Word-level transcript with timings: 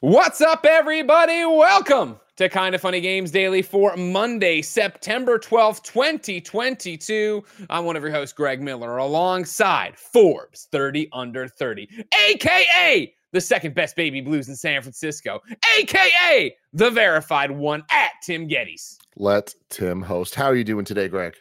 What's 0.00 0.40
up, 0.40 0.64
everybody? 0.64 1.44
Welcome 1.44 2.20
to 2.36 2.48
Kind 2.48 2.76
of 2.76 2.80
Funny 2.80 3.00
Games 3.00 3.32
Daily 3.32 3.62
for 3.62 3.96
Monday, 3.96 4.62
September 4.62 5.40
12th, 5.40 5.82
2022. 5.82 7.42
I'm 7.68 7.84
one 7.84 7.96
of 7.96 8.04
your 8.04 8.12
hosts, 8.12 8.32
Greg 8.32 8.62
Miller, 8.62 8.98
alongside 8.98 9.96
Forbes 9.96 10.68
30 10.70 11.08
Under 11.12 11.48
30, 11.48 11.88
aka 12.30 13.12
the 13.32 13.40
second 13.40 13.74
best 13.74 13.96
baby 13.96 14.20
blues 14.20 14.48
in 14.48 14.54
San 14.54 14.82
Francisco, 14.82 15.40
aka 15.80 16.54
the 16.72 16.90
verified 16.92 17.50
one 17.50 17.82
at 17.90 18.12
Tim 18.22 18.48
Gettys. 18.48 18.98
Let 19.16 19.52
Tim 19.68 20.00
host. 20.00 20.36
How 20.36 20.46
are 20.46 20.54
you 20.54 20.62
doing 20.62 20.84
today, 20.84 21.08
Greg? 21.08 21.34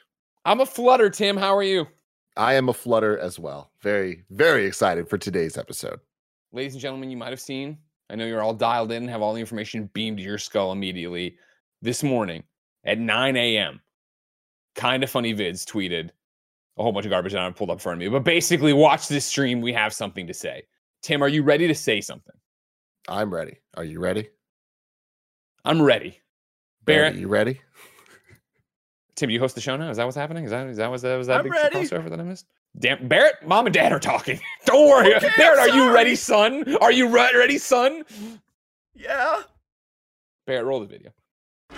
I'm 0.45 0.61
a 0.61 0.65
flutter, 0.65 1.11
Tim. 1.11 1.37
How 1.37 1.55
are 1.55 1.61
you? 1.61 1.85
I 2.35 2.55
am 2.55 2.69
a 2.69 2.73
flutter 2.73 3.19
as 3.19 3.37
well. 3.37 3.69
Very, 3.83 4.23
very 4.31 4.65
excited 4.65 5.07
for 5.07 5.19
today's 5.19 5.59
episode. 5.59 5.99
Ladies 6.51 6.73
and 6.73 6.81
gentlemen, 6.81 7.11
you 7.11 7.17
might 7.17 7.29
have 7.29 7.39
seen 7.39 7.77
I 8.09 8.15
know 8.15 8.25
you're 8.25 8.41
all 8.41 8.53
dialed 8.53 8.91
in, 8.91 9.07
have 9.07 9.21
all 9.21 9.33
the 9.33 9.39
information 9.39 9.89
beamed 9.93 10.17
to 10.17 10.23
your 10.23 10.37
skull 10.37 10.71
immediately. 10.71 11.37
This 11.81 12.03
morning 12.03 12.43
at 12.85 12.99
9 12.99 13.35
a.m., 13.35 13.81
kind 14.75 15.03
of 15.03 15.09
funny 15.09 15.33
vids 15.33 15.65
tweeted 15.65 16.09
a 16.77 16.83
whole 16.83 16.91
bunch 16.91 17.05
of 17.05 17.09
garbage 17.09 17.33
that 17.33 17.41
I 17.41 17.49
pulled 17.51 17.69
up 17.69 17.75
in 17.75 17.79
front 17.79 17.95
of 17.97 17.99
me. 17.99 18.09
But 18.09 18.23
basically, 18.23 18.73
watch 18.73 19.07
this 19.07 19.25
stream. 19.25 19.61
We 19.61 19.73
have 19.73 19.93
something 19.93 20.27
to 20.27 20.33
say. 20.33 20.63
Tim, 21.01 21.21
are 21.21 21.27
you 21.27 21.43
ready 21.43 21.67
to 21.67 21.75
say 21.75 22.01
something? 22.01 22.35
I'm 23.07 23.33
ready. 23.33 23.57
Are 23.75 23.83
you 23.83 23.99
ready? 23.99 24.29
I'm 25.65 25.81
ready. 25.81 26.19
Barrett, 26.85 27.15
Are 27.15 27.19
you 27.19 27.27
ready? 27.27 27.59
Tim, 29.17 29.31
you 29.31 29.39
host 29.39 29.55
the 29.55 29.61
show 29.61 29.75
now? 29.75 29.89
Is 29.89 29.97
that 29.97 30.05
what's 30.05 30.15
happening? 30.15 30.45
Is 30.45 30.51
that 30.51 30.67
is 30.67 30.77
that 30.77 30.91
was 30.91 31.01
that 31.01 31.17
was 31.17 31.25
that 31.25 31.39
I'm 31.39 31.43
big 31.43 31.51
ready. 31.51 31.75
crossover 31.79 32.07
that 32.09 32.19
I 32.19 32.23
missed? 32.23 32.45
Damn, 32.79 33.07
Barrett, 33.07 33.35
mom 33.45 33.65
and 33.65 33.73
dad 33.73 33.91
are 33.91 33.99
talking. 33.99 34.39
Don't 34.65 34.87
worry, 34.87 35.15
Okay, 35.15 35.29
Barrett. 35.35 35.59
Are 35.59 35.75
you 35.75 35.91
ready, 35.91 36.15
son? 36.15 36.75
Are 36.81 36.91
you 36.91 37.09
re- 37.09 37.31
ready, 37.35 37.57
son? 37.57 38.03
Yeah. 38.93 39.41
Barrett, 40.45 40.65
roll 40.65 40.79
the 40.81 40.85
video. 40.85 41.11
All 41.71 41.77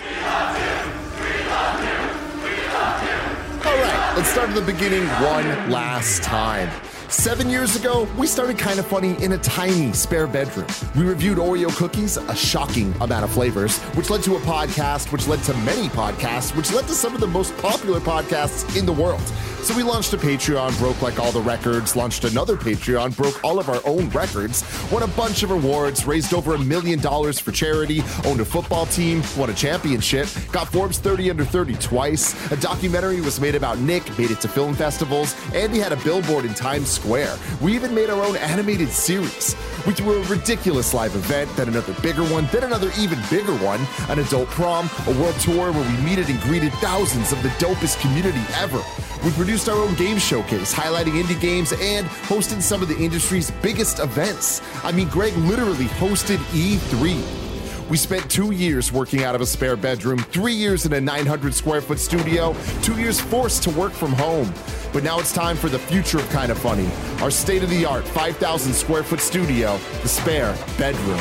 right, 3.75 4.13
let's 4.17 4.29
start 4.29 4.49
at 4.49 4.55
the 4.55 4.61
beginning 4.61 5.05
one 5.07 5.71
last 5.71 6.21
time. 6.21 6.69
Seven 7.09 7.49
years 7.49 7.75
ago, 7.75 8.07
we 8.19 8.27
started 8.27 8.59
Kind 8.59 8.79
of 8.79 8.85
Funny 8.85 9.21
in 9.23 9.31
a 9.31 9.37
tiny 9.39 9.91
spare 9.93 10.27
bedroom. 10.27 10.67
We 10.95 11.03
reviewed 11.03 11.39
Oreo 11.39 11.75
cookies, 11.75 12.17
a 12.17 12.35
shocking 12.35 12.93
amount 13.01 13.23
of 13.23 13.31
flavors, 13.31 13.79
which 13.95 14.11
led 14.11 14.21
to 14.23 14.35
a 14.35 14.39
podcast, 14.41 15.11
which 15.11 15.27
led 15.27 15.41
to 15.43 15.53
many 15.57 15.87
podcasts, 15.89 16.55
which 16.55 16.71
led 16.71 16.85
to 16.87 16.93
some 16.93 17.15
of 17.15 17.19
the 17.19 17.27
most 17.27 17.57
popular 17.57 17.99
podcasts 17.99 18.77
in 18.77 18.85
the 18.85 18.93
world. 18.93 19.21
So 19.63 19.75
we 19.75 19.83
launched 19.83 20.13
a 20.13 20.17
Patreon, 20.17 20.77
broke 20.79 21.01
like 21.01 21.19
all 21.19 21.33
the 21.33 21.41
records, 21.41 21.95
launched 21.95 22.23
another 22.23 22.55
Patreon, 22.55 23.17
broke 23.17 23.43
all 23.43 23.59
of 23.59 23.69
our 23.69 23.81
own 23.85 24.09
records, 24.11 24.63
won 24.89 25.03
a 25.03 25.07
bunch 25.07 25.43
of 25.43 25.51
awards, 25.51 26.05
raised 26.05 26.33
over 26.33 26.55
a 26.55 26.57
million 26.57 26.99
dollars 26.99 27.39
for 27.39 27.51
charity, 27.51 28.01
owned 28.23 28.39
a 28.39 28.45
football 28.45 28.85
team, 28.85 29.21
won 29.35 29.49
a 29.49 29.53
championship, 29.53 30.29
got 30.53 30.69
Forbes 30.69 30.99
30 30.99 31.31
under 31.31 31.43
30 31.43 31.75
twice. 31.75 32.51
A 32.51 32.57
documentary 32.57 33.19
was 33.19 33.41
made 33.41 33.53
about 33.55 33.79
Nick, 33.79 34.17
made 34.17 34.31
it 34.31 34.39
to 34.41 34.47
film 34.47 34.73
festivals, 34.73 35.35
and 35.53 35.73
he 35.73 35.79
had 35.79 35.91
a 35.91 35.97
billboard 35.97 36.45
in 36.45 36.53
Times 36.53 36.89
Square. 36.99 37.37
We 37.61 37.73
even 37.75 37.95
made 37.95 38.09
our 38.09 38.21
own 38.21 38.35
animated 38.35 38.89
series. 38.89 39.55
We 39.87 39.93
threw 39.93 40.21
a 40.21 40.25
ridiculous 40.27 40.93
live 40.93 41.15
event, 41.15 41.49
then 41.55 41.69
another 41.69 41.93
bigger 42.01 42.23
one, 42.23 42.47
then 42.51 42.63
another 42.63 42.91
even 42.99 43.19
bigger 43.29 43.55
one, 43.55 43.79
an 44.09 44.19
adult 44.19 44.49
prom, 44.49 44.89
a 45.07 45.11
world 45.11 45.35
tour 45.39 45.71
where 45.71 45.89
we 45.89 46.03
meted 46.03 46.29
and 46.29 46.39
greeted 46.41 46.73
thousands 46.73 47.31
of 47.31 47.41
the 47.41 47.49
dopest 47.49 48.01
community 48.01 48.41
ever. 48.55 48.81
We 49.23 49.31
produced 49.31 49.69
our 49.69 49.77
own 49.77 49.95
game 49.95 50.17
showcase, 50.17 50.73
highlighting 50.73 51.21
indie 51.21 51.39
games 51.39 51.71
and 51.71 52.05
hosted 52.27 52.61
some 52.61 52.81
of 52.81 52.89
the 52.89 52.97
industry's 52.97 53.49
biggest 53.49 53.99
events. 53.99 54.61
I 54.83 54.91
mean, 54.91 55.07
Greg 55.07 55.35
literally 55.37 55.85
hosted 55.85 56.37
E3. 56.51 57.48
We 57.89 57.97
spent 57.97 58.29
two 58.29 58.51
years 58.51 58.91
working 58.91 59.23
out 59.23 59.33
of 59.33 59.41
a 59.41 59.47
spare 59.47 59.75
bedroom, 59.75 60.19
three 60.19 60.53
years 60.53 60.85
in 60.85 60.93
a 60.93 61.01
900 61.01 61.51
square 61.55 61.81
foot 61.81 61.97
studio, 61.97 62.55
two 62.83 62.99
years 62.99 63.19
forced 63.19 63.63
to 63.63 63.71
work 63.71 63.93
from 63.93 64.11
home. 64.13 64.53
But 64.93 65.03
now 65.03 65.19
it's 65.19 65.33
time 65.33 65.57
for 65.57 65.69
the 65.69 65.79
future 65.79 66.19
of 66.19 66.29
Kind 66.29 66.51
of 66.51 66.59
Funny, 66.59 66.87
our 67.23 67.31
state 67.31 67.63
of 67.63 67.69
the 67.71 67.85
art 67.85 68.07
5,000 68.07 68.73
square 68.73 69.01
foot 69.01 69.19
studio, 69.19 69.79
the 70.03 70.07
spare 70.07 70.55
bedroom. 70.77 71.17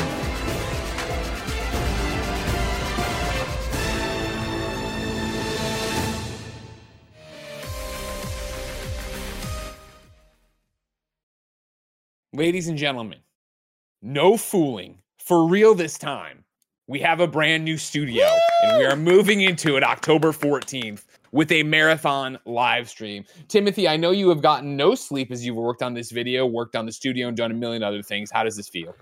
Ladies 12.31 12.67
and 12.67 12.77
gentlemen, 12.77 13.19
no 14.03 14.37
fooling. 14.37 14.99
For 15.17 15.45
real 15.45 15.75
this 15.75 15.99
time. 15.99 16.43
We 16.89 16.99
have 17.01 17.19
a 17.19 17.27
brand 17.27 17.63
new 17.63 17.77
studio 17.77 18.27
and 18.63 18.79
we 18.79 18.83
are 18.83 18.95
moving 18.95 19.41
into 19.41 19.77
it 19.77 19.83
October 19.83 20.31
14th 20.31 21.03
with 21.31 21.51
a 21.51 21.61
marathon 21.61 22.39
live 22.45 22.89
stream. 22.89 23.25
Timothy, 23.47 23.87
I 23.87 23.95
know 23.95 24.09
you 24.09 24.27
have 24.29 24.41
gotten 24.41 24.75
no 24.75 24.95
sleep 24.95 25.31
as 25.31 25.45
you've 25.45 25.55
worked 25.55 25.83
on 25.83 25.93
this 25.93 26.09
video, 26.09 26.47
worked 26.47 26.75
on 26.75 26.87
the 26.87 26.91
studio, 26.91 27.27
and 27.27 27.37
done 27.37 27.51
a 27.51 27.53
million 27.53 27.83
other 27.83 28.01
things. 28.01 28.31
How 28.31 28.43
does 28.43 28.57
this 28.57 28.67
feel? 28.67 28.95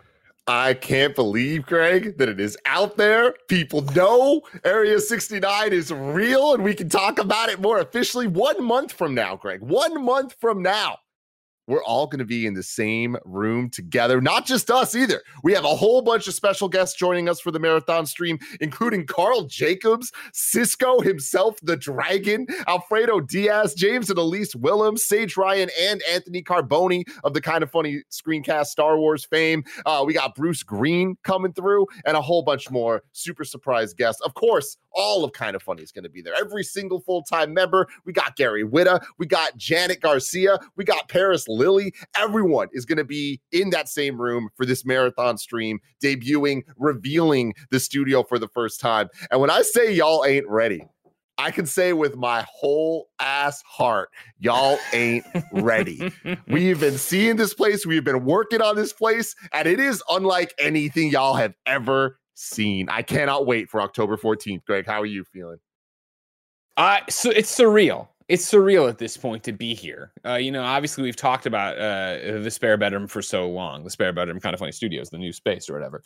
I 0.47 0.73
can't 0.73 1.15
believe, 1.15 1.65
Greg, 1.65 2.17
that 2.17 2.27
it 2.27 2.41
is 2.41 2.57
out 2.65 2.97
there. 2.97 3.35
People 3.47 3.79
know 3.95 4.41
Area 4.65 4.99
69 4.99 5.71
is 5.71 5.89
real 5.89 6.55
and 6.55 6.65
we 6.65 6.75
can 6.75 6.89
talk 6.89 7.19
about 7.19 7.47
it 7.47 7.61
more 7.61 7.79
officially 7.79 8.27
one 8.27 8.61
month 8.61 8.91
from 8.91 9.15
now, 9.15 9.37
Greg. 9.37 9.61
One 9.61 10.03
month 10.03 10.35
from 10.41 10.61
now. 10.61 10.97
We're 11.67 11.83
all 11.83 12.07
going 12.07 12.19
to 12.19 12.25
be 12.25 12.45
in 12.45 12.53
the 12.53 12.63
same 12.63 13.17
room 13.25 13.69
together. 13.69 14.21
Not 14.21 14.45
just 14.45 14.71
us 14.71 14.95
either. 14.95 15.21
We 15.43 15.53
have 15.53 15.65
a 15.65 15.75
whole 15.75 16.01
bunch 16.01 16.27
of 16.27 16.33
special 16.33 16.69
guests 16.69 16.97
joining 16.97 17.27
us 17.27 17.41
for 17.41 17.51
the 17.51 17.59
marathon 17.59 18.05
stream, 18.05 18.39
including 18.61 19.05
Carl 19.05 19.43
Jacobs, 19.43 20.11
Cisco 20.33 21.01
himself, 21.01 21.57
the 21.61 21.75
Dragon, 21.75 22.47
Alfredo 22.67 23.19
Diaz, 23.19 23.73
James 23.73 24.09
and 24.09 24.17
Elise 24.17 24.55
Willems, 24.55 25.03
Sage 25.03 25.35
Ryan, 25.35 25.69
and 25.79 26.01
Anthony 26.09 26.41
Carboni 26.41 27.03
of 27.25 27.33
the 27.33 27.41
kind 27.41 27.63
of 27.63 27.69
funny 27.69 28.01
screencast 28.11 28.67
Star 28.67 28.97
Wars 28.97 29.25
fame. 29.25 29.63
Uh, 29.85 30.03
we 30.07 30.13
got 30.13 30.35
Bruce 30.35 30.63
Green 30.63 31.17
coming 31.23 31.51
through 31.51 31.85
and 32.05 32.15
a 32.15 32.21
whole 32.21 32.43
bunch 32.43 32.71
more 32.71 33.03
super 33.11 33.43
surprise 33.43 33.93
guests. 33.93 34.21
Of 34.21 34.35
course, 34.35 34.77
all 34.97 35.23
of 35.23 35.31
Kind 35.31 35.55
of 35.55 35.61
Funny 35.61 35.83
is 35.83 35.91
going 35.91 36.03
to 36.03 36.09
be 36.09 36.21
there. 36.21 36.33
Every 36.37 36.63
single 36.63 36.99
full 36.99 37.21
time 37.21 37.53
member. 37.53 37.87
We 38.05 38.13
got 38.13 38.35
Gary 38.35 38.63
Whitta. 38.63 39.01
We 39.17 39.27
got 39.27 39.55
Janet 39.57 40.01
Garcia. 40.01 40.59
We 40.75 40.83
got 40.83 41.07
Paris 41.07 41.47
Lilly. 41.57 41.93
Everyone 42.15 42.67
is 42.71 42.85
going 42.85 42.97
to 42.97 43.03
be 43.03 43.41
in 43.51 43.69
that 43.71 43.89
same 43.89 44.19
room 44.19 44.49
for 44.55 44.65
this 44.65 44.85
marathon 44.85 45.37
stream, 45.37 45.79
debuting, 46.03 46.63
revealing 46.77 47.53
the 47.71 47.79
studio 47.79 48.23
for 48.23 48.39
the 48.39 48.47
first 48.47 48.79
time. 48.79 49.09
And 49.31 49.41
when 49.41 49.49
I 49.49 49.61
say 49.61 49.91
y'all 49.91 50.25
ain't 50.25 50.47
ready, 50.47 50.85
I 51.39 51.51
can 51.51 51.67
say 51.67 51.93
with 51.93 52.15
my 52.15 52.45
whole 52.51 53.09
ass 53.19 53.61
heart, 53.67 54.09
y'all 54.39 54.79
ain't 54.91 55.25
ready. 55.51 56.11
We've 56.47 56.79
been 56.79 56.97
seeing 56.97 57.35
this 57.35 57.53
place, 57.53 57.85
we've 57.85 58.03
been 58.03 58.25
working 58.25 58.61
on 58.61 58.75
this 58.75 58.91
place, 58.91 59.35
and 59.53 59.67
it 59.67 59.79
is 59.79 60.01
unlike 60.09 60.53
anything 60.57 61.11
y'all 61.11 61.35
have 61.35 61.53
ever 61.67 62.19
seen. 62.33 62.89
I 62.89 63.03
cannot 63.03 63.45
wait 63.45 63.69
for 63.69 63.81
October 63.81 64.17
14th. 64.17 64.63
Greg, 64.65 64.87
how 64.87 65.01
are 65.01 65.05
you 65.05 65.23
feeling? 65.25 65.57
Uh, 66.75 66.99
so 67.09 67.29
it's 67.29 67.55
surreal. 67.55 68.07
It's 68.29 68.49
surreal 68.49 68.89
at 68.89 68.97
this 68.97 69.15
point 69.15 69.43
to 69.43 69.53
be 69.53 69.73
here. 69.73 70.11
Uh, 70.25 70.35
you 70.35 70.51
know, 70.51 70.63
obviously 70.63 71.03
we've 71.03 71.15
talked 71.15 71.45
about 71.45 71.77
uh, 71.77 72.39
the 72.41 72.51
spare 72.51 72.77
bedroom 72.77 73.07
for 73.07 73.21
so 73.21 73.47
long. 73.49 73.83
The 73.83 73.89
spare 73.89 74.11
bedroom, 74.11 74.39
kind 74.39 74.53
of 74.53 74.59
funny 74.59 74.73
studios, 74.73 75.09
the 75.09 75.17
new 75.17 75.31
space 75.31 75.69
or 75.69 75.73
whatever, 75.73 76.03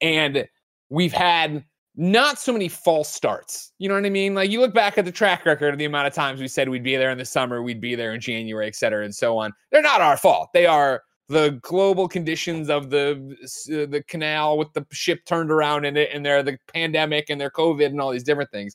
and 0.00 0.48
we've 0.88 1.12
had 1.12 1.64
not 1.94 2.38
so 2.38 2.52
many 2.52 2.68
false 2.68 3.10
starts. 3.10 3.72
You 3.78 3.88
know 3.88 3.96
what 3.96 4.06
I 4.06 4.10
mean? 4.10 4.34
Like 4.34 4.50
you 4.50 4.60
look 4.60 4.72
back 4.72 4.98
at 4.98 5.04
the 5.04 5.12
track 5.12 5.44
record 5.44 5.74
of 5.74 5.78
the 5.78 5.84
amount 5.84 6.06
of 6.06 6.14
times 6.14 6.40
we 6.40 6.48
said 6.48 6.68
we'd 6.68 6.84
be 6.84 6.96
there 6.96 7.10
in 7.10 7.18
the 7.18 7.24
summer, 7.24 7.62
we'd 7.62 7.80
be 7.80 7.96
there 7.96 8.14
in 8.14 8.20
January, 8.20 8.66
et 8.66 8.76
cetera, 8.76 9.04
and 9.04 9.14
so 9.14 9.36
on. 9.36 9.52
They're 9.72 9.82
not 9.82 10.00
our 10.00 10.16
fault. 10.16 10.50
They 10.54 10.64
are 10.64 11.02
the 11.28 11.58
global 11.60 12.08
conditions 12.08 12.70
of 12.70 12.88
the 12.88 13.36
uh, 13.42 13.86
the 13.90 14.02
canal 14.08 14.56
with 14.56 14.72
the 14.72 14.86
ship 14.92 15.24
turned 15.26 15.50
around 15.50 15.84
in 15.84 15.96
it, 15.96 16.08
and 16.14 16.24
they're 16.24 16.42
the 16.42 16.56
pandemic 16.72 17.28
and 17.28 17.40
their 17.40 17.50
COVID 17.50 17.86
and 17.86 18.00
all 18.00 18.12
these 18.12 18.22
different 18.22 18.50
things. 18.50 18.74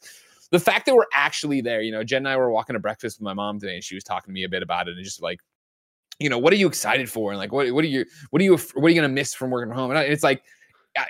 The 0.51 0.59
fact 0.59 0.85
that 0.85 0.95
we're 0.95 1.05
actually 1.13 1.61
there, 1.61 1.81
you 1.81 1.91
know, 1.91 2.03
Jen 2.03 2.19
and 2.19 2.27
I 2.27 2.37
were 2.37 2.51
walking 2.51 2.73
to 2.73 2.79
breakfast 2.79 3.19
with 3.19 3.23
my 3.23 3.33
mom 3.33 3.59
today, 3.59 3.75
and 3.75 3.83
she 3.83 3.95
was 3.95 4.03
talking 4.03 4.31
to 4.31 4.33
me 4.33 4.43
a 4.43 4.49
bit 4.49 4.63
about 4.63 4.87
it, 4.87 4.95
and 4.95 5.03
just 5.03 5.21
like, 5.21 5.39
you 6.19 6.29
know, 6.29 6.37
what 6.37 6.53
are 6.53 6.57
you 6.57 6.67
excited 6.67 7.09
for, 7.09 7.31
and 7.31 7.39
like, 7.39 7.51
what 7.51 7.71
what 7.71 7.83
are 7.83 7.87
you 7.87 8.05
what 8.29 8.41
are 8.41 8.45
you 8.45 8.57
what 8.75 8.85
are 8.85 8.89
you 8.89 8.95
gonna 8.95 9.09
miss 9.09 9.33
from 9.33 9.49
working 9.49 9.69
from 9.69 9.77
home? 9.77 9.91
And 9.91 9.99
it's 9.99 10.23
like, 10.23 10.43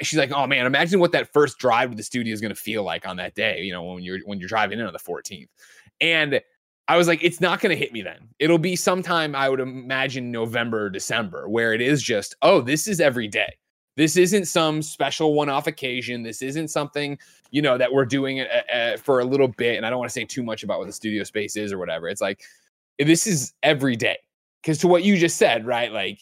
she's 0.01 0.19
like, 0.19 0.31
oh 0.31 0.47
man, 0.47 0.65
imagine 0.65 0.99
what 0.99 1.11
that 1.11 1.31
first 1.33 1.57
drive 1.57 1.91
to 1.91 1.97
the 1.97 2.03
studio 2.03 2.33
is 2.33 2.41
gonna 2.41 2.55
feel 2.55 2.83
like 2.83 3.07
on 3.07 3.17
that 3.17 3.35
day, 3.35 3.61
you 3.61 3.73
know, 3.73 3.83
when 3.83 4.03
you're 4.03 4.19
when 4.25 4.39
you're 4.39 4.49
driving 4.49 4.79
in 4.79 4.85
on 4.85 4.93
the 4.93 4.99
14th, 4.99 5.49
and 6.01 6.41
I 6.87 6.97
was 6.97 7.07
like, 7.07 7.23
it's 7.23 7.39
not 7.39 7.61
going 7.61 7.69
to 7.69 7.79
hit 7.79 7.93
me 7.93 8.01
then. 8.01 8.27
It'll 8.39 8.57
be 8.57 8.75
sometime, 8.75 9.35
I 9.35 9.47
would 9.47 9.61
imagine, 9.61 10.31
November 10.31 10.85
or 10.85 10.89
December, 10.89 11.47
where 11.47 11.73
it 11.73 11.81
is 11.81 12.03
just, 12.03 12.35
oh, 12.41 12.59
this 12.59 12.87
is 12.87 12.99
every 12.99 13.27
day. 13.27 13.55
This 13.95 14.17
isn't 14.17 14.45
some 14.45 14.81
special 14.81 15.33
one 15.33 15.49
off 15.49 15.67
occasion. 15.67 16.23
This 16.23 16.41
isn't 16.41 16.69
something, 16.69 17.17
you 17.51 17.61
know, 17.61 17.77
that 17.77 17.91
we're 17.91 18.05
doing 18.05 18.41
uh, 18.41 18.61
uh, 18.73 18.97
for 18.97 19.19
a 19.19 19.25
little 19.25 19.47
bit. 19.47 19.77
And 19.77 19.85
I 19.85 19.89
don't 19.89 19.99
want 19.99 20.09
to 20.09 20.13
say 20.13 20.25
too 20.25 20.43
much 20.43 20.63
about 20.63 20.79
what 20.79 20.87
the 20.87 20.93
studio 20.93 21.23
space 21.23 21.55
is 21.55 21.71
or 21.71 21.77
whatever. 21.77 22.07
It's 22.07 22.21
like, 22.21 22.41
this 22.97 23.27
is 23.27 23.53
every 23.61 23.95
day. 23.95 24.17
Because 24.61 24.77
to 24.79 24.87
what 24.87 25.03
you 25.03 25.17
just 25.17 25.37
said, 25.37 25.65
right? 25.65 25.91
Like, 25.91 26.19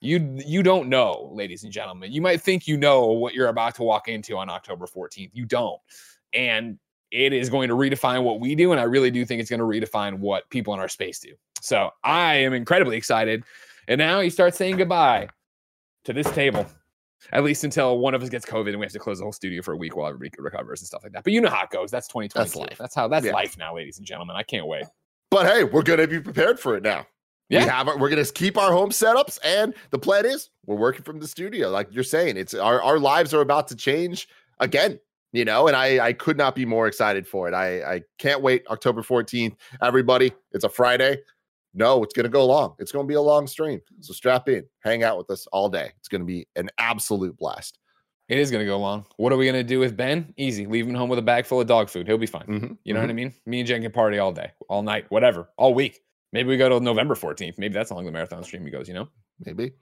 you 0.00 0.38
you 0.44 0.62
don't 0.62 0.88
know, 0.88 1.30
ladies 1.32 1.64
and 1.64 1.72
gentlemen. 1.72 2.12
You 2.12 2.20
might 2.20 2.42
think 2.42 2.68
you 2.68 2.76
know 2.76 3.06
what 3.06 3.32
you're 3.32 3.48
about 3.48 3.74
to 3.76 3.82
walk 3.82 4.08
into 4.08 4.36
on 4.36 4.50
October 4.50 4.86
14th. 4.86 5.30
You 5.32 5.46
don't. 5.46 5.80
And 6.34 6.78
it 7.10 7.32
is 7.32 7.48
going 7.48 7.68
to 7.68 7.74
redefine 7.74 8.22
what 8.22 8.40
we 8.40 8.54
do. 8.54 8.72
And 8.72 8.80
I 8.80 8.84
really 8.84 9.10
do 9.10 9.24
think 9.24 9.40
it's 9.40 9.48
going 9.48 9.60
to 9.60 9.66
redefine 9.66 10.18
what 10.18 10.50
people 10.50 10.74
in 10.74 10.80
our 10.80 10.88
space 10.88 11.20
do. 11.20 11.32
So 11.60 11.90
I 12.02 12.34
am 12.34 12.52
incredibly 12.52 12.96
excited. 12.96 13.44
And 13.88 13.98
now 13.98 14.20
you 14.20 14.30
start 14.30 14.54
saying 14.54 14.76
goodbye 14.76 15.28
to 16.04 16.12
this 16.12 16.30
table 16.32 16.66
at 17.32 17.44
least 17.44 17.64
until 17.64 17.98
one 17.98 18.14
of 18.14 18.22
us 18.22 18.28
gets 18.28 18.44
COVID 18.44 18.68
and 18.68 18.78
we 18.78 18.84
have 18.84 18.92
to 18.92 18.98
close 18.98 19.18
the 19.18 19.24
whole 19.24 19.32
studio 19.32 19.62
for 19.62 19.72
a 19.72 19.76
week 19.76 19.96
while 19.96 20.08
everybody 20.08 20.30
recovers 20.38 20.80
and 20.80 20.86
stuff 20.86 21.02
like 21.02 21.12
that. 21.12 21.24
But 21.24 21.32
you 21.32 21.40
know 21.40 21.50
how 21.50 21.64
it 21.64 21.70
goes. 21.70 21.90
That's 21.90 22.08
2020. 22.08 22.44
That's 22.44 22.56
life. 22.56 22.78
That's 22.78 22.94
how 22.94 23.08
that's 23.08 23.26
yeah. 23.26 23.32
life 23.32 23.56
now, 23.58 23.74
ladies 23.74 23.98
and 23.98 24.06
gentlemen. 24.06 24.36
I 24.36 24.42
can't 24.42 24.66
wait. 24.66 24.84
But 25.30 25.46
hey, 25.46 25.64
we're 25.64 25.82
gonna 25.82 26.06
be 26.06 26.20
prepared 26.20 26.60
for 26.60 26.76
it 26.76 26.82
now. 26.82 27.06
Yeah. 27.48 27.64
We 27.64 27.70
have 27.70 27.86
we're 28.00 28.08
gonna 28.08 28.24
keep 28.24 28.56
our 28.56 28.72
home 28.72 28.90
setups, 28.90 29.38
and 29.44 29.74
the 29.90 29.98
plan 29.98 30.26
is 30.26 30.50
we're 30.66 30.76
working 30.76 31.02
from 31.02 31.18
the 31.18 31.28
studio. 31.28 31.70
Like 31.70 31.88
you're 31.90 32.04
saying, 32.04 32.36
it's 32.36 32.54
our, 32.54 32.80
our 32.82 32.98
lives 32.98 33.34
are 33.34 33.40
about 33.40 33.68
to 33.68 33.76
change 33.76 34.28
again. 34.60 34.98
You 35.32 35.44
know, 35.44 35.66
and 35.66 35.76
I 35.76 36.06
I 36.06 36.12
could 36.12 36.36
not 36.36 36.54
be 36.54 36.64
more 36.64 36.86
excited 36.86 37.26
for 37.26 37.48
it. 37.48 37.54
I 37.54 37.94
I 37.94 38.02
can't 38.18 38.40
wait. 38.40 38.64
October 38.70 39.02
14th. 39.02 39.56
Everybody, 39.82 40.32
it's 40.52 40.64
a 40.64 40.68
Friday. 40.68 41.18
No, 41.74 42.02
it's 42.02 42.14
going 42.14 42.24
to 42.24 42.30
go 42.30 42.46
long. 42.46 42.74
It's 42.78 42.92
going 42.92 43.04
to 43.04 43.08
be 43.08 43.14
a 43.14 43.20
long 43.20 43.46
stream. 43.46 43.80
So 44.00 44.12
strap 44.12 44.48
in, 44.48 44.64
hang 44.80 45.02
out 45.02 45.18
with 45.18 45.28
us 45.30 45.46
all 45.52 45.68
day. 45.68 45.90
It's 45.98 46.08
going 46.08 46.20
to 46.20 46.26
be 46.26 46.46
an 46.56 46.70
absolute 46.78 47.36
blast. 47.36 47.78
It 48.28 48.38
is 48.38 48.50
going 48.50 48.64
to 48.64 48.66
go 48.66 48.78
long. 48.78 49.04
What 49.16 49.32
are 49.32 49.36
we 49.36 49.44
going 49.44 49.54
to 49.54 49.62
do 49.64 49.80
with 49.80 49.96
Ben? 49.96 50.32
Easy. 50.38 50.66
Leave 50.66 50.86
him 50.86 50.94
home 50.94 51.10
with 51.10 51.18
a 51.18 51.22
bag 51.22 51.44
full 51.44 51.60
of 51.60 51.66
dog 51.66 51.90
food. 51.90 52.06
He'll 52.06 52.16
be 52.16 52.26
fine. 52.26 52.46
Mm-hmm. 52.46 52.72
You 52.84 52.94
know 52.94 53.00
mm-hmm. 53.00 53.06
what 53.06 53.10
I 53.10 53.14
mean? 53.14 53.34
Me 53.44 53.60
and 53.60 53.68
Jen 53.68 53.82
can 53.82 53.92
party 53.92 54.18
all 54.18 54.32
day, 54.32 54.52
all 54.68 54.82
night, 54.82 55.06
whatever, 55.10 55.50
all 55.58 55.74
week. 55.74 56.00
Maybe 56.32 56.48
we 56.48 56.56
go 56.56 56.68
to 56.68 56.80
November 56.80 57.14
14th. 57.14 57.58
Maybe 57.58 57.74
that's 57.74 57.90
how 57.90 57.96
long 57.96 58.06
the 58.06 58.12
marathon 58.12 58.42
stream 58.44 58.64
he 58.64 58.70
goes, 58.70 58.88
you 58.88 58.94
know? 58.94 59.08
Maybe. 59.40 59.72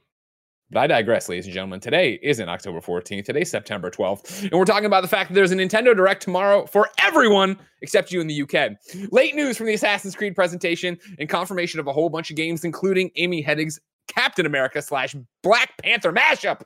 But 0.73 0.81
I 0.81 0.87
digress, 0.87 1.29
ladies 1.29 1.45
and 1.45 1.53
gentlemen. 1.53 1.81
Today 1.81 2.19
isn't 2.23 2.49
October 2.49 2.81
14th. 2.81 3.27
Today's 3.27 3.51
September 3.51 3.91
12th. 3.91 4.45
And 4.45 4.53
we're 4.53 4.65
talking 4.65 4.87
about 4.87 5.03
the 5.03 5.09
fact 5.09 5.29
that 5.29 5.35
there's 5.35 5.53
a 5.53 5.55
Nintendo 5.55 5.95
Direct 5.95 6.23
tomorrow 6.23 6.65
for 6.65 6.89
everyone 6.99 7.59
except 7.83 8.11
you 8.11 8.23
in 8.23 8.27
the 8.27 8.43
UK. 8.43 8.73
Late 9.11 9.35
news 9.35 9.59
from 9.59 9.67
the 9.67 9.75
Assassin's 9.75 10.17
Creed 10.17 10.35
presentation 10.35 10.99
and 11.19 11.29
confirmation 11.29 11.79
of 11.79 11.89
a 11.89 11.93
whole 11.93 12.09
bunch 12.09 12.31
of 12.31 12.37
games, 12.37 12.65
including 12.65 13.11
Amy 13.17 13.45
Hennig's 13.45 13.79
Captain 14.09 14.47
America 14.47 14.81
slash 14.81 15.15
Black 15.43 15.77
Panther 15.83 16.11
mashup. 16.11 16.63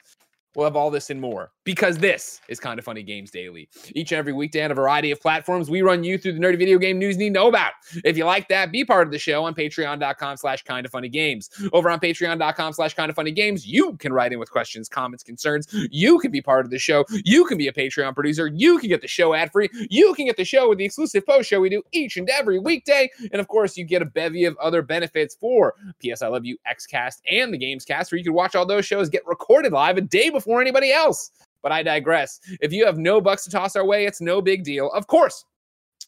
We'll 0.56 0.64
have 0.64 0.74
all 0.74 0.90
this 0.90 1.10
and 1.10 1.20
more 1.20 1.52
because 1.64 1.98
this 1.98 2.40
is 2.48 2.58
Kind 2.58 2.78
of 2.78 2.84
Funny 2.86 3.02
Games 3.02 3.30
Daily. 3.30 3.68
Each 3.94 4.10
and 4.10 4.18
every 4.18 4.32
weekday 4.32 4.64
on 4.64 4.70
a 4.70 4.74
variety 4.74 5.10
of 5.10 5.20
platforms, 5.20 5.68
we 5.68 5.82
run 5.82 6.02
you 6.02 6.16
through 6.16 6.32
the 6.32 6.38
nerdy 6.38 6.56
video 6.56 6.78
game 6.78 6.98
news 6.98 7.16
you 7.16 7.24
need 7.24 7.28
to 7.28 7.34
know 7.34 7.48
about. 7.48 7.72
If 8.04 8.16
you 8.16 8.24
like 8.24 8.48
that, 8.48 8.72
be 8.72 8.82
part 8.82 9.06
of 9.06 9.12
the 9.12 9.18
show 9.18 9.44
on 9.44 9.54
patreon.com 9.54 10.38
slash 10.38 10.62
kind 10.62 10.86
of 10.86 10.92
funny 10.92 11.10
games. 11.10 11.50
Over 11.74 11.90
on 11.90 12.00
patreon.com 12.00 12.72
slash 12.72 12.94
kind 12.94 13.10
of 13.10 13.16
funny 13.16 13.32
games, 13.32 13.66
you 13.66 13.98
can 13.98 14.14
write 14.14 14.32
in 14.32 14.38
with 14.38 14.50
questions, 14.50 14.88
comments, 14.88 15.22
concerns. 15.22 15.68
You 15.90 16.18
can 16.20 16.30
be 16.30 16.40
part 16.40 16.64
of 16.64 16.70
the 16.70 16.78
show. 16.78 17.04
You 17.10 17.44
can 17.44 17.58
be 17.58 17.68
a 17.68 17.72
Patreon 17.72 18.14
producer. 18.14 18.46
You 18.46 18.78
can 18.78 18.88
get 18.88 19.02
the 19.02 19.08
show 19.08 19.34
ad 19.34 19.52
free. 19.52 19.68
You 19.90 20.14
can 20.14 20.24
get 20.24 20.38
the 20.38 20.44
show 20.46 20.70
with 20.70 20.78
the 20.78 20.86
exclusive 20.86 21.26
post 21.26 21.50
show 21.50 21.60
we 21.60 21.68
do 21.68 21.82
each 21.92 22.16
and 22.16 22.30
every 22.30 22.58
weekday. 22.58 23.10
And 23.30 23.42
of 23.42 23.48
course, 23.48 23.76
you 23.76 23.84
get 23.84 24.00
a 24.00 24.06
bevy 24.06 24.46
of 24.46 24.56
other 24.56 24.80
benefits 24.80 25.34
for 25.34 25.74
PS 26.02 26.22
I 26.22 26.28
Love 26.28 26.46
You, 26.46 26.56
Xcast, 26.66 27.20
and 27.30 27.52
the 27.52 27.58
Games 27.58 27.84
Cast, 27.84 28.10
where 28.10 28.16
you 28.16 28.24
can 28.24 28.32
watch 28.32 28.54
all 28.54 28.64
those 28.64 28.86
shows 28.86 29.10
get 29.10 29.26
recorded 29.26 29.72
live 29.72 29.98
a 29.98 30.00
day 30.00 30.30
before 30.30 30.45
before 30.46 30.60
anybody 30.60 30.92
else. 30.92 31.32
But 31.62 31.72
I 31.72 31.82
digress. 31.82 32.40
If 32.60 32.72
you 32.72 32.86
have 32.86 32.96
no 32.96 33.20
bucks 33.20 33.44
to 33.44 33.50
toss 33.50 33.74
our 33.74 33.84
way, 33.84 34.06
it's 34.06 34.20
no 34.20 34.40
big 34.40 34.62
deal. 34.62 34.90
Of 34.92 35.08
course, 35.08 35.44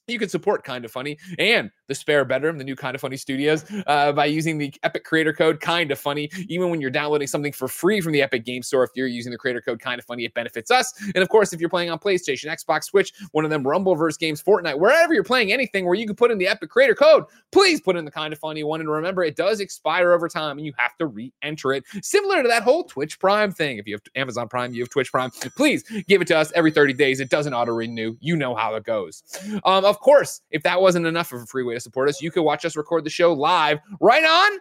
you 0.06 0.19
can 0.19 0.29
support 0.29 0.62
Kind 0.62 0.85
of 0.85 0.93
Funny 0.93 1.19
and 1.38 1.70
the 1.88 1.94
Spare 1.94 2.25
Bedroom, 2.25 2.58
the 2.58 2.64
new 2.64 2.76
Kind 2.76 2.94
of 2.94 3.00
Funny 3.00 3.17
Studios, 3.17 3.64
uh, 3.87 4.12
by 4.12 4.26
using 4.26 4.58
the 4.58 4.73
Epic 4.82 5.05
Creator 5.05 5.32
Code 5.32 5.61
Kind 5.61 5.90
of 5.90 5.99
Funny. 5.99 6.31
Even 6.49 6.70
when 6.70 6.81
you're 6.81 6.90
downloading 6.90 7.26
something 7.26 7.52
for 7.52 7.67
free 7.67 8.00
from 8.00 8.12
the 8.12 8.23
Epic 8.23 8.44
Game 8.44 8.62
Store, 8.62 8.85
if 8.85 8.90
you're 8.94 9.06
using 9.06 9.32
the 9.32 9.38
Creator 9.38 9.62
Code 9.62 9.81
Kind 9.81 9.99
of 9.99 10.05
Funny, 10.05 10.25
it 10.25 10.35
benefits 10.35 10.70
us. 10.70 10.94
And 11.14 11.23
of 11.23 11.31
course, 11.31 11.52
if 11.52 11.61
you're 11.61 11.70
playing 11.70 11.90
on 11.90 11.99
PlayStation, 11.99 12.46
Xbox, 12.46 12.85
Switch, 12.85 13.12
one 13.32 13.44
of 13.44 13.50
them 13.50 13.64
Rumbleverse 13.64 14.19
games, 14.19 14.43
Fortnite, 14.43 14.79
wherever 14.79 15.14
you're 15.14 15.25
playing 15.25 15.50
anything 15.50 15.87
where 15.87 15.94
you 15.94 16.06
can 16.06 16.14
put 16.14 16.31
in 16.31 16.38
the 16.38 16.46
Epic 16.46 16.69
Creator 16.70 16.94
Code, 16.94 17.25
please 17.52 17.81
put 17.81 17.96
in 17.96 18.05
the 18.05 18.11
Kind 18.11 18.32
of 18.32 18.38
Funny 18.38 18.62
one. 18.64 18.81
And 18.81 18.90
remember, 18.90 19.25
it 19.25 19.37
does 19.37 19.61
expire 19.61 20.12
over 20.12 20.29
time, 20.29 20.58
and 20.58 20.67
you 20.67 20.75
have 20.76 20.96
to 20.99 21.06
re-enter 21.06 21.73
it. 21.73 21.85
Similar 22.02 22.43
to 22.43 22.49
that 22.49 22.62
whole 22.62 22.85
Twitch 22.85 23.19
Prime 23.19 23.50
thing. 23.50 23.79
If 23.79 23.87
you 23.87 23.94
have 23.94 24.02
Amazon 24.14 24.49
Prime, 24.49 24.75
you 24.75 24.82
have 24.82 24.90
Twitch 24.90 25.11
Prime. 25.11 25.31
Please 25.56 25.85
give 26.06 26.20
it 26.20 26.29
to 26.29 26.37
us 26.37 26.52
every 26.55 26.70
30 26.70 26.93
days. 26.93 27.20
It 27.20 27.31
doesn't 27.31 27.55
auto 27.55 27.73
renew. 27.73 28.17
You 28.20 28.37
know 28.37 28.55
how 28.55 28.75
it 28.75 28.85
goes. 28.85 29.23
Um, 29.64 29.85
of 29.85 30.00
course, 30.00 30.43
if 30.50 30.62
that 30.64 30.81
wasn't 30.81 31.06
enough 31.06 31.32
of 31.32 31.43
a 31.43 31.46
free 31.46 31.62
way 31.62 31.78
to 31.79 31.83
support 31.83 32.09
us, 32.09 32.21
you 32.21 32.31
can 32.31 32.45
watch 32.45 32.65
us 32.65 32.77
record 32.77 33.05
the 33.05 33.11
show 33.11 33.33
live 33.33 33.79
right 34.01 34.25
on 34.25 34.59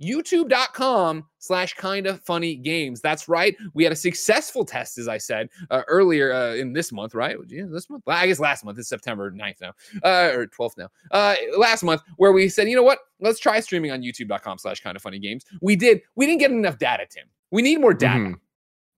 youtube.com 0.00 1.24
slash 1.38 1.74
kind 1.74 2.06
of 2.06 2.22
funny 2.22 2.54
games. 2.54 3.00
That's 3.00 3.28
right 3.28 3.56
we 3.74 3.82
had 3.82 3.92
a 3.92 3.96
successful 3.96 4.64
test 4.64 4.96
as 4.96 5.08
i 5.08 5.18
said 5.18 5.48
uh, 5.70 5.82
earlier 5.88 6.32
uh, 6.32 6.54
in 6.54 6.72
this 6.72 6.92
month 6.92 7.14
right? 7.14 7.36
Yeah 7.48 7.64
this 7.68 7.90
month? 7.90 8.04
I 8.06 8.26
guess 8.26 8.38
last 8.38 8.64
month 8.64 8.78
it's 8.78 8.88
september 8.88 9.30
9th 9.30 9.60
now 9.60 9.72
uh, 10.04 10.30
or 10.34 10.46
12th 10.46 10.78
now 10.78 10.88
uh, 11.10 11.34
last 11.56 11.82
month 11.82 12.02
where 12.16 12.32
we 12.32 12.48
said 12.48 12.68
you 12.68 12.76
know 12.76 12.82
what? 12.82 12.98
Let's 13.20 13.40
try 13.40 13.58
streaming 13.60 13.90
on 13.90 14.02
youtube.com 14.02 14.58
slash 14.58 14.80
kind 14.80 14.94
of 14.96 15.02
funny 15.02 15.18
games. 15.18 15.44
We 15.60 15.74
did. 15.74 16.02
We 16.14 16.26
didn't 16.26 16.40
get 16.40 16.52
enough 16.52 16.78
data 16.78 17.06
tim. 17.10 17.24
We 17.50 17.62
need 17.62 17.80
more 17.80 17.94
data. 17.94 18.18
Mm-hmm. 18.20 18.34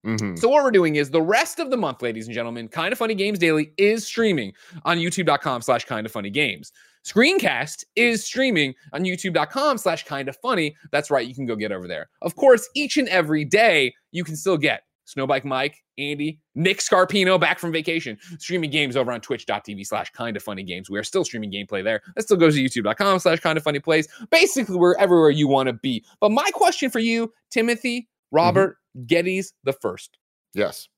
Mm-hmm. 0.07 0.37
So 0.37 0.49
what 0.49 0.65
we're 0.65 0.71
doing 0.71 0.97
is 0.97 1.11
the 1.11 1.21
rest 1.21 1.59
of 1.59 1.71
the 1.71 1.77
month, 1.77 2.01
ladies 2.03 2.27
and 2.27 2.35
gentlemen, 2.35 2.69
Kind 2.69 2.93
of 2.93 2.99
Funny 2.99 3.15
Games 3.15 3.39
Daily 3.39 3.73
is 3.77 4.07
streaming 4.07 4.53
on 4.85 4.99
youtube.com 4.99 5.63
slash 5.63 5.85
kind 5.85 6.07
of 6.07 6.13
funny 6.13 6.31
games. 6.31 6.73
Screencast 7.05 7.85
is 7.97 8.25
streaming 8.25 8.75
on 8.93 9.05
youtube.com 9.05 9.79
slash 9.79 10.05
kind 10.05 10.29
of 10.29 10.37
funny. 10.37 10.77
That's 10.93 11.11
right, 11.11 11.27
you 11.27 11.35
can 11.35 11.47
go 11.47 11.57
get 11.57 11.73
over 11.73 11.89
there. 11.89 12.09
Of 12.23 12.37
course, 12.37 12.69
each 12.75 12.97
and 12.97 13.09
every 13.09 13.45
day 13.45 13.95
you 14.13 14.25
can 14.25 14.37
still 14.37 14.59
get 14.59 14.83
Snowbike 15.07 15.45
Mike, 15.45 15.83
Andy, 15.99 16.39
Nick 16.55 16.79
Scarpino 16.79 17.39
back 17.41 17.59
from 17.59 17.73
vacation, 17.73 18.19
streaming 18.39 18.71
games 18.71 18.97
over 18.97 19.13
on 19.13 19.21
twitch.tv 19.21 19.87
slash 19.87 20.11
kind 20.11 20.37
of 20.37 20.43
funny 20.43 20.63
games. 20.63 20.89
We 20.89 20.99
are 20.99 21.05
still 21.05 21.25
streaming 21.25 21.53
gameplay 21.53 21.83
there. 21.83 22.01
That 22.15 22.23
still 22.23 22.37
goes 22.37 22.55
to 22.55 22.63
youtube.com 22.63 23.19
slash 23.19 23.41
kind 23.41 23.57
of 23.59 23.65
funny 23.65 23.81
plays. 23.81 24.09
Basically, 24.31 24.77
we're 24.77 24.97
everywhere 24.97 25.31
you 25.31 25.49
want 25.49 25.69
to 25.69 25.73
be. 25.73 26.05
But 26.21 26.31
my 26.31 26.49
question 26.53 26.91
for 26.91 27.01
you, 27.01 27.33
Timothy, 27.51 28.09
Robert, 28.31 28.79
mm-hmm. 28.97 29.07
Gettys 29.07 29.53
the 29.65 29.73
first. 29.73 30.19
Yes. 30.55 30.89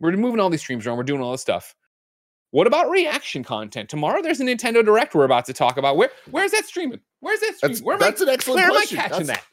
We're 0.00 0.12
moving 0.16 0.40
all 0.40 0.50
these 0.50 0.60
streams 0.60 0.86
around. 0.86 0.96
We're 0.96 1.04
doing 1.04 1.20
all 1.20 1.32
this 1.32 1.42
stuff. 1.42 1.74
What 2.52 2.66
about 2.66 2.90
reaction 2.90 3.42
content? 3.42 3.88
Tomorrow 3.88 4.20
there's 4.20 4.38
a 4.38 4.44
Nintendo 4.44 4.84
Direct 4.84 5.14
we're 5.14 5.24
about 5.24 5.46
to 5.46 5.54
talk 5.54 5.78
about. 5.78 5.96
Where 5.96 6.10
where's 6.30 6.52
that 6.52 6.66
streaming? 6.66 7.00
Where's 7.20 7.40
that 7.40 7.56
streaming? 7.56 7.72
That's, 7.74 7.82
where 7.82 7.98
that's 7.98 8.20
I, 8.20 8.24
an 8.24 8.30
excellent 8.30 8.60
where 8.60 8.70
question. 8.70 8.98
am 8.98 9.04
I 9.04 9.08
catching 9.08 9.26
that's, 9.26 9.40
that? 9.40 9.51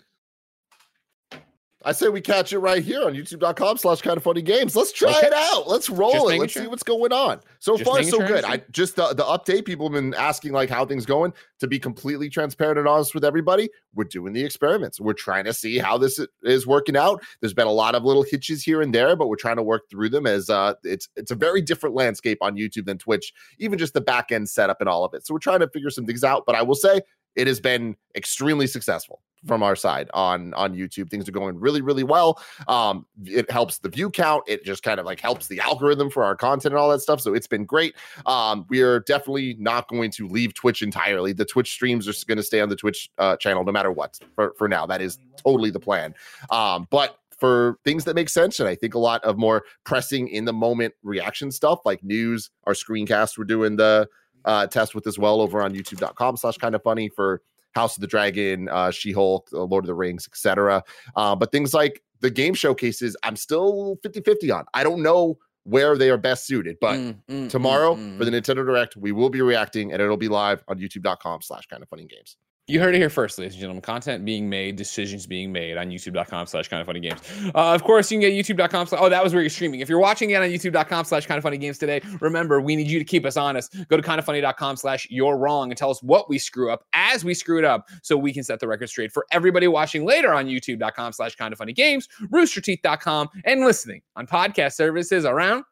I 1.85 1.93
say 1.93 2.09
we 2.09 2.19
catch 2.19 2.51
it 2.51 2.59
right 2.59 2.83
here 2.83 3.03
on 3.03 3.13
youtube.com 3.13 3.77
slash 3.77 4.01
kind 4.01 4.17
of 4.17 4.23
funny 4.23 4.41
games. 4.41 4.75
Let's 4.75 4.91
try 4.91 5.11
okay. 5.11 5.27
it 5.27 5.33
out. 5.33 5.65
Let's 5.65 5.89
roll 5.89 6.27
it. 6.27 6.37
Let's 6.37 6.51
sure. 6.51 6.63
see 6.63 6.67
what's 6.67 6.83
going 6.83 7.13
on. 7.13 7.39
So 7.59 7.77
just 7.77 7.89
far, 7.89 8.03
so 8.03 8.17
sure 8.17 8.27
good. 8.27 8.43
I 8.43 8.61
just 8.71 8.97
the, 8.97 9.13
the 9.13 9.23
update, 9.23 9.63
people 9.63 9.87
have 9.87 9.93
been 9.93 10.13
asking 10.13 10.51
like 10.51 10.69
how 10.69 10.85
things 10.85 11.05
going. 11.05 11.33
To 11.59 11.67
be 11.67 11.79
completely 11.79 12.29
transparent 12.29 12.79
and 12.79 12.87
honest 12.87 13.13
with 13.13 13.23
everybody, 13.23 13.69
we're 13.93 14.03
doing 14.03 14.33
the 14.33 14.43
experiments. 14.43 14.99
We're 14.99 15.13
trying 15.13 15.45
to 15.45 15.53
see 15.53 15.77
how 15.77 15.97
this 15.97 16.19
is 16.43 16.67
working 16.67 16.97
out. 16.97 17.23
There's 17.39 17.53
been 17.53 17.67
a 17.67 17.71
lot 17.71 17.95
of 17.95 18.03
little 18.03 18.23
hitches 18.23 18.61
here 18.61 18.81
and 18.81 18.93
there, 18.93 19.15
but 19.15 19.27
we're 19.27 19.37
trying 19.37 19.57
to 19.57 19.63
work 19.63 19.89
through 19.89 20.09
them 20.09 20.27
as 20.27 20.49
uh 20.49 20.73
it's 20.83 21.07
it's 21.15 21.31
a 21.31 21.35
very 21.35 21.61
different 21.61 21.95
landscape 21.95 22.39
on 22.41 22.57
YouTube 22.57 22.85
than 22.85 22.97
Twitch, 22.97 23.33
even 23.57 23.79
just 23.79 23.93
the 23.93 24.01
back 24.01 24.33
end 24.33 24.49
setup 24.49 24.81
and 24.81 24.89
all 24.89 25.05
of 25.05 25.13
it. 25.13 25.25
So 25.25 25.33
we're 25.33 25.39
trying 25.39 25.61
to 25.61 25.69
figure 25.69 25.89
some 25.89 26.05
things 26.05 26.25
out. 26.25 26.43
But 26.45 26.55
I 26.55 26.61
will 26.61 26.75
say 26.75 27.01
it 27.37 27.47
has 27.47 27.61
been 27.61 27.95
extremely 28.15 28.67
successful 28.67 29.21
from 29.45 29.63
our 29.63 29.75
side 29.75 30.09
on 30.13 30.53
on 30.53 30.75
YouTube. 30.75 31.09
Things 31.09 31.27
are 31.27 31.31
going 31.31 31.59
really 31.59 31.81
really 31.81 32.03
well. 32.03 32.41
Um, 32.67 33.05
it 33.25 33.49
helps 33.49 33.79
the 33.79 33.89
view 33.89 34.09
count. 34.09 34.43
It 34.47 34.63
just 34.63 34.83
kind 34.83 34.99
of 34.99 35.05
like 35.05 35.19
helps 35.19 35.47
the 35.47 35.59
algorithm 35.59 36.09
for 36.09 36.23
our 36.23 36.35
content 36.35 36.73
and 36.73 36.79
all 36.79 36.89
that 36.89 37.01
stuff. 37.01 37.21
So 37.21 37.33
it's 37.33 37.47
been 37.47 37.65
great. 37.65 37.95
Um, 38.25 38.65
we 38.69 38.81
are 38.81 38.99
definitely 39.01 39.55
not 39.59 39.87
going 39.87 40.11
to 40.11 40.27
leave 40.27 40.53
Twitch 40.53 40.81
entirely. 40.81 41.33
The 41.33 41.45
Twitch 41.45 41.71
streams 41.71 42.07
are 42.07 42.13
going 42.27 42.37
to 42.37 42.43
stay 42.43 42.61
on 42.61 42.69
the 42.69 42.75
Twitch 42.75 43.09
uh, 43.17 43.37
channel 43.37 43.63
no 43.63 43.71
matter 43.71 43.91
what. 43.91 44.19
For 44.35 44.53
for 44.57 44.67
now, 44.67 44.85
that 44.85 45.01
is 45.01 45.19
totally 45.37 45.71
the 45.71 45.79
plan. 45.79 46.13
Um, 46.49 46.87
but 46.89 47.17
for 47.39 47.77
things 47.85 48.03
that 48.03 48.15
make 48.15 48.29
sense. 48.29 48.59
And 48.59 48.67
I 48.67 48.75
think 48.75 48.93
a 48.93 48.99
lot 48.99 49.23
of 49.23 49.37
more 49.37 49.63
pressing 49.85 50.27
in 50.27 50.45
the 50.45 50.53
moment 50.53 50.93
reaction 51.03 51.51
stuff 51.51 51.79
like 51.85 52.03
news, 52.03 52.49
our 52.65 52.73
screencast, 52.73 53.37
we're 53.37 53.45
doing 53.45 53.77
the 53.77 54.07
uh, 54.45 54.67
test 54.67 54.95
with 54.95 55.05
as 55.07 55.19
well 55.19 55.41
over 55.41 55.61
on 55.61 55.73
youtube.com 55.73 56.37
slash 56.37 56.57
kind 56.57 56.73
of 56.73 56.81
funny 56.81 57.09
for 57.09 57.41
House 57.73 57.97
of 57.97 58.01
the 58.01 58.07
Dragon, 58.07 58.69
uh, 58.69 58.91
She 58.91 59.11
Hulk, 59.11 59.49
uh, 59.53 59.63
Lord 59.63 59.83
of 59.83 59.87
the 59.87 59.93
Rings, 59.93 60.27
etc. 60.27 60.83
Uh, 61.15 61.35
but 61.35 61.51
things 61.51 61.73
like 61.73 62.01
the 62.21 62.29
game 62.29 62.53
showcases, 62.53 63.15
I'm 63.23 63.35
still 63.35 63.97
50 64.03 64.21
50 64.21 64.51
on. 64.51 64.65
I 64.73 64.83
don't 64.83 65.01
know 65.01 65.37
where 65.63 65.97
they 65.97 66.09
are 66.09 66.17
best 66.17 66.47
suited, 66.47 66.77
but 66.81 66.97
Mm, 66.97 67.15
mm, 67.29 67.49
tomorrow 67.49 67.95
mm, 67.95 67.99
mm. 67.99 68.17
for 68.17 68.25
the 68.25 68.31
Nintendo 68.31 68.65
Direct, 68.65 68.97
we 68.97 69.11
will 69.11 69.29
be 69.29 69.41
reacting 69.41 69.91
and 69.93 70.01
it'll 70.01 70.17
be 70.17 70.27
live 70.27 70.63
on 70.67 70.79
youtube.com 70.79 71.41
slash 71.41 71.67
kind 71.67 71.83
of 71.83 71.89
funny 71.89 72.05
games. 72.05 72.37
You 72.69 72.79
heard 72.79 72.93
it 72.93 72.99
here 72.99 73.09
first, 73.09 73.39
ladies 73.39 73.53
and 73.53 73.61
gentlemen. 73.61 73.81
Content 73.81 74.23
being 74.23 74.47
made, 74.47 74.75
decisions 74.75 75.25
being 75.25 75.51
made 75.51 75.75
on 75.75 75.89
youtube.com 75.89 76.45
slash 76.45 76.67
kind 76.67 76.79
of 76.79 76.85
funny 76.85 76.99
games. 76.99 77.19
Uh, 77.55 77.73
of 77.73 77.83
course, 77.83 78.11
you 78.11 78.19
can 78.19 78.29
get 78.29 78.33
youtube.com 78.33 78.85
slash, 78.85 79.01
oh, 79.01 79.09
that 79.09 79.23
was 79.23 79.33
where 79.33 79.41
you're 79.41 79.49
streaming. 79.49 79.79
If 79.79 79.89
you're 79.89 79.97
watching 79.99 80.29
it 80.29 80.35
on 80.35 80.47
youtube.com 80.47 81.05
slash 81.05 81.25
kind 81.25 81.39
of 81.39 81.43
funny 81.43 81.57
games 81.57 81.79
today, 81.79 81.99
remember, 82.21 82.61
we 82.61 82.75
need 82.75 82.85
you 82.85 82.99
to 82.99 83.05
keep 83.05 83.25
us 83.25 83.37
honest. 83.37 83.75
Go 83.87 83.97
to 83.97 84.03
kindafunny.com 84.03 84.75
slash 84.75 85.07
you're 85.09 85.35
wrong 85.35 85.71
and 85.71 85.77
tell 85.79 85.89
us 85.89 86.03
what 86.03 86.29
we 86.29 86.37
screw 86.37 86.71
up 86.71 86.85
as 86.93 87.25
we 87.25 87.33
screw 87.33 87.57
it 87.57 87.65
up 87.65 87.87
so 88.03 88.15
we 88.15 88.31
can 88.31 88.43
set 88.43 88.59
the 88.59 88.67
record 88.67 88.87
straight 88.87 89.11
for 89.11 89.25
everybody 89.31 89.67
watching 89.67 90.05
later 90.05 90.31
on 90.31 90.45
youtube.com 90.45 91.11
slash 91.11 91.35
kind 91.35 91.51
of 91.51 91.57
funny 91.57 91.73
games, 91.73 92.07
roosterteeth.com, 92.31 93.29
and 93.45 93.61
listening 93.61 94.03
on 94.15 94.27
podcast 94.27 94.73
services 94.73 95.25
around 95.25 95.63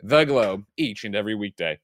the 0.00 0.24
globe 0.24 0.62
each 0.76 1.02
and 1.02 1.16
every 1.16 1.34
weekday. 1.34 1.76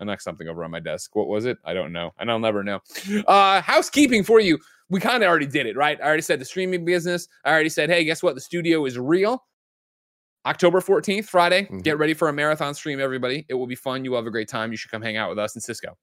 I 0.00 0.04
knocked 0.04 0.22
something 0.22 0.48
over 0.48 0.64
on 0.64 0.70
my 0.70 0.80
desk. 0.80 1.16
What 1.16 1.28
was 1.28 1.44
it? 1.46 1.58
I 1.64 1.72
don't 1.74 1.92
know. 1.92 2.12
And 2.18 2.30
I'll 2.30 2.38
never 2.38 2.62
know. 2.62 2.80
Uh, 3.26 3.60
housekeeping 3.62 4.22
for 4.24 4.40
you. 4.40 4.58
We 4.88 5.00
kind 5.00 5.22
of 5.22 5.28
already 5.28 5.46
did 5.46 5.66
it, 5.66 5.76
right? 5.76 5.98
I 6.00 6.04
already 6.06 6.22
said 6.22 6.40
the 6.40 6.44
streaming 6.44 6.84
business. 6.84 7.28
I 7.44 7.50
already 7.50 7.70
said, 7.70 7.88
hey, 7.90 8.04
guess 8.04 8.22
what? 8.22 8.34
The 8.34 8.40
studio 8.40 8.84
is 8.84 8.98
real. 8.98 9.42
October 10.44 10.80
14th, 10.80 11.24
Friday. 11.24 11.64
Mhm. 11.64 11.82
Get 11.82 11.98
ready 11.98 12.14
for 12.14 12.28
a 12.28 12.32
marathon 12.32 12.72
stream, 12.74 13.00
everybody. 13.00 13.44
It 13.48 13.54
will 13.54 13.66
be 13.66 13.74
fun. 13.74 14.04
You 14.04 14.12
will 14.12 14.18
have 14.18 14.26
a 14.26 14.30
great 14.30 14.48
time. 14.48 14.70
You 14.70 14.76
should 14.76 14.90
come 14.92 15.02
hang 15.02 15.16
out 15.16 15.28
with 15.28 15.38
us 15.38 15.54
in 15.56 15.60
Cisco. 15.60 15.96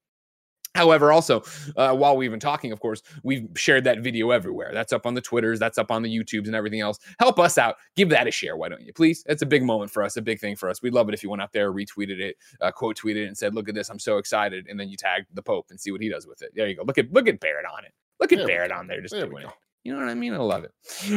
However, 0.74 1.12
also, 1.12 1.42
uh, 1.76 1.94
while 1.94 2.16
we've 2.16 2.30
been 2.30 2.40
talking, 2.40 2.72
of 2.72 2.80
course, 2.80 3.02
we've 3.22 3.48
shared 3.54 3.84
that 3.84 4.00
video 4.00 4.30
everywhere. 4.30 4.70
That's 4.72 4.92
up 4.92 5.06
on 5.06 5.14
the 5.14 5.20
Twitters, 5.20 5.60
that's 5.60 5.78
up 5.78 5.90
on 5.90 6.02
the 6.02 6.14
YouTubes 6.14 6.46
and 6.46 6.54
everything 6.54 6.80
else. 6.80 6.98
Help 7.20 7.38
us 7.38 7.58
out. 7.58 7.76
Give 7.94 8.08
that 8.10 8.26
a 8.26 8.30
share. 8.30 8.56
Why 8.56 8.68
don't 8.68 8.82
you, 8.82 8.92
please? 8.92 9.22
It's 9.26 9.42
a 9.42 9.46
big 9.46 9.62
moment 9.62 9.90
for 9.90 10.02
us, 10.02 10.16
a 10.16 10.22
big 10.22 10.40
thing 10.40 10.56
for 10.56 10.68
us. 10.68 10.82
We'd 10.82 10.94
love 10.94 11.08
it 11.08 11.14
if 11.14 11.22
you 11.22 11.30
went 11.30 11.42
out 11.42 11.52
there, 11.52 11.72
retweeted 11.72 12.20
it, 12.20 12.36
uh, 12.60 12.72
quote 12.72 12.96
tweeted 12.96 13.24
it, 13.24 13.26
and 13.28 13.38
said, 13.38 13.54
"Look 13.54 13.68
at 13.68 13.74
this, 13.74 13.88
I'm 13.88 14.00
so 14.00 14.18
excited," 14.18 14.66
and 14.68 14.78
then 14.78 14.88
you 14.88 14.96
tagged 14.96 15.26
the 15.34 15.42
Pope 15.42 15.66
and 15.70 15.80
see 15.80 15.92
what 15.92 16.00
he 16.00 16.08
does 16.08 16.26
with 16.26 16.42
it. 16.42 16.50
There 16.54 16.66
you 16.66 16.76
go. 16.76 16.82
Look 16.82 16.98
at 16.98 17.12
look 17.12 17.28
at 17.28 17.38
Barrett 17.38 17.66
on 17.66 17.84
it. 17.84 17.92
Look 18.18 18.32
at 18.32 18.38
There 18.38 18.46
Barrett 18.46 18.72
on 18.72 18.86
there, 18.86 19.00
just 19.00 19.14
There 19.14 19.26
doing 19.26 19.44
it. 19.44 19.50
You 19.84 19.92
know 19.92 19.98
what 20.00 20.08
I 20.08 20.14
mean? 20.14 20.32
I 20.32 20.38
love 20.38 20.64
it. 20.64 20.72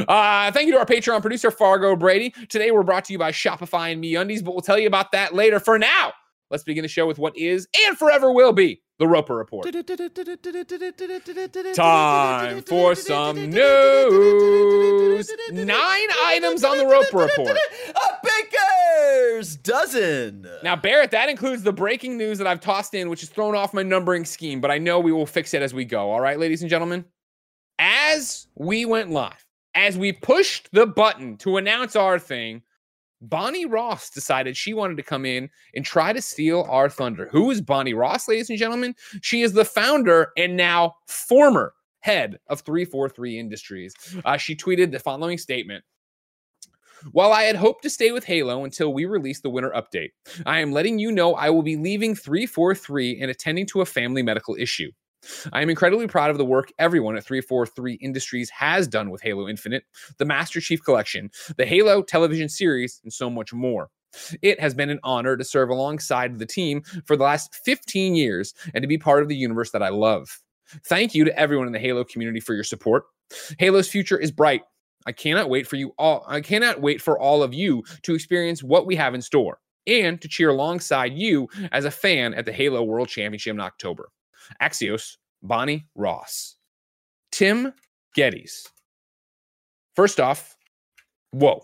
Uh, 0.09 0.51
thank 0.51 0.67
you 0.67 0.73
to 0.73 0.79
our 0.79 0.85
Patreon 0.85 1.21
producer, 1.21 1.49
Fargo 1.49 1.95
Brady. 1.95 2.33
Today 2.49 2.71
we're 2.71 2.83
brought 2.83 3.05
to 3.05 3.13
you 3.13 3.17
by 3.17 3.31
Shopify 3.31 3.93
and 3.93 4.03
MeUndies, 4.03 4.43
but 4.43 4.51
we'll 4.51 4.61
tell 4.61 4.77
you 4.77 4.87
about 4.87 5.13
that 5.13 5.33
later. 5.33 5.59
For 5.59 5.79
now, 5.79 6.11
let's 6.51 6.63
begin 6.63 6.81
the 6.81 6.89
show 6.89 7.07
with 7.07 7.17
what 7.17 7.35
is 7.37 7.67
and 7.87 7.97
forever 7.97 8.31
will 8.33 8.51
be 8.51 8.81
the 8.99 9.07
Roper 9.07 9.35
Report. 9.35 9.65
Time 11.75 12.61
for 12.63 12.95
some 12.95 13.49
news. 13.49 15.31
Nine 15.51 16.07
items 16.25 16.63
on 16.63 16.77
the 16.77 16.85
Roper 16.85 17.17
Report. 17.17 17.57
A 17.95 18.19
baker's 18.23 19.55
dozen. 19.57 20.47
Now, 20.63 20.75
Barrett, 20.75 21.11
that 21.11 21.29
includes 21.29 21.63
the 21.63 21.73
breaking 21.73 22.17
news 22.17 22.37
that 22.39 22.47
I've 22.47 22.59
tossed 22.61 22.93
in, 22.93 23.09
which 23.09 23.21
has 23.21 23.29
thrown 23.29 23.55
off 23.55 23.73
my 23.73 23.83
numbering 23.83 24.25
scheme, 24.25 24.61
but 24.61 24.71
I 24.71 24.77
know 24.79 24.99
we 24.99 25.11
will 25.11 25.27
fix 25.27 25.53
it 25.53 25.61
as 25.61 25.73
we 25.73 25.85
go. 25.85 26.09
All 26.09 26.21
right, 26.21 26.39
ladies 26.39 26.61
and 26.61 26.69
gentlemen? 26.69 27.05
As 27.79 28.47
we 28.55 28.85
went 28.85 29.11
live, 29.11 29.45
as 29.75 29.97
we 29.97 30.11
pushed 30.11 30.69
the 30.71 30.87
button 30.87 31.37
to 31.37 31.57
announce 31.57 31.95
our 31.95 32.17
thing, 32.17 32.63
Bonnie 33.21 33.65
Ross 33.65 34.09
decided 34.09 34.55
she 34.55 34.73
wanted 34.73 34.97
to 34.97 35.03
come 35.03 35.25
in 35.25 35.49
and 35.75 35.83
try 35.83 36.13
to 36.13 36.21
steal 36.21 36.65
our 36.69 36.89
thunder. 36.89 37.27
Who 37.31 37.49
is 37.51 37.61
Bonnie 37.61 37.93
Ross, 37.93 38.27
ladies 38.27 38.49
and 38.49 38.59
gentlemen? 38.59 38.95
She 39.21 39.41
is 39.41 39.53
the 39.53 39.65
founder 39.65 40.31
and 40.37 40.55
now 40.55 40.95
former 41.07 41.73
head 42.01 42.39
of 42.47 42.61
343 42.61 43.39
Industries. 43.39 43.93
Uh, 44.23 44.37
she 44.37 44.55
tweeted 44.55 44.91
the 44.91 44.99
following 44.99 45.37
statement. 45.37 45.83
While 47.11 47.31
I 47.31 47.43
had 47.43 47.55
hoped 47.55 47.83
to 47.83 47.89
stay 47.89 48.11
with 48.11 48.23
Halo 48.23 48.63
until 48.63 48.93
we 48.93 49.05
release 49.05 49.41
the 49.41 49.49
winter 49.49 49.71
update, 49.75 50.09
I 50.45 50.59
am 50.59 50.71
letting 50.71 50.97
you 50.97 51.11
know 51.11 51.35
I 51.35 51.49
will 51.49 51.61
be 51.61 51.75
leaving 51.75 52.15
343 52.15 53.21
and 53.21 53.29
attending 53.29 53.65
to 53.67 53.81
a 53.81 53.85
family 53.85 54.23
medical 54.23 54.55
issue. 54.55 54.91
I 55.53 55.61
am 55.61 55.69
incredibly 55.69 56.07
proud 56.07 56.29
of 56.29 56.37
the 56.37 56.45
work 56.45 56.71
everyone 56.79 57.17
at 57.17 57.23
343 57.23 57.95
Industries 57.95 58.49
has 58.49 58.87
done 58.87 59.09
with 59.09 59.21
Halo 59.21 59.47
Infinite, 59.47 59.83
the 60.17 60.25
Master 60.25 60.61
Chief 60.61 60.83
Collection, 60.83 61.29
the 61.57 61.65
Halo 61.65 62.01
television 62.01 62.49
series, 62.49 62.99
and 63.03 63.11
so 63.11 63.29
much 63.29 63.53
more. 63.53 63.89
It 64.41 64.59
has 64.59 64.73
been 64.73 64.89
an 64.89 64.99
honor 65.03 65.37
to 65.37 65.43
serve 65.43 65.69
alongside 65.69 66.39
the 66.39 66.45
team 66.45 66.81
for 67.05 67.15
the 67.15 67.23
last 67.23 67.55
15 67.65 68.15
years 68.15 68.53
and 68.73 68.81
to 68.81 68.87
be 68.87 68.97
part 68.97 69.21
of 69.21 69.29
the 69.29 69.35
universe 69.35 69.71
that 69.71 69.83
I 69.83 69.89
love. 69.89 70.39
Thank 70.87 71.15
you 71.15 71.23
to 71.25 71.39
everyone 71.39 71.67
in 71.67 71.73
the 71.73 71.79
Halo 71.79 72.03
community 72.03 72.39
for 72.39 72.53
your 72.53 72.63
support. 72.63 73.05
Halo's 73.59 73.89
future 73.89 74.17
is 74.17 74.31
bright. 74.31 74.63
I 75.05 75.11
cannot 75.11 75.49
wait 75.49 75.67
for 75.67 75.77
you 75.77 75.93
all. 75.97 76.25
I 76.27 76.41
cannot 76.41 76.81
wait 76.81 77.01
for 77.01 77.17
all 77.17 77.43
of 77.43 77.53
you 77.53 77.83
to 78.03 78.13
experience 78.13 78.63
what 78.63 78.85
we 78.85 78.95
have 78.95 79.15
in 79.15 79.21
store 79.21 79.59
and 79.85 80.21
to 80.21 80.27
cheer 80.27 80.49
alongside 80.49 81.13
you 81.13 81.47
as 81.71 81.85
a 81.85 81.91
fan 81.91 82.33
at 82.33 82.45
the 82.45 82.51
Halo 82.51 82.83
World 82.83 83.07
Championship 83.07 83.53
in 83.53 83.61
October. 83.61 84.09
Axios, 84.61 85.17
Bonnie 85.41 85.87
Ross, 85.95 86.55
Tim 87.31 87.73
Gettys. 88.17 88.67
First 89.95 90.19
off, 90.19 90.55
whoa. 91.31 91.63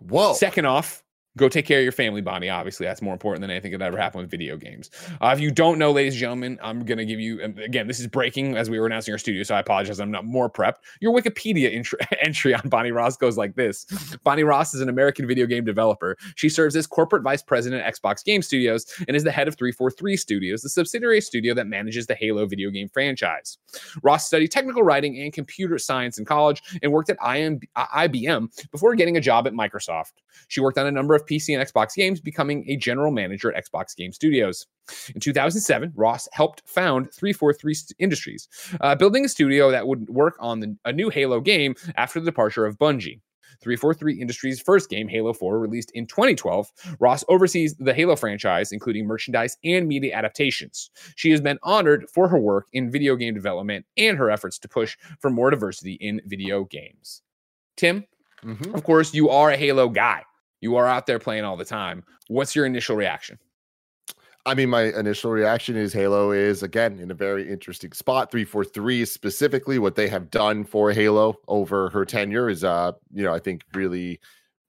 Whoa. 0.00 0.34
Second 0.34 0.66
off, 0.66 1.03
go 1.36 1.48
take 1.48 1.66
care 1.66 1.78
of 1.78 1.82
your 1.82 1.92
family, 1.92 2.20
Bonnie. 2.20 2.48
Obviously, 2.48 2.86
that's 2.86 3.02
more 3.02 3.12
important 3.12 3.40
than 3.40 3.50
anything 3.50 3.72
that 3.72 3.82
ever 3.82 3.96
happened 3.96 4.22
with 4.22 4.30
video 4.30 4.56
games. 4.56 4.90
Uh, 5.20 5.32
if 5.34 5.40
you 5.40 5.50
don't 5.50 5.78
know, 5.78 5.90
ladies 5.90 6.14
and 6.14 6.20
gentlemen, 6.20 6.58
I'm 6.62 6.84
going 6.84 6.98
to 6.98 7.04
give 7.04 7.18
you, 7.18 7.40
again, 7.42 7.88
this 7.88 7.98
is 7.98 8.06
breaking 8.06 8.56
as 8.56 8.70
we 8.70 8.78
were 8.78 8.86
announcing 8.86 9.12
our 9.12 9.18
studio, 9.18 9.42
so 9.42 9.54
I 9.54 9.60
apologize. 9.60 9.98
I'm 9.98 10.10
not 10.10 10.24
more 10.24 10.48
prepped. 10.48 10.76
Your 11.00 11.12
Wikipedia 11.12 11.84
entry 12.22 12.54
on 12.54 12.68
Bonnie 12.68 12.92
Ross 12.92 13.16
goes 13.16 13.36
like 13.36 13.56
this 13.56 13.86
Bonnie 14.22 14.44
Ross 14.44 14.74
is 14.74 14.80
an 14.80 14.88
American 14.88 15.26
video 15.26 15.46
game 15.46 15.64
developer. 15.64 16.16
She 16.36 16.48
serves 16.48 16.76
as 16.76 16.86
corporate 16.86 17.22
vice 17.22 17.42
president 17.42 17.82
at 17.82 17.94
Xbox 17.94 18.24
Game 18.24 18.42
Studios 18.42 18.86
and 19.08 19.16
is 19.16 19.24
the 19.24 19.32
head 19.32 19.48
of 19.48 19.56
343 19.56 20.16
Studios, 20.16 20.62
the 20.62 20.68
subsidiary 20.68 21.20
studio 21.20 21.54
that 21.54 21.66
manages 21.66 22.06
the 22.06 22.14
Halo 22.14 22.46
video 22.46 22.70
game 22.70 22.88
franchise. 22.88 23.58
Ross 24.02 24.26
studied 24.26 24.52
technical 24.52 24.82
writing 24.82 25.20
and 25.20 25.32
computer 25.32 25.78
science 25.78 26.18
in 26.18 26.24
college 26.24 26.62
and 26.82 26.92
worked 26.92 27.10
at 27.10 27.18
IM, 27.26 27.60
IBM 27.76 28.70
before 28.70 28.94
getting 28.94 29.16
a 29.16 29.20
job 29.20 29.46
at 29.46 29.52
Microsoft. 29.52 30.12
She 30.48 30.60
worked 30.60 30.78
on 30.78 30.86
a 30.86 30.92
number 30.92 31.14
of 31.14 31.23
PC 31.26 31.58
and 31.58 31.66
Xbox 31.66 31.94
games, 31.94 32.20
becoming 32.20 32.64
a 32.68 32.76
general 32.76 33.10
manager 33.12 33.52
at 33.54 33.64
Xbox 33.64 33.96
Game 33.96 34.12
Studios. 34.12 34.66
In 35.14 35.20
2007, 35.20 35.92
Ross 35.94 36.28
helped 36.32 36.62
found 36.66 37.12
343 37.12 37.74
Industries, 37.98 38.48
uh, 38.80 38.94
building 38.94 39.24
a 39.24 39.28
studio 39.28 39.70
that 39.70 39.86
would 39.86 40.08
work 40.08 40.36
on 40.40 40.60
the, 40.60 40.76
a 40.84 40.92
new 40.92 41.08
Halo 41.10 41.40
game 41.40 41.74
after 41.96 42.20
the 42.20 42.26
departure 42.26 42.66
of 42.66 42.78
Bungie. 42.78 43.20
343 43.60 44.20
Industries' 44.20 44.60
first 44.60 44.90
game, 44.90 45.06
Halo 45.08 45.32
4, 45.32 45.58
released 45.60 45.90
in 45.92 46.06
2012. 46.06 46.70
Ross 46.98 47.24
oversees 47.28 47.74
the 47.76 47.94
Halo 47.94 48.16
franchise, 48.16 48.72
including 48.72 49.06
merchandise 49.06 49.56
and 49.64 49.86
media 49.86 50.12
adaptations. 50.14 50.90
She 51.14 51.30
has 51.30 51.40
been 51.40 51.58
honored 51.62 52.06
for 52.12 52.28
her 52.28 52.38
work 52.38 52.66
in 52.72 52.90
video 52.90 53.14
game 53.16 53.32
development 53.32 53.86
and 53.96 54.18
her 54.18 54.28
efforts 54.28 54.58
to 54.58 54.68
push 54.68 54.96
for 55.20 55.30
more 55.30 55.50
diversity 55.50 55.94
in 55.94 56.20
video 56.26 56.64
games. 56.64 57.22
Tim, 57.76 58.04
Mhm. 58.44 58.74
of 58.74 58.82
course, 58.84 59.14
you 59.14 59.30
are 59.30 59.50
a 59.52 59.56
Halo 59.56 59.88
guy. 59.88 60.22
You 60.60 60.76
are 60.76 60.86
out 60.86 61.06
there 61.06 61.18
playing 61.18 61.44
all 61.44 61.56
the 61.56 61.64
time. 61.64 62.04
What's 62.28 62.54
your 62.56 62.66
initial 62.66 62.96
reaction? 62.96 63.38
I 64.46 64.54
mean, 64.54 64.68
my 64.68 64.82
initial 64.82 65.30
reaction 65.30 65.74
is 65.74 65.92
Halo 65.92 66.30
is 66.30 66.62
again 66.62 66.98
in 66.98 67.10
a 67.10 67.14
very 67.14 67.50
interesting 67.50 67.92
spot. 67.92 68.30
343 68.30 69.06
specifically, 69.06 69.78
what 69.78 69.94
they 69.94 70.08
have 70.08 70.30
done 70.30 70.64
for 70.64 70.92
Halo 70.92 71.36
over 71.48 71.88
her 71.90 72.04
tenure 72.04 72.50
is, 72.50 72.62
uh, 72.62 72.92
you 73.12 73.24
know, 73.24 73.32
I 73.32 73.38
think 73.38 73.62
really 73.72 74.20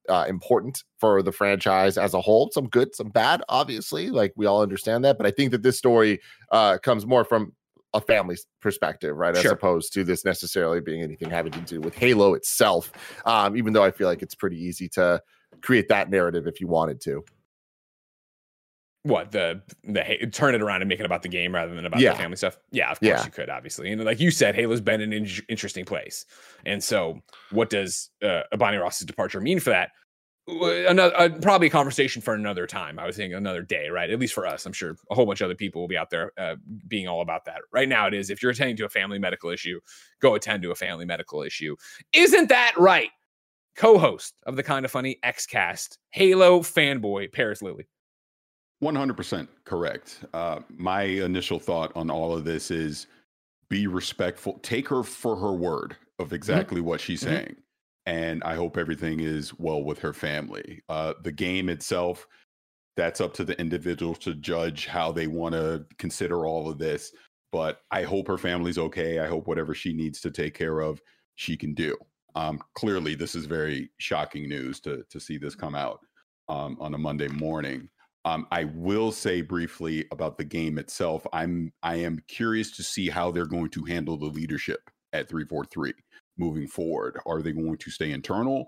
uh, 0.07 0.25
important 0.29 0.83
for 0.99 1.21
the 1.21 1.33
franchise 1.33 1.97
as 1.97 2.13
a 2.13 2.21
whole. 2.21 2.49
Some 2.53 2.69
good, 2.69 2.95
some 2.95 3.09
bad, 3.09 3.41
obviously. 3.49 4.09
Like 4.11 4.31
we 4.37 4.45
all 4.45 4.61
understand 4.61 5.03
that, 5.03 5.17
but 5.17 5.27
I 5.27 5.31
think 5.31 5.51
that 5.51 5.63
this 5.63 5.77
story 5.77 6.21
uh, 6.51 6.77
comes 6.77 7.05
more 7.05 7.25
from 7.25 7.53
a 7.93 7.99
family 7.99 8.37
perspective, 8.61 9.15
right? 9.15 9.35
As 9.35 9.41
Sure. 9.41 9.53
opposed 9.53 9.91
to 9.93 10.03
this 10.05 10.23
necessarily 10.23 10.79
being 10.79 11.01
anything 11.01 11.29
having 11.29 11.51
to 11.53 11.61
do 11.61 11.81
with 11.81 11.95
Halo 11.95 12.33
itself. 12.33 12.91
Um, 13.25 13.57
even 13.57 13.73
though 13.73 13.83
I 13.83 13.91
feel 13.91 14.07
like 14.07 14.21
it's 14.21 14.35
pretty 14.35 14.57
easy 14.61 14.87
to 14.89 15.21
create 15.61 15.87
that 15.89 16.09
narrative 16.09 16.47
if 16.47 16.59
you 16.61 16.67
wanted 16.67 17.01
to. 17.01 17.23
What 19.03 19.31
the 19.31 19.61
the 19.83 20.03
Ha- 20.03 20.25
turn 20.31 20.55
it 20.55 20.63
around 20.63 20.81
and 20.81 20.89
make 20.89 20.99
it 20.99 21.05
about 21.05 21.21
the 21.21 21.29
game 21.29 21.53
rather 21.53 21.75
than 21.75 21.85
about 21.85 21.99
Yeah. 21.99 22.13
the 22.13 22.17
family 22.17 22.37
stuff? 22.37 22.57
Yeah, 22.71 22.89
of 22.91 22.99
course 22.99 23.07
Yeah. 23.07 23.23
you 23.23 23.29
could, 23.31 23.49
obviously. 23.51 23.91
And 23.91 24.03
like 24.03 24.19
you 24.19 24.31
said, 24.31 24.55
Halo's 24.55 24.81
been 24.81 24.99
an 25.01 25.13
in- 25.13 25.27
interesting 25.47 25.85
place. 25.85 26.25
And 26.65 26.83
so, 26.83 27.21
what 27.51 27.69
does 27.69 28.09
uh, 28.23 28.41
Bonnie 28.57 28.77
Ross's 28.77 29.05
departure 29.05 29.39
mean 29.41 29.59
for 29.59 29.69
that? 29.69 29.91
Another 30.47 31.15
uh, 31.19 31.29
probably 31.41 31.67
a 31.67 31.71
conversation 31.71 32.21
for 32.21 32.33
another 32.33 32.65
time. 32.67 32.97
I 32.97 33.05
was 33.05 33.15
thinking 33.15 33.35
another 33.35 33.61
day, 33.63 33.89
right? 33.89 34.09
At 34.09 34.19
least 34.19 34.33
for 34.33 34.45
us, 34.47 34.65
I'm 34.65 34.73
sure 34.73 34.95
a 35.11 35.15
whole 35.15 35.25
bunch 35.27 35.41
of 35.41 35.45
other 35.45 35.55
people 35.55 35.81
will 35.81 35.87
be 35.87 35.97
out 35.97 36.09
there 36.11 36.31
uh, 36.37 36.55
being 36.87 37.07
all 37.07 37.21
about 37.21 37.45
that. 37.45 37.61
Right 37.71 37.89
now, 37.89 38.05
it 38.07 38.13
is 38.15 38.29
if 38.31 38.41
you're 38.43 38.51
attending 38.51 38.77
to 38.77 38.85
a 38.85 38.89
family 38.89 39.17
medical 39.19 39.49
issue, 39.51 39.79
go 40.19 40.33
attend 40.35 40.61
to 40.63 40.71
a 40.71 40.75
family 40.75 41.05
medical 41.05 41.41
issue. 41.43 41.75
Isn't 42.13 42.49
that 42.49 42.73
right? 42.77 43.09
Co-host 43.75 44.35
of 44.45 44.55
the 44.55 44.63
kind 44.63 44.85
of 44.85 44.91
funny 44.91 45.17
X 45.23 45.45
Cast, 45.45 45.97
Halo 46.11 46.59
fanboy 46.61 47.31
Paris 47.33 47.61
Lilly. 47.61 47.87
100% 48.83 49.47
correct. 49.63 50.25
Uh, 50.33 50.59
my 50.69 51.03
initial 51.03 51.59
thought 51.59 51.91
on 51.95 52.09
all 52.09 52.35
of 52.35 52.43
this 52.45 52.71
is 52.71 53.07
be 53.69 53.87
respectful. 53.87 54.59
Take 54.59 54.87
her 54.89 55.03
for 55.03 55.35
her 55.35 55.53
word 55.53 55.95
of 56.19 56.27
Mm-hmm. 56.27 56.35
exactly 56.35 56.81
what 56.81 57.01
she's 57.01 57.21
Mhm. 57.21 57.25
saying. 57.25 57.55
And 58.05 58.43
I 58.43 58.55
hope 58.55 58.77
everything 58.77 59.19
is 59.19 59.57
well 59.57 59.83
with 59.83 59.97
her 59.99 60.13
family. 60.13 60.81
Uh, 60.89 61.15
the 61.23 61.31
game 61.31 61.69
itself, 61.69 62.27
that's 62.95 63.19
up 63.19 63.33
to 63.33 63.43
the 63.43 63.59
individual 63.59 64.13
to 64.15 64.35
judge 64.35 64.85
how 64.85 65.11
they 65.11 65.27
want 65.27 65.53
to 65.53 65.85
consider 65.97 66.45
all 66.45 66.69
of 66.69 66.77
this. 66.77 67.11
But 67.51 67.81
I 67.91 68.03
hope 68.03 68.27
her 68.27 68.37
family's 68.37 68.77
okay. 68.77 69.19
I 69.19 69.27
hope 69.27 69.47
whatever 69.47 69.73
she 69.73 69.91
needs 69.93 70.21
to 70.21 70.31
take 70.31 70.53
care 70.53 70.79
of, 70.81 71.01
she 71.35 71.57
can 71.57 71.73
do. 71.73 71.97
Um, 72.35 72.61
clearly, 72.73 73.15
this 73.15 73.35
is 73.35 73.45
very 73.45 73.89
shocking 73.97 74.47
news 74.49 74.79
to 74.81 75.03
to 75.09 75.19
see 75.19 75.37
this 75.37 75.55
come 75.55 75.75
out 75.75 75.99
um, 76.49 76.77
on 76.79 76.93
a 76.93 76.97
Monday 76.97 77.29
morning. 77.29 77.89
Um, 78.25 78.47
I 78.51 78.63
will 78.65 79.11
say 79.11 79.41
briefly 79.41 80.05
about 80.11 80.37
the 80.37 80.43
game 80.43 80.77
itself. 80.77 81.25
I'm 81.31 81.71
I 81.83 81.95
am 81.97 82.19
curious 82.27 82.75
to 82.77 82.83
see 82.83 83.09
how 83.09 83.31
they're 83.31 83.45
going 83.45 83.69
to 83.69 83.83
handle 83.83 84.17
the 84.17 84.25
leadership 84.25 84.89
at 85.13 85.29
343 85.29 85.93
moving 86.37 86.67
forward. 86.67 87.19
Are 87.25 87.41
they 87.41 87.51
going 87.51 87.77
to 87.77 87.91
stay 87.91 88.11
internal? 88.11 88.67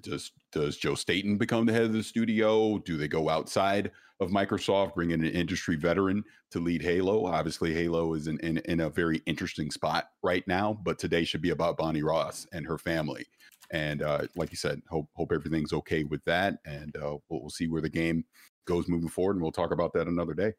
Does 0.00 0.32
does 0.52 0.76
Joe 0.76 0.94
Staten 0.94 1.36
become 1.36 1.66
the 1.66 1.72
head 1.72 1.84
of 1.84 1.92
the 1.92 2.02
studio? 2.02 2.78
Do 2.78 2.96
they 2.96 3.08
go 3.08 3.28
outside 3.28 3.92
of 4.20 4.30
Microsoft, 4.30 4.94
bringing 4.94 5.20
an 5.22 5.30
industry 5.30 5.76
veteran 5.76 6.22
to 6.50 6.60
lead 6.60 6.82
Halo? 6.82 7.26
Obviously, 7.26 7.74
Halo 7.74 8.14
is 8.14 8.26
in, 8.26 8.38
in, 8.40 8.58
in 8.58 8.80
a 8.80 8.90
very 8.90 9.22
interesting 9.26 9.70
spot 9.70 10.06
right 10.22 10.46
now, 10.46 10.78
but 10.84 10.98
today 10.98 11.24
should 11.24 11.42
be 11.42 11.50
about 11.50 11.76
Bonnie 11.76 12.02
Ross 12.02 12.46
and 12.52 12.66
her 12.66 12.78
family. 12.78 13.26
And 13.72 14.02
uh, 14.02 14.26
like 14.36 14.50
you 14.50 14.56
said, 14.56 14.82
hope 14.88 15.08
hope 15.14 15.32
everything's 15.32 15.72
okay 15.72 16.04
with 16.04 16.22
that, 16.24 16.58
and 16.66 16.94
uh, 16.96 17.16
we'll, 17.28 17.40
we'll 17.40 17.50
see 17.50 17.66
where 17.66 17.82
the 17.82 17.88
game 17.88 18.24
goes 18.66 18.88
moving 18.88 19.08
forward, 19.08 19.36
and 19.36 19.42
we'll 19.42 19.52
talk 19.52 19.72
about 19.72 19.92
that 19.94 20.06
another 20.06 20.34
day. 20.34 20.52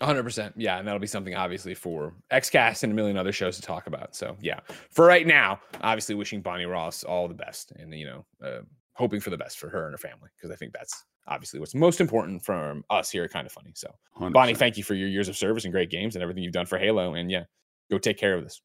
100%. 0.00 0.52
Yeah. 0.56 0.78
And 0.78 0.86
that'll 0.86 1.00
be 1.00 1.06
something 1.06 1.34
obviously 1.34 1.74
for 1.74 2.14
XCast 2.30 2.82
and 2.82 2.92
a 2.92 2.94
million 2.94 3.16
other 3.16 3.32
shows 3.32 3.56
to 3.56 3.62
talk 3.62 3.86
about. 3.86 4.14
So, 4.14 4.36
yeah, 4.42 4.60
for 4.90 5.06
right 5.06 5.26
now, 5.26 5.58
obviously 5.80 6.14
wishing 6.14 6.42
Bonnie 6.42 6.66
Ross 6.66 7.02
all 7.02 7.28
the 7.28 7.34
best 7.34 7.72
and, 7.72 7.94
you 7.94 8.06
know, 8.06 8.26
uh, 8.44 8.60
hoping 8.92 9.20
for 9.20 9.30
the 9.30 9.38
best 9.38 9.58
for 9.58 9.68
her 9.68 9.84
and 9.84 9.92
her 9.92 9.98
family 9.98 10.28
because 10.36 10.50
I 10.50 10.56
think 10.56 10.72
that's 10.72 11.04
obviously 11.28 11.60
what's 11.60 11.74
most 11.74 12.00
important 12.00 12.44
from 12.44 12.84
us 12.90 13.10
here 13.10 13.28
Kind 13.28 13.46
of 13.46 13.52
Funny. 13.52 13.72
So, 13.74 13.88
100%. 14.18 14.32
Bonnie, 14.32 14.54
thank 14.54 14.76
you 14.76 14.84
for 14.84 14.94
your 14.94 15.08
years 15.08 15.28
of 15.28 15.36
service 15.36 15.64
and 15.64 15.72
great 15.72 15.90
games 15.90 16.16
and 16.16 16.22
everything 16.22 16.42
you've 16.42 16.52
done 16.52 16.66
for 16.66 16.78
Halo. 16.78 17.14
And 17.14 17.30
yeah, 17.30 17.44
go 17.90 17.98
take 17.98 18.18
care 18.18 18.34
of 18.34 18.44
this. 18.44 18.60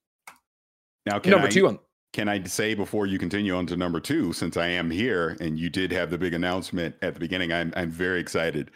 Now, 1.06 1.20
can 1.20 1.32
Number 1.32 1.48
I, 1.48 1.50
two 1.50 1.68
on 1.68 1.80
Can 2.14 2.30
I 2.30 2.44
say 2.44 2.74
before 2.74 3.08
you 3.08 3.18
continue 3.18 3.56
on 3.56 3.66
to 3.68 3.78
number 3.78 4.00
two, 4.00 4.34
since 4.34 4.58
I 4.58 4.68
am 4.68 4.92
here 4.92 5.38
and 5.40 5.58
you 5.58 5.70
did 5.70 5.92
have 5.92 6.10
the 6.10 6.18
big 6.18 6.34
announcement 6.34 6.96
at 7.02 7.14
the 7.14 7.20
beginning, 7.20 7.52
I'm 7.52 7.74
I'm 7.76 7.90
very 7.90 8.20
excited 8.20 8.72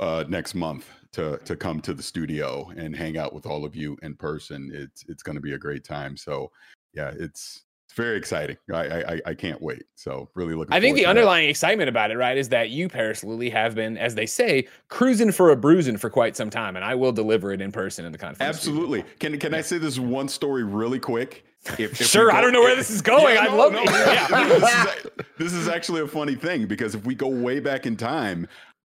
uh, 0.00 0.24
next 0.28 0.54
month 0.54 0.88
to 1.12 1.38
to 1.44 1.56
come 1.56 1.80
to 1.82 1.94
the 1.94 2.02
studio 2.02 2.70
and 2.76 2.96
hang 2.96 3.18
out 3.18 3.34
with 3.34 3.46
all 3.46 3.64
of 3.64 3.76
you 3.76 3.96
in 4.02 4.14
person. 4.14 4.70
It's 4.72 5.04
it's 5.08 5.22
going 5.22 5.36
to 5.36 5.42
be 5.42 5.52
a 5.52 5.58
great 5.58 5.84
time. 5.84 6.16
So 6.16 6.50
yeah, 6.94 7.12
it's 7.18 7.65
very 7.96 8.16
exciting. 8.16 8.56
I 8.72 8.76
I, 8.76 9.12
I- 9.14 9.20
I 9.26 9.34
can't 9.34 9.60
wait. 9.60 9.84
So 9.94 10.28
really 10.34 10.54
looking. 10.54 10.72
I 10.74 10.80
think 10.80 10.94
the 10.96 11.02
to 11.02 11.06
that. 11.06 11.10
underlying 11.10 11.48
excitement 11.48 11.88
about 11.88 12.10
it, 12.10 12.16
right, 12.16 12.36
is 12.36 12.48
that 12.50 12.70
you, 12.70 12.88
Paris 12.88 13.24
Lilly, 13.24 13.50
have 13.50 13.74
been, 13.74 13.96
as 13.98 14.14
they 14.14 14.26
say, 14.26 14.68
cruising 14.88 15.32
for 15.32 15.50
a 15.50 15.56
bruising 15.56 15.96
for 15.96 16.10
quite 16.10 16.36
some 16.36 16.50
time, 16.50 16.76
and 16.76 16.84
I 16.84 16.94
will 16.94 17.12
deliver 17.12 17.52
it 17.52 17.60
in 17.60 17.72
person 17.72 18.04
in 18.04 18.12
the 18.12 18.18
conference. 18.18 18.48
Absolutely. 18.48 19.02
Can 19.18 19.38
can 19.38 19.54
I 19.54 19.62
say 19.62 19.78
this 19.78 19.98
one 19.98 20.28
story 20.28 20.62
really 20.64 20.98
quick? 21.00 21.44
If, 21.78 22.00
if 22.00 22.06
Sure, 22.06 22.30
I 22.32 22.40
don't 22.40 22.52
know 22.52 22.60
where 22.60 22.76
this 22.76 22.90
is 22.90 23.02
going. 23.02 23.34
Yeah, 23.34 23.42
I'd 23.42 23.52
love 23.52 23.72
no, 23.72 23.82
it. 23.82 23.86
no. 23.86 23.92
Yeah. 23.96 24.28
this, 24.28 24.62
is, 24.62 25.26
this 25.38 25.52
is 25.52 25.68
actually 25.68 26.02
a 26.02 26.06
funny 26.06 26.36
thing 26.36 26.66
because 26.66 26.94
if 26.94 27.04
we 27.04 27.14
go 27.16 27.26
way 27.26 27.58
back 27.58 27.86
in 27.86 27.96
time, 27.96 28.46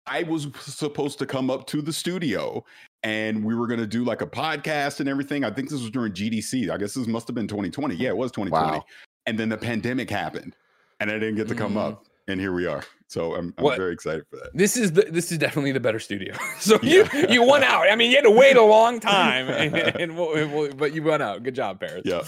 I 0.06 0.24
was 0.24 0.48
supposed 0.60 1.18
to 1.20 1.26
come 1.26 1.50
up 1.50 1.66
to 1.68 1.80
the 1.80 1.92
studio 1.92 2.64
and 3.04 3.44
we 3.44 3.54
were 3.54 3.66
going 3.68 3.78
to 3.80 3.86
do 3.86 4.02
like 4.04 4.20
a 4.22 4.26
podcast 4.26 4.98
and 4.98 5.08
everything. 5.08 5.44
I 5.44 5.50
think 5.50 5.68
this 5.70 5.80
was 5.80 5.90
during 5.90 6.12
GDC. 6.12 6.70
I 6.70 6.76
guess 6.78 6.94
this 6.94 7.06
must 7.06 7.28
have 7.28 7.34
been 7.36 7.46
2020. 7.46 7.94
Yeah, 7.94 8.08
it 8.08 8.16
was 8.16 8.32
2020. 8.32 8.78
Wow. 8.78 8.84
And 9.26 9.38
then 9.38 9.48
the 9.50 9.56
pandemic 9.56 10.10
happened 10.10 10.56
and 11.00 11.10
I 11.10 11.14
didn't 11.14 11.36
get 11.36 11.46
to 11.48 11.54
come 11.54 11.76
up. 11.76 12.02
Mm. 12.02 12.08
And 12.26 12.40
here 12.40 12.52
we 12.54 12.66
are. 12.66 12.82
So 13.06 13.34
I'm, 13.34 13.52
I'm 13.58 13.64
What- 13.64 13.76
very 13.76 13.92
excited 13.92 14.24
for 14.30 14.36
that. 14.36 14.50
This 14.54 14.76
is 14.78 14.92
the 14.92 15.02
this 15.02 15.30
is 15.30 15.36
definitely 15.38 15.72
the 15.72 15.80
better 15.80 16.00
studio. 16.00 16.34
So 16.58 16.78
you 16.82 17.06
you 17.28 17.42
won 17.44 17.62
out. 17.74 17.86
I 17.90 17.94
mean, 17.96 18.10
you 18.10 18.16
had 18.16 18.24
to 18.24 18.30
wait 18.30 18.56
a 18.56 18.62
long 18.62 18.98
time, 18.98 19.48
and, 19.50 19.76
and 19.76 20.16
we'll- 20.16 20.48
we'll- 20.48 20.72
but 20.74 20.94
you 20.94 21.02
won 21.02 21.20
out. 21.20 21.42
Good 21.42 21.54
job, 21.54 21.80
Paris. 21.80 22.02
Yeah. 22.06 22.22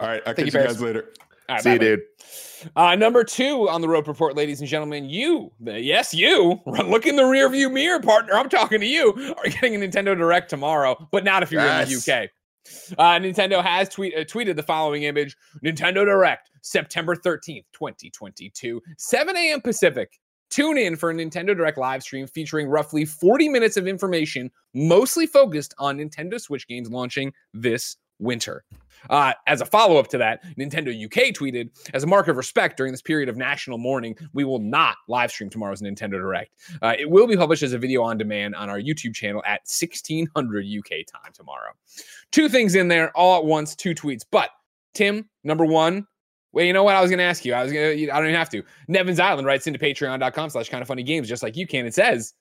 All 0.00 0.08
right. 0.08 0.22
I'll 0.26 0.32
Thank 0.34 0.48
catch 0.50 0.54
you, 0.54 0.60
you 0.60 0.66
guys 0.66 0.80
later. 0.80 1.12
All 1.50 1.56
right, 1.56 1.62
See 1.62 1.72
you, 1.74 1.78
bye, 1.78 1.84
bye. 1.84 1.84
dude. 1.96 2.00
Uh, 2.76 2.94
number 2.94 3.24
two 3.24 3.68
on 3.68 3.80
the 3.80 3.88
Roper 3.88 4.10
Report, 4.10 4.36
ladies 4.36 4.60
and 4.60 4.68
gentlemen, 4.68 5.08
you, 5.08 5.52
the, 5.60 5.80
yes, 5.80 6.14
you, 6.14 6.60
look 6.66 7.06
in 7.06 7.16
the 7.16 7.24
rear 7.24 7.48
view 7.48 7.68
mirror, 7.68 8.00
partner. 8.00 8.34
I'm 8.34 8.48
talking 8.48 8.80
to 8.80 8.86
you. 8.86 9.34
Are 9.36 9.48
getting 9.48 9.74
a 9.74 9.78
Nintendo 9.78 10.16
Direct 10.16 10.50
tomorrow, 10.50 11.08
but 11.10 11.24
not 11.24 11.42
if 11.42 11.50
you're 11.50 11.62
in 11.62 11.88
the 11.88 11.96
UK. 11.96 12.30
Uh, 12.96 13.18
Nintendo 13.18 13.62
has 13.62 13.88
tweet, 13.88 14.14
uh, 14.14 14.20
tweeted 14.20 14.56
the 14.56 14.62
following 14.62 15.02
image 15.02 15.36
Nintendo 15.64 16.04
Direct, 16.04 16.50
September 16.62 17.16
13th, 17.16 17.64
2022, 17.72 18.80
7 18.98 19.36
a.m. 19.36 19.60
Pacific. 19.60 20.18
Tune 20.50 20.76
in 20.76 20.96
for 20.96 21.10
a 21.10 21.14
Nintendo 21.14 21.56
Direct 21.56 21.78
live 21.78 22.02
stream 22.02 22.26
featuring 22.26 22.68
roughly 22.68 23.04
40 23.04 23.48
minutes 23.48 23.76
of 23.76 23.88
information, 23.88 24.50
mostly 24.74 25.26
focused 25.26 25.74
on 25.78 25.98
Nintendo 25.98 26.40
Switch 26.40 26.68
games 26.68 26.90
launching 26.90 27.32
this 27.54 27.96
winter. 28.18 28.62
Uh, 29.10 29.32
as 29.46 29.60
a 29.60 29.66
follow 29.66 29.96
up 29.96 30.08
to 30.08 30.18
that, 30.18 30.44
Nintendo 30.56 30.92
UK 31.04 31.34
tweeted, 31.34 31.70
as 31.94 32.02
a 32.02 32.06
mark 32.06 32.28
of 32.28 32.36
respect 32.36 32.76
during 32.76 32.92
this 32.92 33.02
period 33.02 33.28
of 33.28 33.36
national 33.36 33.78
mourning, 33.78 34.16
we 34.32 34.44
will 34.44 34.58
not 34.58 34.96
live 35.08 35.30
stream 35.30 35.50
tomorrow's 35.50 35.82
Nintendo 35.82 36.12
Direct. 36.12 36.54
Uh, 36.80 36.94
it 36.98 37.08
will 37.08 37.26
be 37.26 37.36
published 37.36 37.62
as 37.62 37.72
a 37.72 37.78
video 37.78 38.02
on 38.02 38.18
demand 38.18 38.54
on 38.54 38.68
our 38.68 38.78
YouTube 38.78 39.14
channel 39.14 39.42
at 39.46 39.62
1600 39.66 40.66
UK 40.66 41.06
time 41.06 41.32
tomorrow. 41.32 41.72
Two 42.30 42.48
things 42.48 42.74
in 42.74 42.88
there 42.88 43.10
all 43.16 43.38
at 43.38 43.44
once, 43.44 43.74
two 43.74 43.94
tweets. 43.94 44.24
But 44.30 44.50
Tim, 44.94 45.28
number 45.44 45.64
one, 45.64 46.06
well, 46.52 46.64
you 46.64 46.72
know 46.72 46.84
what? 46.84 46.94
I 46.94 47.00
was 47.00 47.10
going 47.10 47.18
to 47.18 47.24
ask 47.24 47.44
you. 47.44 47.54
I 47.54 47.62
was 47.62 47.72
going 47.72 47.96
to, 47.96 48.10
I 48.10 48.16
don't 48.18 48.26
even 48.26 48.38
have 48.38 48.50
to. 48.50 48.62
Nevin's 48.88 49.18
Island 49.18 49.46
writes 49.46 49.66
into 49.66 49.78
patreon.com 49.78 50.50
slash 50.50 50.68
kind 50.68 50.82
of 50.82 50.88
funny 50.88 51.02
games, 51.02 51.28
just 51.28 51.42
like 51.42 51.56
you 51.56 51.66
can. 51.66 51.86
It 51.86 51.94
says, 51.94 52.34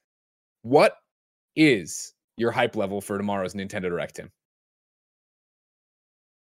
What 0.63 0.97
is 1.55 2.13
your 2.35 2.51
hype 2.51 2.75
level 2.75 2.99
for 2.99 3.17
tomorrow's 3.17 3.53
Nintendo 3.53 3.83
Direct, 3.83 4.15
Tim? 4.15 4.31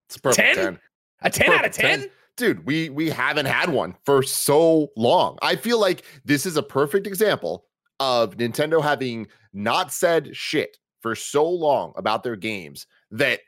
It's 0.09 0.17
a 0.17 0.21
perfect 0.21 0.55
10? 0.55 0.57
10. 0.57 0.79
A 1.23 1.31
10 1.31 1.49
out 1.49 1.55
of 1.57 1.61
Perfect 1.73 1.77
10? 1.77 2.11
Dude, 2.37 2.67
we 2.67 2.89
we 2.91 3.11
haven't 3.11 3.47
had 3.47 3.71
one 3.71 3.97
for 4.05 4.23
so 4.23 4.89
long. 4.97 5.39
I 5.43 5.57
feel 5.57 5.81
like 5.81 6.05
this 6.25 6.47
is 6.47 6.57
a 6.57 6.63
perfect 6.63 7.07
example 7.07 7.65
of 7.99 8.37
Nintendo 8.37 8.81
having 8.81 9.27
not 9.53 9.93
said 9.93 10.37
shit 10.37 10.79
for 11.01 11.17
so 11.17 11.49
long 11.49 11.93
about 11.97 12.23
their 12.23 12.37
games 12.37 12.87
that 13.11 13.41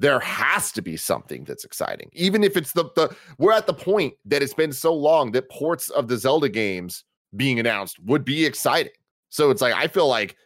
there 0.00 0.18
has 0.18 0.72
to 0.72 0.82
be 0.82 0.96
something 0.96 1.44
that's 1.44 1.64
exciting. 1.64 2.10
Even 2.12 2.42
if 2.42 2.56
it's 2.56 2.72
the 2.72 2.84
the 2.96 3.14
we're 3.38 3.52
at 3.52 3.68
the 3.68 3.74
point 3.74 4.14
that 4.24 4.42
it's 4.42 4.54
been 4.54 4.72
so 4.72 4.92
long 4.92 5.30
that 5.32 5.48
ports 5.48 5.88
of 5.90 6.08
the 6.08 6.16
Zelda 6.16 6.48
games 6.48 7.04
being 7.36 7.60
announced 7.60 8.00
would 8.04 8.24
be 8.24 8.44
exciting. 8.44 8.92
So 9.28 9.50
it's 9.50 9.62
like 9.62 9.74
I 9.74 9.86
feel 9.86 10.08
like 10.08 10.36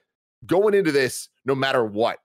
going 0.44 0.74
into 0.74 0.92
this 0.92 1.30
no 1.46 1.54
matter 1.54 1.84
what 1.84 2.18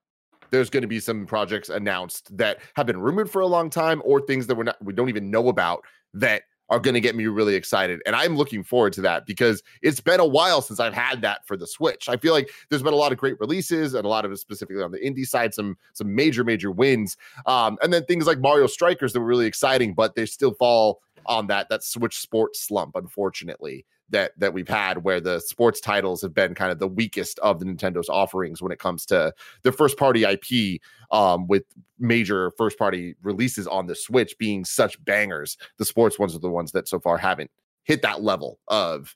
there's 0.54 0.70
going 0.70 0.84
to 0.84 0.88
be 0.88 1.00
some 1.00 1.26
projects 1.26 1.70
announced 1.70 2.36
that 2.38 2.60
have 2.76 2.86
been 2.86 3.02
rumored 3.02 3.30
for 3.30 3.42
a 3.42 3.48
long 3.48 3.72
time 3.72 4.02
or 4.06 4.22
things 4.22 4.46
that 4.48 4.56
we're 4.56 4.64
not 4.64 4.82
we 4.84 4.94
don't 4.94 5.10
even 5.10 5.32
know 5.32 5.50
about 5.50 5.84
that 6.14 6.44
are 6.70 6.80
going 6.80 6.94
to 6.94 7.02
get 7.02 7.16
me 7.16 7.26
really 7.26 7.56
excited 7.56 8.02
and 8.06 8.16
i'm 8.16 8.38
looking 8.38 8.64
forward 8.64 8.94
to 8.94 9.02
that 9.02 9.26
because 9.26 9.64
it's 9.82 10.00
been 10.00 10.20
a 10.20 10.26
while 10.26 10.62
since 10.62 10.80
i've 10.80 10.94
had 10.94 11.22
that 11.22 11.46
for 11.48 11.58
the 11.58 11.66
switch. 11.66 12.08
I 12.08 12.18
feel 12.18 12.34
like 12.34 12.52
there's 12.70 12.84
been 12.84 12.94
a 12.94 12.98
lot 12.98 13.12
of 13.12 13.18
great 13.18 13.40
releases 13.40 13.96
and 13.96 14.06
a 14.06 14.08
lot 14.08 14.26
of 14.26 14.32
it 14.32 14.38
specifically 14.38 14.84
on 14.84 14.92
the 14.92 15.00
indie 15.00 15.26
side 15.26 15.56
some 15.56 15.76
some 15.94 16.14
major 16.14 16.44
major 16.44 16.72
wins 16.72 17.18
um, 17.48 17.78
and 17.82 17.92
then 17.92 18.06
things 18.06 18.28
like 18.28 18.40
mario 18.40 18.68
strikers 18.68 19.12
that 19.14 19.22
were 19.22 19.26
really 19.26 19.48
exciting 19.48 19.94
but 19.96 20.14
they 20.16 20.26
still 20.26 20.54
fall 20.54 21.02
on 21.26 21.48
that 21.48 21.68
that 21.70 21.84
switch 21.84 22.20
sports 22.20 22.62
slump 22.62 22.96
unfortunately 22.96 23.86
that 24.14 24.32
that 24.40 24.54
we've 24.54 24.70
had 24.70 25.04
where 25.04 25.20
the 25.20 25.40
sports 25.42 25.82
titles 25.82 26.22
have 26.22 26.34
been 26.34 26.56
kind 26.56 26.72
of 26.72 26.80
the 26.80 26.88
weakest 26.88 27.38
of 27.40 27.60
the 27.60 27.66
nintendo's 27.66 28.08
offerings 28.08 28.62
when 28.62 28.72
it 28.72 28.80
comes 28.80 29.06
to 29.08 29.34
their 29.64 29.74
first 29.74 29.98
party 29.98 30.24
ip 30.24 30.80
um, 31.12 31.48
with 31.48 31.64
major 32.00 32.52
first 32.58 32.78
party 32.78 33.16
releases 33.22 33.68
on 33.68 33.88
the 33.88 33.96
Switch 33.96 34.38
being 34.38 34.64
such 34.64 35.04
bangers. 35.04 35.58
The 35.78 35.86
sports 35.86 36.18
ones 36.18 36.36
are 36.36 36.40
the 36.40 36.50
ones 36.50 36.72
that 36.72 36.88
so 36.88 37.00
far 37.00 37.18
haven't 37.18 37.52
hit 37.84 38.02
that 38.04 38.24
level 38.24 38.60
of 38.70 39.16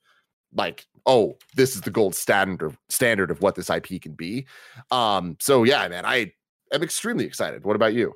like, 0.53 0.85
oh, 1.05 1.37
this 1.55 1.75
is 1.75 1.81
the 1.81 1.91
gold 1.91 2.15
standard 2.15 2.61
of 2.65 2.77
standard 2.89 3.31
of 3.31 3.41
what 3.41 3.55
this 3.55 3.69
IP 3.69 4.01
can 4.01 4.13
be. 4.13 4.47
Um, 4.91 5.37
so 5.39 5.63
yeah, 5.63 5.87
man, 5.87 6.05
I 6.05 6.33
am 6.73 6.83
extremely 6.83 7.25
excited. 7.25 7.63
What 7.63 7.75
about 7.75 7.93
you? 7.93 8.13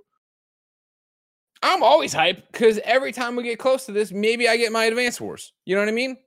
I'm 1.63 1.83
always 1.83 2.13
hyped 2.13 2.43
because 2.51 2.79
every 2.83 3.11
time 3.11 3.35
we 3.35 3.43
get 3.43 3.59
close 3.59 3.85
to 3.85 3.91
this, 3.91 4.11
maybe 4.11 4.49
I 4.49 4.57
get 4.57 4.71
my 4.71 4.85
Advance 4.85 5.21
Wars. 5.21 5.53
You 5.65 5.75
know 5.75 5.81
what 5.81 5.89
I 5.89 5.93
mean? 5.93 6.17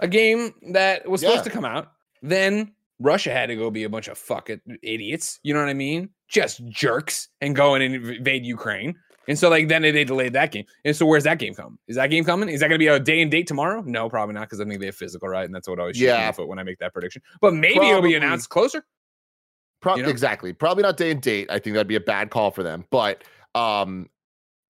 A 0.00 0.08
game 0.08 0.52
that 0.72 1.08
was 1.08 1.20
supposed 1.20 1.38
Yeah. 1.38 1.42
to 1.44 1.50
come 1.50 1.64
out, 1.64 1.92
then 2.22 2.72
Russia 3.00 3.32
had 3.32 3.46
to 3.46 3.56
go 3.56 3.70
be 3.70 3.84
a 3.84 3.88
bunch 3.88 4.08
of 4.08 4.18
fucking 4.18 4.60
idiots. 4.82 5.38
You 5.42 5.54
know 5.54 5.60
what 5.60 5.68
I 5.68 5.74
mean? 5.74 6.10
Just 6.28 6.64
jerks 6.68 7.28
and 7.40 7.54
go 7.54 7.74
in 7.74 7.82
and 7.82 7.94
invade 7.94 8.44
Ukraine. 8.44 8.94
And 9.26 9.38
so 9.38 9.48
like 9.48 9.68
then 9.68 9.82
they 9.82 10.04
delayed 10.04 10.34
that 10.34 10.52
game. 10.52 10.64
And 10.84 10.94
so 10.94 11.06
where's 11.06 11.24
that 11.24 11.38
game 11.38 11.54
come? 11.54 11.78
Is 11.88 11.96
that 11.96 12.08
game 12.08 12.24
coming? 12.24 12.48
Is 12.50 12.60
that 12.60 12.68
going 12.68 12.78
to 12.78 12.82
be 12.82 12.88
a 12.88 13.00
day 13.00 13.22
and 13.22 13.30
date 13.30 13.46
tomorrow? 13.46 13.82
No, 13.86 14.08
probably 14.10 14.34
not 14.34 14.42
because 14.42 14.60
I 14.60 14.64
think 14.64 14.80
they 14.80 14.86
have 14.86 14.96
physical 14.96 15.28
right, 15.28 15.44
and 15.46 15.54
that's 15.54 15.66
what 15.68 15.78
always 15.78 15.98
Yeah. 15.98 16.30
foot 16.32 16.46
when 16.48 16.58
I 16.58 16.62
make 16.62 16.78
that 16.80 16.92
prediction. 16.92 17.22
But 17.40 17.54
maybe 17.54 17.86
it'll 17.88 18.02
be 18.02 18.14
announced 18.16 18.50
closer. 18.50 18.84
Pro- 19.80 19.96
You 19.96 20.02
know? 20.02 20.08
Exactly. 20.10 20.52
Probably 20.52 20.82
not 20.82 20.96
day 20.98 21.10
and 21.10 21.22
date. 21.22 21.48
I 21.50 21.58
think 21.58 21.74
that'd 21.74 21.86
be 21.86 21.94
a 21.96 22.00
bad 22.00 22.30
call 22.30 22.50
for 22.50 22.62
them. 22.62 22.84
But 22.90 23.24
um, 23.54 24.08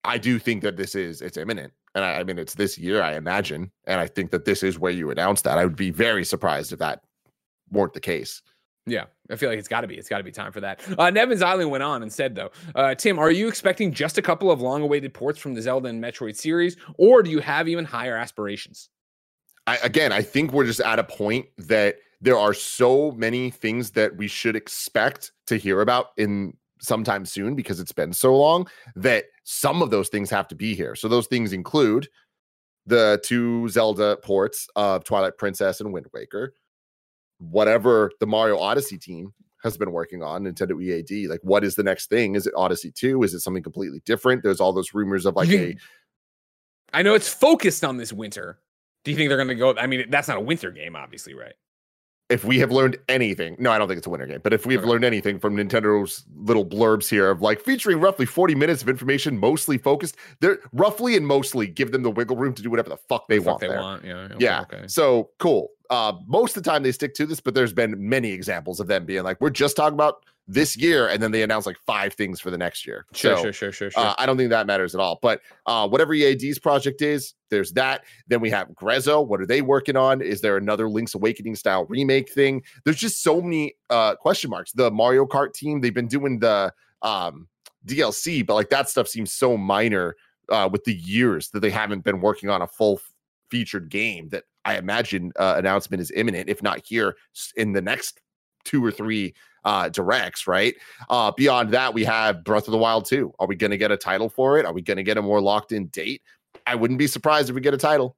I 0.05 0.17
do 0.17 0.39
think 0.39 0.61
that 0.63 0.77
this 0.77 0.95
is 0.95 1.21
it's 1.21 1.37
imminent, 1.37 1.73
and 1.95 2.05
I, 2.05 2.19
I 2.19 2.23
mean 2.23 2.37
it's 2.37 2.53
this 2.53 2.77
year, 2.77 3.01
I 3.01 3.15
imagine, 3.15 3.71
and 3.85 3.99
I 3.99 4.07
think 4.07 4.31
that 4.31 4.45
this 4.45 4.61
is 4.61 4.77
where 4.77 4.91
you 4.91 5.09
announce 5.09 5.41
that. 5.41 5.57
I 5.57 5.65
would 5.65 5.75
be 5.75 5.89
very 5.89 6.23
surprised 6.23 6.71
if 6.71 6.79
that 6.79 7.01
weren't 7.71 7.93
the 7.93 7.99
case. 7.99 8.41
Yeah, 8.87 9.05
I 9.31 9.35
feel 9.35 9.49
like 9.49 9.57
it's 9.57 9.67
got 9.67 9.81
to 9.81 9.87
be. 9.87 9.95
It's 9.95 10.09
got 10.09 10.19
to 10.19 10.23
be 10.23 10.31
time 10.31 10.51
for 10.51 10.61
that. 10.61 10.79
Uh, 10.99 11.09
Nevins 11.09 11.41
Island 11.41 11.71
went 11.71 11.83
on 11.83 12.03
and 12.03 12.13
said, 12.13 12.35
though, 12.35 12.51
uh, 12.75 12.93
Tim, 12.93 13.17
are 13.17 13.31
you 13.31 13.47
expecting 13.47 13.91
just 13.91 14.19
a 14.19 14.21
couple 14.21 14.51
of 14.51 14.61
long-awaited 14.61 15.11
ports 15.11 15.39
from 15.39 15.55
the 15.55 15.61
Zelda 15.63 15.89
and 15.89 16.03
Metroid 16.03 16.35
series, 16.35 16.77
or 16.99 17.23
do 17.23 17.31
you 17.31 17.39
have 17.39 17.67
even 17.67 17.83
higher 17.83 18.15
aspirations? 18.15 18.89
I, 19.65 19.77
again, 19.77 20.11
I 20.11 20.21
think 20.21 20.53
we're 20.53 20.65
just 20.65 20.81
at 20.81 20.99
a 20.99 21.03
point 21.03 21.47
that 21.57 21.95
there 22.21 22.37
are 22.37 22.53
so 22.53 23.11
many 23.13 23.49
things 23.49 23.91
that 23.91 24.15
we 24.15 24.27
should 24.27 24.55
expect 24.55 25.31
to 25.47 25.57
hear 25.57 25.81
about 25.81 26.07
in 26.17 26.55
sometime 26.79 27.25
soon 27.25 27.55
because 27.55 27.79
it's 27.79 27.91
been 27.91 28.13
so 28.13 28.35
long 28.35 28.67
that 28.95 29.25
some 29.43 29.81
of 29.81 29.89
those 29.89 30.09
things 30.09 30.29
have 30.29 30.47
to 30.49 30.55
be 30.55 30.75
here. 30.75 30.95
So 30.95 31.07
those 31.07 31.27
things 31.27 31.53
include 31.53 32.07
the 32.85 33.19
two 33.23 33.67
Zelda 33.69 34.17
ports 34.17 34.67
of 34.75 35.03
Twilight 35.03 35.37
Princess 35.37 35.81
and 35.81 35.91
Wind 35.91 36.07
Waker, 36.13 36.53
whatever 37.39 38.11
the 38.19 38.27
Mario 38.27 38.57
Odyssey 38.57 38.97
team 38.97 39.33
has 39.63 39.77
been 39.77 39.91
working 39.91 40.21
on, 40.21 40.43
Nintendo 40.43 40.81
EAD. 40.81 41.27
Like, 41.27 41.39
what 41.41 41.63
is 41.63 41.75
the 41.75 41.83
next 41.83 42.07
thing? 42.09 42.35
Is 42.35 42.45
it 42.45 42.53
Odyssey 42.55 42.91
2? 42.91 43.23
Is 43.23 43.33
it 43.33 43.39
something 43.39 43.63
completely 43.63 44.01
different? 44.05 44.43
There's 44.43 44.59
all 44.59 44.71
those 44.71 44.93
rumors 44.93 45.25
of 45.25 45.35
like 45.35 45.47
You 45.49 45.59
a 45.59 45.75
I 46.93 47.01
know 47.01 47.15
it's 47.15 47.27
focused 47.27 47.83
on 47.83 47.97
this 47.97 48.13
winter. 48.13 48.59
Do 49.03 49.11
you 49.11 49.17
think 49.17 49.29
they're 49.29 49.37
going 49.37 49.49
to 49.49 49.55
go? 49.55 49.75
I 49.75 49.87
mean, 49.87 50.05
that's 50.09 50.27
not 50.27 50.37
a 50.37 50.41
winter 50.41 50.71
game, 50.71 50.95
obviously, 50.95 51.33
right? 51.33 51.55
If 52.29 52.43
we 52.43 52.57
have 52.59 52.71
learned 52.71 52.97
anything, 53.07 53.55
no, 53.59 53.71
I 53.71 53.77
don't 53.77 53.87
think 53.87 53.99
it's 53.99 54.07
a 54.07 54.09
winter 54.09 54.25
game, 54.25 54.39
but 54.43 54.51
if 54.53 54.65
we 54.65 54.73
have 54.73 54.83
Okay. 54.83 54.89
learned 54.91 55.05
anything 55.05 55.37
from 55.39 55.55
Nintendo's 55.55 56.25
little 56.35 56.65
blurbs 56.65 57.07
here 57.09 57.29
of 57.29 57.41
like 57.41 57.59
featuring 57.61 57.99
roughly 57.99 58.25
40 58.25 58.55
minutes 58.55 58.81
of 58.81 58.89
information, 58.89 59.37
mostly 59.37 59.77
focused, 59.77 60.15
they're 60.39 60.57
roughly 60.73 61.15
and 61.15 61.27
mostly 61.27 61.67
give 61.67 61.91
them 61.91 62.01
the 62.01 62.09
wiggle 62.09 62.35
room 62.35 62.53
to 62.55 62.63
do 62.63 62.69
whatever 62.71 62.89
the 62.89 62.97
fuck 62.97 63.27
they 63.27 63.37
Fuck 63.37 63.45
want. 63.47 63.59
they 63.61 63.67
want. 63.69 64.03
Yeah. 64.05 64.27
yeah. 64.39 64.61
Okay. 64.61 64.87
So 64.87 65.29
cool. 65.37 65.69
Uh, 65.91 66.13
most 66.25 66.57
of 66.57 66.63
the 66.63 66.69
time 66.69 66.81
they 66.81 66.91
stick 66.91 67.13
to 67.13 67.27
this, 67.27 67.39
but 67.39 67.53
there's 67.53 67.73
been 67.73 67.93
many 68.09 68.31
examples 68.31 68.79
of 68.79 68.87
them 68.87 69.05
being 69.05 69.23
like, 69.23 69.39
we're 69.39 69.51
just 69.51 69.75
talking 69.75 69.93
about 69.93 70.25
this 70.47 70.77
year, 70.77 71.07
and 71.07 71.21
then 71.21 71.31
they 71.31 71.41
announce 71.41 71.65
like 71.65 71.77
five 71.85 72.13
things 72.13 72.39
for 72.39 72.51
the 72.51 72.57
next 72.57 72.85
year. 72.85 73.05
Sure, 73.13 73.35
So, 73.35 73.43
sure, 73.43 73.53
sure, 73.53 73.71
sure, 73.71 73.91
sure. 73.91 74.03
uh, 74.03 74.13
I 74.17 74.25
don't 74.25 74.37
think 74.37 74.51
that 74.51 74.67
matters 74.67 74.93
at 74.93 75.01
all. 75.01 75.17
But 75.21 75.41
uh, 75.65 75.87
whatever 75.87 76.13
EAD's 76.13 76.59
project 76.59 77.01
is, 77.01 77.33
there's 77.49 77.71
that. 77.73 78.03
Then 78.27 78.41
we 78.41 78.49
have 78.51 78.69
Grezzo. 78.69 79.25
What 79.25 79.41
are 79.41 79.45
they 79.45 79.61
working 79.61 79.97
on? 79.97 80.21
Is 80.21 80.41
there 80.41 80.57
another 80.57 80.87
Link's 80.87 81.15
Awakening 81.15 81.55
style 81.55 81.85
remake 81.85 82.31
thing? 82.31 82.61
There's 82.83 82.97
just 82.97 83.23
so 83.23 83.41
many 83.41 83.73
uh, 83.89 84.15
question 84.15 84.49
marks. 84.49 84.71
The 84.71 84.91
Mario 84.91 85.25
Kart 85.25 85.53
team, 85.53 85.81
they've 85.81 85.93
been 85.93 86.07
doing 86.07 86.39
the 86.39 86.71
um, 87.01 87.47
DLC, 87.85 88.45
but 88.45 88.53
like 88.53 88.69
that 88.69 88.89
stuff 88.89 89.07
seems 89.07 89.31
so 89.31 89.57
minor 89.57 90.15
uh, 90.49 90.69
with 90.71 90.83
the 90.83 90.93
years 90.95 91.49
that 91.49 91.61
they 91.61 91.71
haven't 91.71 92.03
been 92.03 92.21
working 92.21 92.49
on 92.49 92.61
a 92.61 92.67
full 92.67 92.99
featured 93.49 93.89
game 93.89 94.29
that 94.29 94.43
I 94.63 94.77
imagine 94.77 95.31
uh, 95.37 95.55
announcement 95.57 96.01
is 96.01 96.11
imminent, 96.11 96.49
if 96.49 96.61
not 96.61 96.85
here 96.85 97.15
in 97.55 97.73
the 97.73 97.81
next 97.81 98.21
two 98.63 98.83
or 98.83 98.91
three 98.91 99.33
uh, 99.65 99.89
directs, 99.89 100.47
right? 100.47 100.75
Uh, 101.09 101.31
beyond 101.35 101.71
that, 101.71 101.93
we 101.93 102.05
have 102.05 102.43
Breath 102.43 102.67
of 102.67 102.71
the 102.71 102.77
Wild 102.77 103.05
2. 103.05 103.33
Are 103.39 103.47
we 103.47 103.55
going 103.55 103.71
to 103.71 103.77
get 103.77 103.91
a 103.91 103.97
title 103.97 104.29
for 104.29 104.57
it? 104.57 104.65
Are 104.65 104.73
we 104.73 104.81
going 104.81 104.97
to 104.97 105.03
get 105.03 105.17
a 105.17 105.21
more 105.21 105.41
locked 105.41 105.71
in 105.71 105.87
date? 105.87 106.21
I 106.65 106.75
wouldn't 106.75 106.99
be 106.99 107.07
surprised 107.07 107.49
if 107.49 107.55
we 107.55 107.61
get 107.61 107.73
a 107.73 107.77
title. 107.77 108.15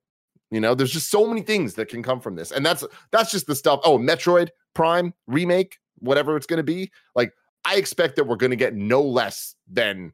You 0.51 0.62
know, 0.62 0.75
there's 0.75 0.91
just 0.91 1.10
so 1.10 1.25
many 1.25 1.41
things 1.41 1.73
that 1.73 1.89
can 1.89 2.03
come 2.03 2.21
from 2.21 2.36
this. 2.36 2.51
And 2.51 2.65
that's 2.65 2.86
that's 3.12 3.31
just 3.31 3.47
the 3.47 3.55
stuff. 3.55 3.81
Oh, 3.83 3.97
Metroid 3.97 4.49
Prime 4.75 5.13
remake, 5.25 5.77
whatever 5.99 6.38
it's 6.38 6.45
going 6.45 6.57
to 6.57 6.63
be. 6.63 6.91
Like 7.15 7.33
I 7.65 7.75
expect 7.75 8.15
that 8.15 8.25
we're 8.25 8.38
going 8.38 8.51
to 8.51 8.57
get 8.57 8.73
no 8.73 9.01
less 9.01 9.55
than 9.69 10.13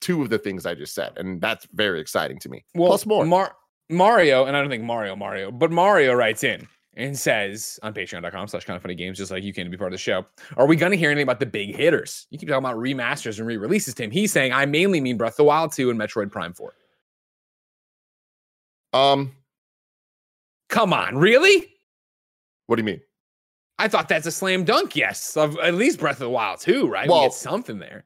two 0.00 0.22
of 0.22 0.30
the 0.30 0.38
things 0.38 0.64
I 0.64 0.74
just 0.74 0.94
said, 0.94 1.12
and 1.16 1.40
that's 1.40 1.66
very 1.74 2.00
exciting 2.00 2.38
to 2.40 2.48
me. 2.48 2.64
Well, 2.74 2.88
Plus 2.88 3.04
more. 3.04 3.26
Mar- 3.26 3.54
Mario, 3.90 4.46
and 4.46 4.56
I 4.56 4.60
don't 4.60 4.70
think 4.70 4.84
Mario, 4.84 5.14
Mario, 5.16 5.50
but 5.50 5.70
Mario 5.70 6.14
writes 6.14 6.44
in 6.44 6.66
and 6.96 7.18
says 7.18 7.78
on 7.82 7.92
patreon.com 7.92 8.48
slash 8.48 8.64
kind 8.64 8.76
of 8.76 8.82
funny 8.82 8.94
games, 8.94 9.18
just 9.18 9.30
like 9.30 9.42
you 9.42 9.52
can 9.52 9.64
to 9.64 9.70
be 9.70 9.76
part 9.76 9.88
of 9.92 9.94
the 9.94 10.02
show. 10.02 10.24
Are 10.56 10.66
we 10.66 10.76
going 10.76 10.92
to 10.92 10.96
hear 10.98 11.10
anything 11.10 11.24
about 11.24 11.40
the 11.40 11.46
big 11.46 11.74
hitters? 11.74 12.26
You 12.30 12.38
keep 12.38 12.48
talking 12.48 12.64
about 12.64 12.76
remasters 12.76 13.38
and 13.38 13.46
re 13.46 13.56
releases, 13.56 13.94
Tim. 13.94 14.10
He's 14.10 14.32
saying, 14.32 14.52
I 14.52 14.64
mainly 14.66 15.00
mean 15.00 15.16
Breath 15.16 15.32
of 15.34 15.36
the 15.38 15.44
Wild 15.44 15.72
2 15.72 15.90
and 15.90 15.98
Metroid 15.98 16.30
Prime 16.30 16.52
4. 16.54 16.72
um, 18.92 19.32
Come 20.68 20.92
on, 20.92 21.16
really? 21.16 21.68
what 22.66 22.76
do 22.76 22.80
you 22.80 22.86
mean? 22.86 23.00
I 23.78 23.88
thought 23.88 24.08
that's 24.08 24.26
a 24.26 24.30
slam 24.32 24.64
dunk, 24.64 24.96
yes, 24.96 25.36
of 25.36 25.58
at 25.58 25.74
least 25.74 25.98
Breath 25.98 26.16
of 26.16 26.20
the 26.20 26.30
Wild 26.30 26.60
2, 26.60 26.88
right? 26.88 27.06
we 27.06 27.12
Well- 27.12 27.22
get 27.24 27.34
something 27.34 27.78
there. 27.78 28.04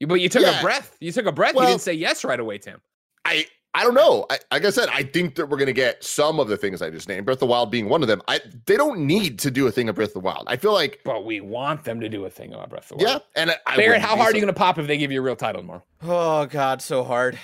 You- 0.00 0.06
But 0.06 0.14
you 0.20 0.28
took 0.30 0.42
Yeah. 0.42 0.58
a 0.58 0.62
breath. 0.62 0.96
You 1.00 1.12
took 1.12 1.26
a 1.26 1.32
breath. 1.32 1.54
you 1.54 1.60
didn't 1.60 1.82
say 1.82 1.92
yes 1.92 2.24
right 2.24 2.40
away, 2.40 2.58
Tim. 2.58 2.80
I 3.24 3.46
I 3.72 3.84
don't 3.84 3.94
know. 3.94 4.26
I, 4.30 4.38
like 4.50 4.64
I 4.64 4.70
said, 4.70 4.88
I 4.92 5.04
think 5.04 5.36
that 5.36 5.46
we're 5.46 5.56
going 5.56 5.66
to 5.66 5.72
get 5.72 6.02
some 6.02 6.40
of 6.40 6.48
the 6.48 6.56
things 6.56 6.82
I 6.82 6.90
just 6.90 7.08
named. 7.08 7.24
Breath 7.24 7.36
of 7.36 7.40
the 7.40 7.46
Wild 7.46 7.70
being 7.70 7.88
one 7.88 8.02
of 8.02 8.08
them. 8.08 8.20
I 8.26 8.40
they 8.66 8.76
don't 8.76 9.06
need 9.06 9.38
to 9.40 9.50
do 9.50 9.66
a 9.66 9.70
thing 9.70 9.88
of 9.88 9.94
Breath 9.94 10.08
of 10.08 10.14
the 10.14 10.20
Wild. 10.20 10.44
I 10.48 10.56
feel 10.56 10.72
like 10.72 11.00
But 11.04 11.24
we 11.24 11.40
want 11.40 11.84
them 11.84 12.00
to 12.00 12.08
do 12.08 12.24
a 12.24 12.30
thing 12.30 12.52
about 12.52 12.70
Breath 12.70 12.90
of 12.90 12.98
the 12.98 13.04
Wild. 13.04 13.22
yeah, 13.36 13.40
and 13.40 13.50
I, 13.52 13.56
I 13.66 13.76
Barrett, 13.76 13.88
wouldn't 13.88 14.02
how 14.02 14.14
be 14.16 14.20
hard 14.22 14.34
are 14.34 14.38
you 14.38 14.42
going 14.42 14.52
to 14.52 14.58
pop 14.58 14.78
if 14.78 14.86
they 14.88 14.98
give 14.98 15.12
you 15.12 15.20
a 15.20 15.22
real 15.22 15.36
title 15.36 15.62
tomorrow? 15.62 15.84
Oh 16.02 16.46
God, 16.46 16.82
so 16.82 17.04
hard. 17.04 17.38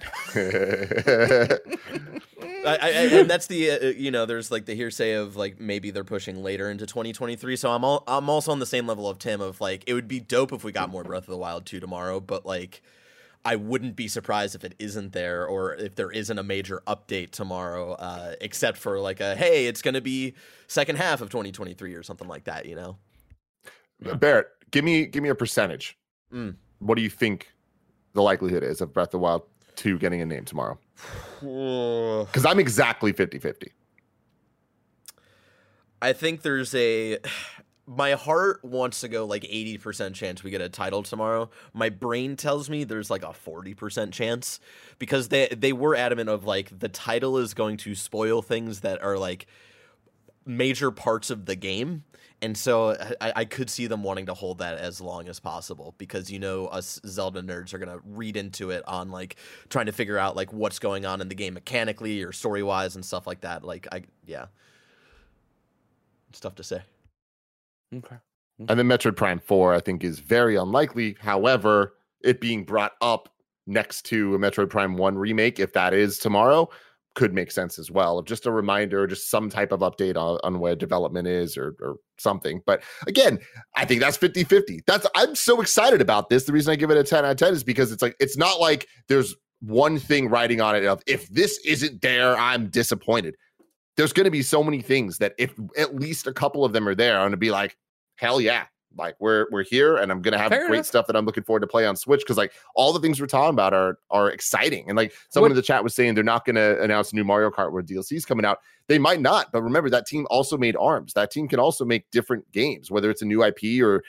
I, 0.34 1.58
I, 2.64 2.88
and 3.12 3.30
that's 3.30 3.46
the 3.46 3.70
uh, 3.70 3.86
you 3.88 4.10
know 4.10 4.26
there's 4.26 4.50
like 4.50 4.66
the 4.66 4.74
hearsay 4.74 5.14
of 5.14 5.36
like 5.36 5.60
maybe 5.60 5.90
they're 5.90 6.04
pushing 6.04 6.42
later 6.42 6.70
into 6.70 6.84
2023 6.86 7.56
so 7.56 7.70
i'm 7.70 7.84
all, 7.84 8.04
i'm 8.06 8.28
also 8.28 8.52
on 8.52 8.58
the 8.58 8.66
same 8.66 8.86
level 8.86 9.08
of 9.08 9.18
tim 9.18 9.40
of 9.40 9.58
like 9.60 9.84
it 9.86 9.94
would 9.94 10.08
be 10.08 10.20
dope 10.20 10.52
if 10.52 10.64
we 10.64 10.72
got 10.72 10.90
more 10.90 11.02
breath 11.02 11.22
of 11.22 11.30
the 11.30 11.36
wild 11.38 11.64
2 11.64 11.80
tomorrow 11.80 12.20
but 12.20 12.44
like 12.44 12.82
i 13.46 13.56
wouldn't 13.56 13.96
be 13.96 14.08
surprised 14.08 14.54
if 14.54 14.64
it 14.64 14.74
isn't 14.78 15.12
there 15.12 15.46
or 15.46 15.74
if 15.74 15.94
there 15.94 16.10
isn't 16.10 16.38
a 16.38 16.42
major 16.42 16.82
update 16.86 17.30
tomorrow 17.30 17.92
uh, 17.94 18.34
except 18.40 18.76
for 18.76 19.00
like 19.00 19.20
a 19.20 19.34
hey 19.36 19.66
it's 19.66 19.80
gonna 19.80 20.00
be 20.00 20.34
second 20.66 20.96
half 20.96 21.20
of 21.20 21.30
2023 21.30 21.94
or 21.94 22.02
something 22.02 22.28
like 22.28 22.44
that 22.44 22.66
you 22.66 22.74
know 22.74 22.98
Barrett, 24.00 24.48
give 24.70 24.84
me 24.84 25.06
give 25.06 25.22
me 25.22 25.28
a 25.28 25.34
percentage. 25.34 25.98
Mm. 26.32 26.56
What 26.78 26.96
do 26.96 27.02
you 27.02 27.10
think 27.10 27.52
the 28.12 28.22
likelihood 28.22 28.62
is 28.62 28.80
of 28.80 28.92
Breath 28.92 29.08
of 29.08 29.12
the 29.12 29.18
Wild 29.18 29.42
2 29.76 29.98
getting 29.98 30.20
a 30.20 30.26
name 30.26 30.44
tomorrow? 30.44 30.78
Because 31.40 32.46
I'm 32.46 32.58
exactly 32.58 33.12
50-50. 33.12 33.68
I 36.00 36.14
think 36.14 36.40
there's 36.40 36.74
a 36.74 37.18
my 37.86 38.12
heart 38.12 38.64
wants 38.64 39.00
to 39.02 39.08
go 39.08 39.24
like 39.24 39.42
80% 39.42 40.14
chance 40.14 40.42
we 40.42 40.50
get 40.50 40.60
a 40.60 40.68
title 40.68 41.02
tomorrow. 41.04 41.50
My 41.72 41.88
brain 41.88 42.36
tells 42.36 42.68
me 42.68 42.82
there's 42.82 43.10
like 43.10 43.22
a 43.22 43.28
40% 43.28 44.12
chance 44.12 44.58
because 44.98 45.28
they 45.28 45.46
they 45.48 45.72
were 45.72 45.94
adamant 45.94 46.28
of 46.28 46.44
like 46.44 46.76
the 46.76 46.88
title 46.88 47.38
is 47.38 47.54
going 47.54 47.76
to 47.78 47.94
spoil 47.94 48.42
things 48.42 48.80
that 48.80 49.02
are 49.02 49.16
like 49.16 49.46
major 50.44 50.90
parts 50.90 51.30
of 51.30 51.46
the 51.46 51.54
game. 51.54 52.04
And 52.42 52.56
so 52.56 52.96
I, 53.20 53.32
I 53.36 53.44
could 53.44 53.70
see 53.70 53.86
them 53.86 54.02
wanting 54.02 54.26
to 54.26 54.34
hold 54.34 54.58
that 54.58 54.78
as 54.78 55.00
long 55.00 55.28
as 55.28 55.40
possible 55.40 55.94
because 55.96 56.30
you 56.30 56.38
know 56.38 56.66
us 56.66 57.00
Zelda 57.06 57.40
nerds 57.40 57.72
are 57.72 57.78
gonna 57.78 58.00
read 58.04 58.36
into 58.36 58.70
it 58.70 58.82
on 58.88 59.10
like 59.10 59.36
trying 59.68 59.86
to 59.86 59.92
figure 59.92 60.18
out 60.18 60.34
like 60.34 60.52
what's 60.52 60.80
going 60.80 61.06
on 61.06 61.20
in 61.20 61.28
the 61.28 61.34
game 61.36 61.54
mechanically 61.54 62.22
or 62.22 62.32
story 62.32 62.64
wise 62.64 62.96
and 62.96 63.04
stuff 63.04 63.28
like 63.28 63.42
that. 63.42 63.62
Like 63.62 63.86
I 63.92 64.02
yeah. 64.26 64.46
It's 66.30 66.40
tough 66.40 66.56
to 66.56 66.64
say. 66.64 66.82
Okay. 67.94 68.16
And 68.68 68.78
then 68.78 68.86
Metroid 68.86 69.16
Prime 69.16 69.38
4, 69.38 69.74
I 69.74 69.80
think, 69.80 70.02
is 70.02 70.18
very 70.18 70.56
unlikely. 70.56 71.16
However, 71.20 71.94
it 72.22 72.40
being 72.40 72.64
brought 72.64 72.92
up 73.02 73.28
next 73.66 74.02
to 74.06 74.34
a 74.34 74.38
Metroid 74.38 74.70
Prime 74.70 74.96
1 74.96 75.18
remake, 75.18 75.60
if 75.60 75.72
that 75.74 75.92
is 75.92 76.18
tomorrow, 76.18 76.68
could 77.14 77.34
make 77.34 77.50
sense 77.50 77.78
as 77.78 77.90
well. 77.90 78.18
Of 78.18 78.26
just 78.26 78.46
a 78.46 78.50
reminder, 78.50 79.06
just 79.06 79.30
some 79.30 79.50
type 79.50 79.72
of 79.72 79.80
update 79.80 80.16
on, 80.16 80.38
on 80.42 80.58
where 80.58 80.74
development 80.74 81.28
is 81.28 81.56
or, 81.56 81.74
or 81.80 81.96
something. 82.18 82.62
But 82.64 82.82
again, 83.06 83.38
I 83.76 83.84
think 83.84 84.00
that's 84.00 84.16
50 84.16 84.44
50. 84.44 84.82
That's 84.86 85.06
I'm 85.14 85.34
so 85.34 85.60
excited 85.60 86.00
about 86.00 86.30
this. 86.30 86.44
The 86.44 86.52
reason 86.52 86.72
I 86.72 86.76
give 86.76 86.90
it 86.90 86.96
a 86.96 87.04
10 87.04 87.24
out 87.24 87.30
of 87.30 87.36
10 87.36 87.54
is 87.54 87.64
because 87.64 87.92
it's 87.92 88.02
like 88.02 88.16
it's 88.20 88.36
not 88.36 88.60
like 88.60 88.86
there's 89.08 89.34
one 89.60 89.98
thing 89.98 90.28
writing 90.28 90.60
on 90.60 90.76
it 90.76 90.84
of 90.84 91.02
if 91.06 91.28
this 91.28 91.58
isn't 91.64 92.02
there, 92.02 92.36
I'm 92.36 92.68
disappointed. 92.68 93.34
There's 93.96 94.12
going 94.12 94.24
to 94.24 94.30
be 94.30 94.42
so 94.42 94.62
many 94.62 94.82
things 94.82 95.18
that 95.18 95.34
if 95.38 95.54
at 95.76 95.94
least 95.96 96.26
a 96.26 96.32
couple 96.32 96.64
of 96.64 96.72
them 96.72 96.86
are 96.88 96.94
there, 96.94 97.16
I'm 97.16 97.22
going 97.22 97.30
to 97.32 97.36
be 97.36 97.50
like, 97.50 97.76
hell 98.16 98.40
yeah. 98.40 98.64
Like 98.98 99.16
we're 99.20 99.44
we're 99.50 99.64
here 99.64 99.98
and 99.98 100.10
I'm 100.10 100.22
gonna 100.22 100.38
have 100.38 100.50
Fair 100.50 100.68
great 100.68 100.76
enough. 100.76 100.86
stuff 100.86 101.06
that 101.08 101.16
I'm 101.16 101.26
looking 101.26 101.42
forward 101.42 101.60
to 101.60 101.66
play 101.66 101.84
on 101.84 101.96
Switch 101.96 102.20
because 102.20 102.38
like 102.38 102.54
all 102.74 102.94
the 102.94 103.00
things 103.00 103.20
we're 103.20 103.26
talking 103.26 103.50
about 103.52 103.74
are 103.74 103.98
are 104.10 104.30
exciting. 104.30 104.86
And 104.88 104.96
like 104.96 105.12
someone 105.28 105.50
What- 105.50 105.52
in 105.52 105.56
the 105.56 105.62
chat 105.62 105.84
was 105.84 105.94
saying 105.94 106.14
they're 106.14 106.24
not 106.24 106.46
gonna 106.46 106.78
announce 106.80 107.12
a 107.12 107.14
new 107.14 107.24
Mario 107.24 107.50
Kart 107.50 107.72
where 107.72 107.82
DLC 107.82 108.12
is 108.16 108.24
coming 108.24 108.46
out. 108.46 108.60
They 108.86 108.98
might 108.98 109.20
not, 109.20 109.52
but 109.52 109.60
remember 109.60 109.90
that 109.90 110.06
team 110.06 110.26
also 110.30 110.56
made 110.56 110.76
arms. 110.76 111.12
That 111.12 111.30
team 111.30 111.46
can 111.46 111.58
also 111.58 111.84
make 111.84 112.10
different 112.10 112.50
games, 112.52 112.90
whether 112.90 113.10
it's 113.10 113.20
a 113.20 113.26
new 113.26 113.44
IP 113.44 113.82
or 113.82 114.02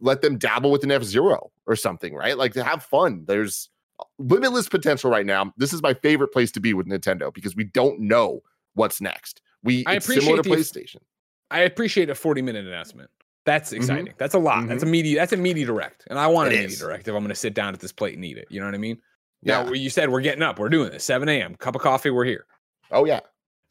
let 0.00 0.22
them 0.22 0.38
dabble 0.38 0.70
with 0.70 0.84
an 0.84 0.92
F 0.92 1.02
Zero 1.02 1.50
or 1.66 1.74
something, 1.74 2.14
right? 2.14 2.38
Like 2.38 2.52
to 2.52 2.62
have 2.62 2.84
fun. 2.84 3.24
There's 3.26 3.68
uh, 3.98 4.04
limitless 4.20 4.68
potential 4.68 5.10
right 5.10 5.26
now. 5.26 5.52
This 5.56 5.72
is 5.72 5.82
my 5.82 5.94
favorite 5.94 6.28
place 6.28 6.52
to 6.52 6.60
be 6.60 6.72
with 6.72 6.86
Nintendo 6.86 7.34
because 7.34 7.56
we 7.56 7.64
don't 7.64 7.98
know 7.98 8.42
what's 8.74 9.00
next. 9.00 9.40
We 9.62 9.84
I 9.86 9.96
it's 9.96 10.06
similar 10.06 10.36
to 10.36 10.40
appreciate 10.40 10.72
the- 10.72 10.80
PlayStation. 10.80 11.02
I 11.50 11.60
appreciate 11.60 12.08
a 12.10 12.14
40 12.14 12.42
minute 12.42 12.66
announcement. 12.66 13.10
That's 13.44 13.70
mm-hmm. 13.70 13.76
exciting. 13.78 14.14
That's 14.18 14.34
a 14.34 14.38
lot. 14.38 14.58
Mm-hmm. 14.58 14.68
That's 14.68 14.82
a 14.82 14.86
meaty. 14.86 15.14
That's 15.14 15.32
a 15.32 15.36
meaty 15.36 15.64
direct, 15.64 16.04
and 16.08 16.18
I 16.18 16.26
want 16.26 16.52
It 16.52 16.58
a 16.58 16.62
meaty 16.62 16.76
direct 16.76 17.08
if 17.08 17.14
I'm 17.14 17.20
going 17.20 17.30
to 17.30 17.34
sit 17.34 17.54
down 17.54 17.74
at 17.74 17.80
this 17.80 17.92
plate 17.92 18.14
and 18.14 18.24
eat 18.24 18.38
it. 18.38 18.46
You 18.50 18.60
know 18.60 18.66
what 18.66 18.74
I 18.74 18.78
mean? 18.78 18.98
Yeah. 19.42 19.62
Now 19.62 19.72
you 19.72 19.90
said 19.90 20.10
we're 20.10 20.20
getting 20.20 20.42
up. 20.42 20.58
We're 20.58 20.68
doing 20.68 20.90
this. 20.90 21.04
7 21.04 21.28
a.m. 21.28 21.54
Cup 21.56 21.74
of 21.74 21.82
coffee. 21.82 22.10
We're 22.10 22.24
here. 22.24 22.46
Oh 22.90 23.04
yeah. 23.04 23.20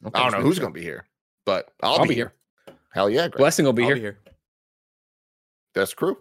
Okay, 0.06 0.20
I 0.20 0.24
don't 0.24 0.40
know 0.40 0.46
who's 0.46 0.58
it. 0.58 0.62
going 0.62 0.74
to 0.74 0.80
be 0.80 0.84
here, 0.84 1.06
but 1.46 1.72
I'll, 1.84 1.94
I'll 1.94 2.04
be, 2.04 2.10
be 2.10 2.16
here. 2.16 2.34
here. 2.66 2.76
Hell 2.92 3.10
yeah, 3.10 3.28
Greg. 3.28 3.38
Blessing 3.38 3.66
will 3.66 3.74
be 3.74 3.84
here. 3.84 3.96
be 3.96 4.02
here. 4.02 4.20
That's 5.76 5.94
crew. 5.94 6.18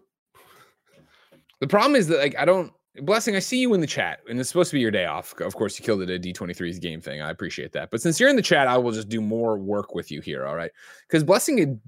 The 1.61 1.67
problem 1.67 1.97
is 1.97 2.09
that 2.09 2.19
like 2.19 2.37
I 2.38 2.45
don't 2.45 2.73
blessing. 3.03 3.37
I 3.37 3.39
see 3.39 3.61
you 3.61 3.75
in 3.75 3.81
the 3.81 3.87
chat, 3.87 4.21
and 4.29 4.39
it's 4.39 4.49
supposed 4.49 4.71
to 4.71 4.77
be 4.77 4.81
your 4.81 4.91
day 4.91 5.07
off. 5.07 5.35
Of 5.41 5.55
course, 5.55 5.79
you 5.79 5.85
killed 5.85 6.03
it 6.03 6.11
at 6.11 6.23
D23's 6.23 6.79
game 6.79 7.01
thing. 7.01 7.21
I 7.21 7.31
appreciate 7.31 7.73
that. 7.73 7.91
But 7.91 8.01
since 8.01 8.19
you're 8.19 8.29
in 8.29 8.37
the 8.37 8.43
chat, 8.43 8.67
I 8.67 8.77
will 8.79 8.93
just 8.93 9.09
do 9.09 9.21
more 9.21 9.59
work 9.59 9.95
with 9.95 10.11
you 10.11 10.21
here. 10.21 10.47
All 10.47 10.57
right, 10.57 10.71
because 11.07 11.25
blessing 11.25 11.59
had, 11.59 11.81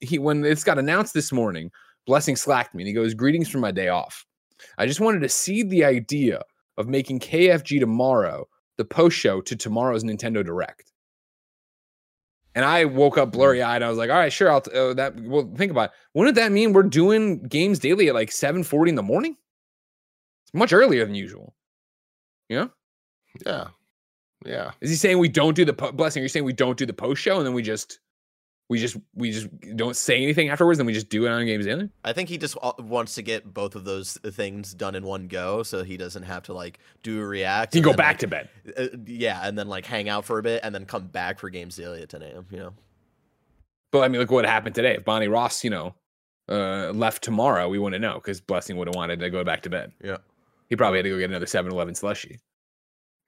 he 0.00 0.18
when 0.18 0.44
it's 0.44 0.64
got 0.64 0.78
announced 0.78 1.14
this 1.14 1.32
morning, 1.32 1.70
blessing 2.06 2.36
slacked 2.36 2.74
me 2.74 2.82
and 2.82 2.88
he 2.88 2.94
goes, 2.94 3.14
"Greetings 3.14 3.48
from 3.48 3.60
my 3.60 3.70
day 3.70 3.88
off." 3.88 4.26
I 4.78 4.86
just 4.86 5.00
wanted 5.00 5.20
to 5.20 5.28
seed 5.28 5.70
the 5.70 5.84
idea 5.84 6.42
of 6.78 6.88
making 6.88 7.20
KFG 7.20 7.80
tomorrow 7.80 8.48
the 8.76 8.84
post 8.84 9.16
show 9.16 9.40
to 9.40 9.56
tomorrow's 9.56 10.04
Nintendo 10.04 10.44
Direct. 10.44 10.92
And 12.54 12.64
I 12.64 12.86
woke 12.86 13.18
up 13.18 13.32
blurry 13.32 13.62
eyed. 13.62 13.82
I 13.82 13.88
was 13.88 13.98
like, 13.98 14.10
"All 14.10 14.16
right, 14.16 14.32
sure. 14.32 14.50
I'll 14.50 14.62
t- 14.62 14.72
uh, 14.72 14.94
that." 14.94 15.20
Well, 15.20 15.52
think 15.56 15.70
about 15.70 15.90
it. 15.90 15.96
Wouldn't 16.14 16.36
that 16.36 16.52
mean 16.52 16.72
we're 16.72 16.84
doing 16.84 17.42
games 17.42 17.78
daily 17.78 18.08
at 18.08 18.14
like 18.14 18.32
seven 18.32 18.62
forty 18.62 18.88
in 18.88 18.94
the 18.94 19.02
morning? 19.02 19.36
It's 20.56 20.58
much 20.58 20.72
earlier 20.72 21.04
than 21.04 21.14
usual. 21.14 21.54
Yeah. 22.48 22.68
Yeah. 23.44 23.66
Yeah. 24.46 24.70
Is 24.80 24.88
he 24.88 24.96
saying 24.96 25.18
we 25.18 25.28
don't 25.28 25.54
do 25.54 25.66
the 25.66 25.74
po- 25.74 25.92
blessing? 25.92 26.22
Are 26.22 26.24
you 26.24 26.30
saying 26.30 26.46
we 26.46 26.54
don't 26.54 26.78
do 26.78 26.86
the 26.86 26.94
post 26.94 27.20
show 27.20 27.36
and 27.36 27.44
then 27.46 27.52
we 27.52 27.60
just, 27.60 28.00
we 28.70 28.78
just, 28.78 28.96
we 29.14 29.32
just 29.32 29.48
don't 29.76 29.96
say 29.96 30.22
anything 30.22 30.48
afterwards 30.48 30.78
and 30.78 30.86
we 30.86 30.94
just 30.94 31.10
do 31.10 31.26
it 31.26 31.28
on 31.28 31.44
Games 31.44 31.66
Daily? 31.66 31.90
I 32.04 32.14
think 32.14 32.30
he 32.30 32.38
just 32.38 32.56
uh, 32.62 32.72
wants 32.78 33.16
to 33.16 33.22
get 33.22 33.52
both 33.52 33.74
of 33.76 33.84
those 33.84 34.14
things 34.30 34.72
done 34.72 34.94
in 34.94 35.04
one 35.04 35.28
go, 35.28 35.62
so 35.62 35.84
he 35.84 35.98
doesn't 35.98 36.22
have 36.22 36.44
to 36.44 36.54
like 36.54 36.78
do 37.02 37.20
a 37.20 37.26
react. 37.26 37.74
He 37.74 37.80
and 37.80 37.84
can 37.84 37.92
go 37.92 37.96
then, 37.96 37.98
back 37.98 38.12
like, 38.14 38.18
to 38.20 38.26
bed. 38.26 38.48
uh, 38.78 38.96
yeah, 39.04 39.46
and 39.46 39.58
then 39.58 39.68
like 39.68 39.84
hang 39.84 40.08
out 40.08 40.24
for 40.24 40.38
a 40.38 40.42
bit, 40.42 40.60
and 40.64 40.74
then 40.74 40.86
come 40.86 41.08
back 41.08 41.38
for 41.38 41.50
games 41.50 41.76
daily 41.76 42.00
at 42.00 42.08
10 42.08 42.22
a.m. 42.22 42.46
You 42.50 42.58
know, 42.60 42.72
But 43.92 44.04
I 44.04 44.08
mean, 44.08 44.22
look 44.22 44.30
what 44.30 44.46
happened 44.46 44.74
today. 44.74 44.94
If 44.94 45.04
Bonnie 45.04 45.28
Ross, 45.28 45.62
you 45.64 45.70
know, 45.70 45.94
uh, 46.48 46.92
left 46.92 47.22
tomorrow, 47.22 47.68
we 47.68 47.78
wouldn't 47.78 48.00
know 48.00 48.14
because 48.14 48.40
Blessing 48.40 48.78
would 48.78 48.88
have 48.88 48.94
wanted 48.94 49.20
to 49.20 49.28
go 49.28 49.44
back 49.44 49.62
to 49.62 49.70
bed. 49.70 49.92
yeah, 50.02 50.16
He 50.68 50.76
probably 50.76 50.98
had 50.98 51.04
to 51.04 51.10
go 51.10 51.18
get 51.18 51.30
another 51.30 51.46
7-Eleven 51.46 51.94
slushy. 51.94 52.38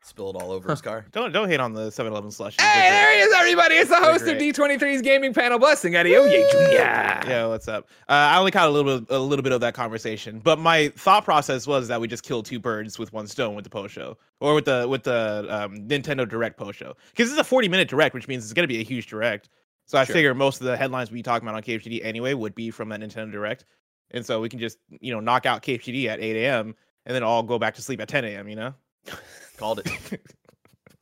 spilled 0.03 0.37
all 0.37 0.51
over 0.53 0.71
his 0.71 0.81
car. 0.81 1.07
Don't 1.13 1.33
don't 1.33 1.49
hate 1.49 1.61
on 1.61 1.73
the 1.73 1.89
7-Eleven 1.91 2.31
slush. 2.31 2.57
Hey, 2.61 2.89
there 2.91 3.15
he 3.15 3.21
is, 3.21 3.35
everybody! 3.35 3.75
It's 3.75 3.91
the 3.91 3.97
They're 4.01 4.11
host 4.13 4.27
of. 4.27 4.37
D23's 4.39 5.03
gaming 5.03 5.35
panel, 5.35 5.59
Blessing 5.59 5.93
Adeoye 5.93 6.51
Jr. 6.51 6.73
Yeah, 6.73 7.29
Yeah, 7.29 7.47
what's 7.47 7.69
up? 7.69 7.89
Uh, 8.09 8.13
I 8.13 8.39
only 8.39 8.51
caught 8.51 8.69
a 8.69 8.71
little 8.71 9.01
bit, 9.01 9.11
a 9.15 9.19
little 9.19 9.43
bit 9.43 9.53
of 9.53 9.61
that 9.61 9.75
conversation, 9.75 10.39
but 10.41 10.59
my 10.59 10.89
thought 10.97 11.25
process 11.25 11.67
was 11.67 11.89
that 11.89 12.01
we 12.01 12.09
just 12.09 12.23
killed 12.23 12.47
two 12.47 12.59
birds 12.59 12.99
with 12.99 13.13
one 13.13 13.27
stone 13.27 13.55
with 13.55 13.65
the 13.65 13.71
post 13.71 13.93
show, 13.95 14.17
or 14.41 14.55
with 14.55 14.65
the 14.65 14.87
with 14.89 15.03
the 15.03 15.47
um, 15.51 15.77
Nintendo 15.89 16.29
Direct 16.29 16.57
post 16.57 16.79
show, 16.79 16.95
because 17.11 17.31
it's 17.31 17.41
a 17.41 17.45
forty 17.45 17.69
minute 17.69 17.89
direct, 17.89 18.15
which 18.15 18.29
means 18.29 18.45
it's 18.45 18.53
going 18.55 18.65
to 18.65 18.73
be 18.73 18.81
a 18.81 18.85
huge 18.85 19.07
direct. 19.09 19.49
So 19.87 19.97
I 19.99 20.05
Sure. 20.05 20.15
figure 20.15 20.35
most 20.35 20.61
of 20.61 20.67
the 20.67 20.77
headlines 20.77 21.11
we 21.11 21.23
talking 21.23 21.49
about 21.49 21.57
on 21.57 21.63
KFGD 21.63 22.05
anyway 22.05 22.35
would 22.35 22.55
be 22.55 22.71
from 22.71 22.91
that 22.91 23.01
Nintendo 23.01 23.33
Direct, 23.33 23.65
and 24.11 24.25
so 24.25 24.41
we 24.41 24.49
can 24.49 24.59
just 24.59 24.79
you 25.01 25.13
know 25.13 25.21
knock 25.21 25.45
out 25.47 25.63
KFGD 25.63 26.07
at 26.09 26.21
eight 26.21 26.37
a.m. 26.45 26.75
and 27.09 27.15
then 27.15 27.25
all 27.25 27.43
go 27.43 27.59
back 27.59 27.75
to 27.75 27.83
sleep 27.83 28.01
at 28.01 28.07
ten 28.07 28.25
a.m. 28.25 28.49
You 28.49 28.57
know, 28.57 28.75
Called 29.57 29.81
it. 29.81 30.21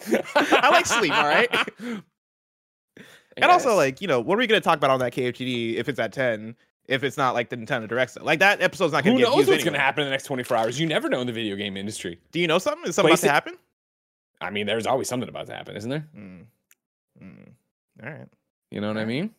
I 0.35 0.71
like 0.71 0.87
sleep. 0.87 1.13
All 1.13 1.27
right. 1.27 1.51
And 3.37 3.51
also, 3.51 3.75
like, 3.75 4.01
you 4.01 4.09
know, 4.09 4.21
what 4.21 4.37
are 4.37 4.39
we 4.39 4.47
going 4.47 4.61
to 4.61 4.65
talk 4.65 4.79
about 4.79 4.91
on 4.91 4.99
that 5.01 5.13
KFGD 5.13 5.75
if 5.75 5.89
it's 5.91 5.99
at 5.99 6.13
10? 6.13 6.57
If 6.87 7.05
it's 7.05 7.17
not 7.19 7.35
like 7.35 7.51
the 7.51 7.57
Nintendo 7.57 7.87
Direct 7.87 8.13
stuff? 8.13 8.25
Like, 8.25 8.39
that 8.39 8.63
episode's 8.63 8.93
not 8.93 9.05
going 9.05 9.19
to 9.19 9.25
Who 9.25 9.29
knows 9.29 9.37
what's 9.37 9.49
views 9.49 9.65
going 9.65 9.75
to 9.75 9.81
happen 9.81 10.03
in 10.03 10.07
the 10.07 10.11
next 10.11 10.25
24 10.25 10.57
hours? 10.57 10.81
You 10.81 10.87
never 10.87 11.09
know 11.11 11.21
in 11.21 11.27
the 11.27 11.33
video 11.33 11.55
game 11.57 11.77
industry. 11.77 12.19
Do 12.33 12.41
you 12.41 12.47
know 12.47 12.59
something? 12.59 12.89
Is 12.89 12.95
something 12.95 13.13
about 13.13 13.21
to 13.21 13.31
happen? 13.31 13.59
I 14.41 14.51
mean, 14.51 14.67
there's 14.67 14.87
always 14.87 15.09
something 15.09 15.29
about 15.29 15.49
to 15.49 15.55
happen, 15.55 15.77
isn't 15.77 15.91
there? 15.91 16.07
Mm. 16.17 16.45
Mm. 17.23 17.49
All 18.03 18.11
right. 18.11 18.29
You 18.71 18.81
know 18.81 18.89
what 18.89 18.99
I 18.99 19.05
mean? 19.05 19.35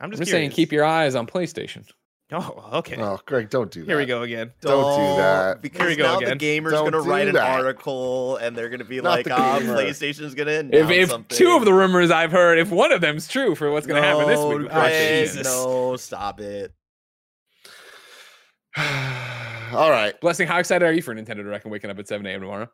I'm 0.00 0.06
I'm 0.06 0.10
just, 0.10 0.20
just 0.22 0.30
saying, 0.30 0.50
keep 0.50 0.72
your 0.72 0.84
eyes 0.84 1.14
on 1.14 1.26
PlayStation. 1.26 1.86
Oh, 2.30 2.68
okay. 2.74 2.96
Oh, 3.00 3.18
Greg, 3.24 3.48
don't 3.48 3.70
do 3.70 3.80
that. 3.80 3.86
Here 3.86 3.96
we 3.96 4.04
go 4.04 4.20
again. 4.22 4.52
Don't 4.60 4.98
do 4.98 5.16
that. 5.22 5.62
Because 5.62 5.80
Here 5.80 5.88
we 5.88 5.96
go 5.96 6.02
now 6.04 6.16
again. 6.18 6.28
the 6.30 6.36
gamer's 6.36 6.72
Don't 6.74 6.90
gonna 6.90 7.02
do 7.02 7.08
write 7.10 7.26
an 7.28 7.38
article, 7.38 8.36
and 8.36 8.54
they're 8.54 8.68
gonna 8.68 8.84
be 8.84 9.00
Not 9.00 9.10
like, 9.10 9.24
the 9.24 9.32
"Ah, 9.34 9.58
gamer. 9.58 9.74
PlayStation's 9.74 10.34
gonna 10.34 10.50
If, 10.70 10.90
if 10.90 11.08
something." 11.08 11.36
two 11.38 11.52
of 11.56 11.64
the 11.64 11.72
rumors 11.72 12.10
I've 12.10 12.30
heard, 12.30 12.58
if 12.58 12.70
one 12.70 12.92
of 12.92 13.00
them's 13.00 13.28
true 13.28 13.54
for 13.54 13.70
what's 13.70 13.86
going 13.86 14.02
to 14.02 14.06
happen 14.06 14.26
this 14.26 14.38
No, 14.40 14.48
week, 14.48 14.68
oh, 14.70 14.74
Greg, 14.74 15.26
Jesus. 15.26 15.46
no, 15.46 15.96
stop 15.96 16.38
it. 16.40 16.74
All 18.76 19.90
right. 19.90 20.18
Blessing, 20.20 20.46
how 20.46 20.58
excited 20.58 20.84
are 20.84 20.92
you 20.92 21.02
for 21.02 21.14
Nintendo 21.14 21.36
Direct 21.42 21.64
and 21.64 21.72
waking 21.72 21.90
up 21.90 21.98
at 21.98 22.08
7 22.08 22.26
a.m. 22.26 22.40
tomorrow? 22.40 22.68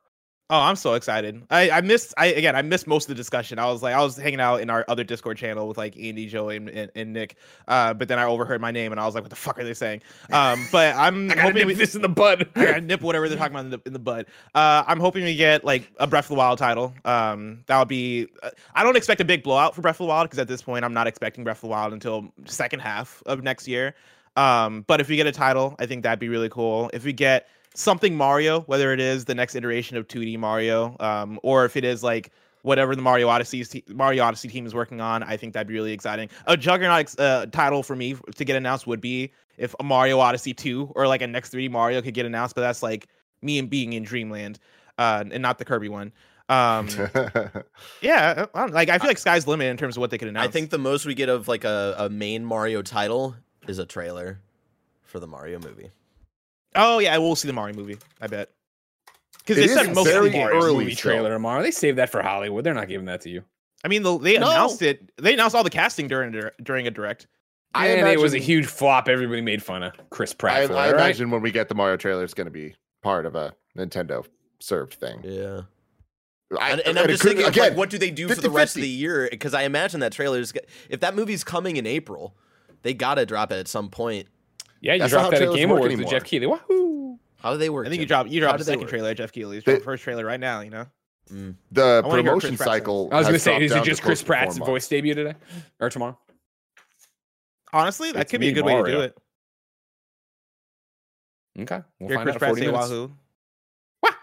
Oh, 0.51 0.61
I'm 0.61 0.77
so 0.77 0.93
excited. 0.93 1.43
I, 1.51 1.71
I 1.71 1.81
missed, 1.81 2.13
I 2.19 2.27
again, 2.27 2.55
I 2.55 2.61
missed 2.61 2.87
most 2.87 3.05
of 3.05 3.09
the 3.09 3.15
discussion. 3.15 3.59
I 3.59 3.65
was 3.73 3.83
like, 3.83 3.95
I 3.95 4.03
was 4.03 4.15
hanging 4.19 4.41
out 4.41 4.61
in 4.61 4.69
our 4.69 4.85
other 4.89 5.03
Discord 5.03 5.39
channel 5.39 5.67
with 5.67 5.79
like 5.79 5.97
Andy, 5.99 6.27
Joey, 6.27 6.57
and, 6.59 6.69
and, 6.69 6.91
and 6.95 7.13
Nick. 7.15 7.37
Uh, 7.67 7.95
but 7.95 8.09
then 8.09 8.19
I 8.19 8.25
overheard 8.25 8.61
my 8.61 8.71
name 8.71 8.93
and 8.93 9.01
I 9.01 9.07
was 9.07 9.15
like, 9.15 9.25
what 9.25 9.31
the 9.31 9.37
fuck 9.37 9.59
are 9.59 9.65
they 9.65 9.73
saying? 9.73 10.03
Um, 10.31 10.67
but 10.73 10.95
I'm 10.97 11.31
hoping 11.31 11.55
nip 11.55 11.67
we, 11.69 11.75
this 11.75 11.95
in 11.95 12.03
the 12.03 12.11
bud. 12.11 12.47
I 12.57 12.65
gotta 12.67 12.81
nip 12.83 13.01
whatever 13.01 13.27
they're 13.27 13.39
talking 13.39 13.55
about 13.55 13.65
in 13.65 13.71
the, 13.71 13.81
in 13.87 13.93
the 13.95 13.99
bud. 13.99 14.27
Uh, 14.55 14.85
I'm 14.87 15.01
hoping 15.01 15.25
we 15.25 15.35
get 15.35 15.65
like 15.65 15.91
a 15.99 16.07
Breath 16.07 16.27
of 16.27 16.29
the 16.29 16.35
Wild 16.35 16.59
title. 16.59 16.93
Um, 17.07 17.65
that 17.67 17.79
would 17.79 17.89
be. 17.89 18.29
Uh, 18.43 18.51
I 18.75 18.83
don't 18.83 18.99
expect 18.99 19.23
a 19.23 19.25
big 19.25 19.43
blowout 19.43 19.75
for 19.75 19.81
Breath 19.81 19.95
of 19.95 20.05
the 20.05 20.05
Wild 20.07 20.27
because 20.27 20.39
at 20.39 20.49
this 20.49 20.61
point 20.61 20.85
I'm 20.85 20.93
not 20.93 21.07
expecting 21.07 21.43
Breath 21.43 21.59
of 21.59 21.63
the 21.63 21.69
Wild 21.69 21.95
until 21.95 22.35
second 22.45 22.81
half 22.81 23.23
of 23.25 23.43
next 23.43 23.67
year. 23.67 23.95
Um, 24.37 24.85
but 24.87 25.01
if 25.01 25.09
we 25.09 25.17
get 25.17 25.27
a 25.27 25.33
title, 25.33 25.75
I 25.79 25.87
think 25.87 26.03
that'd 26.03 26.19
be 26.19 26.29
really 26.29 26.51
cool. 26.51 26.91
If 26.93 27.05
we 27.05 27.15
get 27.15 27.49
something 27.75 28.17
Mario, 28.17 28.61
whether 28.63 28.93
it 28.93 29.01
is 29.01 29.25
the 29.25 29.35
next 29.35 29.55
iteration 29.55 29.97
of 29.97 30.09
2D 30.09 30.39
Mario, 30.39 30.97
um, 31.01 31.39
or 31.43 31.65
if 31.65 31.77
it 31.77 31.85
is 31.85 32.03
like 32.03 32.31
whatever 32.63 32.97
the 32.97 33.03
Mario 33.03 33.29
Odyssey 33.29 33.85
Mario 33.89 34.25
Odyssey 34.25 34.49
team 34.49 34.67
is 34.67 34.75
working 34.75 35.01
on, 35.01 35.23
I 35.23 35.37
think 35.37 35.53
that'd 35.53 35.69
be 35.69 35.75
really 35.75 35.93
exciting. 35.93 36.31
A 36.47 36.57
Juggernaut 36.57 37.19
uh, 37.21 37.47
title 37.47 37.83
for 37.83 37.95
me 37.95 38.17
to 38.37 38.45
get 38.45 38.57
announced 38.57 38.87
would 38.87 39.01
be 39.01 39.33
if 39.57 39.75
a 39.79 39.85
Mario 39.85 40.19
Odyssey 40.19 40.55
2 40.55 40.93
or 40.97 41.07
like 41.07 41.23
a 41.23 41.27
next 41.27 41.53
3D 41.53 41.71
Mario 41.71 42.01
could 42.01 42.15
get 42.15 42.27
announced, 42.27 42.55
but 42.55 42.63
that's 42.63 42.83
like 42.83 43.07
me 43.43 43.59
and 43.59 43.69
being 43.69 43.93
in 43.93 44.03
Dreamland, 44.03 44.59
uh, 44.99 45.25
and 45.31 45.43
not 45.43 45.59
the 45.59 45.65
Kirby 45.65 45.89
one. 45.89 46.13
Um, 46.49 46.89
yeah, 48.03 48.47
I 48.55 48.67
like 48.67 48.89
I 48.89 48.99
feel 48.99 49.09
like 49.09 49.19
sky's 49.19 49.45
the 49.45 49.51
limit 49.51 49.69
in 49.69 49.77
terms 49.77 49.97
of 49.97 50.01
what 50.01 50.11
they 50.11 50.19
could 50.19 50.29
announce. 50.29 50.49
I 50.49 50.51
think 50.51 50.71
the 50.71 50.79
most 50.79 51.07
we 51.07 51.15
get 51.15 51.29
of 51.29 51.49
like 51.49 51.65
a, 51.65 51.95
a 51.99 52.09
main 52.11 52.45
Mario 52.45 52.83
title 52.83 53.35
is 53.67 53.79
a 53.79 53.87
trailer 53.87 54.41
for 55.03 55.21
the 55.21 55.27
Mario 55.27 55.59
movie. 55.59 55.91
Oh 56.75 56.99
yeah, 56.99 57.17
we'll 57.19 57.37
see 57.37 57.47
the 57.49 57.53
Mario 57.55 57.77
movie. 57.77 57.99
I 58.21 58.27
bet. 58.27 58.51
Because 59.39 59.59
It 59.59 59.69
they 59.69 59.75
said 59.75 59.95
most 59.95 60.09
of 60.09 60.33
the 60.33 60.43
early 60.49 60.85
movie 60.85 60.95
still. 60.95 61.13
trailer 61.13 61.31
tomorrow. 61.31 61.63
They 61.63 61.71
saved 61.71 61.99
that 61.99 62.11
for 62.11 62.23
Hollywood. 62.23 62.65
They're 62.65 62.73
not 62.75 62.89
giving 62.89 63.07
that 63.07 63.21
to 63.23 63.31
you. 63.31 63.45
I 63.85 63.89
mean, 63.89 64.03
the, 64.03 64.19
they 64.19 64.39
No. 64.39 64.51
announced 64.51 64.81
it. 64.81 65.13
They 65.19 65.35
announced 65.35 65.55
all 65.55 65.63
the 65.65 65.71
casting 65.71 66.09
during 66.09 66.35
a 66.35 66.51
during 66.63 66.87
a 66.87 66.91
direct. 66.91 67.27
I 67.75 67.89
and 67.89 68.09
it 68.09 68.21
was 68.21 68.35
a 68.35 68.39
huge 68.39 68.67
flop. 68.67 69.09
Everybody 69.09 69.43
made 69.43 69.63
fun 69.63 69.83
of 69.83 69.93
Chris 70.11 70.33
Pratt 70.33 70.63
I, 70.63 70.67
for 70.69 70.75
I 70.75 70.89
it, 70.89 70.93
right? 70.93 71.01
imagine 71.01 71.31
when 71.31 71.43
we 71.43 71.51
get 71.51 71.69
the 71.69 71.75
Mario 71.75 71.97
trailer, 71.97 72.23
it's 72.23 72.33
going 72.35 72.47
to 72.47 72.51
be 72.53 72.75
part 73.03 73.27
of 73.27 73.35
a 73.35 73.53
Nintendo 73.77 74.25
served 74.61 74.95
thing. 74.95 75.21
Yeah. 75.25 75.63
I, 76.59 76.71
and, 76.71 76.81
and 76.83 76.97
it 76.99 77.01
I'm 77.03 77.09
just 77.09 77.23
thinking, 77.25 77.45
again, 77.47 77.71
like, 77.71 77.77
what 77.77 77.91
do 77.91 77.99
they 77.99 78.13
do 78.13 78.29
for 78.29 78.41
the 78.41 78.49
rest 78.51 78.77
of 78.77 78.81
50-50. 78.81 78.85
the 78.85 78.89
year? 78.89 79.29
Because 79.29 79.55
I 79.55 79.63
imagine 79.63 80.01
that 80.01 80.13
trailer 80.13 80.39
is. 80.39 80.53
If 80.89 81.01
that 81.01 81.17
movie's 81.17 81.43
coming 81.43 81.77
in 81.77 81.87
April, 81.87 82.37
they 82.83 82.95
gotta 82.95 83.27
drop 83.27 83.51
it 83.51 83.57
at 83.57 83.67
some 83.67 83.91
point. 83.91 84.29
Yeah, 84.85 84.93
you 84.95 84.99
That's 85.01 85.13
dropped 85.13 85.31
that 85.31 85.43
at 85.43 85.55
Game 85.55 85.71
work 85.71 85.79
Awards 85.79 85.93
with 85.93 86.01
anymore. 86.01 86.11
Jeff 86.11 86.25
Keighley. 86.25 86.47
Wahoo! 86.47 87.19
How 87.41 87.53
do 87.53 87.59
they 87.59 87.71
work? 87.71 87.87
I 87.87 87.91
think 87.91 88.01
you 88.01 88.07
Tim? 88.07 88.09
drop 88.09 88.29
you 88.29 88.41
dropped 88.41 88.59
the 88.59 88.65
second 88.65 88.87
trailer 88.87 89.11
at 89.11 89.17
Jeff 89.17 89.33
Keighley's. 89.33 89.65
They- 89.65 89.73
Drop 89.73 89.81
the 89.81 89.85
first 89.85 90.03
trailer 90.05 90.25
right 90.27 90.39
now. 90.41 90.61
You 90.61 90.71
know. 90.71 90.87
Mm. 91.33 91.55
the 91.73 91.83
I 91.83 92.07
wanna 92.07 92.23
hear 92.23 92.33
what 92.33 92.41
promotion 92.43 92.51
Chris 92.51 92.59
Pratt 92.59 92.59
says. 92.59 92.67
cycle. 92.81 93.09
I 93.11 93.17
was 93.17 93.27
going 93.27 93.33
to 93.35 93.39
say, 93.41 93.65
is 93.65 93.73
it 93.73 93.83
just 93.83 94.03
Chris 94.03 94.23
Pratt's 94.23 94.59
voice 94.59 94.87
debut 94.87 95.15
today 95.15 95.35
or 95.81 95.89
tomorrow? 95.89 96.19
Honestly, 97.73 98.13
that 98.13 98.21
It's 98.21 98.31
could 98.31 98.41
be 98.41 98.49
a 98.49 98.51
me, 98.51 98.55
good 98.55 98.65
way 98.67 98.75
to 98.77 98.85
do 98.85 99.01
it. 99.01 99.17
Okay, 101.61 101.81
we'll 101.99 102.09
Hear 102.11 102.19
find 102.19 102.27
Chris 102.31 102.35
out 102.35 102.35
in 102.35 102.39
Pratt 102.41 102.57
say 102.57 102.67
minutes. 102.71 102.91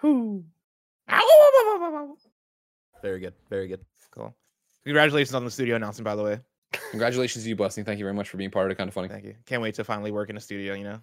Wahoo. 0.03 0.43
Wahoo! 1.09 2.15
Very 3.01 3.19
good. 3.19 3.33
Very 3.49 3.67
good. 3.67 3.83
Cool. 4.11 4.35
Congratulations 4.83 5.33
on 5.33 5.43
the 5.43 5.49
studio 5.51 5.75
announcement, 5.77 6.05
by 6.05 6.15
the 6.15 6.23
way. 6.23 6.39
Congratulations 6.91 7.43
to 7.43 7.49
you, 7.49 7.55
Blessing. 7.55 7.83
Thank 7.83 7.99
you 7.99 8.05
very 8.05 8.13
much 8.13 8.29
for 8.29 8.37
being 8.37 8.51
part 8.51 8.65
of 8.67 8.71
it. 8.71 8.77
Kind 8.77 8.87
of 8.87 8.93
funny. 8.93 9.07
Thank 9.07 9.23
you. 9.25 9.35
Can't 9.45 9.61
wait 9.61 9.75
to 9.75 9.83
finally 9.83 10.11
work 10.11 10.29
in 10.29 10.37
a 10.37 10.39
studio. 10.41 10.73
You 10.75 10.83
know. 10.83 11.01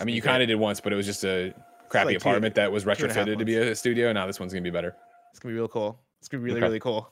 I 0.00 0.04
mean, 0.04 0.14
you 0.14 0.22
kind 0.22 0.42
of 0.42 0.48
did 0.48 0.56
once, 0.56 0.80
but 0.80 0.92
it 0.92 0.96
was 0.96 1.06
just 1.06 1.24
a 1.24 1.54
crappy 1.88 2.06
like 2.14 2.22
two- 2.22 2.28
apartment 2.28 2.54
that 2.56 2.70
was 2.72 2.82
two 2.84 2.90
a 2.90 2.94
half 2.94 2.98
retrofitted 2.98 3.38
to 3.38 3.44
be 3.44 3.56
a 3.56 3.74
studio. 3.76 4.12
Now 4.12 4.26
this 4.26 4.40
one's 4.40 4.52
gonna 4.52 4.62
be 4.62 4.70
better. 4.70 4.96
It's 5.30 5.38
gonna 5.38 5.52
be 5.54 5.58
real 5.58 5.68
cool. 5.68 5.98
It's 6.18 6.28
gonna 6.28 6.40
be 6.42 6.46
really 6.46 6.58
Okay. 6.60 6.66
really 6.66 6.80
cool. 6.80 7.10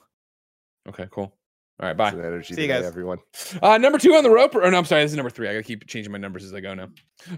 Okay, 0.89 1.07
cool. 1.11 1.33
All 1.81 1.89
right, 1.89 1.97
bye. 1.97 2.11
Some 2.11 2.21
energy 2.21 2.55
See 2.55 2.63
you 2.63 2.69
today, 2.69 2.81
guys. 2.81 2.85
everyone. 2.85 3.19
Uh, 3.61 3.79
number 3.79 3.99
two 3.99 4.15
on 4.15 4.23
the 4.23 4.31
roper. 4.31 4.63
Or 4.63 4.71
no, 4.71 4.79
I'm 4.79 4.85
sorry, 4.85 5.03
this 5.03 5.11
is 5.11 5.17
number 5.17 5.29
three. 5.31 5.49
I 5.49 5.53
gotta 5.55 5.65
keep 5.65 5.85
changing 5.89 6.13
my 6.13 6.19
numbers 6.19 6.45
as 6.45 6.55
I 6.55 6.61
go 6.61 6.73
now. 6.73 6.87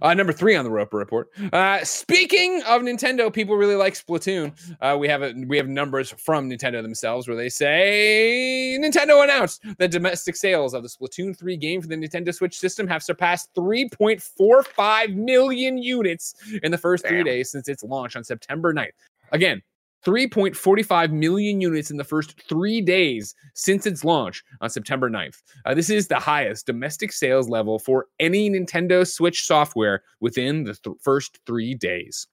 Uh, 0.03 0.13
number 0.13 0.33
three 0.33 0.55
on 0.57 0.65
the 0.65 0.71
roper 0.71 0.99
report. 0.99 1.29
Uh, 1.55 1.83
speaking 1.85 2.63
of 2.67 2.83
Nintendo, 2.83 3.33
people 3.33 3.57
really 3.57 3.77
like 3.77 3.95
Splatoon. 3.95 4.53
Uh, 4.83 4.99
we 5.01 5.09
have 5.09 5.23
a, 5.23 5.33
we 5.47 5.57
have 5.57 5.69
numbers 5.69 6.11
from 6.19 6.51
Nintendo 6.51 6.83
themselves 6.83 7.27
where 7.27 7.37
they 7.37 7.49
say 7.49 8.79
Nintendo 8.79 9.25
announced 9.25 9.65
that 9.79 9.91
domestic 9.91 10.37
sales 10.37 10.75
of 10.75 10.83
the 10.83 10.89
Splatoon 10.91 11.35
3 11.35 11.57
game 11.57 11.81
for 11.81 11.89
the 11.89 11.97
Nintendo 11.97 12.35
Switch 12.35 12.59
system 12.59 12.87
have 12.87 13.03
surpassed 13.03 13.49
3.45 13.55 15.15
million 15.15 15.79
units 15.79 16.35
in 16.63 16.71
the 16.71 16.79
first 16.79 17.07
three 17.07 17.23
days 17.23 17.51
since 17.51 17.69
its 17.69 17.83
launch 17.83 18.17
on 18.17 18.25
September 18.25 18.75
9th. 18.75 18.91
Again, 19.33 19.63
3.45 20.05 21.11
million 21.13 21.61
units 21.61 21.91
in 21.91 21.97
the 21.97 22.05
first 22.05 22.41
three 22.49 22.81
days 22.81 23.35
since 23.55 23.87
its 23.87 24.05
launch 24.05 24.43
on 24.61 24.71
September 24.71 25.11
9th. 25.11 25.43
Uh, 25.65 25.75
this 25.75 25.91
is 25.91 26.07
the 26.09 26.19
highest 26.19 26.67
domestic 26.67 27.13
sales 27.13 27.49
level 27.49 27.79
for 27.79 28.07
any 28.21 28.51
Nintendo 28.51 29.07
Switch 29.07 29.45
software 29.45 30.03
within 30.21 30.65
the 30.65 30.75
th- 30.75 30.97
first 31.03 31.39
three 31.47 31.75
days. 31.75 32.27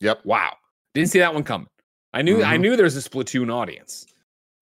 Yep. 0.00 0.24
Wow. 0.24 0.54
Didn't 0.94 1.10
see 1.10 1.18
that 1.18 1.34
one 1.34 1.44
coming. 1.44 1.68
I 2.12 2.22
knew 2.22 2.42
I 2.42 2.56
Mhm. 2.56 2.60
knew 2.60 2.76
there's 2.76 2.96
a 2.96 3.00
Splatoon 3.08 3.52
audience. 3.52 4.06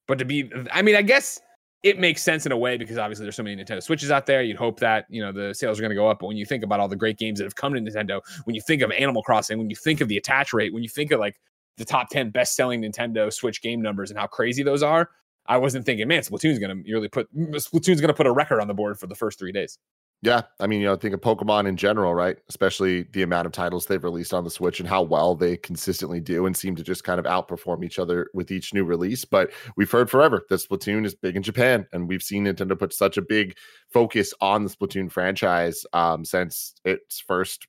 But 0.09 0.19
to 0.19 0.25
be 0.25 0.51
I 0.73 0.83
mean, 0.83 0.97
I 0.97 1.03
guess 1.03 1.41
it 1.83 1.99
makes 1.99 2.23
sense 2.23 2.47
in 2.47 2.53
a 2.53 2.57
way 2.57 2.77
because 2.77 2.97
obviously 2.97 3.25
there's 3.25 3.37
so 3.37 3.43
many 3.43 3.63
Nintendo 3.63 3.83
Switches 3.83 4.11
out 4.11 4.25
there. 4.27 4.43
You'd 4.43 4.57
hope 4.57 4.79
that, 4.81 5.05
you 5.11 5.21
know, 5.21 5.33
the 5.33 5.53
sales 5.55 5.79
are 5.79 5.83
going 5.83 5.91
to 5.91 5.97
go 5.97 6.09
up. 6.09 6.21
But 6.21 6.29
when 6.29 6.37
you 6.37 6.47
think 6.47 6.63
about 6.65 6.81
all 6.81 6.89
the 6.89 6.97
great 6.97 7.19
games 7.19 7.39
that 7.39 7.45
have 7.45 7.57
come 7.57 7.75
to 7.75 7.81
Nintendo, 7.81 8.21
when 8.45 8.55
you 8.55 8.63
think 8.63 8.83
of 8.83 8.91
Animal 8.93 9.23
Crossing, 9.23 9.59
when 9.59 9.69
you 9.69 9.77
think 9.77 10.01
of 10.01 10.09
the 10.09 10.17
attach 10.17 10.53
rate, 10.53 10.73
when 10.73 10.83
you 10.83 10.89
think 10.89 11.11
of 11.11 11.21
like 11.21 11.39
the 11.77 11.85
top 11.85 12.11
10 12.11 12.31
best 12.31 12.55
selling 12.55 12.83
Nintendo 12.83 13.33
Switch 13.33 13.63
game 13.63 13.81
numbers 13.81 14.11
and 14.11 14.19
how 14.19 14.27
crazy 14.27 14.63
those 14.63 14.83
are, 14.83 15.11
I 15.47 15.57
wasn't 15.57 15.85
thinking, 15.85 16.07
man, 16.07 16.23
Splatoon's 16.23 16.59
going 16.59 16.85
to 16.85 16.93
really 16.93 17.09
put 17.09 17.35
Splatoon's 17.35 18.01
going 18.01 18.09
to 18.09 18.15
put 18.15 18.27
a 18.27 18.33
record 18.33 18.61
on 18.61 18.69
the 18.69 18.75
board 18.75 18.99
for 18.99 19.07
the 19.07 19.15
first 19.15 19.39
three 19.39 19.53
days. 19.53 19.79
Yeah, 20.25 20.43
I 20.61 20.69
mean, 20.69 20.81
you 20.81 20.87
know, 20.87 20.95
think 20.95 21.15
of 21.15 21.21
Pokemon 21.21 21.67
in 21.67 21.77
general, 21.77 22.15
right? 22.15 22.37
Especially 22.49 23.03
the 23.13 23.23
amount 23.23 23.47
of 23.47 23.53
titles 23.53 23.87
they've 23.87 24.03
released 24.03 24.33
on 24.33 24.45
the 24.45 24.51
Switch 24.51 24.79
and 24.79 24.89
how 24.89 25.03
well 25.03 25.35
they 25.35 25.57
consistently 25.57 26.21
do 26.21 26.47
and 26.47 26.57
seem 26.57 26.77
to 26.77 26.85
just 26.85 27.03
kind 27.03 27.19
of 27.19 27.27
outperform 27.27 27.85
each 27.85 27.99
other 27.99 28.29
with 28.33 28.53
each 28.53 28.73
new 28.73 28.85
release. 28.85 29.25
But 29.25 29.51
we've 29.77 29.91
heard 29.91 30.09
forever 30.09 30.45
that 30.49 30.61
Splatoon 30.61 31.05
is 31.05 31.17
big 31.17 31.35
in 31.35 31.43
Japan, 31.43 31.89
and 31.93 32.09
we've 32.09 32.23
seen 32.23 32.45
Nintendo 32.45 32.79
put 32.79 32.93
such 32.93 33.17
a 33.17 33.23
big 33.23 33.57
focus 33.93 34.33
on 34.41 34.63
the 34.63 34.71
Splatoon 34.71 35.11
franchise 35.11 35.85
um, 35.93 36.25
since 36.25 36.75
its 36.85 37.19
first, 37.19 37.67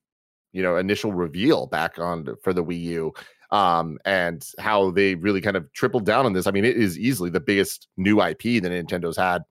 you 0.51 0.61
know, 0.61 0.77
initial 0.77 1.11
reveal 1.11 1.65
back 1.65 1.97
on 1.97 2.27
for 2.43 2.53
the 2.53 2.63
Wii 2.63 2.81
U. 2.81 3.13
Um, 3.53 3.99
and 4.03 4.45
how 4.59 4.91
they 4.91 5.15
really 5.15 5.39
kind 5.39 5.55
of 5.55 5.71
tripled 5.71 6.05
down 6.05 6.25
on 6.25 6.33
this. 6.33 6.47
I 6.47 6.51
mean, 6.51 6.65
it 6.65 6.75
is 6.75 6.99
easily 6.99 7.29
the 7.29 7.39
biggest 7.39 7.87
new 7.95 8.21
IP 8.21 8.41
that 8.61 8.71
Nintendo's 8.71 9.15
had 9.17 9.43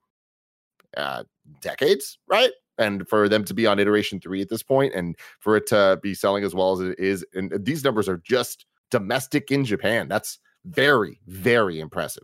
uh 0.95 1.23
decades, 1.61 2.19
right? 2.27 2.51
and 2.79 3.07
for 3.07 3.29
them 3.29 3.43
to 3.45 3.53
be 3.53 3.67
on 3.67 3.77
iteration 3.77 4.19
three 4.19 4.41
at 4.41 4.49
this 4.49 4.63
point 4.63 4.95
and 4.95 5.15
for 5.39 5.55
it 5.55 5.67
to 5.67 5.99
be 6.01 6.15
selling 6.15 6.43
as 6.43 6.55
well 6.55 6.73
as 6.73 6.79
it 6.79 6.97
is 6.97 7.23
and 7.35 7.53
these 7.63 7.83
numbers 7.83 8.09
are 8.09 8.17
just 8.25 8.65
domestic 8.89 9.51
in 9.51 9.63
japan 9.63 10.07
that's 10.07 10.39
very 10.65 11.19
very 11.27 11.79
impressive 11.79 12.23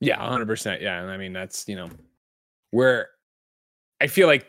Yeah, 0.00 0.18
100%. 0.18 0.80
Yeah. 0.80 1.00
And 1.00 1.10
I 1.10 1.16
mean, 1.16 1.32
that's, 1.32 1.66
you 1.68 1.76
know, 1.76 1.88
where 2.70 3.08
I 4.00 4.06
feel 4.06 4.28
like 4.28 4.46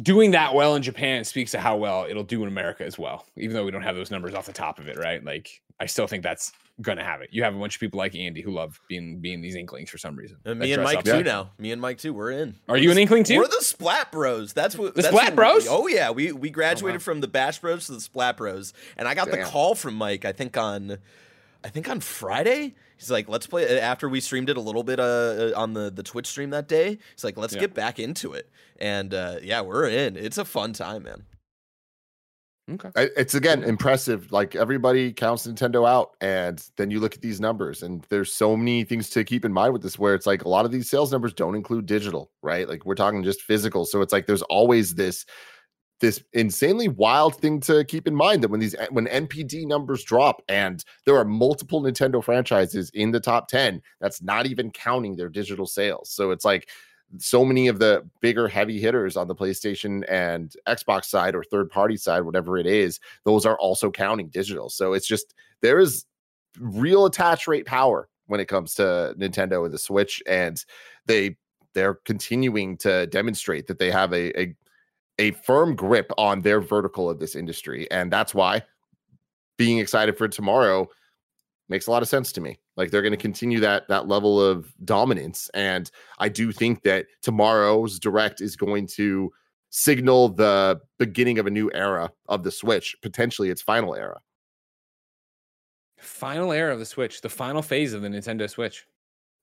doing 0.00 0.30
that 0.32 0.54
well 0.54 0.74
in 0.74 0.82
Japan 0.82 1.24
speaks 1.24 1.50
to 1.52 1.58
how 1.58 1.76
well 1.76 2.06
it'll 2.08 2.22
do 2.22 2.42
in 2.42 2.48
America 2.48 2.84
as 2.84 2.98
well, 2.98 3.26
even 3.36 3.54
though 3.54 3.64
we 3.64 3.70
don't 3.70 3.82
have 3.82 3.96
those 3.96 4.10
numbers 4.10 4.34
off 4.34 4.46
the 4.46 4.52
top 4.52 4.78
of 4.78 4.88
it, 4.88 4.96
right? 4.96 5.22
Like, 5.24 5.60
I 5.80 5.86
still 5.86 6.06
think 6.06 6.22
that's 6.22 6.52
going 6.80 6.98
to 6.98 7.04
have 7.04 7.20
it. 7.20 7.28
You 7.32 7.42
have 7.42 7.54
a 7.54 7.58
bunch 7.58 7.76
of 7.76 7.80
people 7.80 7.98
like 7.98 8.14
Andy 8.14 8.40
who 8.40 8.50
love 8.52 8.80
being 8.88 9.20
being 9.20 9.40
these 9.42 9.54
inklings 9.54 9.90
for 9.90 9.98
some 9.98 10.16
reason. 10.16 10.38
And 10.44 10.58
me 10.58 10.72
and 10.72 10.82
Mike 10.82 11.04
too 11.04 11.16
Yeah. 11.16 11.22
now. 11.22 11.50
Me 11.58 11.72
and 11.72 11.80
Mike 11.80 11.98
too. 11.98 12.14
We're 12.14 12.30
in. 12.30 12.54
Are 12.68 12.78
you 12.78 12.90
an 12.90 12.98
inkling 12.98 13.24
too? 13.24 13.36
We're 13.36 13.46
the 13.48 13.60
Splat 13.60 14.10
Bros. 14.10 14.52
That's 14.52 14.76
what 14.76 14.94
The 14.94 15.02
that's 15.02 15.14
Splat 15.14 15.30
what- 15.30 15.36
Bros? 15.36 15.66
Oh 15.68 15.86
yeah, 15.88 16.10
we 16.10 16.32
we 16.32 16.48
oh, 16.48 16.52
graduated 16.52 17.00
wow. 17.00 17.04
from 17.04 17.20
the 17.20 17.28
Bash 17.28 17.58
Bros 17.58 17.86
to 17.86 17.92
the 17.92 18.00
Splat 18.00 18.36
Bros, 18.36 18.72
and 18.96 19.06
I 19.06 19.14
got 19.14 19.30
the 19.30 19.42
call 19.42 19.74
from 19.74 19.94
Mike. 19.94 20.24
I 20.24 20.32
think 20.32 20.56
on, 20.56 20.98
I 21.64 21.68
think 21.68 21.88
on 21.88 22.00
Friday. 22.00 22.74
He's 22.96 23.10
like, 23.10 23.28
"Let's 23.28 23.46
play." 23.46 23.80
After 23.80 24.08
we 24.08 24.20
streamed 24.20 24.48
it 24.48 24.56
a 24.56 24.60
little 24.60 24.84
bit 24.84 25.00
uh, 25.00 25.02
uh, 25.02 25.52
on 25.56 25.72
the 25.74 25.90
the 25.90 26.02
Twitch 26.02 26.26
stream 26.26 26.50
that 26.50 26.68
day, 26.68 26.98
he's 27.14 27.24
like, 27.24 27.36
"Let's 27.36 27.54
Yeah. 27.54 27.60
get 27.60 27.74
back 27.74 27.98
into 27.98 28.32
it." 28.32 28.48
And 28.78 29.12
uh, 29.12 29.36
yeah, 29.42 29.60
we're 29.60 29.88
in. 29.88 30.16
It's 30.16 30.38
a 30.38 30.44
fun 30.44 30.72
time, 30.72 31.02
man. 31.04 31.24
Okay. 32.70 32.90
It's 33.16 33.34
again 33.34 33.64
impressive 33.64 34.30
like 34.30 34.54
everybody 34.54 35.12
counts 35.12 35.48
nintendo 35.48 35.86
out 35.86 36.10
and 36.20 36.64
then 36.76 36.92
you 36.92 37.00
look 37.00 37.12
at 37.12 37.20
these 37.20 37.40
numbers 37.40 37.82
and 37.82 38.06
there's 38.08 38.32
so 38.32 38.56
many 38.56 38.84
things 38.84 39.10
to 39.10 39.24
keep 39.24 39.44
in 39.44 39.52
mind 39.52 39.72
with 39.72 39.82
this 39.82 39.98
where 39.98 40.14
it's 40.14 40.26
like 40.26 40.44
a 40.44 40.48
lot 40.48 40.64
of 40.64 40.70
these 40.70 40.88
sales 40.88 41.10
numbers 41.10 41.34
don't 41.34 41.56
include 41.56 41.86
digital 41.86 42.30
right 42.40 42.68
like 42.68 42.86
we're 42.86 42.94
talking 42.94 43.24
just 43.24 43.42
physical 43.42 43.84
so 43.84 44.00
it's 44.00 44.12
like 44.12 44.26
there's 44.26 44.42
always 44.42 44.94
this 44.94 45.26
this 46.02 46.22
insanely 46.32 46.88
wild 46.88 47.36
thing 47.36 47.60
to 47.60 47.84
keep 47.84 48.08
in 48.08 48.14
mind 48.14 48.42
that 48.42 48.50
when 48.50 48.60
these 48.60 48.74
when 48.90 49.06
npd 49.06 49.66
numbers 49.66 50.02
drop 50.02 50.42
and 50.48 50.84
there 51.06 51.16
are 51.16 51.24
multiple 51.24 51.80
nintendo 51.80 52.22
franchises 52.22 52.90
in 52.92 53.12
the 53.12 53.20
top 53.20 53.48
10 53.48 53.80
that's 54.00 54.20
not 54.20 54.46
even 54.46 54.70
counting 54.72 55.16
their 55.16 55.28
digital 55.28 55.64
sales 55.66 56.10
so 56.10 56.30
it's 56.32 56.44
like 56.44 56.68
so 57.18 57.44
many 57.44 57.68
of 57.68 57.78
the 57.78 58.06
bigger 58.20 58.48
heavy 58.48 58.80
hitters 58.80 59.16
on 59.16 59.28
the 59.28 59.34
PlayStation 59.34 60.02
and 60.08 60.54
Xbox 60.66 61.04
side 61.04 61.34
or 61.34 61.44
third 61.44 61.70
party 61.70 61.96
side, 61.96 62.22
whatever 62.22 62.56
it 62.56 62.66
is, 62.66 63.00
those 63.24 63.44
are 63.44 63.58
also 63.58 63.90
counting 63.90 64.28
digital. 64.28 64.70
So 64.70 64.94
it's 64.94 65.06
just 65.06 65.34
there 65.60 65.78
is 65.78 66.06
real 66.58 67.06
attach 67.06 67.46
rate 67.46 67.66
power 67.66 68.08
when 68.26 68.40
it 68.40 68.46
comes 68.46 68.74
to 68.76 69.14
Nintendo 69.18 69.64
and 69.64 69.74
the 69.74 69.78
Switch, 69.78 70.22
and 70.26 70.64
they 71.06 71.36
they're 71.74 71.98
continuing 72.04 72.76
to 72.78 73.06
demonstrate 73.08 73.66
that 73.66 73.78
they 73.78 73.90
have 73.90 74.12
a 74.12 74.40
a, 74.40 74.54
a 75.18 75.32
firm 75.32 75.76
grip 75.76 76.10
on 76.18 76.40
their 76.40 76.60
vertical 76.60 77.08
of 77.08 77.18
this 77.18 77.34
industry, 77.34 77.90
and 77.90 78.12
that's 78.12 78.34
why 78.34 78.62
being 79.56 79.78
excited 79.78 80.16
for 80.16 80.28
tomorrow 80.28 80.88
makes 81.68 81.86
a 81.86 81.90
lot 81.90 82.02
of 82.02 82.08
sense 82.08 82.32
to 82.32 82.40
me. 82.40 82.58
Like 82.76 82.90
they're 82.90 83.02
going 83.02 83.12
to 83.12 83.18
continue 83.18 83.60
that 83.60 83.88
that 83.88 84.08
level 84.08 84.40
of 84.40 84.72
dominance, 84.84 85.50
and 85.54 85.90
I 86.18 86.28
do 86.28 86.52
think 86.52 86.82
that 86.82 87.06
tomorrow's 87.22 87.98
direct 87.98 88.40
is 88.40 88.56
going 88.56 88.86
to 88.88 89.32
signal 89.70 90.28
the 90.28 90.80
beginning 90.98 91.38
of 91.38 91.46
a 91.46 91.50
new 91.50 91.70
era 91.72 92.10
of 92.28 92.42
the 92.42 92.50
Switch, 92.50 92.94
potentially 93.02 93.48
its 93.48 93.62
final 93.62 93.94
era. 93.94 94.20
Final 95.98 96.52
era 96.52 96.72
of 96.72 96.78
the 96.78 96.84
Switch, 96.84 97.20
the 97.20 97.28
final 97.28 97.62
phase 97.62 97.92
of 97.92 98.02
the 98.02 98.08
Nintendo 98.08 98.48
Switch, 98.48 98.86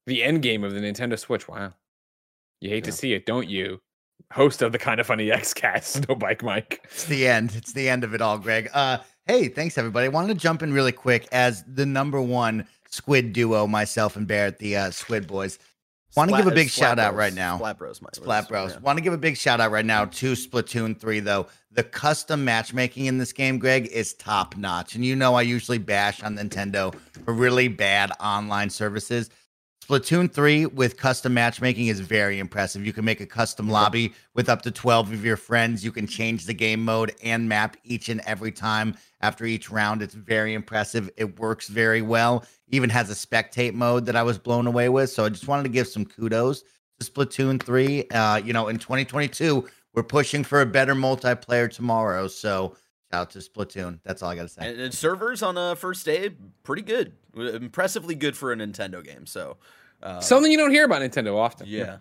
the 0.05 0.23
end 0.23 0.41
game 0.41 0.63
of 0.63 0.73
the 0.73 0.79
Nintendo 0.79 1.17
Switch. 1.17 1.47
Wow. 1.47 1.73
You 2.61 2.69
hate 2.69 2.83
to 2.83 2.91
see 2.91 3.13
it, 3.13 3.25
don't 3.25 3.47
you? 3.47 3.81
Host 4.31 4.61
of 4.61 4.71
the 4.71 4.79
kind 4.79 4.99
of 4.99 5.07
funny 5.07 5.31
X 5.31 5.53
cast, 5.53 6.07
no 6.07 6.15
bike 6.15 6.43
Mike. 6.43 6.81
It's 6.85 7.05
the 7.05 7.27
end. 7.27 7.53
It's 7.55 7.73
the 7.73 7.89
end 7.89 8.03
of 8.03 8.13
it 8.13 8.21
all, 8.21 8.37
Greg. 8.37 8.69
Uh, 8.73 8.99
hey, 9.25 9.47
thanks 9.47 9.77
everybody. 9.77 10.05
I 10.05 10.09
wanted 10.09 10.33
to 10.33 10.39
jump 10.39 10.61
in 10.61 10.73
really 10.73 10.91
quick 10.91 11.27
as 11.31 11.63
the 11.67 11.85
number 11.85 12.21
one 12.21 12.67
squid 12.89 13.33
duo, 13.33 13.67
myself 13.67 14.15
and 14.15 14.27
Barrett, 14.27 14.59
the 14.59 14.75
uh, 14.75 14.91
Squid 14.91 15.27
Boys. 15.27 15.59
Want 16.15 16.31
to 16.31 16.37
give 16.37 16.47
a 16.47 16.51
big 16.51 16.69
Splat 16.69 16.89
shout 16.89 16.99
out 16.99 17.15
right 17.15 17.33
now. 17.33 17.57
Splat 17.57 17.77
Bros, 17.77 18.01
Mike. 18.01 18.15
Splat 18.15 18.49
Bros. 18.49 18.73
Yeah. 18.73 18.79
Want 18.79 18.97
to 18.97 19.03
give 19.03 19.13
a 19.13 19.17
big 19.17 19.37
shout 19.37 19.61
out 19.61 19.71
right 19.71 19.85
now 19.85 20.05
to 20.05 20.33
Splatoon 20.33 20.99
3, 20.99 21.19
though. 21.19 21.47
The 21.71 21.83
custom 21.83 22.43
matchmaking 22.43 23.05
in 23.05 23.19
this 23.19 23.31
game, 23.31 23.59
Greg, 23.59 23.85
is 23.87 24.15
top 24.15 24.57
notch. 24.57 24.95
And 24.95 25.05
you 25.05 25.15
know, 25.15 25.35
I 25.35 25.43
usually 25.43 25.77
bash 25.77 26.23
on 26.23 26.35
Nintendo 26.35 26.95
for 27.23 27.33
really 27.33 27.67
bad 27.67 28.11
online 28.19 28.71
services. 28.71 29.29
Splatoon 29.89 30.31
3 30.31 30.67
with 30.67 30.97
custom 30.97 31.33
matchmaking 31.33 31.87
is 31.87 31.99
very 31.99 32.37
impressive. 32.37 32.85
You 32.85 32.93
can 32.93 33.03
make 33.03 33.21
a 33.21 33.25
custom 33.25 33.67
lobby 33.67 34.13
with 34.35 34.47
up 34.47 34.61
to 34.61 34.69
12 34.69 35.11
of 35.13 35.25
your 35.25 35.35
friends. 35.35 35.83
You 35.83 35.91
can 35.91 36.05
change 36.05 36.45
the 36.45 36.53
game 36.53 36.85
mode 36.85 37.15
and 37.23 37.49
map 37.49 37.75
each 37.83 38.07
and 38.07 38.21
every 38.27 38.51
time 38.51 38.95
after 39.21 39.45
each 39.45 39.71
round. 39.71 40.03
It's 40.03 40.13
very 40.13 40.53
impressive. 40.53 41.09
It 41.17 41.39
works 41.39 41.69
very 41.69 42.03
well. 42.03 42.45
Even 42.67 42.91
has 42.91 43.09
a 43.09 43.15
spectate 43.15 43.73
mode 43.73 44.05
that 44.05 44.15
I 44.15 44.21
was 44.21 44.37
blown 44.37 44.67
away 44.67 44.89
with. 44.89 45.09
So 45.09 45.25
I 45.25 45.29
just 45.29 45.47
wanted 45.47 45.63
to 45.63 45.69
give 45.69 45.87
some 45.87 46.05
kudos 46.05 46.61
to 46.99 47.11
Splatoon 47.11 47.59
3. 47.59 48.09
Uh, 48.09 48.35
you 48.45 48.53
know, 48.53 48.67
in 48.67 48.77
2022, 48.77 49.67
we're 49.95 50.03
pushing 50.03 50.43
for 50.43 50.61
a 50.61 50.67
better 50.67 50.93
multiplayer 50.93 51.67
tomorrow. 51.67 52.27
So 52.27 52.75
shout 53.11 53.21
out 53.21 53.29
to 53.31 53.39
Splatoon. 53.39 54.01
That's 54.03 54.21
all 54.21 54.29
I 54.29 54.35
got 54.35 54.43
to 54.43 54.49
say. 54.49 54.69
And, 54.69 54.79
and 54.79 54.93
servers 54.93 55.41
on 55.41 55.57
a 55.57 55.75
first 55.75 56.05
day, 56.05 56.29
pretty 56.61 56.83
good, 56.83 57.13
impressively 57.35 58.13
good 58.13 58.37
for 58.37 58.51
a 58.51 58.55
Nintendo 58.55 59.03
game. 59.03 59.25
So, 59.25 59.57
uh, 60.03 60.19
Something 60.21 60.51
you 60.51 60.57
don't 60.57 60.71
hear 60.71 60.85
about 60.85 61.01
Nintendo 61.01 61.35
often. 61.37 61.67
yeah. 61.67 61.97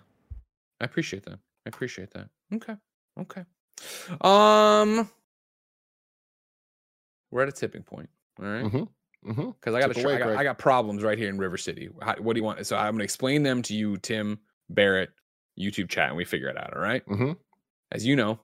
I 0.81 0.85
appreciate 0.85 1.25
that. 1.25 1.35
I 1.67 1.69
appreciate 1.69 2.11
that. 2.13 2.29
Okay. 2.55 2.75
Okay. 3.21 3.45
Um 4.21 5.09
we're 7.31 7.43
at 7.43 7.49
a 7.49 7.53
tipping 7.53 7.83
point. 7.83 8.09
All 8.41 8.47
right. 8.47 8.65
Mhm. 8.65 8.89
Mhm. 9.27 9.55
Because 9.55 9.75
I 9.75 9.81
got, 9.81 9.93
Tip 9.95 10.05
away, 10.05 10.15
I 10.15 10.19
got 10.19 10.29
I 10.37 10.45
got 10.45 10.59
problems 10.59 11.03
right 11.03 11.19
here 11.19 11.29
in 11.29 11.39
River 11.39 11.57
City. 11.57 11.89
How, 12.01 12.15
what 12.17 12.35
do 12.35 12.41
you 12.41 12.45
want? 12.45 12.65
So 12.67 12.77
I'm 12.77 12.95
gonna 12.95 13.05
explain 13.05 13.43
them 13.43 13.63
to 13.63 13.75
you, 13.75 13.97
Tim, 13.99 14.39
Barrett, 14.71 15.11
YouTube 15.59 15.89
chat, 15.89 16.09
and 16.09 16.17
we 16.17 16.25
figure 16.25 16.49
it 16.49 16.57
out. 16.57 16.75
All 16.75 16.81
right? 16.83 17.05
mm-hmm. 17.07 17.33
As 17.91 18.07
you 18.07 18.15
know, 18.17 18.39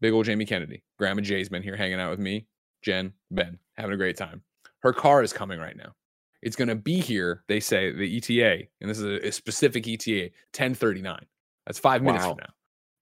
big 0.00 0.12
old 0.12 0.26
Jamie 0.26 0.44
Kennedy, 0.44 0.82
Grandma 0.98 1.22
Jay's 1.22 1.48
been 1.48 1.62
here 1.62 1.76
hanging 1.76 1.98
out 2.00 2.10
with 2.10 2.18
me, 2.18 2.46
Jen, 2.82 3.14
Ben, 3.30 3.58
having 3.76 3.92
a 3.94 3.96
great 3.96 4.16
time. 4.16 4.42
Her 4.80 4.92
car 4.92 5.22
is 5.22 5.32
coming 5.32 5.58
right 5.58 5.76
now. 5.76 5.94
It's 6.42 6.56
going 6.56 6.68
to 6.68 6.74
be 6.76 7.00
here, 7.00 7.42
they 7.48 7.60
say, 7.60 7.90
the 7.92 8.16
ETA, 8.18 8.64
and 8.80 8.88
this 8.90 8.98
is 8.98 9.04
a, 9.04 9.28
a 9.28 9.32
specific 9.32 9.86
ETA, 9.88 10.30
1039. 10.52 11.26
That's 11.66 11.78
five 11.78 12.02
minutes 12.02 12.24
Wow. 12.24 12.30
from 12.32 12.38
now. 12.40 12.52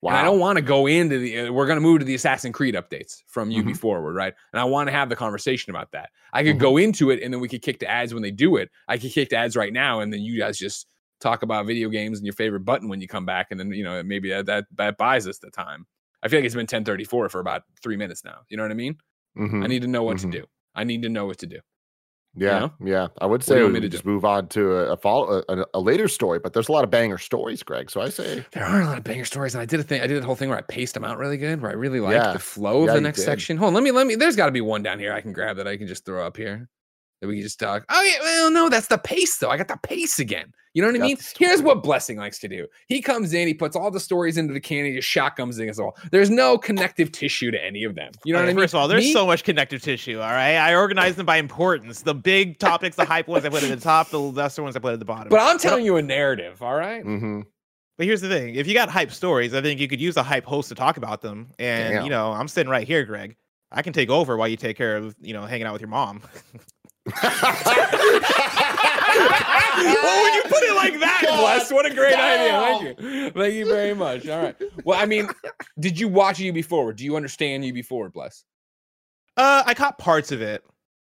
And 0.08 0.16
I 0.16 0.22
don't 0.24 0.38
want 0.38 0.56
to 0.56 0.62
go 0.62 0.86
into 0.86 1.18
the. 1.18 1.38
Uh, 1.40 1.52
we're 1.52 1.66
going 1.66 1.78
to 1.78 1.80
move 1.82 1.98
to 1.98 2.04
the 2.04 2.14
Assassin's 2.14 2.54
Creed 2.54 2.74
updates 2.76 3.22
from 3.26 3.50
UB 3.50 3.64
Mhm. 3.66 3.76
forward, 3.76 4.12
right? 4.14 4.34
And 4.52 4.60
I 4.60 4.64
want 4.64 4.86
to 4.88 4.92
have 4.92 5.08
the 5.08 5.16
conversation 5.16 5.70
about 5.70 5.90
that. 5.92 6.10
I 6.32 6.44
could 6.44 6.56
Mhm. 6.56 6.60
go 6.60 6.76
into 6.76 7.10
it, 7.10 7.22
and 7.22 7.32
then 7.32 7.40
we 7.40 7.48
could 7.48 7.62
kick 7.62 7.80
to 7.80 7.90
ads 7.90 8.14
when 8.14 8.22
they 8.22 8.30
do 8.30 8.56
it. 8.56 8.70
I 8.86 8.98
could 8.98 9.10
kick 9.10 9.30
to 9.30 9.36
ads 9.36 9.56
right 9.56 9.72
now, 9.72 10.00
and 10.00 10.12
then 10.12 10.20
you 10.20 10.38
guys 10.38 10.58
just 10.58 10.86
talk 11.20 11.42
about 11.42 11.66
video 11.66 11.88
games 11.88 12.18
and 12.18 12.26
your 12.26 12.34
favorite 12.34 12.60
button 12.60 12.88
when 12.88 13.00
you 13.00 13.08
come 13.08 13.24
back, 13.26 13.48
and 13.50 13.58
then 13.58 13.72
you 13.72 13.82
know 13.82 14.02
maybe 14.02 14.28
that 14.28 14.46
that, 14.46 14.66
that 14.76 14.96
buys 14.96 15.26
us 15.26 15.38
the 15.38 15.50
time. 15.50 15.86
I 16.22 16.28
feel 16.28 16.38
like 16.40 16.46
it's 16.46 16.54
been 16.54 16.66
1034 16.66 17.28
for 17.28 17.40
about 17.40 17.62
three 17.82 17.96
minutes 17.96 18.22
now. 18.24 18.40
You 18.48 18.56
know 18.58 18.62
what 18.64 18.70
I 18.72 18.74
mean? 18.74 18.98
Mhm. 19.36 19.64
I 19.64 19.66
need 19.66 19.82
to 19.82 19.88
know 19.88 20.02
what 20.04 20.18
to 20.18 20.30
do. 20.30 20.44
I 20.74 20.84
need 20.84 21.02
to 21.02 21.08
know 21.08 21.26
what 21.26 21.38
to 21.38 21.46
do. 21.46 21.58
Yeah, 22.36 22.58
know? 22.58 22.72
yeah. 22.84 23.08
I 23.20 23.26
would 23.26 23.42
say 23.42 23.54
you 23.54 23.60
we 23.60 23.62
want 23.64 23.74
me 23.74 23.80
to 23.80 23.84
would 23.86 23.90
do? 23.92 23.96
just 23.96 24.04
move 24.06 24.24
on 24.24 24.48
to 24.48 24.72
a, 24.76 24.92
a 24.92 24.96
follow 24.96 25.42
a, 25.48 25.64
a 25.74 25.80
later 25.80 26.06
story, 26.08 26.38
but 26.38 26.52
there's 26.52 26.68
a 26.68 26.72
lot 26.72 26.84
of 26.84 26.90
banger 26.90 27.18
stories, 27.18 27.62
Greg. 27.62 27.90
So 27.90 28.00
I 28.00 28.10
say, 28.10 28.44
There 28.52 28.64
are 28.64 28.80
a 28.82 28.84
lot 28.84 28.98
of 28.98 29.04
banger 29.04 29.24
stories, 29.24 29.54
and 29.54 29.62
I 29.62 29.66
did 29.66 29.80
a 29.80 29.82
thing. 29.82 30.02
I 30.02 30.06
did 30.06 30.22
the 30.22 30.26
whole 30.26 30.36
thing 30.36 30.48
where 30.50 30.58
I 30.58 30.62
paced 30.62 30.94
them 30.94 31.04
out 31.04 31.18
really 31.18 31.38
good, 31.38 31.62
where 31.62 31.70
I 31.70 31.74
really 31.74 32.00
liked 32.00 32.14
Yeah. 32.24 32.32
the 32.32 32.38
flow 32.38 32.82
of 32.82 32.88
Yeah, 32.88 32.94
the 32.94 33.00
next 33.00 33.24
section. 33.24 33.56
Hold 33.56 33.68
on, 33.68 33.74
let 33.74 33.82
me 33.82 33.90
let 33.90 34.06
me. 34.06 34.14
There's 34.16 34.36
got 34.36 34.46
to 34.46 34.52
be 34.52 34.60
one 34.60 34.82
down 34.82 34.98
here 34.98 35.12
I 35.12 35.20
can 35.20 35.32
grab 35.32 35.56
that 35.56 35.66
I 35.66 35.76
can 35.76 35.86
just 35.86 36.04
throw 36.04 36.26
up 36.26 36.36
here. 36.36 36.68
That 37.20 37.28
we 37.28 37.36
can 37.36 37.42
just 37.42 37.58
talk. 37.58 37.84
Oh 37.88 38.02
yeah, 38.02 38.18
well 38.20 38.50
no, 38.50 38.68
that's 38.68 38.88
the 38.88 38.98
pace 38.98 39.38
though. 39.38 39.48
I 39.50 39.56
got 39.56 39.68
the 39.68 39.78
pace 39.82 40.18
again. 40.18 40.52
You 40.74 40.82
know 40.82 40.88
what 40.88 40.96
I 40.96 41.04
mean? 41.04 41.16
Here's 41.38 41.62
what 41.62 41.82
Blessing 41.82 42.18
likes 42.18 42.38
to 42.40 42.48
do. 42.48 42.66
He 42.88 43.00
comes 43.00 43.32
in, 43.32 43.48
he 43.48 43.54
puts 43.54 43.74
all 43.74 43.90
the 43.90 43.98
stories 43.98 44.36
into 44.36 44.52
the 44.52 44.60
can, 44.60 44.84
he 44.84 44.94
just 44.94 45.08
shotguns 45.08 45.58
us 45.58 45.78
all. 45.78 45.96
There's 46.12 46.28
no 46.28 46.58
connective 46.58 47.10
tissue 47.12 47.50
to 47.50 47.64
any 47.64 47.84
of 47.84 47.94
them. 47.94 48.12
You 48.26 48.34
know 48.34 48.40
Okay, 48.40 48.44
what 48.44 48.50
I 48.50 48.52
mean? 48.52 48.62
First 48.62 48.74
of 48.74 48.80
all, 48.80 48.88
there's 48.88 49.04
Me- 49.04 49.12
so 49.14 49.24
much 49.24 49.42
connective 49.42 49.80
tissue. 49.80 50.16
All 50.20 50.28
right, 50.28 50.56
I 50.56 50.74
organize 50.74 51.16
them 51.16 51.24
by 51.24 51.38
importance. 51.38 52.02
The 52.02 52.14
big 52.14 52.58
topics, 52.58 52.94
the 52.96 53.06
hype 53.06 53.26
ones, 53.26 53.46
I 53.46 53.48
put 53.48 53.62
at 53.62 53.70
the 53.70 53.76
top. 53.82 54.10
The 54.10 54.20
lesser 54.20 54.62
ones, 54.62 54.76
I 54.76 54.80
put 54.80 54.92
at 54.92 54.98
the 54.98 55.06
bottom. 55.06 55.28
But 55.30 55.40
I'm 55.40 55.58
telling 55.58 55.86
you 55.86 55.96
a 55.96 56.02
narrative. 56.02 56.60
All 56.60 56.74
right? 56.76 57.02
hmm 57.02 57.40
But 57.96 58.06
here's 58.06 58.20
the 58.20 58.28
thing: 58.28 58.56
if 58.56 58.66
you 58.66 58.74
got 58.74 58.90
hype 58.90 59.12
stories, 59.12 59.54
I 59.54 59.62
think 59.62 59.80
you 59.80 59.88
could 59.88 60.02
use 60.02 60.18
a 60.18 60.22
hype 60.22 60.44
host 60.44 60.68
to 60.68 60.74
talk 60.74 60.98
about 60.98 61.22
them. 61.22 61.48
And 61.58 61.94
Damn. 61.94 62.04
you 62.04 62.10
know, 62.10 62.32
I'm 62.32 62.48
sitting 62.48 62.68
right 62.70 62.86
here, 62.86 63.06
Greg. 63.06 63.34
I 63.72 63.80
can 63.80 63.94
take 63.94 64.10
over 64.10 64.36
while 64.36 64.46
you 64.46 64.56
take 64.58 64.76
care 64.76 64.98
of 64.98 65.16
you 65.22 65.32
know 65.32 65.46
hanging 65.46 65.66
out 65.66 65.72
with 65.72 65.80
your 65.80 65.88
mom. 65.88 66.20
well, 67.06 67.22
when 70.22 70.34
you 70.34 70.42
put 70.42 70.62
it 70.62 70.74
like 70.76 71.00
that, 71.00 71.22
God 71.24 71.40
Bless, 71.40 71.72
what 71.72 71.86
a 71.86 71.94
great 71.94 72.12
damn. 72.12 72.64
idea. 72.76 72.94
Thank 72.94 73.00
you. 73.00 73.30
Thank 73.30 73.54
you 73.54 73.66
very 73.66 73.94
much. 73.94 74.28
All 74.28 74.42
right. 74.42 74.56
Well, 74.84 74.98
I 74.98 75.06
mean, 75.06 75.28
did 75.78 75.98
you 75.98 76.08
watch 76.08 76.42
UB 76.42 76.64
Forward? 76.64 76.96
Do 76.96 77.04
you 77.04 77.16
understand 77.16 77.64
UB 77.64 77.84
Forward, 77.84 78.12
Bless? 78.12 78.44
Uh, 79.36 79.62
I 79.66 79.74
caught 79.74 79.98
parts 79.98 80.32
of 80.32 80.40
it. 80.42 80.64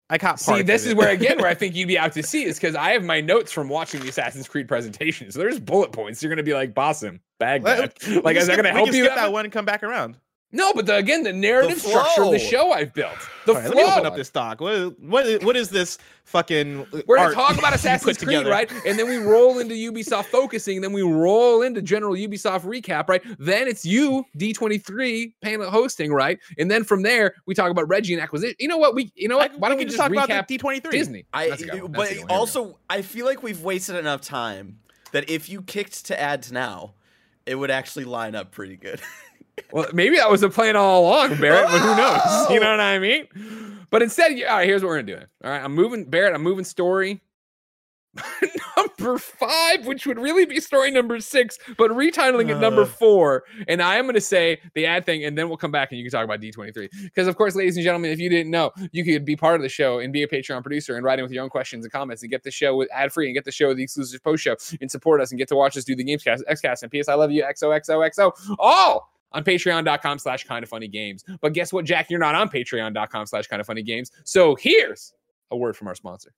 I 0.09 0.19
caught 0.19 0.41
parts. 0.41 0.45
See, 0.45 0.63
this 0.63 0.83
of 0.83 0.87
is 0.89 0.93
it. 0.93 0.97
where 0.97 1.11
again 1.11 1.39
where 1.39 1.49
I 1.49 1.55
think 1.63 1.75
you'd 1.75 1.89
be 1.89 1.99
out 1.99 2.13
to 2.13 2.23
see 2.23 2.45
is 2.45 2.57
because 2.57 2.75
I 2.75 2.91
have 2.91 3.03
my 3.05 3.21
notes 3.21 3.51
from 3.51 3.69
watching 3.69 4.01
the 4.01 4.09
Assassin's 4.09 4.49
Creed 4.49 4.69
presentation. 4.69 5.31
So 5.33 5.39
there's 5.39 5.59
bullet 5.59 5.93
points. 5.93 6.23
You're 6.23 6.31
gonna 6.31 6.43
be 6.43 6.55
like, 6.55 6.75
boss 6.75 7.03
him, 7.03 7.21
bag 7.39 7.65
that. 7.65 7.95
Like, 8.23 8.35
can 8.35 8.43
is 8.43 8.47
that 8.47 8.57
gonna 8.57 8.71
help 8.71 8.89
you? 8.89 8.93
skip 9.05 9.09
that 9.09 9.17
that 9.17 9.33
one 9.33 9.45
and 9.45 9.53
come 9.53 9.65
back 9.65 9.83
around? 9.83 10.17
No, 10.55 10.73
but 10.75 10.85
the, 10.85 10.97
again, 10.97 11.23
the 11.23 11.33
narrative 11.33 11.81
structure 11.81 12.25
of 12.25 12.31
the 12.31 12.39
show 12.39 12.73
I've 12.73 12.93
built. 12.93 13.17
The 13.47 13.53
All 13.53 13.59
right, 13.59 13.73
flow. 13.73 13.75
let 13.75 13.87
me 13.87 13.93
open 13.93 14.07
up 14.07 14.17
this 14.17 14.29
doc. 14.29 14.61
What 14.61 14.75
is, 14.75 14.93
what 14.99 15.27
is, 15.27 15.45
what 15.45 15.57
is 15.57 15.71
this 15.71 15.97
fucking? 16.25 16.87
We're 17.07 17.17
gonna 17.17 17.35
talk 17.35 17.57
about 17.59 17.75
Assassin's 17.75 18.19
Creed, 18.19 18.29
together? 18.29 18.51
right? 18.51 18.71
And 18.87 18.99
then 18.99 19.09
we 19.09 19.17
roll 19.17 19.59
into 19.61 19.75
Ubisoft 19.75 20.27
focusing, 20.27 20.83
then 20.83 20.93
we 20.93 21.01
roll 21.01 21.63
into 21.63 21.81
general 21.81 22.15
Ubisoft 22.15 22.65
recap, 22.65 23.09
right? 23.09 23.23
Then 23.39 23.67
it's 23.67 23.87
you, 23.87 24.27
D23, 24.37 25.33
panel 25.41 25.71
hosting, 25.71 26.13
right? 26.13 26.39
And 26.59 26.71
then 26.71 26.85
from 26.85 27.03
there, 27.03 27.35
we 27.47 27.55
talk 27.55 27.71
about 27.71 27.89
Reggie 27.89 28.13
and 28.13 28.23
acquisition. 28.23 28.55
You 28.59 28.69
know 28.69 28.79
what? 28.79 28.95
We 28.95 29.11
you 29.17 29.29
know 29.29 29.39
what? 29.39 29.59
Why 29.59 29.71
don't 29.71 29.79
we 29.79 29.85
can 29.85 29.93
just, 29.93 30.01
talk 30.01 30.13
recap 30.13 30.25
about 30.25 30.49
D23? 30.49 30.91
Disney? 30.91 31.25
I, 31.33 31.49
That's 31.49 31.63
a 31.63 31.67
go. 31.67 31.73
That's 31.73 31.85
a 31.87 31.89
but 31.89 31.97
go. 31.97 32.05
Here 32.05 32.21
we 32.21 32.29
go. 32.29 32.35
also, 32.35 32.79
I 32.91 33.01
feel 33.01 33.25
like 33.25 33.43
we've 33.43 33.63
wasted 33.63 33.97
enough 33.97 34.21
time 34.21 34.79
that 35.13 35.31
if 35.31 35.49
you 35.49 35.63
kicked 35.63 36.07
to 36.07 36.21
ads 36.21 36.53
now, 36.53 36.93
it 37.47 37.55
would 37.55 37.71
actually 37.71 38.05
line 38.05 38.35
up 38.35 38.51
pretty 38.51 38.77
good. 38.77 39.01
Well, 39.73 39.87
maybe 39.93 40.17
that 40.17 40.31
was 40.31 40.41
the 40.41 40.51
plan 40.51 40.77
all 40.77 41.03
along, 41.03 41.39
Barrett, 41.41 41.67
but 41.71 41.79
who 41.81 41.97
knows? 41.97 42.51
You 42.51 42.61
know 42.61 42.71
what 42.71 42.81
I 42.81 42.99
mean? 42.99 43.27
But 43.91 44.03
instead, 44.03 44.33
all 44.49 44.57
right, 44.57 44.67
here's 44.67 44.83
what 44.83 44.89
we're 44.89 45.03
gonna 45.03 45.21
do. 45.21 45.27
All 45.45 45.51
right, 45.51 45.63
I'm 45.63 45.75
moving 45.75 46.05
Barrett, 46.07 46.35
I'm 46.35 46.43
moving 46.43 46.65
story. 46.65 47.21
number 48.77 49.17
five, 49.17 49.87
which 49.87 50.07
would 50.07 50.19
really 50.19 50.45
be 50.45 50.61
story 50.61 50.91
number 50.91 51.19
six, 51.19 51.59
but 51.79 51.91
retitling 51.93 52.51
it 52.51 52.59
number 52.59 52.83
Uh. 52.83 52.87
four. 52.87 53.45
And 53.69 53.81
I 53.81 53.97
am 53.97 54.05
going 54.05 54.15
to 54.17 54.21
say 54.21 54.61
the 54.75 54.85
ad 54.85 55.07
thing, 55.07 55.25
and 55.25 55.37
then 55.37 55.49
we'll 55.49 55.57
come 55.57 55.71
back 55.71 55.91
and 55.93 55.99
you 55.99 56.05
can 56.05 56.11
talk 56.13 56.25
about 56.25 56.39
D23. 56.41 56.91
Because, 57.05 57.27
of 57.27 57.37
course, 57.37 57.55
ladies 57.57 57.77
and 57.77 57.85
gentlemen, 57.85 58.11
if 58.11 58.19
you 58.19 58.29
didn't 58.29 58.51
know, 58.51 58.71
you 58.93 59.03
could 59.03 59.25
be 59.25 59.35
part 59.35 59.57
of 59.57 59.63
the 59.63 59.69
show 59.71 59.99
and 59.99 60.13
be 60.13 60.23
a 60.25 60.29
Patreon 60.29 60.61
producer 60.61 60.97
and 60.97 61.05
write 61.07 61.21
in 61.21 61.23
with 61.23 61.33
your 61.33 61.43
own 61.43 61.49
questions 61.49 61.87
and 61.87 61.93
comments 61.93 62.23
and 62.23 62.31
get 62.31 62.43
the 62.43 62.51
show 62.51 62.77
with 62.77 62.91
ad 62.93 63.13
free 63.15 63.29
and 63.29 63.35
get 63.35 63.47
the 63.47 63.53
show 63.53 63.69
with 63.69 63.79
the 63.79 63.83
exclusive 63.85 64.23
post 64.23 64.43
show 64.45 64.57
and 64.83 64.91
support 64.91 65.23
us 65.23 65.31
and 65.31 65.39
get 65.39 65.49
to 65.49 65.57
watch 65.57 65.75
us 65.79 65.85
do 65.85 65.97
the 65.97 66.05
Gamescast, 66.05 66.43
Xcast, 66.51 66.83
and 66.83 66.93
PS 66.93 67.09
I 67.09 67.15
Love 67.15 67.31
You, 67.31 67.45
XOXOXO. 67.45 68.57
All 68.59 69.09
on 69.35 69.45
patreon.com 69.45 70.19
slash 70.19 70.45
kind 70.45 70.63
of 70.63 70.69
funny 70.69 70.89
games. 70.89 71.25
But 71.41 71.53
guess 71.53 71.73
what, 71.73 71.85
Jack? 71.85 72.11
You're 72.11 72.21
not 72.21 72.35
on 72.35 72.49
patreon.com 72.49 73.27
slash 73.27 73.47
kind 73.47 73.61
of 73.61 73.67
funny 73.67 73.83
games. 73.83 74.11
So 74.25 74.55
here's 74.55 75.13
a 75.51 75.57
word 75.57 75.77
from 75.77 75.89
our 75.89 75.95
sponsor. 75.95 76.33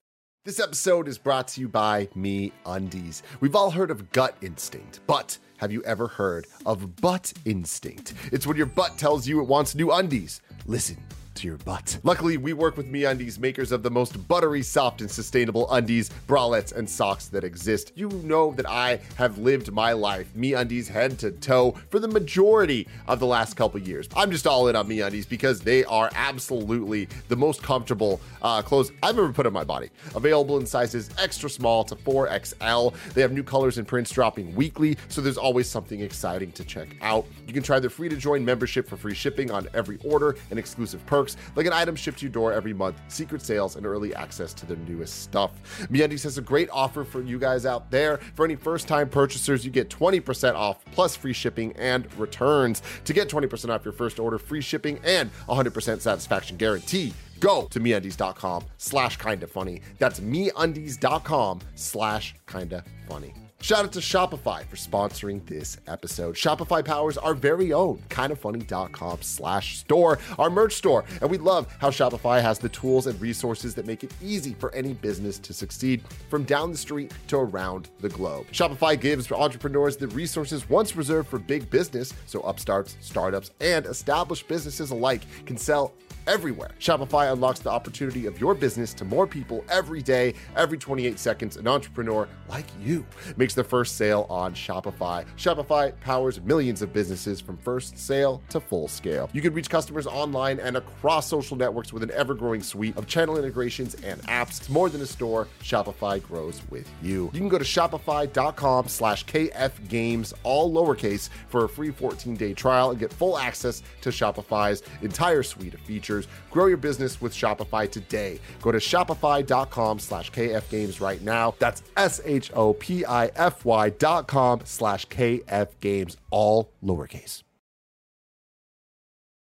This 0.44 0.60
episode 0.60 1.08
is 1.08 1.16
brought 1.16 1.48
to 1.48 1.60
you 1.62 1.68
by 1.68 2.08
Me 2.14 2.52
Undies. 2.66 3.22
We've 3.40 3.56
all 3.56 3.70
heard 3.70 3.90
of 3.90 4.12
gut 4.12 4.36
instinct, 4.42 5.00
but 5.06 5.38
have 5.56 5.72
you 5.72 5.82
ever 5.84 6.06
heard 6.06 6.46
of 6.66 7.00
butt 7.00 7.32
instinct? 7.46 8.12
It's 8.30 8.46
when 8.46 8.56
your 8.56 8.66
butt 8.66 8.98
tells 8.98 9.26
you 9.26 9.40
it 9.40 9.48
wants 9.48 9.74
new 9.74 9.90
undies. 9.90 10.42
Listen 10.66 10.98
to 11.34 11.46
your 11.46 11.58
butt. 11.58 11.98
Luckily, 12.02 12.36
we 12.36 12.52
work 12.52 12.76
with 12.76 12.86
Me 12.86 13.04
Undies, 13.04 13.38
makers 13.38 13.72
of 13.72 13.82
the 13.82 13.90
most 13.90 14.28
buttery, 14.28 14.62
soft, 14.62 15.00
and 15.00 15.10
sustainable 15.10 15.70
undies, 15.72 16.10
bralettes, 16.26 16.72
and 16.72 16.88
socks 16.88 17.26
that 17.28 17.44
exist. 17.44 17.92
You 17.94 18.08
know 18.08 18.52
that 18.52 18.68
I 18.68 19.00
have 19.16 19.38
lived 19.38 19.72
my 19.72 19.92
life 19.92 20.34
Me 20.34 20.54
Undies 20.54 20.88
head 20.88 21.18
to 21.20 21.30
toe 21.30 21.74
for 21.90 21.98
the 21.98 22.08
majority 22.08 22.86
of 23.08 23.20
the 23.20 23.26
last 23.26 23.54
couple 23.54 23.80
years. 23.80 24.08
I'm 24.16 24.30
just 24.30 24.46
all 24.46 24.68
in 24.68 24.76
on 24.76 24.86
Me 24.88 25.00
Undies 25.00 25.26
because 25.26 25.60
they 25.60 25.84
are 25.84 26.10
absolutely 26.14 27.08
the 27.28 27.36
most 27.36 27.62
comfortable 27.62 28.20
uh, 28.42 28.62
clothes 28.62 28.92
I've 29.02 29.18
ever 29.18 29.32
put 29.32 29.46
on 29.46 29.52
my 29.52 29.64
body. 29.64 29.90
Available 30.14 30.58
in 30.58 30.66
sizes 30.66 31.10
extra 31.18 31.50
small 31.50 31.84
to 31.84 31.96
4XL. 31.96 32.94
They 33.14 33.22
have 33.22 33.32
new 33.32 33.42
colors 33.42 33.78
and 33.78 33.86
prints 33.86 34.10
dropping 34.10 34.54
weekly, 34.54 34.96
so 35.08 35.20
there's 35.20 35.38
always 35.38 35.68
something 35.68 36.00
exciting 36.00 36.52
to 36.52 36.64
check 36.64 36.96
out. 37.00 37.26
You 37.46 37.52
can 37.52 37.62
try 37.62 37.80
their 37.80 37.90
free 37.90 38.08
to 38.08 38.16
join 38.16 38.44
membership 38.44 38.88
for 38.88 38.96
free 38.96 39.14
shipping 39.14 39.50
on 39.50 39.68
every 39.74 39.98
order 40.04 40.36
and 40.50 40.58
exclusive 40.58 41.04
perks 41.06 41.23
like 41.56 41.66
an 41.66 41.72
item 41.72 41.96
shipped 41.96 42.18
to 42.18 42.26
your 42.26 42.32
door 42.32 42.52
every 42.52 42.72
month, 42.72 42.96
secret 43.08 43.42
sales, 43.42 43.76
and 43.76 43.86
early 43.86 44.14
access 44.14 44.52
to 44.54 44.66
their 44.66 44.76
newest 44.76 45.22
stuff. 45.22 45.52
MeUndies 45.90 46.22
has 46.24 46.38
a 46.38 46.42
great 46.42 46.68
offer 46.72 47.04
for 47.04 47.22
you 47.22 47.38
guys 47.38 47.66
out 47.66 47.90
there. 47.90 48.18
For 48.34 48.44
any 48.44 48.56
first-time 48.56 49.08
purchasers, 49.08 49.64
you 49.64 49.70
get 49.70 49.88
20% 49.88 50.54
off 50.54 50.84
plus 50.92 51.16
free 51.16 51.32
shipping 51.32 51.72
and 51.76 52.12
returns. 52.18 52.82
To 53.04 53.12
get 53.12 53.28
20% 53.28 53.70
off 53.70 53.84
your 53.84 53.92
first 53.92 54.18
order, 54.18 54.38
free 54.38 54.60
shipping, 54.60 55.00
and 55.04 55.30
100% 55.48 56.00
satisfaction 56.00 56.56
guarantee, 56.56 57.12
go 57.40 57.66
to 57.70 57.80
meundies.com 57.80 58.64
slash 58.78 59.16
kinda 59.18 59.46
funny. 59.46 59.82
That's 59.98 60.20
meundies.com 60.20 61.60
slash 61.74 62.34
kinda 62.46 62.84
funny. 63.08 63.43
Shout 63.64 63.86
out 63.86 63.92
to 63.92 64.00
Shopify 64.00 64.66
for 64.66 64.76
sponsoring 64.76 65.42
this 65.46 65.78
episode. 65.86 66.34
Shopify 66.34 66.84
powers 66.84 67.16
our 67.16 67.32
very 67.32 67.72
own 67.72 67.96
kindafunny.com 68.10 69.22
slash 69.22 69.78
store, 69.78 70.18
our 70.38 70.50
merch 70.50 70.74
store. 70.74 71.06
And 71.22 71.30
we 71.30 71.38
love 71.38 71.74
how 71.78 71.88
Shopify 71.88 72.42
has 72.42 72.58
the 72.58 72.68
tools 72.68 73.06
and 73.06 73.18
resources 73.22 73.74
that 73.76 73.86
make 73.86 74.04
it 74.04 74.12
easy 74.22 74.52
for 74.52 74.70
any 74.74 74.92
business 74.92 75.38
to 75.38 75.54
succeed 75.54 76.02
from 76.28 76.44
down 76.44 76.72
the 76.72 76.76
street 76.76 77.14
to 77.28 77.38
around 77.38 77.88
the 78.00 78.10
globe. 78.10 78.44
Shopify 78.52 79.00
gives 79.00 79.32
entrepreneurs 79.32 79.96
the 79.96 80.08
resources 80.08 80.68
once 80.68 80.94
reserved 80.94 81.30
for 81.30 81.38
big 81.38 81.70
business, 81.70 82.12
so 82.26 82.40
upstarts, 82.40 82.98
startups, 83.00 83.50
and 83.62 83.86
established 83.86 84.46
businesses 84.46 84.90
alike 84.90 85.22
can 85.46 85.56
sell 85.56 85.94
everywhere. 86.26 86.70
Shopify 86.78 87.32
unlocks 87.32 87.60
the 87.60 87.70
opportunity 87.70 88.26
of 88.26 88.40
your 88.40 88.54
business 88.54 88.94
to 88.94 89.04
more 89.04 89.26
people 89.26 89.64
every 89.70 90.02
day, 90.02 90.34
every 90.56 90.78
28 90.78 91.18
seconds. 91.18 91.56
An 91.56 91.68
entrepreneur 91.68 92.28
like 92.48 92.66
you 92.82 93.06
makes 93.36 93.54
the 93.54 93.64
first 93.64 93.96
sale 93.96 94.26
on 94.28 94.54
Shopify. 94.54 95.24
Shopify 95.36 95.98
powers 96.00 96.40
millions 96.40 96.82
of 96.82 96.92
businesses 96.92 97.40
from 97.40 97.56
first 97.56 97.98
sale 97.98 98.42
to 98.48 98.60
full 98.60 98.88
scale. 98.88 99.28
You 99.32 99.42
can 99.42 99.54
reach 99.54 99.70
customers 99.70 100.06
online 100.06 100.60
and 100.60 100.76
across 100.76 101.28
social 101.28 101.56
networks 101.56 101.92
with 101.92 102.02
an 102.02 102.10
ever-growing 102.12 102.62
suite 102.62 102.96
of 102.96 103.06
channel 103.06 103.36
integrations 103.36 103.94
and 103.96 104.22
apps. 104.22 104.60
It's 104.60 104.68
more 104.68 104.88
than 104.88 105.00
a 105.00 105.06
store. 105.06 105.48
Shopify 105.62 106.22
grows 106.22 106.62
with 106.70 106.88
you. 107.02 107.30
You 107.32 107.40
can 107.40 107.48
go 107.48 107.58
to 107.58 107.64
shopify.com 107.64 108.88
slash 108.88 109.24
kfgames, 109.26 110.32
all 110.42 110.72
lowercase, 110.72 111.28
for 111.48 111.64
a 111.64 111.68
free 111.68 111.90
14-day 111.90 112.54
trial 112.54 112.90
and 112.90 112.98
get 112.98 113.12
full 113.12 113.38
access 113.38 113.82
to 114.00 114.10
Shopify's 114.10 114.82
entire 115.02 115.42
suite 115.42 115.74
of 115.74 115.80
features. 115.80 116.13
Grow 116.50 116.66
your 116.66 116.76
business 116.76 117.20
with 117.20 117.32
Shopify 117.32 117.90
today. 117.90 118.40
Go 118.62 118.72
to 118.72 118.78
shopify.com 118.78 119.98
slash 119.98 120.30
kfgames 120.30 121.00
right 121.00 121.22
now. 121.22 121.54
That's 121.58 121.82
S-H-O-P-I-F-Y 121.96 123.90
dot 123.90 124.26
com 124.26 124.60
slash 124.64 125.06
kfgames, 125.08 126.16
all 126.30 126.70
lowercase. 126.82 127.42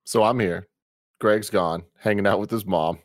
So 0.05 0.23
I'm 0.23 0.39
here. 0.39 0.67
Greg's 1.19 1.49
gone, 1.49 1.83
hanging 1.99 2.27
out 2.27 2.39
with 2.39 2.51
his 2.51 2.65
mom. 2.65 2.99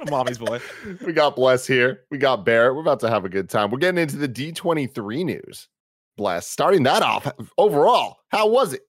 What 0.00 0.08
a 0.08 0.10
mommy's 0.10 0.38
boy. 0.38 0.60
we 1.06 1.12
got 1.12 1.36
Bless 1.36 1.66
here. 1.66 2.04
We 2.10 2.16
got 2.16 2.44
Barrett. 2.44 2.74
We're 2.74 2.80
about 2.80 3.00
to 3.00 3.10
have 3.10 3.26
a 3.26 3.28
good 3.28 3.50
time. 3.50 3.70
We're 3.70 3.78
getting 3.78 4.00
into 4.00 4.16
the 4.16 4.28
D23 4.28 5.24
news. 5.26 5.68
Bless. 6.16 6.46
Starting 6.46 6.84
that 6.84 7.02
off, 7.02 7.30
overall, 7.58 8.16
how 8.28 8.48
was 8.48 8.72
it? 8.72 8.82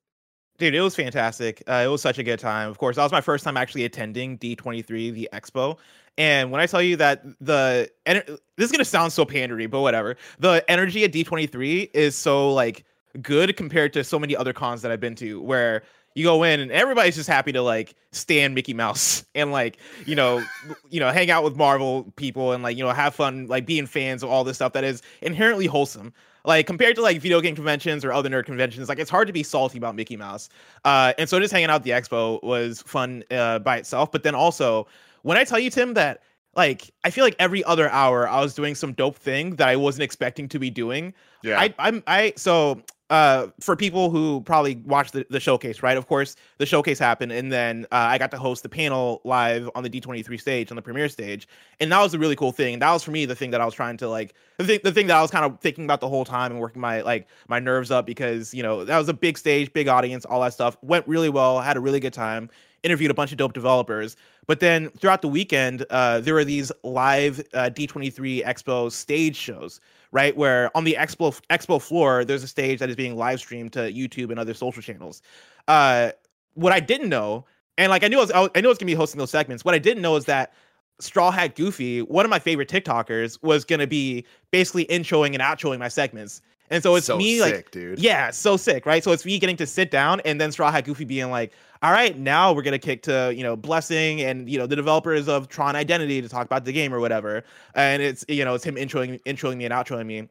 Dude, 0.61 0.75
it 0.75 0.81
was 0.81 0.95
fantastic. 0.95 1.63
Uh, 1.67 1.81
it 1.83 1.87
was 1.87 2.03
such 2.03 2.19
a 2.19 2.23
good 2.23 2.37
time. 2.37 2.69
Of 2.69 2.77
course, 2.77 2.95
that 2.95 3.01
was 3.01 3.11
my 3.11 3.19
first 3.19 3.43
time 3.43 3.57
actually 3.57 3.83
attending 3.83 4.37
D23, 4.37 5.11
the 5.11 5.27
expo. 5.33 5.79
And 6.19 6.51
when 6.51 6.61
I 6.61 6.67
tell 6.67 6.83
you 6.83 6.97
that 6.97 7.23
the 7.39 7.89
and 8.05 8.23
this 8.57 8.65
is 8.65 8.71
gonna 8.71 8.85
sound 8.85 9.11
so 9.11 9.25
pandery, 9.25 9.67
but 9.67 9.81
whatever. 9.81 10.17
The 10.37 10.63
energy 10.69 11.03
at 11.03 11.11
D23 11.11 11.89
is 11.95 12.15
so 12.15 12.53
like 12.53 12.85
good 13.23 13.57
compared 13.57 13.91
to 13.93 14.03
so 14.03 14.19
many 14.19 14.35
other 14.35 14.53
cons 14.53 14.83
that 14.83 14.91
I've 14.91 14.99
been 14.99 15.15
to, 15.15 15.41
where 15.41 15.81
you 16.13 16.25
go 16.25 16.43
in 16.43 16.59
and 16.59 16.71
everybody's 16.71 17.15
just 17.15 17.27
happy 17.27 17.53
to 17.53 17.63
like 17.63 17.95
stand 18.11 18.53
Mickey 18.53 18.75
Mouse 18.75 19.25
and 19.33 19.51
like 19.51 19.79
you 20.05 20.15
know 20.15 20.43
you 20.91 20.99
know 20.99 21.11
hang 21.11 21.31
out 21.31 21.43
with 21.43 21.55
Marvel 21.55 22.03
people 22.17 22.51
and 22.51 22.61
like 22.61 22.77
you 22.77 22.83
know 22.83 22.91
have 22.91 23.15
fun 23.15 23.47
like 23.47 23.65
being 23.65 23.87
fans 23.87 24.21
of 24.21 24.29
all 24.29 24.43
this 24.43 24.57
stuff 24.57 24.73
that 24.73 24.83
is 24.83 25.01
inherently 25.23 25.65
wholesome. 25.65 26.13
Like 26.43 26.65
compared 26.67 26.95
to 26.95 27.01
like 27.01 27.21
video 27.21 27.39
game 27.41 27.55
conventions 27.55 28.03
or 28.03 28.11
other 28.11 28.29
nerd 28.29 28.45
conventions, 28.45 28.89
like 28.89 28.99
it's 28.99 29.09
hard 29.09 29.27
to 29.27 29.33
be 29.33 29.43
salty 29.43 29.77
about 29.77 29.95
Mickey 29.95 30.17
Mouse. 30.17 30.49
Uh, 30.85 31.13
and 31.17 31.29
so 31.29 31.39
just 31.39 31.53
hanging 31.53 31.69
out 31.69 31.75
at 31.75 31.83
the 31.83 31.91
expo 31.91 32.41
was 32.43 32.81
fun 32.81 33.23
uh, 33.31 33.59
by 33.59 33.77
itself. 33.77 34.11
But 34.11 34.23
then 34.23 34.35
also 34.35 34.87
when 35.23 35.37
I 35.37 35.43
tell 35.43 35.59
you, 35.59 35.69
Tim, 35.69 35.93
that 35.93 36.21
like 36.55 36.91
I 37.03 37.09
feel 37.09 37.23
like 37.23 37.35
every 37.39 37.63
other 37.63 37.89
hour 37.89 38.27
I 38.27 38.41
was 38.41 38.53
doing 38.53 38.75
some 38.75 38.93
dope 38.93 39.15
thing 39.15 39.55
that 39.55 39.67
I 39.67 39.75
wasn't 39.75 40.03
expecting 40.03 40.47
to 40.49 40.59
be 40.59 40.69
doing. 40.69 41.13
Yeah. 41.43 41.59
I 41.59 41.73
I'm 41.79 42.03
I 42.07 42.33
so 42.35 42.81
uh 43.11 43.47
for 43.59 43.75
people 43.75 44.09
who 44.09 44.41
probably 44.41 44.77
watched 44.85 45.13
the, 45.13 45.25
the 45.29 45.39
showcase, 45.39 45.83
right? 45.83 45.97
Of 45.97 46.07
course, 46.07 46.35
the 46.57 46.65
showcase 46.65 46.97
happened, 46.97 47.31
and 47.31 47.51
then 47.51 47.85
uh, 47.91 47.95
I 47.95 48.17
got 48.17 48.31
to 48.31 48.37
host 48.37 48.63
the 48.63 48.69
panel 48.69 49.21
live 49.23 49.69
on 49.75 49.83
the 49.83 49.89
D23 49.89 50.39
stage 50.39 50.71
on 50.71 50.75
the 50.77 50.81
premiere 50.81 51.09
stage, 51.09 51.47
and 51.79 51.91
that 51.91 51.99
was 52.01 52.13
a 52.13 52.19
really 52.19 52.35
cool 52.35 52.51
thing. 52.51 52.73
And 52.73 52.81
that 52.81 52.91
was 52.91 53.03
for 53.03 53.11
me 53.11 53.25
the 53.25 53.35
thing 53.35 53.51
that 53.51 53.61
I 53.61 53.65
was 53.65 53.75
trying 53.75 53.97
to 53.97 54.09
like 54.09 54.33
the 54.57 54.65
thing 54.65 54.79
the 54.83 54.91
thing 54.91 55.07
that 55.07 55.17
I 55.17 55.21
was 55.21 55.29
kind 55.29 55.45
of 55.45 55.59
thinking 55.59 55.83
about 55.83 55.99
the 55.99 56.09
whole 56.09 56.25
time 56.25 56.51
and 56.51 56.59
working 56.59 56.81
my 56.81 57.01
like 57.01 57.27
my 57.47 57.59
nerves 57.59 57.91
up 57.91 58.07
because 58.07 58.53
you 58.53 58.63
know 58.63 58.83
that 58.85 58.97
was 58.97 59.09
a 59.09 59.13
big 59.13 59.37
stage, 59.37 59.71
big 59.73 59.87
audience, 59.87 60.25
all 60.25 60.41
that 60.41 60.53
stuff 60.53 60.77
went 60.81 61.07
really 61.07 61.29
well. 61.29 61.59
Had 61.61 61.77
a 61.77 61.81
really 61.81 61.99
good 61.99 62.13
time 62.13 62.49
interviewed 62.83 63.11
a 63.11 63.13
bunch 63.13 63.31
of 63.31 63.37
dope 63.37 63.53
developers. 63.53 64.15
But 64.47 64.59
then 64.59 64.89
throughout 64.97 65.21
the 65.21 65.27
weekend, 65.27 65.85
uh, 65.89 66.19
there 66.19 66.33
were 66.33 66.43
these 66.43 66.71
live 66.83 67.39
uh, 67.53 67.69
D23 67.73 68.43
Expo 68.43 68.91
stage 68.91 69.35
shows, 69.35 69.79
right? 70.11 70.35
Where 70.35 70.75
on 70.75 70.83
the 70.83 70.97
Expo 70.99 71.39
Expo 71.49 71.81
floor, 71.81 72.25
there's 72.25 72.43
a 72.43 72.47
stage 72.47 72.79
that 72.79 72.89
is 72.89 72.95
being 72.95 73.15
live 73.15 73.39
streamed 73.39 73.73
to 73.73 73.91
YouTube 73.91 74.29
and 74.29 74.39
other 74.39 74.53
social 74.53 74.81
channels. 74.81 75.21
Uh, 75.67 76.11
what 76.53 76.73
I 76.73 76.79
didn't 76.79 77.09
know, 77.09 77.45
and 77.77 77.89
like 77.89 78.03
I 78.03 78.07
knew 78.07 78.17
I, 78.17 78.21
was, 78.21 78.31
I 78.31 78.61
knew 78.61 78.67
I 78.67 78.71
was 78.71 78.77
gonna 78.77 78.87
be 78.87 78.93
hosting 78.93 79.19
those 79.19 79.31
segments. 79.31 79.63
What 79.63 79.75
I 79.75 79.79
didn't 79.79 80.01
know 80.01 80.15
is 80.15 80.25
that 80.25 80.53
Straw 80.99 81.31
Hat 81.31 81.55
Goofy, 81.55 82.01
one 82.01 82.25
of 82.25 82.29
my 82.29 82.39
favorite 82.39 82.69
TikTokers, 82.69 83.41
was 83.41 83.65
gonna 83.65 83.87
be 83.87 84.25
basically 84.51 84.85
introing 84.85 85.33
and 85.33 85.39
outroing 85.41 85.79
my 85.79 85.87
segments. 85.87 86.41
And 86.71 86.81
so 86.81 86.95
it's 86.95 87.05
so 87.05 87.17
me 87.17 87.37
sick, 87.37 87.55
like, 87.55 87.71
dude. 87.71 87.99
yeah, 87.99 88.31
so 88.31 88.57
sick, 88.57 88.85
right? 88.85 89.03
So 89.03 89.11
it's 89.11 89.25
me 89.25 89.37
getting 89.37 89.57
to 89.57 89.67
sit 89.67 89.91
down 89.91 90.21
and 90.21 90.39
then 90.39 90.51
Straw 90.51 90.71
Hat 90.71 90.85
Goofy 90.85 91.03
being 91.03 91.29
like, 91.29 91.51
all 91.83 91.91
right, 91.91 92.17
now 92.17 92.53
we're 92.53 92.61
gonna 92.61 92.79
kick 92.79 93.03
to 93.03 93.33
you 93.35 93.43
know 93.43 93.55
Blessing 93.55 94.21
and 94.21 94.49
you 94.49 94.57
know 94.57 94.65
the 94.65 94.75
developers 94.75 95.27
of 95.27 95.49
Tron 95.49 95.75
Identity 95.75 96.21
to 96.21 96.29
talk 96.29 96.45
about 96.45 96.63
the 96.63 96.71
game 96.71 96.93
or 96.93 96.99
whatever. 96.99 97.43
And 97.75 98.01
it's 98.01 98.23
you 98.29 98.45
know 98.45 98.55
it's 98.55 98.63
him 98.63 98.75
introing 98.75 99.21
introing 99.23 99.57
me 99.57 99.65
and 99.65 99.73
outroing 99.73 100.05
me. 100.05 100.29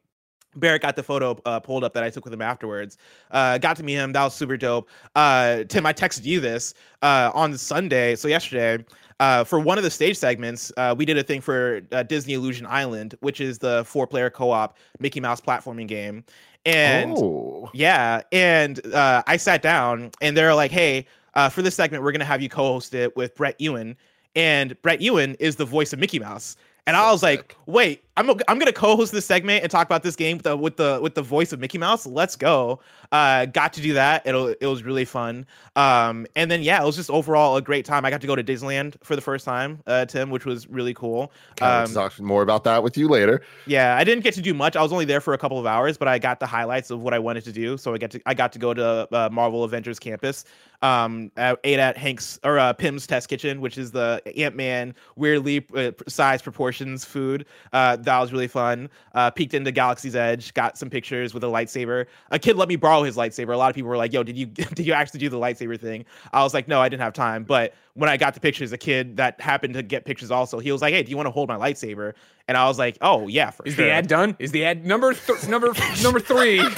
Barrett 0.57 0.83
got 0.83 0.97
the 0.97 1.03
photo 1.03 1.39
uh, 1.45 1.61
pulled 1.61 1.85
up 1.85 1.93
that 1.95 2.03
I 2.03 2.11
took 2.11 2.25
with 2.25 2.35
him 2.35 2.43
afterwards. 2.43 2.99
Uh, 3.31 3.59
got 3.59 3.77
to 3.77 3.85
meet 3.85 3.95
him. 3.95 4.13
That 4.13 4.25
was 4.25 4.35
super 4.35 4.57
dope. 4.57 4.89
Uh, 5.15 5.63
Tim, 5.65 5.87
I 5.87 5.93
texted 5.93 6.25
you 6.25 6.41
this 6.41 6.75
uh, 7.03 7.31
on 7.35 7.57
Sunday, 7.57 8.17
so 8.17 8.27
yesterday. 8.27 8.85
Uh, 9.21 9.45
for 9.45 9.61
one 9.61 9.77
of 9.77 9.85
the 9.85 9.91
stage 9.91 10.17
segments, 10.17 10.73
uh, 10.79 10.95
we 10.97 11.05
did 11.05 11.19
a 11.19 11.23
thing 11.23 11.43
for 11.43 11.83
uh, 11.93 12.03
Disney 12.03 12.33
Illusion 12.33 12.67
Island, 12.67 13.15
which 13.21 13.39
is 13.39 13.59
the 13.59 13.85
four-player 13.85 14.31
co-op 14.31 14.79
Mickey 14.99 15.21
Mouse 15.21 15.43
platforming 15.43 15.87
game. 15.87 16.25
And 16.65 17.13
oh. 17.17 17.71
yeah, 17.75 18.23
and 18.33 18.85
uh, 18.95 19.23
I 19.27 19.37
sat 19.37 19.61
down, 19.61 20.11
and 20.23 20.37
they're 20.37 20.55
like, 20.55 20.71
"Hey, 20.71 21.07
uh, 21.35 21.51
for 21.51 21.63
this 21.63 21.75
segment, 21.75 22.03
we're 22.03 22.13
gonna 22.13 22.25
have 22.25 22.43
you 22.43 22.49
co-host 22.49 22.95
it 22.95 23.15
with 23.15 23.35
Bret 23.35 23.57
Iwan." 23.61 23.97
And 24.37 24.81
Bret 24.83 25.03
Iwan 25.03 25.37
is 25.39 25.57
the 25.57 25.65
voice 25.65 25.93
of 25.93 25.99
Mickey 25.99 26.19
Mouse. 26.19 26.57
And 26.87 26.97
I 26.97 27.11
was 27.13 27.23
like, 27.23 27.57
"Wait, 27.67 28.05
I'm 28.17 28.29
I'm 28.49 28.59
gonna 28.59 28.73
co-host 28.73 29.13
this 29.13 29.25
segment 29.25 29.63
and 29.63 29.71
talk 29.71 29.87
about 29.87 30.03
this 30.03 30.17
game 30.17 30.37
with 30.39 30.45
the 30.45 30.57
with 30.57 30.77
the, 30.77 30.99
with 31.03 31.15
the 31.15 31.23
voice 31.23 31.53
of 31.53 31.61
Mickey 31.61 31.79
Mouse. 31.79 32.07
Let's 32.07 32.37
go!" 32.37 32.81
Uh, 33.13 33.47
got 33.47 33.73
to 33.75 33.81
do 33.81 33.95
that. 33.95 34.27
It'll 34.27 34.49
it 34.49 34.67
was 34.67 34.83
really 34.83 35.05
fun. 35.05 35.47
Um, 35.77 36.27
and 36.37 36.51
then 36.51 36.63
yeah, 36.63 36.83
it 36.83 36.87
was 36.87 36.97
just 36.97 37.11
overall 37.11 37.57
a 37.57 37.63
great 37.63 37.85
time. 37.85 38.05
I 38.05 38.11
got 38.11 38.21
to 38.21 38.27
go 38.27 38.37
to 38.37 38.45
Disneyland 38.45 38.97
for 39.03 39.17
the 39.17 39.23
first 39.23 39.45
time, 39.45 39.81
uh, 39.87 40.05
Tim, 40.07 40.31
which 40.31 40.45
was 40.45 40.69
really 40.69 40.95
cool. 40.95 41.33
Can't 41.57 41.93
talk 41.93 42.19
more 42.21 42.43
about 42.43 42.65
that 42.65 42.83
with 42.83 42.99
you 42.99 43.09
later. 43.09 43.43
Yeah, 43.67 43.97
I 43.97 44.05
didn't 44.05 44.25
get 44.25 44.35
to 44.35 44.43
do 44.43 44.55
much. 44.55 44.77
I 44.77 44.83
was 44.83 44.93
only 44.93 45.05
there 45.05 45.21
for 45.21 45.35
a 45.35 45.39
couple 45.39 45.59
of 45.59 45.67
hours, 45.67 45.97
but 45.97 46.09
I 46.09 46.19
got 46.19 46.41
the 46.41 46.47
highlights 46.47 46.91
of 46.91 47.03
what 47.03 47.15
I 47.15 47.19
wanted 47.19 47.45
to 47.45 47.53
do. 47.53 47.77
So 47.77 47.95
I 47.95 47.99
get 47.99 48.11
to 48.13 48.21
I 48.27 48.35
got 48.35 48.53
to 48.53 48.59
go 48.59 48.75
to 48.75 49.09
uh, 49.13 49.29
Marvel 49.33 49.65
Avengers 49.65 49.99
campus. 49.99 50.45
Um, 50.83 51.31
I 51.37 51.57
ate 51.65 51.79
at 51.79 51.97
Hank's 51.97 52.39
or 52.43 52.59
uh, 52.59 52.73
Pim's 52.73 53.07
Test 53.07 53.29
Kitchen, 53.29 53.61
which 53.61 53.77
is 53.77 53.91
the 53.91 54.23
Ant 54.37 54.57
Man 54.57 54.95
weirdly 55.17 55.67
uh, 55.75 55.93
size 56.09 56.41
proportions 56.41 57.05
food. 57.05 57.45
Uh, 57.73 57.97
that 58.05 58.19
was 58.21 58.33
really 58.33 58.49
fun. 58.49 58.89
Uh, 59.15 59.31
peeked 59.31 59.55
into 59.55 59.73
Galaxy's 59.73 60.17
Edge, 60.17 60.53
got 60.55 60.77
some 60.79 60.91
pictures 60.91 61.33
with 61.35 61.45
a 61.45 61.47
lightsaber. 61.47 62.07
A 62.31 62.39
kid 62.39 62.57
let 62.57 62.69
me 62.69 62.77
borrow 62.77 63.03
his 63.03 63.17
lightsaber. 63.17 63.53
A 63.55 63.57
lot 63.57 63.71
of 63.71 63.75
people 63.75 63.91
were 63.91 63.97
like, 63.97 64.13
"Yo, 64.13 64.23
did 64.23 64.37
you 64.37 64.47
did 64.47 64.81
you 64.87 64.93
actually 64.93 65.21
do 65.21 65.29
the 65.29 65.39
lightsaber 65.39 65.79
thing?" 65.79 66.05
I 66.33 66.43
was 66.43 66.55
like, 66.55 66.69
"No, 66.69 66.81
I 66.81 66.89
didn't 66.89 67.03
have 67.03 67.13
time." 67.13 67.45
But 67.45 67.75
when 67.95 68.09
I 68.09 68.17
got 68.17 68.35
the 68.35 68.41
pictures, 68.41 68.73
a 68.73 68.79
kid 68.79 69.17
that 69.17 69.41
happened 69.41 69.75
to 69.75 69.83
get 69.83 70.05
pictures 70.05 70.31
also, 70.31 70.59
he 70.59 70.73
was 70.73 70.83
like, 70.83 70.95
"Hey, 70.95 71.03
do 71.03 71.11
you 71.11 71.17
want 71.17 71.27
to 71.27 71.31
hold 71.33 71.49
my 71.49 71.57
lightsaber?" 71.57 72.15
And 72.49 72.57
I 72.57 72.67
was 72.67 72.79
like, 72.79 72.99
"Oh 73.01 73.29
yeah, 73.29 73.51
for 73.51 73.65
Is 73.67 73.75
sure." 73.75 73.87
the 73.87 73.91
ad 73.93 74.07
done? 74.09 74.37
Is 74.39 74.53
the 74.53 74.65
ad 74.65 74.85
number 74.85 75.15
th- 75.15 75.49
number 75.49 75.73
number 76.03 76.21
three? 76.21 76.61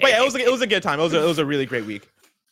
But 0.00 0.10
yeah, 0.10 0.22
it 0.22 0.24
was 0.24 0.34
a, 0.34 0.38
it 0.38 0.50
was 0.50 0.60
a 0.62 0.66
good 0.66 0.82
time. 0.82 1.00
It 1.00 1.02
was 1.02 1.14
a, 1.14 1.22
it 1.22 1.26
was 1.26 1.38
a 1.38 1.46
really 1.46 1.66
great 1.66 1.84
week. 1.86 2.08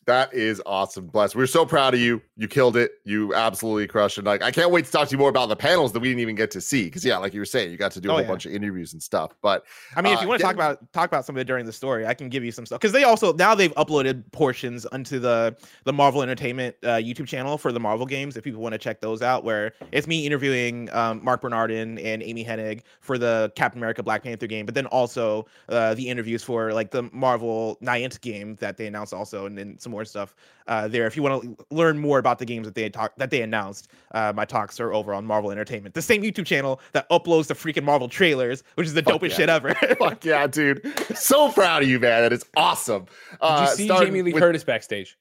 That 0.07 0.33
is 0.33 0.63
awesome. 0.65 1.09
Bless. 1.09 1.35
We're 1.35 1.49
so 1.49 1.67
proud 1.67 1.93
of 1.93 1.99
you. 1.99 2.23
You 2.37 2.47
killed 2.47 2.77
it. 2.77 2.93
You 3.05 3.35
absolutely 3.35 3.89
crushed 3.89 4.19
it. 4.19 4.25
Like, 4.25 4.41
I 4.41 4.53
can't 4.53 4.71
wait 4.71 4.85
to 4.85 4.93
talk 4.93 5.09
to 5.09 5.13
you 5.13 5.19
more 5.19 5.29
about 5.31 5.49
the 5.49 5.57
panels 5.57 5.93
that 5.93 5.99
we 5.99 6.07
didn't 6.09 6.21
even 6.21 6.37
get 6.37 6.53
to 6.53 6.61
see. 6.61 6.89
Cause 6.89 7.05
yeah, 7.05 7.17
like 7.19 7.35
you 7.35 7.41
were 7.41 7.45
saying, 7.45 7.73
you 7.73 7.77
got 7.77 7.91
to 7.93 8.01
do 8.01 8.09
a 8.11 8.13
Oh, 8.13 8.15
whole 8.15 8.23
yeah. 8.23 8.29
bunch 8.29 8.47
of 8.47 8.53
interviews 8.53 8.93
and 8.93 9.03
stuff. 9.03 9.35
But 9.43 9.65
I 9.97 10.03
mean, 10.03 10.13
if 10.13 10.21
Uh, 10.21 10.23
you 10.23 10.29
want 10.29 10.39
to 10.39 10.45
talk 10.47 10.55
about 10.55 10.93
talk 10.93 11.09
about 11.09 11.25
some 11.25 11.35
of 11.35 11.41
it 11.41 11.45
during 11.49 11.67
the 11.67 11.73
story, 11.73 12.07
I 12.07 12.15
can 12.15 12.29
give 12.29 12.45
you 12.45 12.53
some 12.53 12.65
stuff 12.67 12.79
because 12.81 12.93
they 12.93 13.03
also 13.03 13.33
now 13.33 13.57
they've 13.57 13.75
uploaded 13.75 14.23
portions 14.31 14.87
onto 14.87 15.19
the 15.19 15.57
the 15.83 15.93
Marvel 15.93 16.23
Entertainment 16.23 16.77
uh, 16.85 16.91
YouTube 16.99 17.27
channel 17.27 17.59
for 17.59 17.73
the 17.73 17.81
Marvel 17.81 18.07
games. 18.07 18.37
If 18.37 18.45
people 18.45 18.61
want 18.63 18.75
to 18.75 18.79
check 18.79 19.01
those 19.01 19.23
out, 19.23 19.43
where 19.43 19.73
it's 19.91 20.07
me 20.07 20.25
interviewing 20.25 20.89
um, 20.93 21.25
Mark 21.25 21.41
Bernardin 21.41 21.99
and 21.99 22.23
Amy 22.23 22.45
Hennig 22.45 22.83
for 23.01 23.19
the 23.19 23.51
Captain 23.57 23.81
America 23.81 24.05
Black 24.05 24.23
Panther 24.23 24.47
game, 24.47 24.67
but 24.67 24.75
then 24.77 24.87
also 24.87 25.47
uh, 25.69 25.95
the 25.95 26.09
interviews 26.09 26.45
for 26.45 26.73
like 26.73 26.93
the 26.93 27.03
Marvel 27.13 27.77
Niantic 27.83 28.21
game 28.21 28.55
that 28.61 28.77
they 28.77 28.87
announced 28.87 29.13
also, 29.13 29.47
and 29.47 29.59
then 29.59 29.77
some 29.81 29.96
more 29.97 30.05
stuff 30.05 30.37
uh, 30.67 30.87
there. 30.89 31.07
If 31.07 31.17
you 31.17 31.23
want 31.23 31.43
to 31.43 31.57
learn 31.71 31.99
more 31.99 32.19
about 32.19 32.39
the 32.39 32.45
games 32.45 32.67
that 32.67 32.75
they 32.75 32.83
had 32.83 32.93
talk 32.93 33.17
that 33.17 33.31
they 33.31 33.41
announced, 33.41 33.89
uh, 34.13 34.33
my 34.37 34.45
talks 34.45 34.79
are 34.79 34.93
over 34.93 35.15
on 35.15 35.25
Marvel 35.25 35.51
Entertainment, 35.51 35.95
the 35.95 36.03
same 36.03 36.23
YouTube 36.23 36.45
channel 36.45 36.81
that 36.93 37.09
uploads 37.09 37.47
the 37.47 37.55
freaking 37.55 37.83
Marvel 37.85 38.09
trailers, 38.09 38.63
which 38.75 38.87
is 38.87 38.93
the 38.93 39.03
Fuck 39.03 39.21
dopest 39.23 39.31
yeah. 39.31 39.37
shit 39.37 39.49
ever. 39.49 39.75
fuck 39.99 40.23
yeah, 40.25 40.47
dude. 40.47 40.83
So 41.17 41.51
proud 41.51 41.83
of 41.83 41.89
you, 41.89 41.99
man. 41.99 42.23
That 42.23 42.33
is 42.35 42.45
awesome. 42.57 43.07
Did 43.31 43.39
Uh, 43.41 43.67
you 43.71 43.77
see 43.77 43.89
Jamie 43.89 44.21
Lee 44.23 44.33
with- 44.35 44.43
Curtis 44.43 44.65
backstage? 44.65 45.17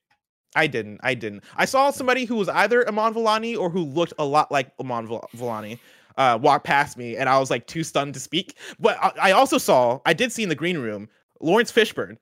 I 0.58 0.68
didn't. 0.68 1.00
I 1.04 1.14
didn't. 1.16 1.44
I 1.56 1.66
saw 1.66 1.92
somebody 1.92 2.26
who 2.26 2.36
was 2.36 2.48
either 2.50 2.88
Amon 2.88 3.14
Villani 3.14 3.56
or 3.56 3.70
who 3.70 3.84
looked 3.86 4.14
a 4.20 4.26
lot 4.26 4.52
like 4.52 4.72
Amon 4.80 5.08
Vil- 5.08 5.30
Villani 5.34 5.80
uh, 6.18 6.38
walk 6.42 6.64
past 6.64 6.98
me, 6.98 7.18
and 7.18 7.28
I 7.30 7.40
was 7.40 7.50
like 7.50 7.68
too 7.68 7.84
stunned 7.84 8.14
to 8.14 8.20
speak. 8.20 8.56
But 8.80 8.98
I, 9.02 9.12
I 9.22 9.32
also 9.32 9.58
saw, 9.58 10.00
I 10.06 10.14
did 10.14 10.32
see 10.32 10.44
in 10.44 10.50
the 10.50 10.56
green 10.56 10.78
room, 10.78 11.10
Laurence 11.42 11.72
Fishburne. 11.74 12.18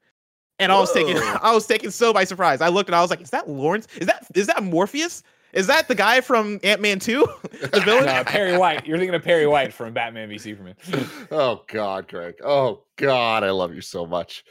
And 0.64 0.72
I 0.72 0.80
was 0.80 0.92
taken, 0.92 1.18
I 1.42 1.54
was 1.54 1.68
taken 1.68 1.92
so 1.92 2.14
by 2.14 2.24
surprise. 2.24 2.62
I 2.62 2.70
looked 2.70 2.90
and 2.90 2.96
I 2.96 3.02
was 3.02 3.10
like, 3.10 3.22
"Is 3.22 3.30
that 3.32 3.50
Laurence? 3.50 3.88
Is 3.98 4.08
that 4.08 4.26
is 4.36 4.48
that 4.48 4.64
Morpheus? 4.64 5.24
Is 5.52 5.68
that 5.68 5.88
the 5.88 5.96
guy 5.96 6.22
from 6.22 6.60
Ant 6.64 6.82
Man 6.82 7.00
Two, 7.00 7.28
the 7.62 7.82
villain?" 7.86 8.06
No, 8.06 8.24
Perry 8.24 8.58
White. 8.58 8.88
You're 8.88 8.98
thinking 8.98 9.16
of 9.16 9.24
Perry 9.24 9.46
White 9.48 9.74
from 9.74 9.94
Batman 9.94 10.30
v 10.30 10.38
Superman. 10.38 10.76
Oh 11.32 11.64
God, 11.68 12.08
Greg. 12.08 12.36
Oh 12.44 12.84
God, 12.96 13.44
I 13.44 13.52
love 13.52 13.76
you 13.76 13.82
so 13.82 14.06
much. 14.06 14.44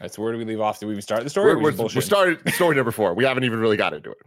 That's 0.00 0.18
where 0.18 0.30
do 0.32 0.38
we 0.38 0.44
leave 0.44 0.60
off? 0.60 0.78
Did 0.78 0.86
we 0.86 0.92
even 0.92 1.02
start 1.02 1.24
the 1.24 1.30
story? 1.30 1.54
We're, 1.54 1.56
we 1.56 1.62
we're, 1.64 1.70
we're 1.70 1.84
bullshitting? 1.84 2.02
started 2.02 2.52
story 2.54 2.76
number 2.76 2.90
four. 2.90 3.14
We 3.14 3.24
haven't 3.24 3.44
even 3.44 3.58
really 3.58 3.78
got 3.78 3.94
into 3.94 4.10
it. 4.10 4.18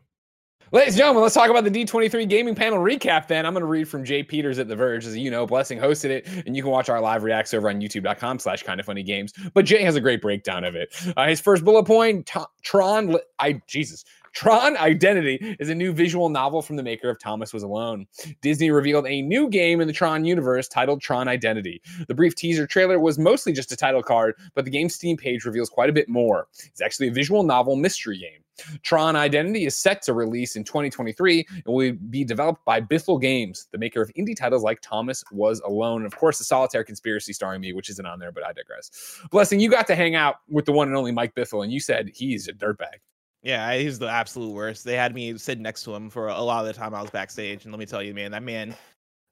Ladies 0.72 0.94
and 0.94 1.00
gentlemen, 1.00 1.24
let's 1.24 1.34
talk 1.34 1.50
about 1.50 1.64
the 1.64 1.72
D23 1.72 2.30
gaming 2.30 2.54
panel 2.54 2.78
recap 2.78 3.28
then. 3.28 3.44
I'm 3.44 3.54
going 3.54 3.62
to 3.62 3.68
read 3.68 3.88
from 3.88 4.06
Jay 4.06 4.22
Peters 4.22 4.60
at 4.60 4.68
The 4.68 4.76
Verge. 4.76 5.04
As 5.08 5.18
you 5.18 5.32
know, 5.32 5.48
Blessing 5.48 5.80
hosted 5.80 6.12
it, 6.12 6.28
and 6.46 6.56
you 6.56 6.62
can 6.62 6.72
watch 6.72 6.90
our 6.90 7.02
live 7.02 7.24
reacts 7.24 7.56
over 7.56 7.70
on 7.70 7.82
youtube.com 7.82 8.38
slash 8.38 8.62
kind 8.62 8.80
of 8.80 8.86
funny 8.86 9.02
games. 9.02 9.34
But 9.56 9.66
Jay 9.66 9.82
has 9.82 9.96
a 9.96 10.02
great 10.02 10.22
breakdown 10.22 10.64
of 10.64 10.76
it. 10.76 10.96
Uh, 11.18 11.28
his 11.28 11.42
first 11.42 11.66
bullet 11.66 11.86
point, 11.86 12.28
T- 12.28 12.40
Tron, 12.62 13.18
I, 13.40 13.60
Jesus, 13.66 14.06
Tron 14.34 14.78
Identity 14.78 15.56
is 15.60 15.70
a 15.70 15.76
new 15.76 15.92
visual 15.92 16.30
novel 16.30 16.62
from 16.62 16.76
the 16.76 16.84
maker 16.84 17.10
of 17.10 17.20
Thomas 17.20 17.52
Was 17.52 17.64
Alone. 17.64 18.06
Disney 18.44 18.70
revealed 18.70 19.08
a 19.08 19.24
new 19.24 19.50
game 19.50 19.82
in 19.82 19.88
the 19.88 19.94
Tron 19.94 20.24
universe 20.24 20.68
titled 20.68 21.02
Tron 21.02 21.28
Identity. 21.28 21.82
The 22.08 22.14
brief 22.14 22.36
teaser 22.36 22.68
trailer 22.68 23.00
was 23.00 23.18
mostly 23.18 23.54
just 23.54 23.72
a 23.72 23.76
title 23.76 24.04
card, 24.04 24.36
but 24.54 24.66
the 24.66 24.72
game's 24.72 24.94
Steam 24.94 25.18
page 25.18 25.46
reveals 25.46 25.70
quite 25.70 25.90
a 25.90 25.94
bit 25.94 26.10
more. 26.10 26.48
It's 26.66 26.82
actually 26.82 27.08
a 27.08 27.12
visual 27.12 27.42
novel 27.42 27.76
mystery 27.76 28.20
game. 28.20 28.44
Tron 28.84 29.16
Identity 29.16 29.66
is 29.66 29.76
set 29.76 30.02
to 30.04 30.14
release 30.14 30.56
in 30.56 30.64
2023 30.64 31.46
and 31.50 31.64
will 31.66 31.94
be 32.10 32.24
developed 32.24 32.64
by 32.66 32.82
Bithell 32.82 33.22
Games, 33.22 33.68
the 33.72 33.78
maker 33.78 34.02
of 34.02 34.12
indie 34.18 34.36
titles 34.36 34.64
like 34.64 34.80
Thomas 34.82 35.24
Was 35.32 35.60
Alone. 35.62 36.04
And 36.04 36.06
of 36.06 36.18
course, 36.18 36.38
the 36.38 36.44
Solitaire 36.44 36.84
Conspiracy 36.84 37.34
starring 37.34 37.62
me, 37.62 37.74
which 37.74 37.90
isn't 37.90 38.06
on 38.06 38.20
there, 38.20 38.32
but 38.32 38.46
I 38.46 38.54
digress. 38.54 39.20
Blessing, 39.32 39.60
you 39.60 39.70
got 39.70 39.88
to 39.88 39.96
hang 39.96 40.16
out 40.16 40.38
with 40.50 40.66
the 40.66 40.72
one 40.72 40.88
and 40.88 40.98
only 40.98 41.12
Mike 41.12 41.36
Bithell, 41.36 41.64
and 41.64 41.72
you 41.72 41.80
said 41.80 42.10
he's 42.14 42.48
a 42.48 42.54
dirtbag. 42.54 43.00
Yeah, 43.42 43.74
he's 43.78 44.00
the 44.00 44.10
absolute 44.10 44.52
worst. 44.52 44.84
They 44.84 44.96
had 44.96 45.16
me 45.16 45.38
sitting 45.38 45.64
next 45.64 45.84
to 45.84 45.96
him 45.96 46.10
for 46.10 46.28
a 46.28 46.42
lot 46.42 46.62
of 46.62 46.68
the 46.68 46.74
time 46.74 46.94
I 46.94 47.02
was 47.02 47.10
backstage, 47.10 47.64
and 47.64 47.74
let 47.74 47.80
me 47.80 47.86
tell 47.86 48.04
you, 48.04 48.14
man, 48.14 48.32
that 48.32 48.44
man, 48.44 48.76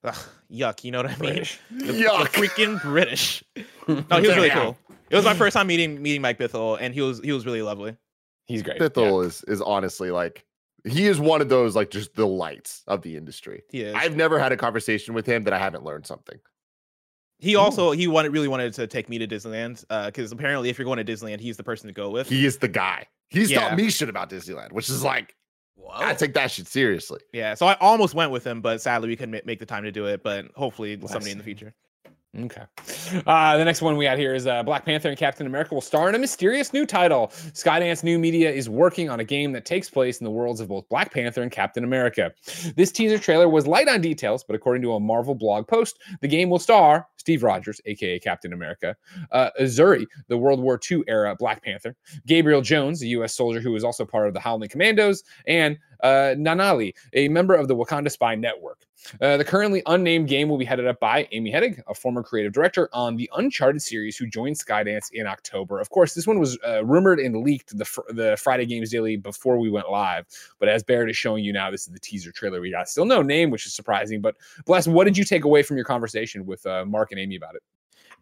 ugh, 0.04 0.16
yuck. 0.50 0.84
You 0.84 0.92
know 0.92 1.00
what 1.00 1.08
I 1.08 1.18
mean? 1.18 1.18
British. 1.18 1.60
The, 1.72 1.86
Yuck. 1.86 2.32
the 2.32 2.48
freaking 2.48 2.82
British. 2.82 3.44
No, 3.88 4.20
he 4.20 4.28
was 4.28 4.36
really 4.36 4.50
cool. 4.50 4.78
It 5.10 5.16
was 5.16 5.24
my 5.24 5.34
first 5.34 5.54
time 5.56 5.68
meeting 5.68 6.02
meeting 6.02 6.22
Mike 6.22 6.38
Bithell, 6.38 6.78
and 6.82 6.94
he 6.94 7.00
was 7.00 7.22
he 7.22 7.32
was 7.32 7.46
really 7.46 7.62
lovely. 7.62 7.96
He's 8.48 8.64
great. 8.64 8.80
Bithell 8.80 9.26
is 9.26 9.44
is 9.48 9.62
honestly 9.62 10.10
like 10.12 10.44
he 10.86 11.06
is 11.08 11.20
one 11.20 11.42
of 11.42 11.50
those 11.50 11.76
like 11.76 11.92
just 11.92 12.16
the 12.16 12.26
lights 12.28 12.84
of 12.88 13.02
the 13.02 13.18
industry. 13.18 13.64
Yeah. 13.72 13.94
I've 13.96 14.16
never 14.16 14.40
had 14.40 14.52
a 14.52 14.58
conversation 14.58 15.14
with 15.14 15.26
him 15.26 15.44
that 15.44 15.54
I 15.54 15.58
haven't 15.60 15.84
learned 15.84 16.06
something. 16.06 16.40
he 17.40 17.56
also 17.56 17.92
he 17.92 18.08
wanted 18.08 18.32
really 18.32 18.48
wanted 18.48 18.74
to 18.76 18.88
take 18.88 19.10
me 19.10 19.18
to 19.20 19.28
Disneyland 19.28 19.84
uh, 19.90 20.06
because 20.08 20.32
apparently 20.32 20.70
if 20.70 20.78
you're 20.80 20.86
going 20.86 21.04
to 21.04 21.12
Disneyland, 21.14 21.40
he's 21.40 21.58
the 21.58 21.64
person 21.64 21.88
to 21.88 21.94
go 21.94 22.10
with. 22.10 22.30
He 22.30 22.46
is 22.46 22.58
the 22.58 22.68
guy. 22.68 23.06
He's 23.30 23.52
Yeah. 23.52 23.62
taught 23.70 23.78
me 23.78 23.90
shit 23.90 24.10
about 24.10 24.30
Disneyland, 24.30 24.72
which 24.72 24.90
is 24.90 25.04
like 25.04 25.36
Wow. 25.76 25.94
I 26.00 26.14
take 26.16 26.34
that 26.34 26.50
shit 26.52 26.68
seriously. 26.68 27.20
yeah, 27.34 27.54
so 27.54 27.68
I 27.68 27.76
almost 27.80 28.14
went 28.16 28.32
with 28.32 28.46
him, 28.46 28.62
but 28.62 28.82
sadly 28.82 29.10
we 29.10 29.16
couldn't 29.16 29.46
make 29.46 29.60
the 29.60 29.66
time 29.66 29.84
to 29.84 29.92
do 29.92 30.06
it. 30.08 30.24
But 30.24 30.48
hopefully 30.56 30.96
Bless 30.96 31.12
somebody 31.12 31.32
in 31.32 31.38
the 31.38 31.44
future. 31.44 31.74
Okay. 32.40 32.62
Uh, 33.26 33.58
the 33.58 33.66
next 33.66 33.82
one 33.82 33.98
we 33.98 34.06
got 34.06 34.20
here 34.20 34.36
is 34.36 34.46
uh, 34.46 34.62
Black 34.62 34.86
Panther 34.86 35.10
and 35.10 35.18
Captain 35.18 35.48
America 35.48 35.74
will 35.74 35.82
star 35.82 36.08
in 36.08 36.14
a 36.14 36.20
mysterious 36.20 36.72
new 36.72 36.86
title. 36.86 37.30
Skydance 37.54 38.04
New 38.04 38.20
Media 38.20 38.52
is 38.52 38.70
working 38.70 39.10
on 39.10 39.20
a 39.20 39.24
game 39.24 39.52
that 39.54 39.66
takes 39.66 39.90
place 39.90 40.20
in 40.20 40.24
the 40.24 40.30
worlds 40.30 40.60
of 40.60 40.68
both 40.68 40.88
Black 40.88 41.12
Panther 41.12 41.42
and 41.42 41.52
Captain 41.52 41.84
America. 41.84 42.32
This 42.76 42.92
teaser 42.92 43.18
trailer 43.18 43.50
was 43.50 43.66
light 43.66 43.88
on 43.88 44.02
details, 44.02 44.44
but 44.44 44.56
according 44.56 44.84
to 44.84 44.94
a 44.94 45.00
Marvel 45.00 45.34
blog 45.34 45.68
post, 45.68 46.00
the 46.22 46.28
game 46.28 46.50
will 46.50 46.60
star 46.60 47.08
Steve 47.18 47.42
Rogers, 47.42 47.82
aka 47.86 48.20
Captain 48.20 48.54
America, 48.54 48.96
uh, 49.32 49.50
Azzuri, 49.60 50.06
the 50.28 50.38
World 50.38 50.62
War 50.62 50.80
II 50.90 51.04
era 51.08 51.36
Black 51.36 51.64
Panther, 51.64 51.96
Gabriel 52.28 52.62
Jones, 52.62 53.02
a 53.02 53.08
U.S. 53.08 53.34
soldier 53.36 53.60
who 53.60 53.76
is 53.76 53.84
also 53.84 54.06
part 54.06 54.28
of 54.28 54.34
the 54.34 54.40
Howling 54.40 54.70
Commandos, 54.70 55.24
and 55.48 55.78
uh, 56.04 56.36
Nanali, 56.38 56.94
a 57.14 57.28
member 57.30 57.56
of 57.56 57.68
the 57.68 57.76
Wakanda 57.76 58.12
Spy 58.12 58.36
Network. 58.36 58.87
Uh, 59.22 59.38
the 59.38 59.46
currently 59.46 59.82
unnamed 59.86 60.28
game 60.28 60.50
will 60.50 60.58
be 60.58 60.66
headed 60.66 60.88
up 60.88 61.00
by 61.00 61.28
Amy 61.32 61.52
Hennig, 61.52 61.82
a 61.88 61.94
former 61.94 62.24
creative 62.24 62.54
director 62.54 62.90
on 62.94 63.16
the 63.16 63.30
Uncharted 63.36 63.82
series, 63.82 64.18
who 64.18 64.28
joined 64.28 64.58
Skydance 64.58 65.12
in 65.14 65.28
October. 65.28 65.80
Of 65.80 65.90
course, 65.90 66.14
this 66.14 66.28
one 66.28 66.40
was 66.40 66.58
uh, 66.68 66.84
rumored 66.86 67.20
and 67.20 67.44
leaked 67.44 67.78
the 67.78 67.86
fr- 67.86 68.02
the 68.10 68.38
Friday 68.38 68.66
Games 68.66 68.92
Daily 68.92 69.16
before 69.16 69.58
we 69.60 69.70
went 69.70 69.90
live. 69.90 70.26
But 70.60 70.70
as 70.70 70.84
Barrett 70.84 71.10
is 71.10 71.18
showing 71.18 71.44
you 71.44 71.54
now, 71.54 71.72
this 71.72 71.88
is 71.88 71.94
the 71.94 72.00
teaser 72.00 72.32
trailer 72.32 72.62
we 72.62 72.72
got. 72.72 72.90
Still 72.90 73.06
no 73.06 73.22
name, 73.22 73.50
which 73.50 73.66
is 73.66 73.74
surprising. 73.74 74.22
But 74.22 74.36
Bless, 74.66 74.88
what 74.88 75.06
did 75.06 75.18
you 75.18 75.24
take 75.24 75.46
away 75.46 75.64
from 75.64 75.78
your 75.78 75.86
conversation 75.86 76.46
with 76.46 76.66
uh, 76.66 76.86
Mark 76.86 77.12
and 77.12 77.20
Amy 77.20 77.36
about 77.36 77.56
it? 77.56 77.64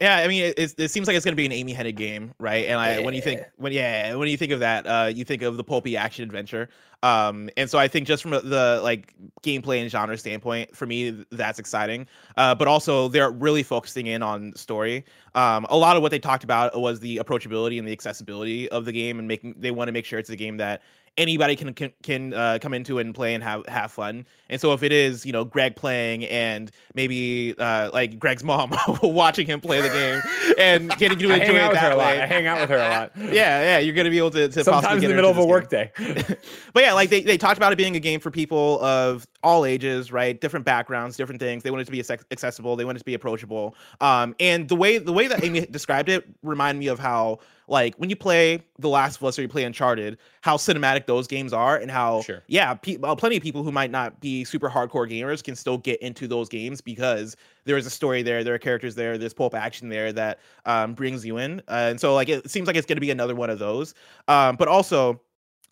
Yeah, 0.01 0.17
I 0.17 0.27
mean, 0.27 0.53
it, 0.57 0.75
it, 0.77 0.91
seems 0.91 1.07
like 1.07 1.15
it's 1.15 1.23
going 1.23 1.31
to 1.31 1.37
be 1.37 1.45
an 1.45 1.53
Amy 1.53 1.73
Hennig 1.73 1.95
game, 1.95 2.33
right? 2.37 2.65
And 2.65 2.77
I, 2.77 2.99
when 2.99 3.13
you 3.13 3.21
think, 3.21 3.41
when 3.55 3.71
yeah, 3.71 4.13
when 4.15 4.27
you 4.27 4.35
think 4.35 4.51
of 4.51 4.59
that, 4.59 4.85
uh, 4.85 5.09
you 5.13 5.23
think 5.23 5.41
of 5.41 5.55
the 5.55 5.63
pulpy 5.63 5.95
action 5.95 6.23
adventure. 6.23 6.67
Um, 7.01 7.49
and 7.55 7.69
so 7.69 7.77
I 7.77 7.87
think 7.87 8.05
just 8.05 8.21
from 8.21 8.31
the 8.31 8.81
like 8.83 9.13
gameplay 9.41 9.81
and 9.81 9.89
genre 9.89 10.17
standpoint, 10.17 10.75
for 10.75 10.85
me, 10.85 11.23
that's 11.31 11.59
exciting. 11.59 12.07
Uh, 12.35 12.53
but 12.53 12.67
also 12.67 13.07
they're 13.07 13.31
really 13.31 13.63
focusing 13.63 14.07
in 14.07 14.21
on 14.21 14.53
story. 14.55 15.05
Um, 15.33 15.65
a 15.69 15.77
lot 15.77 15.95
of 15.95 16.01
what 16.01 16.11
they 16.11 16.19
talked 16.19 16.43
about 16.43 16.77
was 16.77 16.99
the 16.99 17.17
approachability 17.17 17.79
and 17.79 17.87
the 17.87 17.93
accessibility 17.93 18.67
of 18.69 18.83
the 18.83 18.91
game, 18.91 19.19
and 19.19 19.27
making 19.27 19.55
they 19.57 19.71
want 19.71 19.87
to 19.87 19.91
make 19.93 20.03
sure 20.03 20.19
it's 20.19 20.29
a 20.29 20.35
game 20.35 20.57
that 20.57 20.81
anybody 21.17 21.55
can 21.55 21.73
can, 21.73 21.93
can 22.03 22.33
uh, 22.33 22.59
come 22.61 22.73
into 22.73 22.99
it 22.99 23.05
and 23.05 23.15
play 23.15 23.33
and 23.33 23.43
have 23.43 23.65
have 23.67 23.91
fun. 23.91 24.25
And 24.49 24.61
so 24.61 24.73
if 24.73 24.83
it 24.83 24.91
is, 24.91 25.25
you 25.25 25.31
know, 25.31 25.43
Greg 25.43 25.75
playing 25.75 26.25
and 26.25 26.69
maybe 26.93 27.55
uh, 27.57 27.89
like 27.93 28.19
Greg's 28.19 28.43
mom 28.43 28.75
watching 29.03 29.47
him 29.47 29.59
play 29.59 29.81
the 29.81 29.89
game 29.89 30.21
and 30.59 30.89
getting 30.97 31.17
to 31.17 31.25
enjoy 31.25 31.39
hang 31.39 31.55
it 31.55 31.61
out 31.61 31.71
with 31.71 31.79
her 31.79 31.89
that 31.89 31.95
a 31.95 31.97
lot. 31.97 32.15
way. 32.15 32.21
I 32.21 32.25
hang 32.25 32.47
out 32.47 32.59
with 32.59 32.69
her 32.69 32.77
a 32.77 32.89
lot. 32.89 33.11
Yeah, 33.35 33.61
yeah, 33.61 33.77
you're 33.79 33.95
gonna 33.95 34.11
be 34.11 34.17
able 34.17 34.31
to, 34.31 34.47
to 34.47 34.63
possibly 34.63 34.73
Sometimes 34.73 35.03
in 35.03 35.09
the 35.09 35.15
middle 35.15 35.31
of 35.31 35.37
a 35.37 35.45
workday. 35.45 35.91
but 36.73 36.83
yeah, 36.83 36.93
like 36.93 37.09
they, 37.09 37.21
they 37.21 37.37
talked 37.37 37.57
about 37.57 37.73
it 37.73 37.75
being 37.75 37.95
a 37.95 37.99
game 37.99 38.19
for 38.19 38.29
people 38.29 38.79
of 38.81 39.27
all 39.43 39.65
ages, 39.65 40.11
right? 40.11 40.39
Different 40.39 40.65
backgrounds, 40.65 41.17
different 41.17 41.41
things. 41.41 41.63
They 41.63 41.71
want 41.71 41.81
it 41.81 41.85
to 41.85 41.91
be 41.91 42.03
accessible. 42.31 42.75
They 42.75 42.85
want 42.85 42.97
it 42.97 42.99
to 42.99 43.05
be 43.05 43.13
approachable. 43.13 43.75
Um, 43.99 44.35
and 44.39 44.69
the 44.69 44.75
way 44.75 44.99
the 44.99 45.11
way 45.11 45.27
that 45.27 45.43
Amy 45.43 45.65
described 45.65 46.07
it 46.07 46.25
reminded 46.43 46.79
me 46.79 46.87
of 46.87 46.99
how 46.99 47.39
like 47.67 47.95
when 47.95 48.09
you 48.09 48.15
play 48.15 48.63
The 48.79 48.89
Last 48.89 49.17
of 49.17 49.23
Us 49.23 49.39
or 49.39 49.41
you 49.41 49.47
play 49.47 49.63
Uncharted, 49.63 50.17
how 50.41 50.57
cinematic 50.57 51.05
those 51.05 51.27
games 51.27 51.53
are, 51.53 51.77
and 51.77 51.89
how 51.89 52.21
Sure. 52.21 52.43
yeah, 52.47 52.73
pe- 52.73 52.97
uh, 53.03 53.15
plenty 53.15 53.37
of 53.37 53.43
people 53.43 53.63
who 53.63 53.71
might 53.71 53.91
not 53.91 54.19
be 54.19 54.43
super 54.43 54.69
hardcore 54.69 55.09
gamers 55.09 55.43
can 55.43 55.55
still 55.55 55.77
get 55.77 56.01
into 56.01 56.27
those 56.27 56.49
games 56.49 56.81
because 56.81 57.35
there 57.65 57.77
is 57.77 57.85
a 57.85 57.89
story 57.89 58.21
there, 58.21 58.43
there 58.43 58.53
are 58.53 58.59
characters 58.59 58.95
there, 58.95 59.17
there's 59.17 59.33
pulp 59.33 59.55
action 59.55 59.89
there 59.89 60.13
that 60.13 60.39
um, 60.65 60.93
brings 60.93 61.25
you 61.25 61.37
in, 61.37 61.59
uh, 61.67 61.89
and 61.89 61.99
so 61.99 62.13
like 62.13 62.29
it 62.29 62.49
seems 62.49 62.67
like 62.67 62.75
it's 62.75 62.85
going 62.85 62.97
to 62.97 63.01
be 63.01 63.11
another 63.11 63.35
one 63.35 63.49
of 63.49 63.59
those. 63.59 63.93
Um, 64.27 64.55
but 64.55 64.67
also 64.67 65.21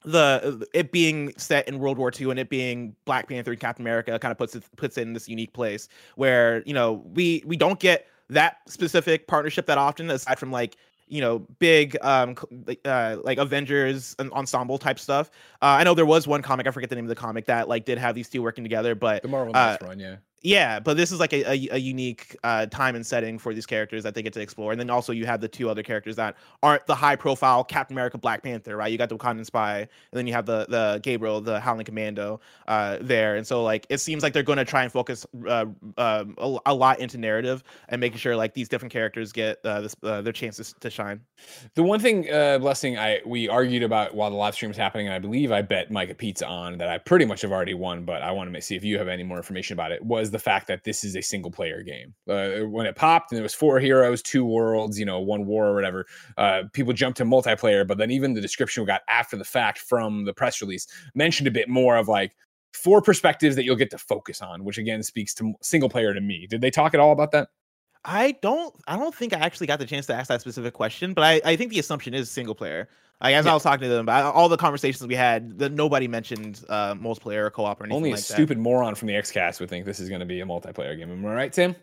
the 0.06 0.68
it 0.74 0.92
being 0.92 1.34
set 1.38 1.68
in 1.68 1.80
World 1.80 1.98
War 1.98 2.12
II 2.20 2.32
and 2.32 2.40
it 2.40 2.50
being 2.50 2.96
Black 3.06 3.28
Panther 3.30 3.52
and 3.52 3.60
Captain 3.60 3.84
America 3.84 4.18
kind 4.20 4.32
of 4.32 4.38
puts 4.38 4.56
it 4.56 4.64
puts 4.76 4.98
it 4.98 5.04
in 5.04 5.14
this 5.14 5.30
unique 5.30 5.54
place 5.54 5.88
where 6.16 6.62
you 6.66 6.74
know 6.74 7.04
we 7.14 7.42
we 7.46 7.56
don't 7.56 7.80
get 7.80 8.08
that 8.30 8.58
specific 8.68 9.28
partnership 9.28 9.66
that 9.68 9.78
often 9.78 10.10
aside 10.10 10.40
from 10.40 10.52
like 10.52 10.76
you 11.08 11.22
know 11.22 11.40
big 11.60 11.98
um 12.02 12.36
uh 12.86 13.18
like 13.24 13.38
avengers 13.38 14.16
ensemble 14.32 14.78
type 14.78 15.00
stuff 15.00 15.30
uh, 15.62 15.66
i 15.66 15.84
know 15.84 15.94
there 15.94 16.06
was 16.06 16.28
one 16.28 16.42
comic 16.42 16.68
i 16.68 16.72
forget 16.72 16.90
the 16.90 16.96
name 16.96 17.06
of 17.06 17.10
the 17.10 17.16
comic 17.16 17.46
that 17.46 17.68
like 17.68 17.86
did 17.86 17.98
have 17.98 18.16
these 18.16 18.30
two 18.30 18.42
working 18.42 18.64
together 18.64 18.96
but 18.96 19.22
the 19.22 19.28
Marvel 19.28 19.56
Uh, 19.56 19.78
run, 19.82 20.00
yeah. 20.00 20.16
Yeah, 20.44 20.82
but 20.82 20.98
this 20.98 21.14
is 21.14 21.22
like 21.22 21.32
a, 21.32 21.50
a, 21.50 21.70
a 21.72 21.78
unique 21.78 22.36
uh, 22.44 22.66
time 22.66 22.96
and 22.96 23.06
setting 23.06 23.40
for 23.40 23.54
these 23.54 23.66
characters 23.66 24.04
that 24.04 24.14
they 24.14 24.22
get 24.22 24.34
to 24.34 24.42
explore. 24.42 24.72
And 24.72 24.80
then 24.80 24.90
also 24.90 25.14
you 25.14 25.26
have 25.26 25.40
the 25.40 25.48
two 25.48 25.70
other 25.70 25.84
characters 25.84 26.18
that 26.18 26.36
aren't 26.62 26.86
the 26.86 26.96
high 26.96 27.16
profile 27.16 27.64
Captain 27.64 27.96
America, 27.96 28.18
Black 28.18 28.44
Panther, 28.44 28.76
right? 28.76 28.92
You 28.92 28.98
got 28.98 29.08
the 29.08 29.18
Wakandan 29.18 29.46
Spy, 29.46 29.80
and 29.80 29.90
then 30.12 30.28
you 30.28 30.34
have 30.34 30.46
the 30.46 30.66
the 30.68 31.00
Gabriel, 31.02 31.40
the 31.40 31.62
Howling 31.62 31.86
Commando 31.86 32.42
uh, 32.68 32.98
there. 33.00 33.38
And 33.38 33.48
so 33.48 33.64
like 33.64 33.88
it 33.90 34.00
seems 34.00 34.22
like 34.22 34.34
they're 34.34 34.44
going 34.44 34.58
to 34.58 34.66
try 34.66 34.84
and 34.84 34.92
focus 34.92 35.26
uh, 35.48 35.66
um, 35.98 36.36
a, 36.38 36.58
a 36.66 36.74
lot 36.74 37.00
into 37.00 37.18
narrative 37.18 37.64
and 37.88 38.02
making 38.02 38.18
sure 38.18 38.36
like 38.36 38.54
these 38.54 38.68
different 38.68 38.92
characters 38.92 39.32
get 39.32 39.60
uh, 39.64 39.80
this, 39.80 39.96
uh, 40.04 40.22
their 40.22 40.34
chances 40.34 40.76
to 40.82 40.90
shine. 40.90 41.22
The 41.76 41.84
one 41.84 42.02
thing, 42.02 42.30
uh, 42.30 42.60
blessing, 42.60 42.98
I 42.98 43.22
we 43.26 43.48
argued 43.48 43.84
about 43.84 44.14
while 44.14 44.30
the 44.30 44.36
live 44.36 44.56
stream 44.56 44.70
was 44.70 44.78
happening, 44.78 45.08
and 45.08 45.16
I 45.16 45.20
believe 45.20 45.54
I 45.54 45.62
bet 45.62 45.90
Mike 45.90 46.10
a 46.10 46.16
pizza 46.16 46.46
on 46.46 46.80
that 46.80 46.90
I 46.90 46.98
pretty 46.98 47.24
much 47.24 47.44
have 47.44 47.54
already 47.54 47.74
won, 47.74 48.04
but 48.04 48.22
I 48.22 48.32
want 48.32 48.54
to 48.54 48.62
see 48.62 48.76
if 48.76 48.84
you 48.84 48.98
have 48.98 49.08
any 49.08 49.24
more 49.24 49.38
information 49.38 49.74
about 49.74 49.94
it. 49.94 50.04
Was 50.04 50.33
the 50.34 50.40
fact 50.40 50.68
that 50.68 50.84
this 50.84 51.06
is 51.06 51.16
a 51.16 51.22
single 51.22 51.52
player 51.52 51.82
game. 51.82 52.14
Uh, 52.28 52.68
when 52.68 52.86
it 52.86 52.96
popped 52.96 53.32
and 53.32 53.40
it 53.40 53.44
was 53.44 53.54
four 53.54 53.80
heroes, 53.80 54.22
two 54.22 54.44
worlds, 54.44 55.00
you 55.00 55.06
know, 55.06 55.20
one 55.22 55.46
war 55.46 55.68
or 55.68 55.74
whatever, 55.74 56.06
uh, 56.38 56.64
people 56.74 56.92
jumped 56.92 57.18
to 57.18 57.24
multiplayer. 57.24 57.88
But 57.88 57.98
then 57.98 58.12
even 58.12 58.34
the 58.34 58.42
description 58.42 58.84
we 58.84 58.88
got 58.88 59.04
after 59.08 59.38
the 59.38 59.46
fact 59.46 59.80
from 59.80 60.26
the 60.26 60.34
press 60.34 60.62
release 60.62 60.88
mentioned 61.16 61.48
a 61.48 61.52
bit 61.52 61.70
more 61.70 61.96
of 61.96 62.10
like 62.10 62.36
four 62.74 63.02
perspectives 63.02 63.56
that 63.56 63.64
you'll 63.64 63.76
get 63.78 63.92
to 63.92 63.98
focus 63.98 64.42
on, 64.42 64.66
which 64.66 64.78
again 64.78 65.02
speaks 65.04 65.34
to 65.36 65.54
single 65.62 65.90
player 65.90 66.14
to 66.14 66.22
me. 66.22 66.48
Did 66.48 66.60
they 66.60 66.72
talk 66.72 66.94
at 66.94 67.00
all 67.00 67.14
about 67.14 67.32
that? 67.32 67.50
I 68.06 68.34
don't 68.42 68.76
I 68.88 68.98
don't 68.98 69.16
think 69.16 69.34
I 69.34 69.40
actually 69.40 69.68
got 69.68 69.80
the 69.80 69.86
chance 69.86 70.06
to 70.08 70.14
ask 70.14 70.28
that 70.28 70.42
specific 70.42 70.74
question, 70.74 71.14
but 71.14 71.24
I, 71.24 71.42
I 71.46 71.56
think 71.56 71.72
the 71.72 71.80
assumption 71.80 72.14
is 72.14 72.30
single 72.30 72.56
player. 72.56 72.90
Like 73.24 73.36
as 73.36 73.48
I 73.48 73.54
was 73.54 73.64
talking 73.64 73.84
to 73.84 73.88
them 73.90 74.02
about 74.02 74.36
all 74.36 74.50
the 74.50 74.58
conversations 74.58 75.08
we 75.08 75.16
had, 75.16 75.58
that 75.60 75.72
nobody 75.72 76.08
mentioned 76.10 76.64
uh, 76.70 76.94
multiplayer 76.96 77.46
or 77.46 77.50
co-op 77.50 77.80
or 77.80 77.86
anything 77.86 77.96
Only 77.96 78.10
a 78.10 78.14
like 78.16 78.20
that. 78.26 78.34
stupid 78.34 78.58
moron 78.58 78.96
from 78.96 79.08
the 79.08 79.14
XCast 79.14 79.60
would 79.62 79.70
think 79.70 79.86
this 79.86 80.00
is 80.02 80.10
going 80.10 80.20
to 80.20 80.26
be 80.26 80.42
a 80.42 80.46
multiplayer 80.46 80.98
game. 80.98 81.10
Am 81.10 81.26
I 81.26 81.34
right, 81.34 81.54
Tim? 81.54 81.76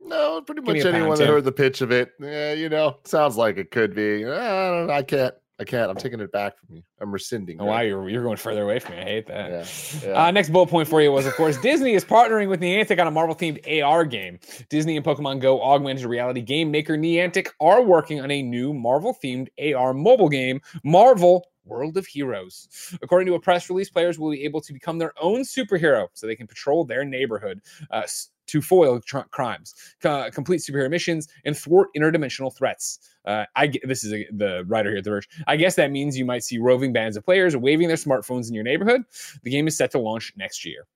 No, 0.00 0.40
pretty 0.40 0.62
Give 0.62 0.68
much 0.74 0.80
a 0.80 0.84
pound, 0.84 0.96
anyone 0.96 1.18
that 1.18 1.24
Tim. 1.24 1.34
heard 1.34 1.44
the 1.44 1.52
pitch 1.52 1.80
of 1.80 1.90
it, 1.92 2.12
yeah, 2.20 2.52
you 2.52 2.68
know, 2.68 2.96
sounds 3.04 3.36
like 3.36 3.56
it 3.56 3.70
could 3.70 3.94
be. 3.94 4.24
I 4.24 4.28
don't 4.28 4.86
know. 4.86 4.92
I 4.92 5.02
can't. 5.02 5.34
I 5.62 5.70
can't. 5.70 5.90
I'm 5.90 5.96
taking 5.96 6.20
it 6.20 6.30
back 6.32 6.58
from 6.58 6.76
you. 6.76 6.82
I'm 7.00 7.12
rescinding. 7.12 7.60
Oh, 7.60 7.64
Greg. 7.64 7.74
wow, 7.74 7.80
you're, 7.80 8.08
you're 8.08 8.22
going 8.22 8.36
further 8.36 8.62
away 8.62 8.78
from 8.78 8.96
me. 8.96 9.00
I 9.00 9.04
hate 9.04 9.26
that. 9.28 9.50
Yeah, 9.50 10.08
yeah. 10.10 10.24
Uh, 10.24 10.30
next 10.30 10.50
bullet 10.50 10.68
point 10.68 10.88
for 10.88 11.00
you 11.00 11.10
was, 11.12 11.26
of 11.26 11.34
course, 11.34 11.56
Disney 11.58 11.94
is 11.94 12.04
partnering 12.04 12.48
with 12.48 12.60
Niantic 12.60 13.00
on 13.00 13.06
a 13.06 13.10
Marvel 13.10 13.34
themed 13.34 13.82
AR 13.82 14.04
game. 14.04 14.38
Disney 14.68 14.96
and 14.96 15.04
Pokemon 15.04 15.40
Go 15.40 15.62
augmented 15.62 16.04
reality 16.04 16.40
game 16.40 16.70
maker 16.70 16.96
Niantic 16.96 17.48
are 17.60 17.82
working 17.82 18.20
on 18.20 18.30
a 18.30 18.42
new 18.42 18.74
Marvel 18.74 19.16
themed 19.22 19.48
AR 19.74 19.94
mobile 19.94 20.28
game, 20.28 20.60
Marvel 20.84 21.46
World 21.64 21.96
of 21.96 22.06
Heroes. 22.06 22.68
According 23.02 23.26
to 23.26 23.34
a 23.34 23.40
press 23.40 23.70
release, 23.70 23.88
players 23.88 24.18
will 24.18 24.30
be 24.30 24.44
able 24.44 24.60
to 24.60 24.72
become 24.72 24.98
their 24.98 25.12
own 25.20 25.42
superhero 25.42 26.08
so 26.12 26.26
they 26.26 26.36
can 26.36 26.46
patrol 26.46 26.84
their 26.84 27.04
neighborhood. 27.04 27.60
Uh, 27.90 28.02
to 28.46 28.60
foil 28.60 29.00
tr- 29.00 29.20
crimes, 29.30 29.74
co- 30.02 30.30
complete 30.30 30.60
superhero 30.60 30.90
missions, 30.90 31.28
and 31.44 31.56
thwart 31.56 31.88
interdimensional 31.96 32.54
threats. 32.54 32.98
Uh, 33.24 33.44
I 33.56 33.68
g- 33.68 33.80
this 33.84 34.04
is 34.04 34.12
a, 34.12 34.26
the 34.32 34.64
writer 34.66 34.90
here 34.90 34.98
at 34.98 35.04
the 35.04 35.10
Verge. 35.10 35.28
I 35.46 35.56
guess 35.56 35.76
that 35.76 35.90
means 35.90 36.18
you 36.18 36.24
might 36.24 36.44
see 36.44 36.58
roving 36.58 36.92
bands 36.92 37.16
of 37.16 37.24
players 37.24 37.56
waving 37.56 37.88
their 37.88 37.96
smartphones 37.96 38.48
in 38.48 38.54
your 38.54 38.64
neighborhood. 38.64 39.02
The 39.42 39.50
game 39.50 39.66
is 39.68 39.76
set 39.76 39.90
to 39.92 39.98
launch 39.98 40.32
next 40.36 40.64
year. 40.64 40.86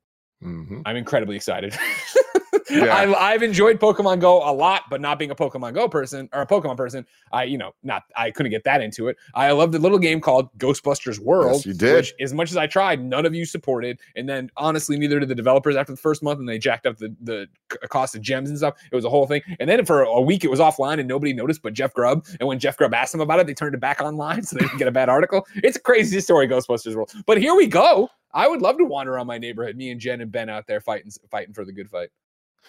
Mhm. 0.42 0.82
I'm 0.84 0.96
incredibly 0.96 1.36
excited. 1.36 1.76
Yeah. 2.70 2.94
I, 2.94 3.32
I've 3.32 3.42
enjoyed 3.42 3.78
Pokemon 3.80 4.20
Go 4.20 4.38
a 4.48 4.52
lot, 4.52 4.84
but 4.90 5.00
not 5.00 5.18
being 5.18 5.30
a 5.30 5.34
Pokemon 5.34 5.74
Go 5.74 5.88
person 5.88 6.28
or 6.32 6.42
a 6.42 6.46
Pokemon 6.46 6.76
person, 6.76 7.06
I 7.32 7.44
you 7.44 7.58
know 7.58 7.72
not 7.82 8.04
I 8.16 8.30
couldn't 8.30 8.50
get 8.50 8.64
that 8.64 8.80
into 8.80 9.08
it. 9.08 9.16
I 9.34 9.50
loved 9.52 9.74
a 9.74 9.78
little 9.78 9.98
game 9.98 10.20
called 10.20 10.56
Ghostbusters 10.58 11.18
World. 11.18 11.64
you 11.64 11.74
did. 11.74 11.96
Which, 11.96 12.14
as 12.20 12.32
much 12.34 12.50
as 12.50 12.56
I 12.56 12.66
tried, 12.66 13.02
none 13.02 13.26
of 13.26 13.34
you 13.34 13.44
supported, 13.44 14.00
and 14.16 14.28
then 14.28 14.50
honestly, 14.56 14.98
neither 14.98 15.20
did 15.20 15.28
the 15.28 15.34
developers 15.34 15.76
after 15.76 15.92
the 15.92 15.98
first 15.98 16.22
month, 16.22 16.40
and 16.40 16.48
they 16.48 16.58
jacked 16.58 16.86
up 16.86 16.98
the 16.98 17.14
the 17.22 17.46
uh, 17.72 17.86
cost 17.88 18.14
of 18.14 18.22
gems 18.22 18.48
and 18.48 18.58
stuff. 18.58 18.74
It 18.90 18.94
was 18.94 19.04
a 19.04 19.10
whole 19.10 19.26
thing, 19.26 19.42
and 19.60 19.68
then 19.68 19.84
for 19.84 20.02
a 20.02 20.20
week 20.20 20.44
it 20.44 20.50
was 20.50 20.60
offline 20.60 20.98
and 20.98 21.08
nobody 21.08 21.32
noticed, 21.32 21.62
but 21.62 21.74
Jeff 21.74 21.94
Grubb. 21.94 22.26
And 22.40 22.48
when 22.48 22.58
Jeff 22.58 22.76
Grubb 22.76 22.94
asked 22.94 23.12
them 23.12 23.20
about 23.20 23.40
it, 23.40 23.46
they 23.46 23.54
turned 23.54 23.74
it 23.74 23.80
back 23.80 24.00
online 24.00 24.42
so 24.44 24.56
they 24.56 24.64
didn't 24.64 24.78
get 24.78 24.88
a 24.88 24.92
bad 24.92 25.08
article. 25.08 25.46
It's 25.56 25.76
a 25.76 25.80
crazy 25.80 26.20
story, 26.20 26.48
Ghostbusters 26.48 26.94
World. 26.94 27.12
But 27.26 27.38
here 27.38 27.54
we 27.54 27.66
go. 27.66 28.10
I 28.32 28.48
would 28.48 28.60
love 28.60 28.76
to 28.78 28.84
wander 28.84 29.14
around 29.14 29.28
my 29.28 29.38
neighborhood. 29.38 29.76
Me 29.76 29.90
and 29.90 30.00
Jen 30.00 30.20
and 30.20 30.30
Ben 30.30 30.50
out 30.50 30.66
there 30.66 30.80
fighting 30.80 31.10
fighting 31.30 31.54
for 31.54 31.64
the 31.64 31.72
good 31.72 31.88
fight. 31.88 32.10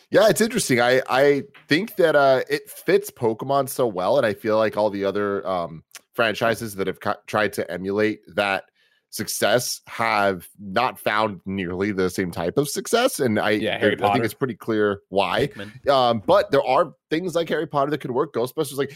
Yeah, 0.10 0.30
it's 0.30 0.42
interesting. 0.42 0.80
I 0.80 1.02
I 1.10 1.44
think 1.68 1.96
that 1.98 2.16
uh 2.16 2.44
it 2.50 2.70
fits 2.70 3.12
Pokemon 3.12 3.70
so 3.70 3.88
well, 3.88 4.18
and 4.18 4.26
I 4.26 4.34
feel 4.34 4.58
like 4.58 4.78
all 4.78 4.90
the 4.90 5.06
other 5.06 5.46
um 5.48 5.84
franchises 6.14 6.76
that 6.76 6.88
have 6.88 7.00
ca- 7.00 7.18
tried 7.28 7.54
to 7.54 7.70
emulate 7.72 8.22
that 8.36 8.66
success 9.10 9.82
have 9.88 10.48
not 10.60 11.00
found 11.00 11.42
nearly 11.46 11.92
the 11.92 12.10
same 12.10 12.32
type 12.32 12.58
of 12.58 12.68
success. 12.68 13.20
And 13.20 13.40
I, 13.40 13.52
Yeah, 13.52 13.78
Harry 13.78 13.98
I 14.02 14.14
think 14.14 14.26
it's 14.26 14.34
pretty 14.34 14.56
clear 14.56 15.02
why. 15.10 15.50
Um, 15.90 16.22
but 16.26 16.52
there 16.52 16.64
are 16.64 16.94
things 17.10 17.36
like 17.36 17.50
Harry 17.50 17.68
Potter 17.68 17.92
that 17.92 18.00
could 18.00 18.12
work. 18.12 18.34
Ghostbusters, 18.34 18.78
like 18.78 18.94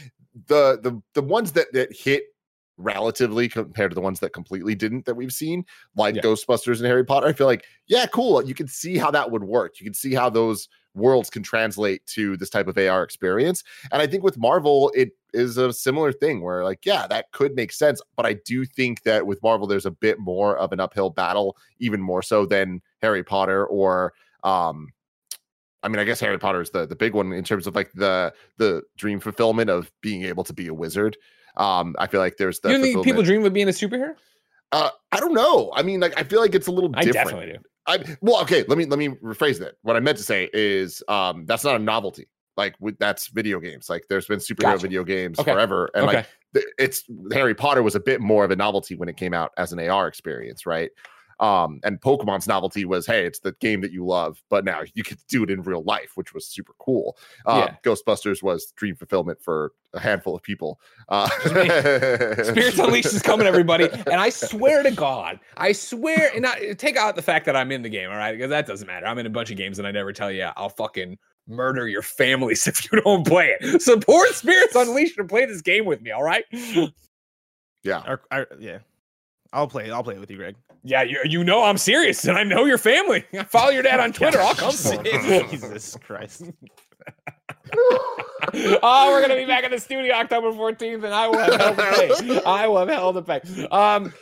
the 0.47 0.79
the 0.81 1.01
the 1.13 1.21
ones 1.21 1.53
that 1.53 1.71
that 1.73 1.93
hit 1.95 2.23
relatively 2.83 3.47
compared 3.49 3.91
to 3.91 3.95
the 3.95 4.01
ones 4.01 4.19
that 4.19 4.33
completely 4.33 4.75
didn't 4.75 5.05
that 5.05 5.15
we've 5.15 5.33
seen, 5.33 5.65
like 5.95 6.15
Yeah. 6.15 6.21
Ghostbusters 6.21 6.77
and 6.77 6.85
Harry 6.85 7.05
Potter. 7.05 7.27
I 7.27 7.33
feel 7.33 7.47
like, 7.47 7.65
yeah, 7.87 8.05
cool. 8.07 8.43
You 8.43 8.53
can 8.53 8.67
see 8.67 8.97
how 8.97 9.11
that 9.11 9.31
would 9.31 9.43
work. 9.43 9.79
You 9.79 9.85
can 9.85 9.93
see 9.93 10.13
how 10.13 10.29
those 10.29 10.67
worlds 10.93 11.29
can 11.29 11.41
translate 11.41 12.05
to 12.05 12.35
this 12.37 12.49
type 12.49 12.67
of 12.67 12.77
AR 12.77 13.03
experience. 13.03 13.63
And 13.91 14.01
I 14.01 14.07
think 14.07 14.23
with 14.23 14.37
Marvel, 14.37 14.91
it 14.93 15.11
is 15.33 15.57
a 15.57 15.71
similar 15.71 16.11
thing 16.11 16.41
where, 16.41 16.63
like, 16.63 16.85
yeah, 16.85 17.07
that 17.07 17.31
could 17.31 17.55
make 17.55 17.71
sense. 17.71 18.01
But 18.17 18.25
I 18.25 18.33
do 18.33 18.65
think 18.65 19.03
that 19.03 19.25
with 19.25 19.41
Marvel, 19.41 19.67
there's 19.67 19.85
a 19.85 19.91
bit 19.91 20.19
more 20.19 20.57
of 20.57 20.73
an 20.73 20.79
uphill 20.81 21.09
battle, 21.09 21.55
even 21.79 22.01
more 22.01 22.21
so 22.21 22.45
than 22.45 22.81
Harry 23.01 23.23
Potter 23.23 23.65
or 23.65 24.13
um 24.43 24.89
I 25.83 25.87
mean, 25.87 25.97
I 25.99 26.03
guess 26.03 26.19
Harry 26.19 26.37
Potter 26.37 26.61
is 26.61 26.69
the 26.69 26.85
the 26.85 26.95
big 26.95 27.13
one 27.13 27.31
in 27.33 27.43
terms 27.43 27.67
of 27.67 27.75
like 27.75 27.91
the 27.93 28.33
the 28.57 28.83
dream 28.97 29.19
fulfillment 29.19 29.69
of 29.69 29.91
being 30.01 30.23
able 30.23 30.43
to 30.43 30.53
be 30.53 30.67
a 30.67 30.73
wizard. 30.73 31.17
Um, 31.57 31.95
I 31.99 32.07
feel 32.07 32.19
like 32.19 32.37
there's 32.37 32.59
the 32.59 32.71
you 32.71 32.81
think 32.81 33.03
people 33.03 33.23
dream 33.23 33.45
of 33.45 33.53
being 33.53 33.67
a 33.67 33.71
superhero? 33.71 34.15
uh, 34.71 34.89
I 35.11 35.19
don't 35.19 35.33
know. 35.33 35.71
I 35.75 35.83
mean, 35.83 35.99
like 35.99 36.17
I 36.17 36.23
feel 36.23 36.39
like 36.39 36.55
it's 36.55 36.67
a 36.67 36.71
little 36.71 36.89
different. 36.89 37.17
I 37.17 37.23
definitely 37.23 37.53
do. 37.53 37.59
I 37.87 38.17
well, 38.21 38.41
okay. 38.43 38.63
Let 38.67 38.77
me 38.77 38.85
let 38.85 38.99
me 38.99 39.09
rephrase 39.09 39.59
that. 39.59 39.75
What 39.81 39.95
I 39.95 39.99
meant 39.99 40.17
to 40.17 40.23
say 40.23 40.49
is, 40.53 41.03
um, 41.07 41.45
that's 41.45 41.63
not 41.63 41.75
a 41.75 41.79
novelty. 41.79 42.27
Like 42.57 42.75
with, 42.79 42.97
that's 42.99 43.27
video 43.27 43.59
games. 43.59 43.89
Like 43.89 44.05
there's 44.09 44.27
been 44.27 44.39
superhero 44.39 44.73
Gotcha. 44.73 44.81
video 44.81 45.03
games 45.03 45.39
Okay. 45.39 45.51
forever, 45.51 45.89
and 45.93 46.05
okay. 46.05 46.25
like 46.53 46.65
it's 46.77 47.03
Harry 47.31 47.55
Potter 47.55 47.81
was 47.81 47.95
a 47.95 47.99
bit 47.99 48.21
more 48.21 48.43
of 48.43 48.51
a 48.51 48.55
novelty 48.55 48.95
when 48.95 49.09
it 49.09 49.17
came 49.17 49.33
out 49.33 49.51
as 49.57 49.73
an 49.73 49.79
AR 49.79 50.07
experience, 50.07 50.65
right? 50.65 50.91
Um, 51.41 51.79
and 51.83 51.99
Pokemon's 51.99 52.47
novelty 52.47 52.85
was, 52.85 53.07
hey, 53.07 53.25
it's 53.25 53.39
the 53.39 53.53
game 53.53 53.81
that 53.81 53.91
you 53.91 54.05
love, 54.05 54.41
but 54.49 54.63
now 54.63 54.81
you 54.93 55.03
get 55.03 55.17
to 55.17 55.25
do 55.27 55.43
it 55.43 55.49
in 55.49 55.63
real 55.63 55.81
life, 55.83 56.11
which 56.15 56.33
was 56.35 56.45
super 56.45 56.73
cool. 56.79 57.17
Um, 57.47 57.57
Yeah. 57.57 57.75
Ghostbusters 57.83 58.43
was 58.43 58.71
dream 58.77 58.95
fulfillment 58.95 59.41
for 59.41 59.73
a 59.93 59.99
handful 59.99 60.35
of 60.35 60.43
people. 60.43 60.79
Uh, 61.09 61.27
Spirits 62.43 62.77
Unleashed 62.79 63.13
is 63.13 63.23
coming, 63.23 63.47
everybody. 63.47 63.89
And 63.91 64.21
I 64.21 64.29
swear 64.29 64.83
to 64.83 64.91
God, 64.91 65.39
I 65.57 65.71
swear, 65.71 66.31
and 66.35 66.45
I, 66.45 66.73
take 66.73 66.95
out 66.95 67.15
the 67.15 67.21
fact 67.23 67.45
that 67.47 67.55
I'm 67.55 67.71
in 67.71 67.81
the 67.81 67.89
game, 67.89 68.09
all 68.11 68.17
right? 68.17 68.33
Because 68.33 68.51
that 68.51 68.67
doesn't 68.67 68.85
matter. 68.87 69.07
I'm 69.07 69.17
in 69.17 69.25
a 69.25 69.29
bunch 69.31 69.49
of 69.49 69.57
games 69.57 69.79
and 69.79 69.87
I 69.87 69.91
never 69.91 70.13
tell 70.13 70.31
you 70.31 70.47
I'll 70.55 70.69
fucking 70.69 71.17
murder 71.47 71.87
your 71.87 72.03
families 72.03 72.67
if 72.67 72.91
you 72.91 73.01
don't 73.01 73.25
play 73.25 73.55
it. 73.59 73.81
Support 73.81 74.29
Spirits 74.35 74.75
Unleashed 74.75 75.17
and 75.17 75.27
play 75.27 75.45
this 75.47 75.61
game 75.63 75.85
with 75.85 76.01
me, 76.03 76.11
all 76.11 76.23
right? 76.23 76.45
yeah. 77.83 78.03
Or, 78.07 78.21
or- 78.31 78.47
yeah, 78.59 78.77
I'll 79.51 79.67
play. 79.67 79.89
I'll 79.89 80.03
play 80.03 80.15
it 80.15 80.19
with 80.19 80.29
you, 80.29 80.37
Greg. 80.37 80.55
Yeah, 80.83 81.03
you, 81.03 81.19
you 81.25 81.43
know 81.43 81.63
I'm 81.63 81.77
serious 81.77 82.25
and 82.25 82.37
I 82.37 82.43
know 82.43 82.65
your 82.65 82.77
family. 82.77 83.23
Follow 83.47 83.69
your 83.69 83.83
dad 83.83 83.99
on 83.99 84.13
Twitter. 84.13 84.39
I'll 84.39 84.55
come 84.55 84.73
for 84.73 85.01
him. 85.03 85.49
Jesus 85.49 85.97
Christ. 86.03 86.43
oh, 87.73 89.09
we're 89.11 89.21
gonna 89.21 89.35
be 89.35 89.45
back 89.45 89.63
in 89.63 89.71
the 89.71 89.79
studio 89.79 90.13
October 90.13 90.51
14th, 90.51 91.03
and 91.03 91.13
I 91.13 91.27
will 91.27 91.37
have 91.37 91.55
hell 91.55 91.75
to 91.75 92.23
pay. 92.23 92.41
I 92.45 92.67
will 92.67 92.79
have 92.79 92.89
hell 92.89 93.13
to 93.13 93.21
pay. 93.21 93.41
Um, 93.67 94.13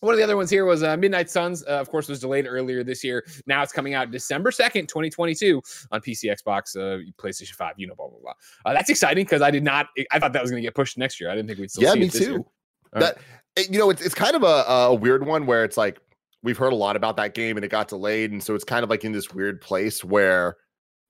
one 0.00 0.12
of 0.12 0.18
the 0.18 0.24
other 0.24 0.36
ones 0.36 0.50
here 0.50 0.64
was 0.66 0.82
uh, 0.82 0.96
Midnight 0.96 1.30
Suns. 1.30 1.64
Uh, 1.64 1.72
of 1.72 1.88
course, 1.88 2.08
was 2.08 2.20
delayed 2.20 2.46
earlier 2.46 2.84
this 2.84 3.02
year. 3.02 3.24
Now 3.46 3.62
it's 3.62 3.72
coming 3.72 3.94
out 3.94 4.10
December 4.10 4.50
2nd, 4.50 4.86
2022 4.86 5.62
on 5.92 6.00
PC, 6.00 6.24
Xbox, 6.24 6.76
uh, 6.76 7.02
PlayStation 7.18 7.54
5. 7.54 7.74
You 7.78 7.86
know, 7.86 7.94
blah 7.94 8.08
blah 8.08 8.18
blah. 8.20 8.32
Uh, 8.64 8.74
that's 8.74 8.90
exciting 8.90 9.24
because 9.24 9.42
I 9.42 9.50
did 9.50 9.64
not. 9.64 9.86
I 10.12 10.18
thought 10.18 10.32
that 10.34 10.42
was 10.42 10.50
going 10.50 10.62
to 10.62 10.66
get 10.66 10.74
pushed 10.74 10.98
next 10.98 11.20
year. 11.20 11.30
I 11.30 11.34
didn't 11.34 11.48
think 11.48 11.58
we'd 11.58 11.70
still 11.70 11.84
yeah, 11.84 11.92
see 11.92 12.00
me 12.00 12.06
it 12.06 12.14
year. 12.14 12.28
too. 12.28 12.46
All 12.94 13.00
That 13.00 13.18
it- 13.56 13.70
you 13.72 13.78
know, 13.78 13.90
it's 13.90 14.02
it's 14.02 14.14
kind 14.14 14.34
of 14.36 14.42
a, 14.42 14.64
a 14.70 14.94
weird 14.94 15.26
one 15.26 15.46
where 15.46 15.64
it's 15.64 15.76
like 15.76 15.98
we've 16.42 16.58
heard 16.58 16.72
a 16.72 16.76
lot 16.76 16.96
about 16.96 17.16
that 17.16 17.34
game 17.34 17.56
and 17.56 17.64
it 17.64 17.68
got 17.68 17.88
delayed, 17.88 18.30
and 18.32 18.42
so 18.42 18.54
it's 18.54 18.64
kind 18.64 18.84
of 18.84 18.90
like 18.90 19.04
in 19.04 19.12
this 19.12 19.32
weird 19.32 19.60
place 19.60 20.04
where 20.04 20.56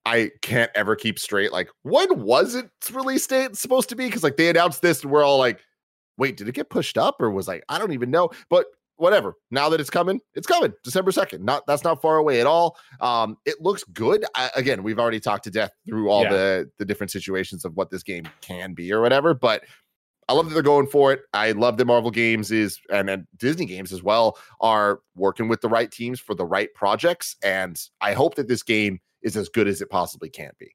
I 0.06 0.30
can't 0.42 0.70
ever 0.74 0.96
keep 0.96 1.18
straight. 1.18 1.50
Like, 1.52 1.68
when 1.82 2.20
was 2.20 2.54
its 2.54 2.90
release 2.90 3.26
date 3.26 3.56
supposed 3.56 3.88
to 3.88 3.96
be? 3.96 4.04
Because 4.06 4.22
like 4.22 4.36
they 4.36 4.48
announced 4.50 4.82
this, 4.82 5.02
and 5.02 5.10
we're 5.10 5.24
all 5.24 5.38
like, 5.38 5.60
wait, 6.18 6.36
did 6.36 6.48
it 6.48 6.54
get 6.54 6.70
pushed 6.70 6.98
up 6.98 7.16
or 7.20 7.30
was 7.30 7.48
like 7.48 7.64
I 7.68 7.78
don't 7.78 7.92
even 7.92 8.10
know, 8.10 8.30
but. 8.48 8.66
Whatever. 8.96 9.34
Now 9.50 9.68
that 9.70 9.80
it's 9.80 9.90
coming, 9.90 10.20
it's 10.34 10.46
coming. 10.46 10.72
December 10.84 11.10
second. 11.10 11.44
Not 11.44 11.64
that's 11.66 11.82
not 11.82 12.00
far 12.00 12.16
away 12.18 12.40
at 12.40 12.46
all. 12.46 12.76
Um, 13.00 13.36
it 13.44 13.56
looks 13.60 13.82
good. 13.92 14.24
I, 14.36 14.50
again, 14.54 14.84
we've 14.84 15.00
already 15.00 15.18
talked 15.18 15.42
to 15.44 15.50
death 15.50 15.72
through 15.84 16.08
all 16.10 16.22
Yeah. 16.22 16.30
the 16.30 16.70
the 16.78 16.84
different 16.84 17.10
situations 17.10 17.64
of 17.64 17.74
what 17.74 17.90
this 17.90 18.04
game 18.04 18.22
can 18.40 18.72
be 18.72 18.92
or 18.92 19.00
whatever. 19.00 19.34
But 19.34 19.64
I 20.28 20.32
love 20.32 20.48
that 20.48 20.54
they're 20.54 20.62
going 20.62 20.86
for 20.86 21.12
it. 21.12 21.22
I 21.32 21.52
love 21.52 21.76
that 21.76 21.84
Marvel 21.84 22.10
Games 22.10 22.50
is 22.50 22.78
and, 22.90 23.10
and 23.10 23.26
Disney 23.36 23.66
Games 23.66 23.92
as 23.92 24.02
well 24.02 24.38
are 24.60 25.00
working 25.16 25.48
with 25.48 25.60
the 25.60 25.68
right 25.68 25.90
teams 25.90 26.20
for 26.20 26.34
the 26.34 26.46
right 26.46 26.72
projects. 26.74 27.36
And 27.42 27.80
I 28.00 28.12
hope 28.12 28.34
that 28.36 28.48
this 28.48 28.62
game 28.62 29.00
is 29.22 29.36
as 29.36 29.48
good 29.48 29.68
as 29.68 29.80
it 29.80 29.90
possibly 29.90 30.30
can 30.30 30.52
be. 30.58 30.74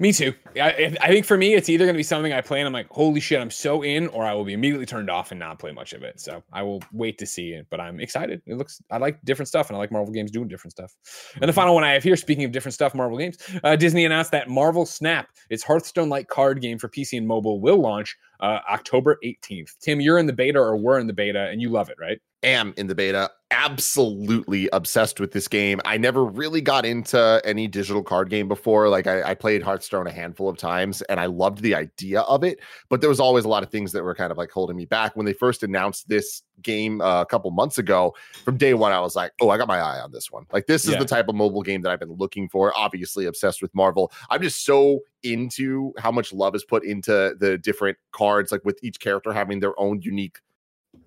Me 0.00 0.12
too. 0.12 0.34
I, 0.60 0.96
I 1.00 1.08
think 1.08 1.24
for 1.24 1.36
me, 1.36 1.54
it's 1.54 1.68
either 1.68 1.84
going 1.84 1.94
to 1.94 1.98
be 1.98 2.02
something 2.02 2.32
I 2.32 2.40
play 2.40 2.58
and 2.60 2.66
I'm 2.66 2.72
like, 2.72 2.88
holy 2.90 3.20
shit, 3.20 3.40
I'm 3.40 3.50
so 3.50 3.82
in, 3.82 4.08
or 4.08 4.24
I 4.24 4.34
will 4.34 4.44
be 4.44 4.52
immediately 4.52 4.86
turned 4.86 5.08
off 5.08 5.30
and 5.30 5.38
not 5.38 5.58
play 5.60 5.70
much 5.70 5.92
of 5.92 6.02
it. 6.02 6.20
So 6.20 6.42
I 6.52 6.62
will 6.62 6.82
wait 6.92 7.16
to 7.18 7.26
see 7.26 7.50
it, 7.50 7.66
but 7.70 7.80
I'm 7.80 8.00
excited. 8.00 8.42
It 8.46 8.56
looks, 8.56 8.82
I 8.90 8.98
like 8.98 9.22
different 9.24 9.48
stuff 9.48 9.68
and 9.68 9.76
I 9.76 9.78
like 9.78 9.92
Marvel 9.92 10.12
games 10.12 10.32
doing 10.32 10.48
different 10.48 10.72
stuff. 10.72 10.94
And 11.40 11.48
the 11.48 11.52
final 11.52 11.74
one 11.74 11.84
I 11.84 11.92
have 11.92 12.02
here, 12.02 12.16
speaking 12.16 12.44
of 12.44 12.50
different 12.50 12.74
stuff, 12.74 12.94
Marvel 12.94 13.18
games, 13.18 13.38
uh, 13.62 13.76
Disney 13.76 14.04
announced 14.04 14.32
that 14.32 14.48
Marvel 14.48 14.84
Snap, 14.84 15.28
its 15.48 15.62
Hearthstone 15.62 16.08
like 16.08 16.28
card 16.28 16.60
game 16.60 16.78
for 16.78 16.88
PC 16.88 17.16
and 17.16 17.26
mobile, 17.26 17.60
will 17.60 17.80
launch 17.80 18.16
uh, 18.40 18.58
October 18.68 19.18
18th. 19.24 19.78
Tim, 19.80 20.00
you're 20.00 20.18
in 20.18 20.26
the 20.26 20.32
beta 20.32 20.58
or 20.58 20.76
we're 20.76 20.98
in 20.98 21.06
the 21.06 21.12
beta 21.12 21.48
and 21.48 21.62
you 21.62 21.70
love 21.70 21.88
it, 21.88 21.96
right? 22.00 22.20
Am 22.44 22.72
in 22.76 22.86
the 22.86 22.94
beta, 22.94 23.30
absolutely 23.50 24.68
obsessed 24.72 25.18
with 25.18 25.32
this 25.32 25.48
game. 25.48 25.80
I 25.84 25.96
never 25.98 26.24
really 26.24 26.60
got 26.60 26.86
into 26.86 27.40
any 27.44 27.66
digital 27.66 28.02
card 28.02 28.30
game 28.30 28.46
before. 28.46 28.88
Like 28.88 29.08
I, 29.08 29.22
I 29.30 29.34
played 29.34 29.62
Hearthstone 29.62 30.06
a 30.06 30.12
handful 30.12 30.48
of 30.48 30.56
times 30.56 31.02
and 31.02 31.18
I 31.18 31.26
loved 31.26 31.62
the 31.62 31.74
idea 31.74 32.20
of 32.20 32.44
it, 32.44 32.60
but 32.90 33.00
there 33.00 33.08
was 33.08 33.18
always 33.18 33.44
a 33.44 33.48
lot 33.48 33.62
of 33.64 33.70
things 33.70 33.90
that 33.92 34.04
were 34.04 34.14
kind 34.14 34.30
of 34.30 34.38
like 34.38 34.50
holding 34.50 34.76
me 34.76 34.84
back. 34.84 35.16
When 35.16 35.26
they 35.26 35.32
first 35.32 35.64
announced 35.64 36.08
this 36.08 36.42
game 36.62 37.00
uh, 37.00 37.22
a 37.22 37.26
couple 37.26 37.50
months 37.50 37.78
ago, 37.78 38.14
from 38.44 38.56
day 38.56 38.74
one, 38.74 38.92
I 38.92 39.00
was 39.00 39.16
like, 39.16 39.32
oh, 39.40 39.50
I 39.50 39.56
got 39.58 39.66
my 39.66 39.78
eye 39.78 39.98
on 39.98 40.12
this 40.12 40.30
one. 40.30 40.46
Like 40.52 40.66
this 40.66 40.84
is 40.84 40.92
Yeah. 40.92 40.98
the 41.00 41.06
type 41.06 41.28
of 41.28 41.34
mobile 41.34 41.62
game 41.62 41.82
that 41.82 41.90
I've 41.90 42.00
been 42.00 42.12
looking 42.12 42.48
for. 42.48 42.72
Obviously 42.76 43.26
obsessed 43.26 43.62
with 43.62 43.74
Marvel. 43.74 44.12
I'm 44.30 44.42
just 44.42 44.64
so 44.64 45.00
into 45.24 45.92
how 45.98 46.12
much 46.12 46.32
love 46.32 46.54
is 46.54 46.64
put 46.64 46.84
into 46.84 47.34
the 47.40 47.58
different 47.58 47.98
cards, 48.12 48.52
like 48.52 48.64
with 48.64 48.78
each 48.82 49.00
character 49.00 49.32
having 49.32 49.58
their 49.58 49.78
own 49.80 50.00
unique 50.02 50.38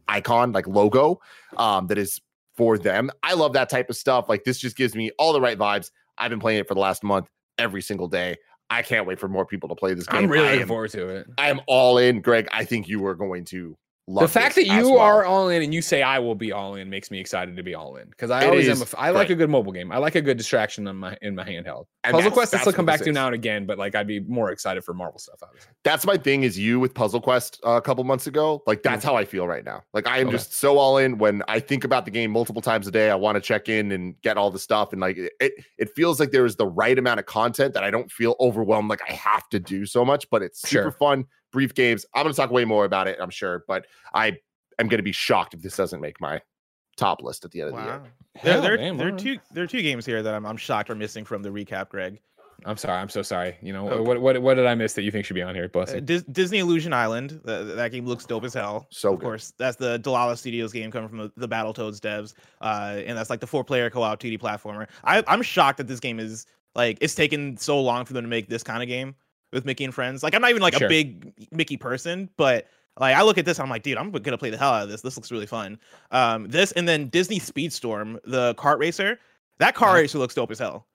icon, 0.08 0.52
like 0.52 0.68
logo, 0.68 1.20
um, 1.58 1.88
that 1.88 1.98
is 1.98 2.22
for 2.56 2.78
them. 2.78 3.10
I 3.24 3.34
love 3.34 3.54
that 3.54 3.70
type 3.70 3.90
of 3.90 3.96
stuff. 3.96 4.30
Like 4.30 4.44
this 4.44 4.60
just 4.60 4.76
gives 4.76 4.96
me 4.96 5.12
all 5.18 5.34
the 5.34 5.42
right 5.42 5.58
vibes. 5.58 5.92
I've 6.18 6.30
been 6.30 6.40
playing 6.40 6.60
it 6.60 6.68
for 6.68 6.74
the 6.74 6.80
last 6.80 7.04
month 7.04 7.28
every 7.58 7.82
single 7.82 8.08
day. 8.08 8.38
I 8.70 8.82
can't 8.82 9.06
wait 9.06 9.20
for 9.20 9.28
more 9.28 9.46
people 9.46 9.68
to 9.70 9.76
play 9.76 9.94
this 9.94 10.08
game. 10.08 10.24
I'm 10.24 10.30
really 10.30 10.50
looking 10.50 10.68
forward 10.68 10.92
to 10.92 11.08
it. 11.10 11.28
I 11.38 11.50
am 11.50 11.60
all 11.68 11.98
in, 11.98 12.22
Greg. 12.22 12.48
I 12.52 12.64
think 12.64 12.88
you 12.88 13.06
are 13.06 13.16
going 13.16 13.44
to 13.46 13.78
the 14.20 14.28
fact 14.28 14.56
that 14.56 14.66
you 14.66 14.92
well. 14.92 15.00
are 15.00 15.24
all 15.26 15.50
in 15.50 15.62
and 15.64 15.74
you 15.74 15.82
say 15.82 16.02
I 16.02 16.20
will 16.20 16.36
be 16.36 16.52
all 16.52 16.76
in 16.76 16.90
makes 16.90 17.10
me 17.12 17.20
excited 17.20 17.56
to 17.56 17.64
be 17.64 17.74
all 17.74 17.96
in 17.96 18.10
because 18.10 18.30
I 18.30 18.44
It 18.44 18.50
always 18.50 18.68
am. 18.68 18.82
A, 18.82 18.86
I 19.00 19.10
like 19.12 19.30
a 19.30 19.36
good 19.36 19.50
mobile 19.50 19.72
game. 19.72 19.92
I 19.92 19.98
like 19.98 20.16
a 20.16 20.22
good 20.22 20.38
distraction 20.38 20.88
on 20.88 20.98
my 20.98 21.18
in 21.22 21.36
my 21.36 21.44
handheld. 21.46 21.86
And 22.04 22.14
Puzzle 22.14 22.32
Quest 22.32 22.54
I 22.54 22.58
still 22.60 22.74
come 22.74 22.86
back 22.86 23.02
to 23.02 23.12
now 23.12 23.28
and 23.28 23.36
again, 23.36 23.66
but 23.66 23.78
like 23.78 23.96
I'd 23.96 24.08
be 24.08 24.20
more 24.20 24.52
excited 24.52 24.84
for 24.84 24.94
Marvel 24.94 25.20
stuff. 25.20 25.40
Obviously, 25.44 25.72
that's 25.84 26.06
my 26.06 26.18
thing 26.18 26.44
is 26.44 26.58
you 26.60 26.80
with 26.80 26.94
puzzle 26.94 27.22
quest 27.22 27.60
uh, 27.66 27.72
a 27.72 27.82
couple 27.82 28.04
months 28.04 28.28
ago 28.28 28.62
like 28.68 28.84
that's 28.84 29.04
how 29.04 29.16
i 29.16 29.24
feel 29.26 29.48
right 29.48 29.64
now 29.66 29.82
like 29.94 30.08
i 30.08 30.18
am 30.20 30.28
Okay. 30.28 30.36
just 30.38 30.54
so 30.54 30.78
all 30.78 30.98
in 30.98 31.18
when 31.18 31.42
i 31.48 31.60
think 31.60 31.84
about 31.84 32.06
the 32.06 32.12
game 32.12 32.30
multiple 32.32 32.62
times 32.62 32.88
a 32.88 32.92
day 32.92 33.10
i 33.10 33.16
want 33.16 33.36
to 33.36 33.42
check 33.42 33.70
in 33.70 33.92
and 33.92 34.20
get 34.22 34.38
all 34.38 34.52
the 34.52 34.60
stuff 34.60 34.92
and 34.92 35.02
like 35.02 35.18
it 35.18 35.32
it, 35.40 35.54
it 35.78 35.90
feels 35.96 36.20
like 36.20 36.32
there 36.32 36.46
is 36.46 36.56
the 36.56 36.68
right 36.68 36.98
amount 37.00 37.20
of 37.20 37.26
content 37.26 37.74
that 37.74 37.84
i 37.84 37.90
don't 37.92 38.12
feel 38.12 38.36
overwhelmed 38.40 38.90
like 38.90 39.02
i 39.10 39.14
have 39.14 39.48
to 39.50 39.60
do 39.60 39.86
so 39.86 40.04
much 40.06 40.30
but 40.30 40.42
it's 40.42 40.62
super 40.62 40.84
Sure. 40.84 40.92
fun 40.92 41.26
brief 41.52 41.74
games 41.74 42.06
i'm 42.16 42.24
going 42.24 42.34
to 42.34 42.38
talk 42.40 42.52
way 42.52 42.66
more 42.66 42.86
about 42.86 43.08
it 43.08 43.18
i'm 43.22 43.30
sure 43.30 43.64
but 43.68 43.86
i 44.14 44.28
am 44.80 44.88
going 44.88 44.98
to 44.98 45.04
be 45.04 45.12
shocked 45.12 45.54
if 45.54 45.62
this 45.62 45.76
doesn't 45.76 46.02
make 46.02 46.20
my 46.22 46.40
top 46.98 47.22
list 47.22 47.46
at 47.46 47.52
the 47.52 47.62
end 47.62 47.70
of 47.72 47.76
the 47.76 47.82
year 47.84 47.98
Wow. 48.00 48.08
There, 48.44 48.62
there, 48.62 48.78
damn, 48.78 48.98
there 48.98 49.08
are 49.14 49.18
two 49.18 49.38
there 49.52 49.64
are 49.66 49.68
two 49.68 49.82
games 49.82 50.06
here 50.06 50.24
that 50.24 50.34
I'm, 50.34 50.46
I'm 50.46 50.56
shocked 50.56 50.90
are 50.90 50.96
missing 50.96 51.26
from 51.26 51.44
the 51.44 51.50
recap, 51.50 51.90
Greg. 51.90 52.22
I'm 52.66 52.78
sorry. 52.78 52.98
I'm 52.98 53.10
so 53.10 53.22
sorry. 53.24 53.58
You 53.62 53.74
know 53.74 53.90
Okay. 53.90 54.00
what? 54.00 54.22
What? 54.22 54.42
What 54.42 54.54
did 54.54 54.66
I 54.68 54.74
miss 54.74 54.94
that 54.94 55.02
you 55.02 55.12
think 55.12 55.26
should 55.26 55.34
be 55.34 55.42
on 55.42 55.54
here? 55.54 55.68
Bless 55.68 55.94
Uh. 55.94 56.00
Dis- 56.00 56.24
Disney 56.32 56.60
Illusion 56.60 56.94
Island. 56.94 57.42
th- 57.46 57.64
th- 57.66 57.76
that 57.76 57.92
game 57.92 58.06
looks 58.06 58.26
dope 58.26 58.46
as 58.46 58.54
hell. 58.54 58.88
So 58.90 59.12
of 59.14 59.20
good. 59.20 59.26
course, 59.26 59.52
that's 59.58 59.76
the 59.76 60.00
Dlala 60.00 60.38
Studios 60.38 60.72
game 60.72 60.92
coming 60.92 61.10
from 61.10 61.18
the, 61.18 61.32
the 61.36 61.48
Battletoads 61.50 62.00
devs, 62.00 62.36
uh, 62.62 63.02
and 63.06 63.18
that's 63.18 63.30
like 63.30 63.42
the 63.42 63.48
four-player 63.48 63.90
co-op 63.90 64.18
2D 64.22 64.40
platformer. 64.40 64.88
I, 65.04 65.22
I'm 65.28 65.42
shocked 65.42 65.78
that 65.80 65.88
this 65.88 66.00
game 66.00 66.20
is 66.20 66.46
like 66.74 67.00
it's 67.02 67.16
taken 67.16 67.58
so 67.58 67.82
long 67.82 68.06
for 68.06 68.14
them 68.14 68.24
to 68.24 68.30
make 68.30 68.48
this 68.48 68.64
kind 68.64 68.82
of 68.82 68.88
game 68.88 69.14
with 69.54 69.66
Mickey 69.66 69.84
and 69.84 69.94
friends. 69.94 70.24
Like 70.24 70.34
I'm 70.36 70.42
not 70.42 70.50
even 70.50 70.62
like 70.62 70.76
Sure. 70.76 70.88
a 70.88 70.90
big 70.90 71.34
Mickey 71.52 71.78
person, 71.78 72.30
but 72.38 72.68
like 73.00 73.16
I 73.16 73.22
look 73.24 73.38
at 73.38 73.46
this, 73.46 73.60
I'm 73.60 73.70
like, 73.70 73.84
dude, 73.84 73.98
I'm 73.98 74.12
gonna 74.12 74.38
play 74.38 74.50
the 74.50 74.58
hell 74.58 74.72
out 74.74 74.84
of 74.84 74.90
this. 74.90 75.02
This 75.02 75.16
looks 75.18 75.32
really 75.32 75.46
fun. 75.46 75.80
Um, 76.12 76.48
this 76.50 76.72
and 76.74 76.88
then 76.88 77.08
Disney 77.10 77.40
Speedstorm, 77.40 78.20
the 78.26 78.56
kart 78.56 78.80
racer. 78.80 79.20
That 79.60 79.76
car 79.76 79.90
Uh-huh. 79.90 79.98
racer 80.00 80.18
looks 80.18 80.34
dope 80.36 80.52
as 80.52 80.60
hell. 80.60 80.88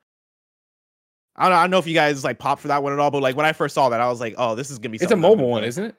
I 1.38 1.42
don't, 1.44 1.50
know, 1.50 1.57
I 1.59 1.62
don't 1.64 1.70
know 1.70 1.78
if 1.78 1.86
you 1.86 1.94
guys 1.94 2.24
like 2.24 2.38
popped 2.38 2.62
for 2.62 2.68
that 2.68 2.82
one 2.82 2.92
at 2.94 2.98
all, 2.98 3.11
but 3.11 3.20
like 3.22 3.36
when 3.36 3.44
I 3.46 3.52
first 3.52 3.74
saw 3.74 3.90
that, 3.90 4.00
I 4.00 4.09
was 4.09 4.20
like, 4.20 4.34
oh, 4.38 4.54
this 4.54 4.70
is 4.70 4.78
gonna 4.78 4.90
be. 4.92 4.98
It's 5.02 5.12
a 5.12 5.16
mobile 5.16 5.48
one, 5.50 5.64
isn't 5.64 5.84
it? 5.84 5.94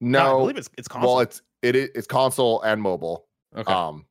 No, 0.00 0.36
I 0.36 0.40
believe 0.40 0.56
it's 0.56 0.70
it's 0.78 0.88
console. 0.88 1.14
well, 1.14 1.20
it's 1.22 1.42
it 1.62 1.74
is 1.74 1.88
it's 1.94 2.06
console 2.06 2.62
and 2.62 2.80
mobile. 2.80 3.26
Okay. 3.56 3.72
Um, 3.72 4.04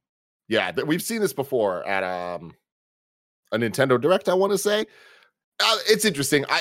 yeah, 0.47 0.71
th- 0.71 0.85
we've 0.87 1.01
seen 1.01 1.21
this 1.21 1.31
before 1.33 1.85
at 1.87 2.03
um 2.03 2.53
a 3.51 3.57
Nintendo 3.57 3.99
Direct. 4.01 4.27
I 4.27 4.33
want 4.33 4.51
to 4.51 4.57
say 4.57 4.85
uh, 5.59 5.77
it's 5.87 6.03
interesting. 6.05 6.43
I 6.49 6.59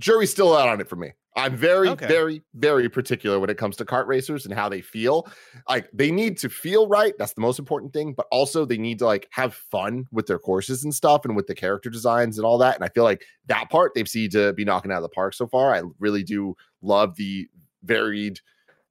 jury's 0.00 0.32
still 0.32 0.56
out 0.56 0.68
on 0.68 0.80
it 0.80 0.88
for 0.88 0.96
me. 0.96 1.12
I'm 1.36 1.54
very, 1.54 1.88
Okay. 1.90 2.08
very, 2.08 2.42
very 2.54 2.88
particular 2.88 3.38
when 3.38 3.50
it 3.50 3.56
comes 3.56 3.76
to 3.76 3.84
kart 3.84 4.08
racers 4.08 4.44
and 4.46 4.52
how 4.52 4.68
they 4.68 4.80
feel. 4.80 5.28
Like 5.68 5.88
they 5.92 6.10
need 6.10 6.36
to 6.38 6.48
feel 6.48 6.88
right. 6.88 7.14
That's 7.18 7.34
the 7.34 7.40
most 7.40 7.60
important 7.60 7.92
thing. 7.92 8.14
But 8.14 8.26
also 8.32 8.64
they 8.64 8.76
need 8.78 8.98
to 8.98 9.06
like 9.06 9.28
have 9.30 9.54
fun 9.54 10.06
with 10.10 10.26
their 10.26 10.40
courses 10.40 10.82
and 10.82 10.92
stuff 10.92 11.24
and 11.24 11.36
with 11.36 11.46
the 11.46 11.54
character 11.54 11.88
designs 11.88 12.36
and 12.36 12.44
all 12.44 12.58
that. 12.58 12.74
And 12.74 12.84
I 12.84 12.88
feel 12.88 13.04
like 13.04 13.22
that 13.46 13.70
part 13.70 13.92
they've 13.94 14.08
seen 14.08 14.28
to 14.30 14.52
be 14.54 14.64
knocking 14.64 14.90
out 14.90 14.96
of 14.96 15.02
the 15.02 15.08
park 15.08 15.34
so 15.34 15.46
far. 15.46 15.72
I 15.72 15.82
really 16.00 16.24
do 16.24 16.56
love 16.82 17.14
the 17.14 17.48
varied 17.84 18.40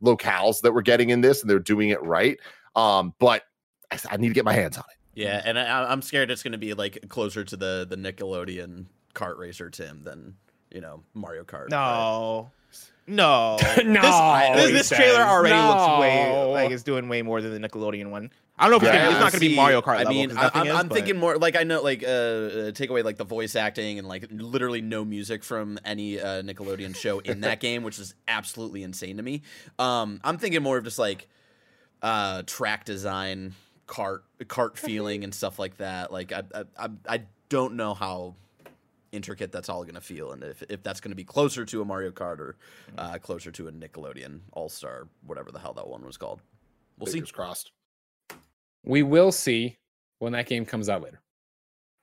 locales 0.02 0.62
that 0.62 0.74
we're 0.74 0.82
getting 0.82 1.10
in 1.10 1.20
this, 1.20 1.42
and 1.42 1.50
they're 1.50 1.60
doing 1.60 1.90
it 1.90 2.02
right. 2.04 2.40
Um, 2.76 3.14
but 3.20 3.44
I, 3.92 4.00
I 4.12 4.18
need 4.18 4.30
to 4.30 4.34
get 4.34 4.46
my 4.46 4.54
hands 4.54 4.78
on 4.78 4.86
it. 4.90 5.22
Yeah, 5.22 5.42
and 5.44 5.60
I, 5.60 5.92
I'm 5.92 6.02
scared 6.02 6.32
it's 6.32 6.44
going 6.44 6.54
to 6.54 6.58
be 6.58 6.74
like 6.74 7.10
closer 7.10 7.44
to 7.44 7.58
the 7.58 7.86
the 7.88 7.98
Nickelodeon 7.98 8.86
kart 9.14 9.38
racer 9.38 9.70
Tim 9.70 10.04
than 10.04 10.36
you 10.72 10.82
know 10.82 11.04
Mario 11.14 11.44
Kart. 11.44 11.70
but- 11.70 11.76
No, 11.76 12.52
no, 13.08 13.58
No, 13.86 14.54
This, 14.56 14.68
he 14.68 14.72
this 14.74 14.90
trailer 14.90 15.22
already 15.22 15.56
looks 15.56 16.00
way 16.00 16.44
like 16.52 16.72
it's 16.72 16.84
doing 16.84 17.10
way 17.10 17.22
more 17.22 17.42
than 17.42 17.60
the 17.60 17.68
Nickelodeon 17.68 18.10
one. 18.12 18.32
I 18.62 18.64
don't 18.64 18.72
know 18.72 18.78
if 18.78 18.84
it's, 18.84 18.94
Yeah, 18.94 19.00
gonna, 19.06 19.12
it's 19.12 19.20
not 19.22 19.32
going 19.32 19.42
to 19.42 19.50
be 19.50 19.56
Mario 19.56 19.82
Kart 19.82 19.94
I 19.96 19.98
level. 20.00 20.14
mean, 20.14 20.32
I, 20.32 20.42
nothing 20.44 20.62
I'm, 20.62 20.68
is, 20.68 20.74
I'm 20.76 20.88
but- 20.90 20.96
thinking 20.96 21.18
more 21.18 21.38
like 21.38 21.56
I 21.56 21.64
know, 21.64 21.82
like 21.82 22.04
uh, 22.04 22.08
uh, 22.08 22.72
take 22.72 22.90
away 22.90 23.02
like 23.04 23.16
the 23.18 23.24
voice 23.24 23.56
acting 23.56 24.00
and 24.00 24.08
like 24.08 24.28
literally 24.32 24.82
no 24.82 25.06
music 25.06 25.44
from 25.46 25.80
any 25.86 26.20
uh, 26.20 26.42
Nickelodeon 26.44 26.94
show 26.96 27.20
in 27.20 27.40
that 27.42 27.60
game, 27.62 27.84
which 27.84 27.98
is 28.00 28.16
absolutely 28.28 28.84
insane 28.84 29.16
to 29.18 29.24
me. 29.24 29.44
Um, 29.80 30.20
I'm 30.26 30.38
thinking 30.38 30.62
more 30.62 30.78
of 30.78 30.84
just 30.84 31.00
like 31.00 31.30
uh, 32.02 32.44
track 32.46 32.84
design, 32.86 33.54
cart, 33.88 34.24
cart 34.50 34.78
feeling, 34.78 35.24
and 35.24 35.34
stuff 35.34 35.58
like 35.58 35.78
that. 35.78 36.12
Like 36.12 36.32
I, 36.34 36.44
I, 36.54 36.64
I, 36.78 36.90
I 37.08 37.22
don't 37.48 37.76
know 37.76 37.94
how 37.94 38.36
intricate 39.12 39.52
that's 39.52 39.70
all 39.70 39.84
going 39.84 39.96
to 39.96 40.02
feel, 40.02 40.32
and 40.32 40.44
if 40.44 40.64
if 40.70 40.84
that's 40.84 41.00
going 41.00 41.12
to 41.12 41.16
be 41.16 41.24
closer 41.24 41.66
to 41.66 41.82
a 41.82 41.86
Mario 41.86 42.12
Kart 42.12 42.40
or 42.40 42.58
uh, 42.98 43.18
closer 43.18 43.52
to 43.52 43.68
a 43.68 43.72
Nickelodeon 43.72 44.42
All 44.54 44.70
Star, 44.70 45.08
whatever 45.26 45.52
the 45.52 45.60
hell 45.60 45.74
that 45.74 45.88
one 45.88 46.06
was 46.06 46.18
called. 46.18 46.42
We'll 46.98 47.12
see. 47.12 47.22
Crossed. 47.22 47.72
We 48.84 49.04
will 49.04 49.32
see 49.32 49.78
when 50.20 50.34
that 50.34 50.48
game 50.48 50.66
comes 50.66 50.90
out 50.90 51.02
later. 51.02 51.22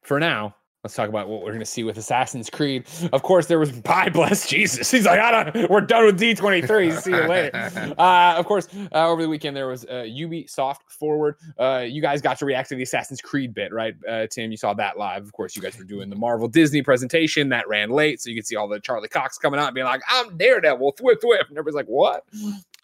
For 0.03 0.21
now, 0.21 0.57
let's 0.87 0.95
talk 0.95 1.09
about 1.09 1.29
what 1.29 1.41
we're 1.41 1.49
going 1.49 1.59
to 1.59 1.67
see 1.67 1.83
with 1.83 1.99
Assassin's 1.99 2.49
Creed. 2.49 2.85
Of 3.13 3.25
course, 3.25 3.47
there 3.47 3.59
was 3.59 3.73
bye 3.83 4.09
bless 4.09 4.49
Jesus. 4.49 4.89
He's 4.89 5.05
like, 5.05 5.19
I 5.19 5.51
don't, 5.51 5.69
we're 5.69 5.81
done 5.81 6.07
with 6.07 6.21
D23. 6.21 7.01
See 7.01 7.11
you 7.11 7.27
later. 7.27 7.73
Uh, 7.97 8.35
of 8.37 8.47
course, 8.47 8.69
uh, 8.93 9.09
over 9.09 9.23
the 9.23 9.29
weekend 9.29 9.57
there 9.57 9.69
was 9.69 9.85
uh, 9.87 10.05
Ubisoft 10.07 10.79
Forward. 10.89 11.37
Uh, 11.59 11.85
you 11.87 12.03
guys 12.03 12.21
got 12.21 12.39
to 12.39 12.45
react 12.45 12.69
to 12.69 12.75
the 12.75 12.83
Assassin's 12.83 13.21
Creed 13.21 13.55
bit, 13.55 13.73
right? 13.73 13.95
Uh, 14.09 14.27
Tim, 14.27 14.51
you 14.51 14.57
saw 14.57 14.75
that 14.75 14.99
live. 14.99 15.25
Of 15.25 15.33
course, 15.33 15.57
you 15.57 15.63
guys 15.63 15.79
were 15.79 15.85
doing 15.85 16.11
the 16.11 16.17
Marvel 16.17 16.47
Disney 16.47 16.83
presentation 16.83 17.49
that 17.51 17.67
ran 17.69 17.91
late, 17.91 18.21
so 18.21 18.31
you 18.31 18.37
could 18.37 18.47
see 18.47 18.55
all 18.55 18.69
the 18.69 18.81
Charlie 18.81 19.09
Cox 19.09 19.39
coming 19.39 19.59
out 19.59 19.69
and 19.69 19.75
being 19.75 19.87
like, 19.87 20.03
"I'm 20.09 20.37
Daredevil, 20.37 20.95
thwip 20.95 21.17
thwip," 21.21 21.49
and 21.49 21.59
everybody's 21.59 21.75
like, 21.75 21.87
"What?" 21.87 22.25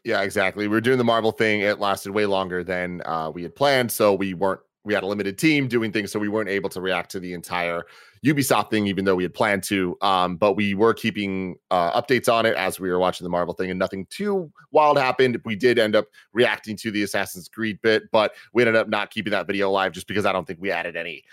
Yeah, 0.04 0.22
exactly. 0.22 0.66
We 0.66 0.74
were 0.74 0.80
doing 0.80 0.98
the 0.98 1.04
Marvel 1.04 1.32
thing. 1.32 1.60
It 1.60 1.78
lasted 1.78 2.12
way 2.12 2.26
longer 2.26 2.64
than 2.64 3.02
uh, 3.04 3.30
we 3.30 3.42
had 3.42 3.54
planned, 3.54 3.92
so 3.92 4.14
we 4.14 4.34
weren't. 4.34 4.60
We 4.84 4.94
had 4.94 5.02
a 5.02 5.06
limited 5.06 5.38
team 5.38 5.68
doing 5.68 5.92
things, 5.92 6.10
so 6.10 6.18
we 6.18 6.28
weren't 6.28 6.48
able 6.48 6.68
to 6.70 6.80
react 6.80 7.10
to 7.12 7.20
the 7.20 7.34
entire 7.34 7.84
Ubisoft 8.24 8.70
thing, 8.70 8.86
even 8.86 9.04
though 9.04 9.14
we 9.14 9.22
had 9.22 9.34
planned 9.34 9.62
to. 9.64 9.96
Um, 10.00 10.36
but 10.36 10.54
we 10.54 10.74
were 10.74 10.94
keeping 10.94 11.56
uh, 11.70 12.00
updates 12.00 12.32
on 12.32 12.46
it 12.46 12.56
as 12.56 12.80
we 12.80 12.90
were 12.90 12.98
watching 12.98 13.24
the 13.24 13.30
Marvel 13.30 13.54
thing, 13.54 13.70
and 13.70 13.78
nothing 13.78 14.06
too 14.10 14.50
wild 14.70 14.98
happened. 14.98 15.40
We 15.44 15.56
did 15.56 15.78
end 15.78 15.94
up 15.94 16.06
reacting 16.32 16.76
to 16.78 16.90
the 16.90 17.02
Assassin's 17.02 17.48
Creed 17.48 17.80
bit, 17.82 18.10
but 18.10 18.32
we 18.52 18.62
ended 18.62 18.76
up 18.76 18.88
not 18.88 19.10
keeping 19.10 19.30
that 19.32 19.46
video 19.46 19.70
live 19.70 19.92
just 19.92 20.08
because 20.08 20.26
I 20.26 20.32
don't 20.32 20.46
think 20.46 20.60
we 20.60 20.70
added 20.70 20.96
any 20.96 21.24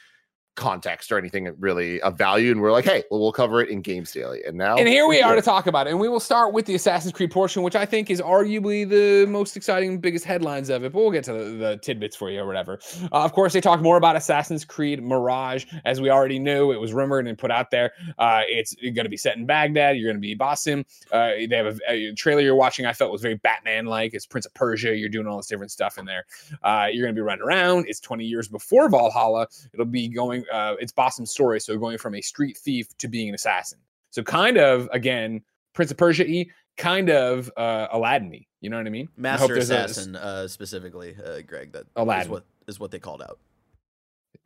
context 0.59 1.11
or 1.11 1.17
anything 1.17 1.51
really 1.57 2.01
of 2.01 2.17
value. 2.17 2.51
And 2.51 2.61
we're 2.61 2.71
like, 2.71 2.85
hey, 2.85 3.03
well, 3.09 3.19
we'll 3.19 3.31
cover 3.31 3.61
it 3.61 3.69
in 3.69 3.81
Games 3.81 4.11
Daily. 4.11 4.41
And 4.45 4.57
now, 4.57 4.77
And 4.77 4.87
here 4.87 5.07
we 5.07 5.23
we're 5.23 5.35
to 5.35 5.41
talk 5.41 5.67
about 5.67 5.87
it. 5.87 5.91
And 5.91 5.99
we 5.99 6.09
will 6.09 6.19
start 6.19 6.53
with 6.53 6.65
the 6.65 6.75
Assassin's 6.75 7.13
Creed 7.13 7.31
portion, 7.31 7.63
which 7.63 7.75
I 7.75 7.85
think 7.85 8.09
is 8.09 8.21
arguably 8.21 8.87
the 8.87 9.25
most 9.27 9.55
exciting, 9.55 9.99
biggest 9.99 10.25
headlines 10.25 10.69
of 10.69 10.83
it. 10.83 10.91
But 10.91 10.99
we'll 10.99 11.11
get 11.11 11.23
to 11.25 11.33
the, 11.33 11.43
the 11.51 11.77
tidbits 11.77 12.15
for 12.15 12.29
you 12.29 12.41
or 12.41 12.45
whatever. 12.45 12.79
Uh, 13.03 13.23
of 13.23 13.33
course, 13.33 13.53
they 13.53 13.61
talked 13.61 13.81
more 13.81 13.97
about 13.97 14.15
Assassin's 14.15 14.65
Creed 14.65 15.01
Mirage, 15.01 15.65
as 15.85 16.01
we 16.01 16.09
already 16.09 16.39
knew. 16.39 16.71
It 16.71 16.79
was 16.79 16.93
rumored 16.93 17.27
and 17.27 17.37
put 17.37 17.51
out 17.51 17.71
there. 17.71 17.93
Uh, 18.17 18.41
it's 18.47 18.75
going 18.75 19.05
to 19.05 19.09
be 19.09 19.17
set 19.17 19.37
in 19.37 19.45
Baghdad. 19.45 19.97
You're 19.97 20.09
going 20.11 20.21
to 20.21 20.21
be 20.21 20.35
Basim. 20.35 20.85
Uh, 21.11 21.31
they 21.49 21.55
have 21.55 21.79
a, 21.87 21.91
a 21.91 22.13
trailer 22.13 22.41
you're 22.41 22.55
watching. 22.55 22.85
I 22.85 22.93
felt 22.93 23.11
was 23.11 23.21
very 23.21 23.35
Batman-like. 23.35 24.13
It's 24.13 24.25
Prince 24.25 24.45
of 24.45 24.53
Persia. 24.53 24.95
You're 24.95 25.09
doing 25.09 25.27
all 25.27 25.37
this 25.37 25.47
different 25.47 25.71
stuff 25.71 25.97
in 25.97 26.05
there. 26.05 26.25
Uh, 26.63 26.87
you're 26.91 27.05
going 27.05 27.15
to 27.15 27.19
be 27.19 27.23
running 27.23 27.43
around. 27.43 27.85
It's 27.87 27.99
20 27.99 28.25
years 28.25 28.47
before 28.47 28.89
Valhalla. 28.89 29.47
It'll 29.73 29.85
be 29.85 30.07
going. 30.07 30.43
Uh, 30.51 30.75
it's 30.79 30.91
Basim's 30.91 31.31
story. 31.31 31.59
So 31.59 31.77
going 31.77 31.97
from 31.97 32.15
a 32.15 32.21
street 32.21 32.57
thief 32.57 32.87
to 32.97 33.07
being 33.07 33.29
an 33.29 33.35
assassin. 33.35 33.79
So 34.11 34.23
kind 34.23 34.57
of 34.57 34.89
again, 34.91 35.41
Prince 35.73 35.91
of 35.91 35.97
Persia 35.97 36.25
y, 36.27 36.47
kind 36.77 37.09
of 37.09 37.51
uh 37.57 37.87
Aladdin 37.91 38.29
y. 38.31 38.45
You 38.61 38.69
know 38.69 38.77
what 38.77 38.87
I 38.87 38.89
mean? 38.89 39.07
I 39.17 39.21
Master 39.21 39.55
a- 39.55 39.59
Assassin, 39.59 40.15
uh, 40.15 40.47
specifically, 40.47 41.15
uh, 41.23 41.41
Greg. 41.45 41.71
That 41.73 41.81
is 41.81 41.87
Aladdin. 41.95 42.31
what 42.31 42.45
is 42.67 42.79
what 42.79 42.91
they 42.91 42.99
called 42.99 43.21
out. 43.21 43.39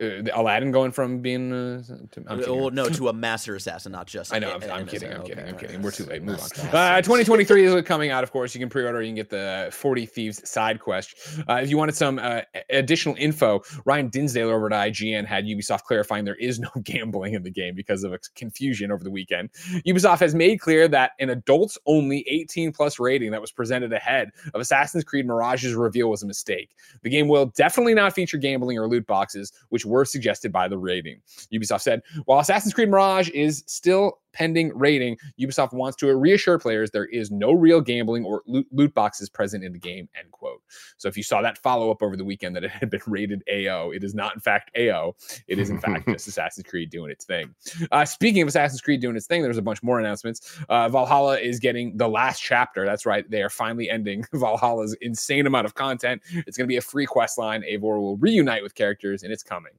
Uh, 0.02 0.22
Aladdin 0.34 0.72
going 0.72 0.90
from 0.90 1.20
being. 1.20 1.52
Uh, 1.52 1.82
to, 2.10 2.24
I'm 2.26 2.74
no, 2.74 2.88
to 2.88 3.08
a 3.08 3.12
Master 3.12 3.54
Assassin, 3.54 3.92
not 3.92 4.06
just. 4.06 4.34
I 4.34 4.40
know. 4.40 4.50
a- 4.50 4.54
I'm, 4.54 4.62
an 4.62 4.70
I'm 4.70 4.86
kidding. 4.86 5.08
I'm 5.12 5.20
assassin. 5.20 5.36
kidding. 5.36 5.44
Okay, 5.44 5.50
I'm 5.50 5.58
kidding. 5.58 5.82
We're 5.82 5.90
too 5.92 6.04
late. 6.04 6.22
Move 6.22 6.40
on. 6.40 6.66
Uh, 6.74 6.96
2023 7.00 7.64
is 7.64 7.84
coming 7.84 8.10
out. 8.10 8.24
Of 8.24 8.32
course, 8.32 8.54
you 8.54 8.60
can 8.60 8.68
pre-order. 8.68 9.00
You 9.02 9.08
can 9.08 9.14
get 9.14 9.30
the 9.30 9.68
40 9.72 10.06
Thieves 10.06 10.48
side 10.48 10.80
quest. 10.80 11.14
Uh, 11.48 11.60
if 11.62 11.70
you 11.70 11.76
wanted 11.76 11.94
some 11.94 12.18
uh, 12.18 12.40
additional 12.70 13.14
info, 13.18 13.62
Ryan 13.84 14.08
Dinsdale 14.08 14.48
over 14.48 14.72
at 14.72 14.92
IGN 14.92 15.26
had 15.26 15.44
Ubisoft 15.44 15.84
clarifying 15.84 16.24
there 16.24 16.34
is 16.36 16.58
no 16.58 16.70
gambling 16.82 17.34
in 17.34 17.44
the 17.44 17.50
game 17.50 17.76
because 17.76 18.02
of 18.02 18.12
a 18.12 18.18
confusion 18.34 18.90
over 18.90 19.04
the 19.04 19.10
weekend. 19.10 19.50
Ubisoft 19.86 20.18
has 20.18 20.34
made 20.34 20.58
clear 20.58 20.88
that 20.88 21.12
an 21.20 21.30
adults-only 21.30 22.24
18 22.28 22.72
plus 22.72 22.98
rating 22.98 23.30
that 23.30 23.40
was 23.40 23.52
presented 23.52 23.92
ahead 23.92 24.30
of 24.54 24.60
Assassin's 24.60 25.04
Creed 25.04 25.26
Mirage's 25.26 25.74
reveal 25.74 26.10
was 26.10 26.22
a 26.22 26.26
mistake. 26.26 26.70
The 27.02 27.10
game 27.10 27.28
will 27.28 27.46
definitely 27.46 27.94
not 27.94 28.12
feature 28.12 28.38
gambling 28.38 28.78
or 28.78 28.88
loot 28.88 29.06
boxes, 29.06 29.52
which 29.68 29.83
were 29.84 30.04
suggested 30.04 30.52
by 30.52 30.68
the 30.68 30.78
rating. 30.78 31.20
Ubisoft 31.52 31.82
said, 31.82 32.02
while 32.24 32.40
Assassin's 32.40 32.74
Creed 32.74 32.88
Mirage 32.88 33.28
is 33.30 33.64
still 33.66 34.20
pending 34.34 34.76
rating, 34.76 35.16
Ubisoft 35.40 35.72
wants 35.72 35.96
to 35.96 36.14
reassure 36.14 36.58
players 36.58 36.90
there 36.90 37.06
is 37.06 37.30
no 37.30 37.52
real 37.52 37.80
gambling 37.80 38.24
or 38.24 38.42
loot, 38.46 38.92
boxes 38.94 39.30
present 39.30 39.64
in 39.64 39.72
the 39.72 39.78
game. 39.78 40.08
End 40.18 40.30
quote. 40.30 40.60
So 40.98 41.08
if 41.08 41.16
you 41.16 41.22
saw 41.22 41.40
that 41.40 41.56
follow 41.56 41.90
up 41.90 42.02
over 42.02 42.16
the 42.16 42.24
weekend 42.24 42.54
that 42.56 42.64
it 42.64 42.70
had 42.70 42.90
been 42.90 43.00
rated 43.06 43.42
AO, 43.50 43.90
it 43.90 44.04
is 44.04 44.14
not 44.14 44.34
in 44.34 44.40
fact 44.40 44.70
AO. 44.76 45.14
It 45.48 45.58
is 45.58 45.70
in 45.70 45.78
fact 45.80 46.06
just 46.08 46.28
Assassin's 46.28 46.66
Creed 46.68 46.90
doing 46.90 47.10
its 47.10 47.24
thing. 47.24 47.54
Uh, 47.90 48.04
speaking 48.04 48.42
of 48.42 48.48
Assassin's 48.48 48.80
Creed 48.80 49.00
doing 49.00 49.16
its 49.16 49.26
thing, 49.26 49.42
there's 49.42 49.58
a 49.58 49.62
bunch 49.62 49.82
more 49.82 49.98
announcements. 49.98 50.60
Uh, 50.68 50.88
Valhalla 50.88 51.38
is 51.38 51.58
getting 51.58 51.96
the 51.96 52.08
last 52.08 52.40
chapter. 52.40 52.84
That's 52.84 53.06
right. 53.06 53.28
They 53.30 53.42
are 53.42 53.50
finally 53.50 53.88
ending 53.88 54.24
Valhalla's 54.34 54.96
insane 55.00 55.46
amount 55.46 55.66
of 55.66 55.74
content. 55.74 56.22
It's 56.32 56.56
going 56.56 56.66
to 56.66 56.72
be 56.72 56.76
a 56.76 56.82
free 56.82 57.06
quest 57.06 57.38
line. 57.38 57.62
Eivor 57.62 58.00
will 58.00 58.16
reunite 58.16 58.62
with 58.62 58.74
characters, 58.74 59.22
and 59.22 59.32
it's 59.32 59.42
coming. 59.42 59.72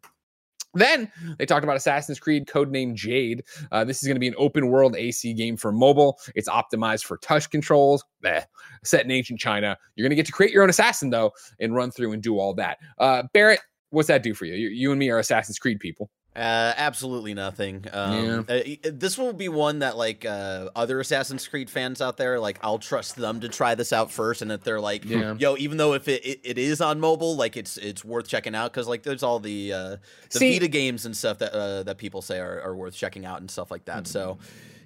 Then 0.75 1.11
they 1.37 1.45
talked 1.45 1.63
about 1.63 1.77
Assassin's 1.77 2.19
Creed 2.19 2.47
codename 2.47 2.93
Jade. 2.93 3.43
Uh, 3.71 3.83
this 3.83 4.01
is 4.01 4.07
going 4.07 4.15
to 4.15 4.19
be 4.19 4.27
an 4.27 4.35
open 4.37 4.67
world 4.67 4.95
AC 4.95 5.33
game 5.33 5.57
for 5.57 5.71
mobile. 5.71 6.19
It's 6.35 6.49
optimized 6.49 7.05
for 7.05 7.17
touch 7.17 7.49
controls. 7.49 8.03
Bleh. 8.23 8.43
Set 8.83 9.05
in 9.05 9.11
ancient 9.11 9.39
China. 9.39 9.77
You're 9.95 10.03
going 10.03 10.11
to 10.11 10.15
get 10.15 10.25
to 10.27 10.31
create 10.31 10.51
your 10.51 10.63
own 10.63 10.69
assassin 10.69 11.09
though, 11.09 11.31
and 11.59 11.73
run 11.73 11.91
through 11.91 12.11
and 12.11 12.21
do 12.21 12.37
all 12.37 12.53
that. 12.55 12.77
Uh, 12.99 13.23
Barrett, 13.33 13.61
what's 13.89 14.07
that 14.07 14.23
do 14.23 14.33
for 14.33 14.45
you? 14.45 14.55
you? 14.55 14.69
You 14.69 14.91
and 14.91 14.99
me 14.99 15.09
are 15.09 15.19
Assassin's 15.19 15.57
Creed 15.57 15.79
people. 15.79 16.09
Uh, 16.35 16.73
absolutely 16.75 17.33
nothing. 17.33 17.85
Um, 17.93 18.45
uh, 18.49 18.59
this 18.83 19.17
will 19.17 19.31
be 19.31 19.47
one 19.47 19.79
that 19.79 19.95
like 19.95 20.25
uh, 20.25 20.67
other 20.75 20.99
Assassin's 20.99 21.47
Creed 21.47 21.69
fans 21.69 22.01
out 22.01 22.17
there, 22.17 22.41
like 22.41 22.59
I'll 22.61 22.77
trust 22.77 23.15
them 23.15 23.39
to 23.39 23.47
try 23.47 23.73
this 23.75 23.93
out 23.93 24.11
first, 24.11 24.41
and 24.41 24.51
if 24.51 24.61
they're 24.61 24.81
like, 24.81 25.05
Yeah. 25.05 25.35
yo, 25.39 25.55
even 25.55 25.77
though 25.77 25.93
if 25.93 26.09
it, 26.09 26.25
it, 26.25 26.39
it 26.43 26.57
is 26.57 26.81
on 26.81 26.99
mobile, 26.99 27.37
like 27.37 27.55
it's 27.55 27.77
it's 27.77 28.03
worth 28.03 28.27
checking 28.27 28.53
out 28.53 28.73
because 28.73 28.85
like 28.87 29.03
there's 29.03 29.23
all 29.23 29.39
the 29.39 29.71
uh, 29.71 29.95
the 30.31 30.39
See- 30.39 30.53
Vita 30.59 30.67
games 30.67 31.05
and 31.05 31.15
stuff 31.15 31.37
that 31.37 31.53
uh, 31.53 31.83
that 31.83 31.97
people 31.97 32.21
say 32.21 32.39
are, 32.39 32.61
are 32.61 32.75
worth 32.75 32.95
checking 32.95 33.25
out 33.25 33.39
and 33.39 33.49
stuff 33.49 33.71
like 33.71 33.85
that. 33.85 34.05
So. 34.07 34.37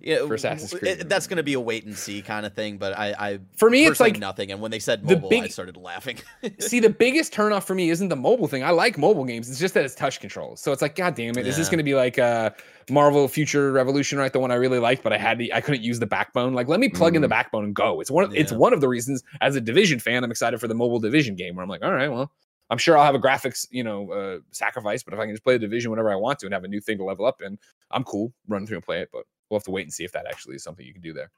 Yeah, 0.02 0.26
For 0.28 0.36
Assassin's 0.36 0.72
Creed. 0.72 1.00
it- 1.02 1.10
that's 1.10 1.28
going 1.28 1.38
to 1.38 1.44
be 1.44 1.54
a 1.54 1.60
wait 1.60 1.86
and 1.86 1.96
see 1.96 2.22
kind 2.22 2.46
of 2.46 2.54
thing. 2.54 2.78
But 2.78 2.98
I, 2.98 3.14
I 3.18 3.40
For 3.58 3.70
me, 3.70 3.86
it's 3.86 4.00
like 4.00 4.18
nothing. 4.20 4.52
And 4.52 4.62
when 4.62 4.72
they 4.72 4.80
said 4.80 5.08
the 5.08 5.16
mobile, 5.20 5.42
I 5.42 5.48
started 5.48 5.78
laughing. 5.78 6.18
See, 6.60 6.80
the 6.80 6.90
biggest 6.90 7.34
turnoff 7.34 7.64
for 7.64 7.76
me 7.76 7.90
isn't 7.90 8.08
the 8.10 8.16
mobile 8.16 8.48
thing. 8.48 8.64
I 8.64 8.72
like 8.72 8.98
mobile 8.98 9.26
games. 9.26 9.50
It's 9.50 9.60
just 9.60 9.74
that 9.74 9.86
it's 9.86 9.96
touch 9.96 10.20
controls. 10.20 10.62
So 10.62 10.72
it's 10.72 10.82
like, 10.82 10.96
God 10.96 11.16
damn 11.16 11.38
it, 11.38 11.46
is 11.48 11.58
this 11.58 11.68
going 11.70 11.80
to 11.80 11.84
be 11.84 11.96
like 11.96 12.18
uh, 12.20 12.52
Marvel 12.90 13.28
Future 13.28 13.72
Revolution, 13.72 14.18
right? 14.18 14.32
The 14.32 14.40
one 14.40 14.52
I 14.52 14.56
really 14.56 14.80
liked, 14.80 15.04
but 15.04 15.14
I 15.14 15.18
had 15.18 15.38
the 15.38 15.54
I 15.54 15.62
couldn't 15.62 15.82
use 15.84 16.00
the 16.00 16.08
backbone. 16.08 16.54
Like, 16.54 16.68
let 16.68 16.80
me 16.80 16.90
plug 16.90 17.16
in 17.16 17.22
the 17.22 17.28
backbone 17.28 17.64
and 17.66 17.76
go. 17.76 18.00
It's 18.02 18.12
one. 18.12 18.24
Of, 18.26 18.36
It's 18.36 18.52
one 18.52 18.74
of 18.74 18.82
the 18.82 18.88
reasons 18.88 19.24
as 19.42 19.56
a 19.56 19.62
division 19.62 20.00
fan, 20.00 20.24
I'm 20.24 20.32
excited 20.32 20.60
for 20.60 20.68
the 20.68 20.76
mobile 20.76 21.00
division 21.00 21.36
game. 21.36 21.56
Where 21.56 21.64
I'm 21.64 21.70
like, 21.70 21.84
all 21.84 21.92
right, 21.94 22.08
well, 22.12 22.32
I'm 22.70 22.78
sure 22.78 22.98
I'll 22.98 23.06
have 23.06 23.16
a 23.16 23.20
graphics, 23.20 23.66
you 23.72 23.84
know, 23.84 24.12
uh, 24.12 24.40
sacrifice, 24.52 25.02
but 25.02 25.14
if 25.14 25.20
I 25.20 25.26
can 25.26 25.34
just 25.34 25.44
play 25.44 25.56
the 25.56 25.60
division 25.60 25.90
whenever 25.90 26.12
I 26.12 26.16
want 26.16 26.38
to 26.40 26.46
and 26.46 26.54
have 26.54 26.64
a 26.64 26.68
new 26.68 26.80
thing 26.80 26.98
to 27.00 27.04
level 27.04 27.26
up 27.26 27.42
in, 27.42 27.58
I'm 27.92 28.04
cool 28.04 28.32
Run 28.48 28.68
through 28.68 28.78
and 28.78 28.86
play 28.86 29.02
it. 29.02 29.10
But 29.12 29.24
we'll 29.50 29.60
have 29.60 29.66
to 29.66 29.72
wait 29.72 29.84
and 29.84 29.94
see 29.94 30.04
if 30.04 30.12
that 30.12 30.26
actually 30.28 30.56
is 30.56 30.64
something 30.64 30.86
you 30.86 30.94
can 30.94 31.02
do 31.02 31.14
there. 31.14 31.32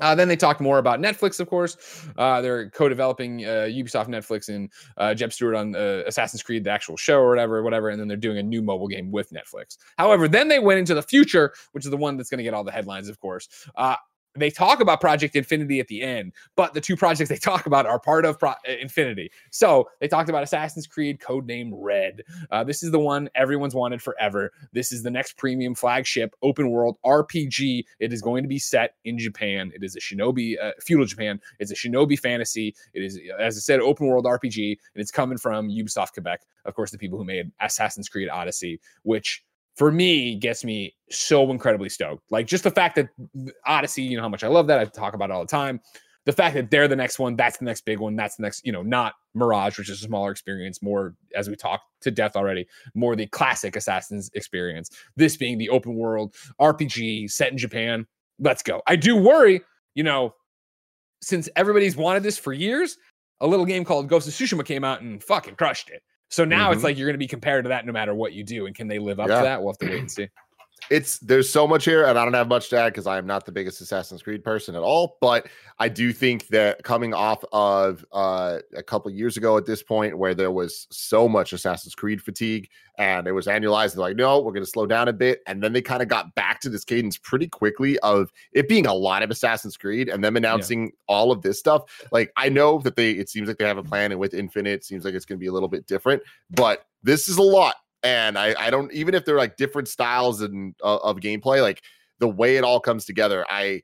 Uh, 0.00 0.14
then 0.14 0.26
they 0.26 0.36
talked 0.36 0.60
more 0.60 0.78
about 0.78 1.00
Netflix, 1.00 1.38
of 1.38 1.48
course. 1.48 1.76
Uh, 2.16 2.40
they're 2.40 2.70
co-developing 2.70 3.44
uh, 3.44 3.68
Ubisoft, 3.68 4.08
Netflix, 4.08 4.48
and 4.48 4.70
uh, 4.96 5.14
Jeb 5.14 5.32
Stewart 5.32 5.54
on 5.54 5.76
uh, 5.76 6.02
Assassin's 6.06 6.42
Creed, 6.42 6.64
the 6.64 6.70
actual 6.70 6.96
show 6.96 7.20
or 7.20 7.28
whatever, 7.28 7.62
whatever. 7.62 7.90
And 7.90 8.00
then 8.00 8.08
they're 8.08 8.16
doing 8.16 8.38
a 8.38 8.42
new 8.42 8.62
mobile 8.62 8.88
game 8.88 9.12
with 9.12 9.30
Netflix. 9.30 9.76
However, 9.98 10.28
then 10.28 10.48
they 10.48 10.58
went 10.58 10.78
into 10.78 10.94
the 10.94 11.02
future, 11.02 11.52
which 11.72 11.84
is 11.84 11.90
the 11.90 11.96
one 11.96 12.16
that's 12.16 12.30
going 12.30 12.38
to 12.38 12.44
get 12.44 12.54
all 12.54 12.64
the 12.64 12.72
headlines, 12.72 13.08
of 13.08 13.20
course. 13.20 13.48
They 14.34 14.50
talk 14.50 14.80
about 14.80 15.00
Project 15.00 15.36
Infinity 15.36 15.78
at 15.78 15.88
the 15.88 16.02
end, 16.02 16.32
but 16.56 16.72
the 16.72 16.80
two 16.80 16.96
projects 16.96 17.28
they 17.28 17.36
talk 17.36 17.66
about 17.66 17.84
are 17.86 17.98
part 17.98 18.24
of 18.24 18.38
Pro- 18.38 18.50
uh, 18.50 18.72
Infinity. 18.80 19.30
So 19.50 19.88
they 20.00 20.08
talked 20.08 20.28
about 20.28 20.42
Assassin's 20.42 20.86
Creed, 20.86 21.20
codename 21.20 21.70
Red. 21.74 22.22
Uh, 22.50 22.64
this 22.64 22.82
is 22.82 22.90
the 22.90 22.98
one 22.98 23.28
everyone's 23.34 23.74
wanted 23.74 24.00
forever. 24.00 24.52
This 24.72 24.90
is 24.90 25.02
the 25.02 25.10
next 25.10 25.36
premium 25.36 25.74
flagship 25.74 26.34
open 26.42 26.70
world 26.70 26.96
RPG. 27.04 27.84
It 28.00 28.12
is 28.12 28.22
going 28.22 28.42
to 28.42 28.48
be 28.48 28.58
set 28.58 28.94
in 29.04 29.18
Japan. 29.18 29.70
It 29.74 29.84
is 29.84 29.96
a 29.96 30.00
shinobi, 30.00 30.54
uh, 30.62 30.72
feudal 30.80 31.04
Japan. 31.04 31.40
It's 31.58 31.70
a 31.70 31.74
shinobi 31.74 32.18
fantasy. 32.18 32.74
It 32.94 33.02
is, 33.02 33.20
as 33.38 33.56
I 33.56 33.60
said, 33.60 33.80
open 33.80 34.06
world 34.06 34.24
RPG, 34.24 34.70
and 34.94 35.00
it's 35.00 35.10
coming 35.10 35.36
from 35.36 35.68
Ubisoft 35.68 36.14
Quebec. 36.14 36.40
Of 36.64 36.74
course, 36.74 36.90
the 36.90 36.98
people 36.98 37.18
who 37.18 37.24
made 37.24 37.50
Assassin's 37.60 38.08
Creed 38.08 38.28
Odyssey, 38.30 38.80
which 39.02 39.44
for 39.76 39.90
me 39.90 40.34
gets 40.34 40.64
me 40.64 40.94
so 41.10 41.50
incredibly 41.50 41.88
stoked. 41.88 42.22
Like 42.30 42.46
just 42.46 42.64
the 42.64 42.70
fact 42.70 42.96
that 42.96 43.08
Odyssey, 43.66 44.02
you 44.02 44.16
know 44.16 44.22
how 44.22 44.28
much 44.28 44.44
I 44.44 44.48
love 44.48 44.66
that. 44.66 44.78
I 44.78 44.84
talk 44.84 45.14
about 45.14 45.30
it 45.30 45.32
all 45.32 45.40
the 45.40 45.50
time. 45.50 45.80
The 46.24 46.32
fact 46.32 46.54
that 46.54 46.70
they're 46.70 46.86
the 46.86 46.94
next 46.94 47.18
one, 47.18 47.34
that's 47.34 47.58
the 47.58 47.64
next 47.64 47.84
big 47.84 47.98
one, 47.98 48.14
that's 48.14 48.36
the 48.36 48.42
next, 48.42 48.64
you 48.64 48.70
know, 48.70 48.82
not 48.82 49.14
Mirage, 49.34 49.76
which 49.76 49.90
is 49.90 50.00
a 50.02 50.06
smaller 50.06 50.30
experience, 50.30 50.80
more 50.80 51.16
as 51.34 51.48
we 51.48 51.56
talked 51.56 51.84
to 52.02 52.12
death 52.12 52.36
already, 52.36 52.66
more 52.94 53.16
the 53.16 53.26
classic 53.26 53.74
Assassin's 53.74 54.30
experience. 54.34 54.90
This 55.16 55.36
being 55.36 55.58
the 55.58 55.68
open 55.68 55.94
world 55.94 56.36
RPG 56.60 57.30
set 57.30 57.50
in 57.50 57.58
Japan. 57.58 58.06
Let's 58.38 58.62
go. 58.62 58.82
I 58.86 58.94
do 58.94 59.16
worry, 59.16 59.62
you 59.94 60.04
know, 60.04 60.34
since 61.22 61.48
everybody's 61.56 61.96
wanted 61.96 62.22
this 62.22 62.38
for 62.38 62.52
years, 62.52 62.98
a 63.40 63.46
little 63.46 63.66
game 63.66 63.84
called 63.84 64.08
Ghost 64.08 64.28
of 64.28 64.34
Tsushima 64.34 64.64
came 64.64 64.84
out 64.84 65.00
and 65.00 65.22
fucking 65.22 65.56
crushed 65.56 65.90
it. 65.90 66.02
So 66.32 66.46
now 66.46 66.72
it's 66.72 66.80
Mhm. 66.80 66.84
like 66.84 66.96
you're 66.98 67.06
going 67.06 67.14
to 67.14 67.18
be 67.18 67.28
compared 67.28 67.66
to 67.66 67.68
that 67.68 67.84
no 67.84 67.92
matter 67.92 68.14
what 68.14 68.32
you 68.32 68.42
do. 68.42 68.64
And 68.64 68.74
can 68.74 68.88
they 68.88 68.98
live 68.98 69.20
up 69.20 69.28
Yeah. 69.28 69.36
to 69.36 69.42
that? 69.42 69.62
We'll 69.62 69.72
have 69.72 69.78
to 69.78 69.86
wait 69.90 70.00
and 70.00 70.10
see. 70.10 70.28
It's 70.90 71.18
there's 71.18 71.48
so 71.48 71.66
much 71.66 71.84
here 71.84 72.04
and 72.04 72.18
i 72.18 72.24
don't 72.24 72.34
have 72.34 72.48
much 72.48 72.68
to 72.68 72.78
add 72.78 72.90
because 72.90 73.06
i 73.06 73.18
am 73.18 73.26
not 73.26 73.44
the 73.46 73.52
biggest 73.52 73.80
assassin's 73.80 74.22
creed 74.22 74.42
person 74.42 74.74
at 74.74 74.82
all 74.82 75.16
but 75.20 75.46
i 75.78 75.88
do 75.88 76.12
think 76.12 76.46
that 76.48 76.82
coming 76.82 77.14
off 77.14 77.44
of 77.52 78.04
uh, 78.12 78.58
a 78.76 78.82
couple 78.82 79.10
years 79.10 79.36
ago 79.36 79.56
at 79.56 79.66
this 79.66 79.82
point 79.82 80.16
where 80.16 80.34
there 80.34 80.50
was 80.50 80.86
so 80.90 81.28
much 81.28 81.52
assassin's 81.52 81.94
creed 81.94 82.20
fatigue 82.20 82.68
and 82.98 83.26
it 83.26 83.32
was 83.32 83.46
annualized 83.46 83.96
like 83.96 84.16
no 84.16 84.40
we're 84.40 84.52
going 84.52 84.64
to 84.64 84.70
slow 84.70 84.86
down 84.86 85.08
a 85.08 85.12
bit 85.12 85.40
and 85.46 85.62
then 85.62 85.72
they 85.72 85.82
kind 85.82 86.02
of 86.02 86.08
got 86.08 86.34
back 86.34 86.60
to 86.60 86.68
this 86.68 86.84
cadence 86.84 87.16
pretty 87.16 87.48
quickly 87.48 87.98
of 88.00 88.32
it 88.52 88.68
being 88.68 88.86
a 88.86 88.94
lot 88.94 89.22
of 89.22 89.30
assassin's 89.30 89.76
creed 89.76 90.08
and 90.08 90.22
them 90.22 90.36
announcing 90.36 90.92
all 91.08 91.32
of 91.32 91.42
this 91.42 91.58
stuff. 91.58 91.82
Like 92.10 92.32
i 92.36 92.48
know 92.48 92.78
that 92.78 92.96
they 92.96 93.12
it 93.12 93.28
seems 93.28 93.48
like 93.48 93.58
they 93.58 93.66
have 93.66 93.78
a 93.78 93.82
plan 93.82 94.12
and 94.12 94.20
with 94.20 94.34
infinite 94.34 94.72
it 94.72 94.84
seems 94.84 95.04
like 95.04 95.14
it's 95.14 95.24
going 95.24 95.38
to 95.38 95.40
be 95.40 95.46
a 95.46 95.52
little 95.52 95.68
bit 95.68 95.86
different 95.86 96.22
but 96.50 96.86
this 97.02 97.28
is 97.28 97.36
a 97.38 97.42
lot 97.42 97.76
and 98.02 98.38
I, 98.38 98.54
I 98.58 98.70
don't 98.70 98.92
even 98.92 99.14
if 99.14 99.24
they're 99.24 99.36
like 99.36 99.56
different 99.56 99.88
styles 99.88 100.40
and 100.40 100.74
uh, 100.82 100.98
of 100.98 101.18
gameplay, 101.18 101.62
like 101.62 101.82
the 102.18 102.28
way 102.28 102.56
it 102.56 102.64
all 102.64 102.80
comes 102.80 103.04
together, 103.04 103.44
I 103.48 103.82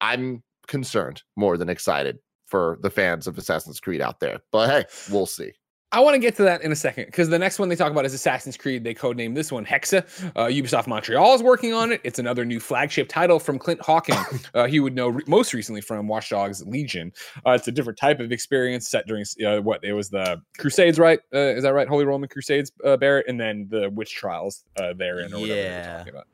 I'm 0.00 0.42
concerned 0.66 1.22
more 1.36 1.56
than 1.56 1.68
excited 1.68 2.18
for 2.46 2.78
the 2.82 2.90
fans 2.90 3.26
of 3.26 3.36
Assassin's 3.36 3.80
Creed 3.80 4.00
out 4.00 4.20
there. 4.20 4.40
But 4.52 4.70
hey, 4.70 4.84
we'll 5.12 5.26
see. 5.26 5.52
I 5.90 6.00
want 6.00 6.14
to 6.14 6.18
get 6.18 6.36
to 6.36 6.42
that 6.42 6.60
in 6.60 6.70
a 6.70 6.76
second 6.76 7.06
because 7.06 7.30
the 7.30 7.38
next 7.38 7.58
one 7.58 7.70
they 7.70 7.76
talk 7.76 7.90
about 7.90 8.04
is 8.04 8.12
Assassin's 8.12 8.58
Creed. 8.58 8.84
They 8.84 8.94
codename 8.94 9.34
this 9.34 9.50
one 9.50 9.64
Hexa. 9.64 10.04
Uh, 10.36 10.46
Ubisoft 10.46 10.86
Montreal 10.86 11.34
is 11.34 11.42
working 11.42 11.72
on 11.72 11.92
it. 11.92 12.02
It's 12.04 12.18
another 12.18 12.44
new 12.44 12.60
flagship 12.60 13.08
title 13.08 13.38
from 13.38 13.58
Clint 13.58 13.80
Hocking. 13.80 14.16
Uh, 14.54 14.66
he 14.66 14.80
would 14.80 14.94
know 14.94 15.08
re- 15.08 15.22
most 15.26 15.52
recently 15.52 15.80
from 15.80 16.08
Watch 16.08 16.30
Dogs 16.30 16.64
Legion. 16.66 17.12
Uh, 17.46 17.50
it's 17.50 17.68
a 17.68 17.72
different 17.72 17.98
type 17.98 18.18
of 18.18 18.32
experience 18.32 18.88
set 18.88 19.06
during 19.06 19.24
uh, 19.44 19.58
what 19.58 19.82
it 19.84 19.92
was 19.92 20.08
the 20.08 20.40
Crusades, 20.58 20.98
right? 20.98 21.20
Uh, 21.34 21.38
is 21.38 21.62
that 21.62 21.74
right? 21.74 21.86
Holy 21.86 22.04
Roman 22.04 22.28
Crusades, 22.28 22.72
uh, 22.84 22.96
Barrett, 22.96 23.26
and 23.28 23.38
then 23.38 23.66
the 23.70 23.90
witch 23.90 24.14
trials 24.14 24.64
uh, 24.80 24.94
therein 24.94 25.32
or 25.32 25.40
whatever 25.40 25.60
they 25.60 25.68
were 25.68 25.96
talking 25.98 26.14
about. 26.14 26.26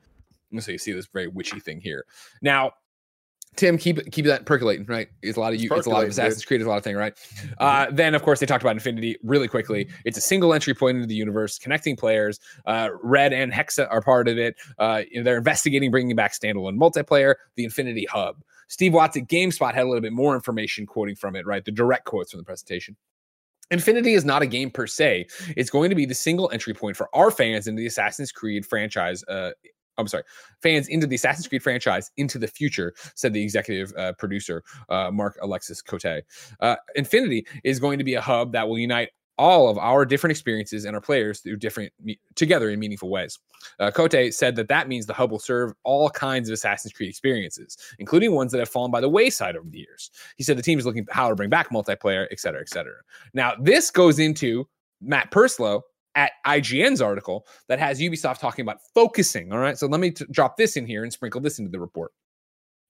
So 0.59 0.71
you 0.71 0.77
see 0.77 0.93
this 0.93 1.07
very 1.07 1.27
witchy 1.27 1.59
thing 1.59 1.81
here. 1.81 2.05
Now, 2.41 2.71
Tim, 3.55 3.77
keep 3.77 3.99
it- 3.99 4.11
keep 4.11 4.25
that 4.25 4.45
percolating, 4.45 4.85
right? 4.85 5.07
It's 5.21 5.37
a 5.37 5.39
lot 5.39 5.49
of 5.49 5.53
It's 5.55 5.63
you. 5.63 5.69
It's 5.73 5.87
a 5.87 5.89
lot 5.89 5.99
of 5.99 6.03
dude. 6.05 6.11
Assassin's 6.11 6.45
Creed. 6.45 6.61
It's 6.61 6.65
a 6.65 6.69
lot 6.69 6.77
of 6.77 6.83
thing, 6.83 6.95
right? 6.95 7.13
Uh, 7.59 7.87
then, 7.91 8.15
of 8.15 8.21
course, 8.23 8.39
they 8.39 8.45
talked 8.45 8.63
about 8.63 8.75
Infinity 8.75 9.17
really 9.23 9.47
quickly. 9.47 9.89
It's 10.03 10.17
a 10.17 10.21
single 10.21 10.53
entry 10.53 10.73
point 10.73 10.95
into 10.97 11.07
the 11.07 11.15
universe, 11.15 11.57
connecting 11.57 11.95
players. 11.95 12.39
Uh, 12.65 12.89
Red 13.01 13.33
and 13.33 13.51
Hexa 13.51 13.87
are 13.89 14.01
part 14.01 14.27
of 14.27 14.37
it. 14.37 14.55
Uh, 14.77 15.03
you 15.09 15.19
know, 15.19 15.23
they're 15.23 15.37
investigating 15.37 15.91
bringing 15.91 16.15
back 16.15 16.33
standalone 16.33 16.77
multiplayer, 16.77 17.35
the 17.55 17.63
Infinity 17.63 18.05
Hub. 18.05 18.37
Steve 18.67 18.93
Watts 18.93 19.15
at 19.15 19.27
GameSpot 19.27 19.73
had 19.73 19.83
a 19.83 19.87
little 19.87 20.01
bit 20.01 20.13
more 20.13 20.35
information 20.35 20.85
quoting 20.85 21.15
from 21.15 21.35
it, 21.35 21.45
right? 21.45 21.63
The 21.63 21.71
direct 21.71 22.05
quotes 22.05 22.31
from 22.31 22.39
the 22.39 22.43
presentation. 22.43 22.95
Infinity 23.71 24.13
is 24.13 24.25
not 24.25 24.41
a 24.43 24.45
game 24.45 24.69
per 24.69 24.85
se. 24.85 25.25
It's 25.57 25.69
going 25.71 25.89
to 25.89 25.95
be 25.95 26.05
the 26.05 26.13
single 26.13 26.51
entry 26.51 26.73
point 26.73 26.95
for 26.95 27.09
our 27.13 27.31
fans 27.31 27.67
into 27.67 27.79
the 27.79 27.87
Assassin's 27.87 28.31
Creed 28.31 28.65
franchise. 28.65 29.23
Uh, 29.23 29.51
I'm 29.97 30.07
sorry, 30.07 30.23
fans 30.61 30.87
into 30.87 31.07
the 31.07 31.15
Assassin's 31.15 31.47
Creed 31.47 31.63
franchise 31.63 32.11
into 32.17 32.37
the 32.37 32.47
future, 32.47 32.93
said 33.15 33.33
the 33.33 33.41
executive 33.41 33.93
uh, 33.97 34.13
producer, 34.13 34.63
uh, 34.89 35.11
Marc-Alexis 35.11 35.81
Côté. 35.81 36.21
Uh, 36.59 36.75
Infinity 36.95 37.47
is 37.63 37.79
going 37.79 37.97
to 37.97 38.03
be 38.03 38.15
a 38.15 38.21
hub 38.21 38.51
that 38.51 38.67
will 38.67 38.79
unite 38.79 39.09
all 39.37 39.67
of 39.67 39.77
our 39.77 40.05
different 40.05 40.31
experiences 40.31 40.85
and 40.85 40.95
our 40.95 41.01
players 41.01 41.41
through 41.41 41.57
different 41.57 41.91
me- 42.01 42.17
together 42.35 42.69
in 42.69 42.79
meaningful 42.79 43.09
ways. 43.09 43.37
Uh, 43.79 43.91
Côté 43.91 44.33
said 44.33 44.55
that 44.55 44.69
that 44.69 44.87
means 44.87 45.05
the 45.05 45.13
hub 45.13 45.29
will 45.29 45.39
serve 45.39 45.73
all 45.83 46.09
kinds 46.09 46.47
of 46.47 46.53
Assassin's 46.53 46.93
Creed 46.93 47.09
experiences, 47.09 47.77
including 47.99 48.33
ones 48.33 48.53
that 48.53 48.59
have 48.59 48.69
fallen 48.69 48.91
by 48.91 49.01
the 49.01 49.09
wayside 49.09 49.57
over 49.57 49.69
the 49.69 49.79
years. 49.79 50.09
He 50.37 50.43
said 50.43 50.57
the 50.57 50.61
team 50.61 50.79
is 50.79 50.85
looking 50.85 51.05
at 51.09 51.13
how 51.13 51.27
to 51.27 51.35
bring 51.35 51.49
back 51.49 51.69
multiplayer, 51.69 52.27
et 52.31 52.39
cetera, 52.39 52.61
et 52.61 52.69
cetera. 52.69 52.95
Now, 53.33 53.55
this 53.59 53.91
goes 53.91 54.19
into 54.19 54.69
Matt 55.01 55.31
Purslow 55.31 55.81
at 56.15 56.31
IGN's 56.45 57.01
article 57.01 57.45
that 57.67 57.79
has 57.79 57.99
Ubisoft 57.99 58.39
talking 58.39 58.63
about 58.63 58.77
focusing. 58.93 59.51
All 59.51 59.59
right. 59.59 59.77
So 59.77 59.87
let 59.87 59.99
me 59.99 60.11
t- 60.11 60.25
drop 60.31 60.57
this 60.57 60.77
in 60.77 60.85
here 60.85 61.03
and 61.03 61.11
sprinkle 61.11 61.41
this 61.41 61.59
into 61.59 61.69
the 61.71 61.79
report. 61.79 62.11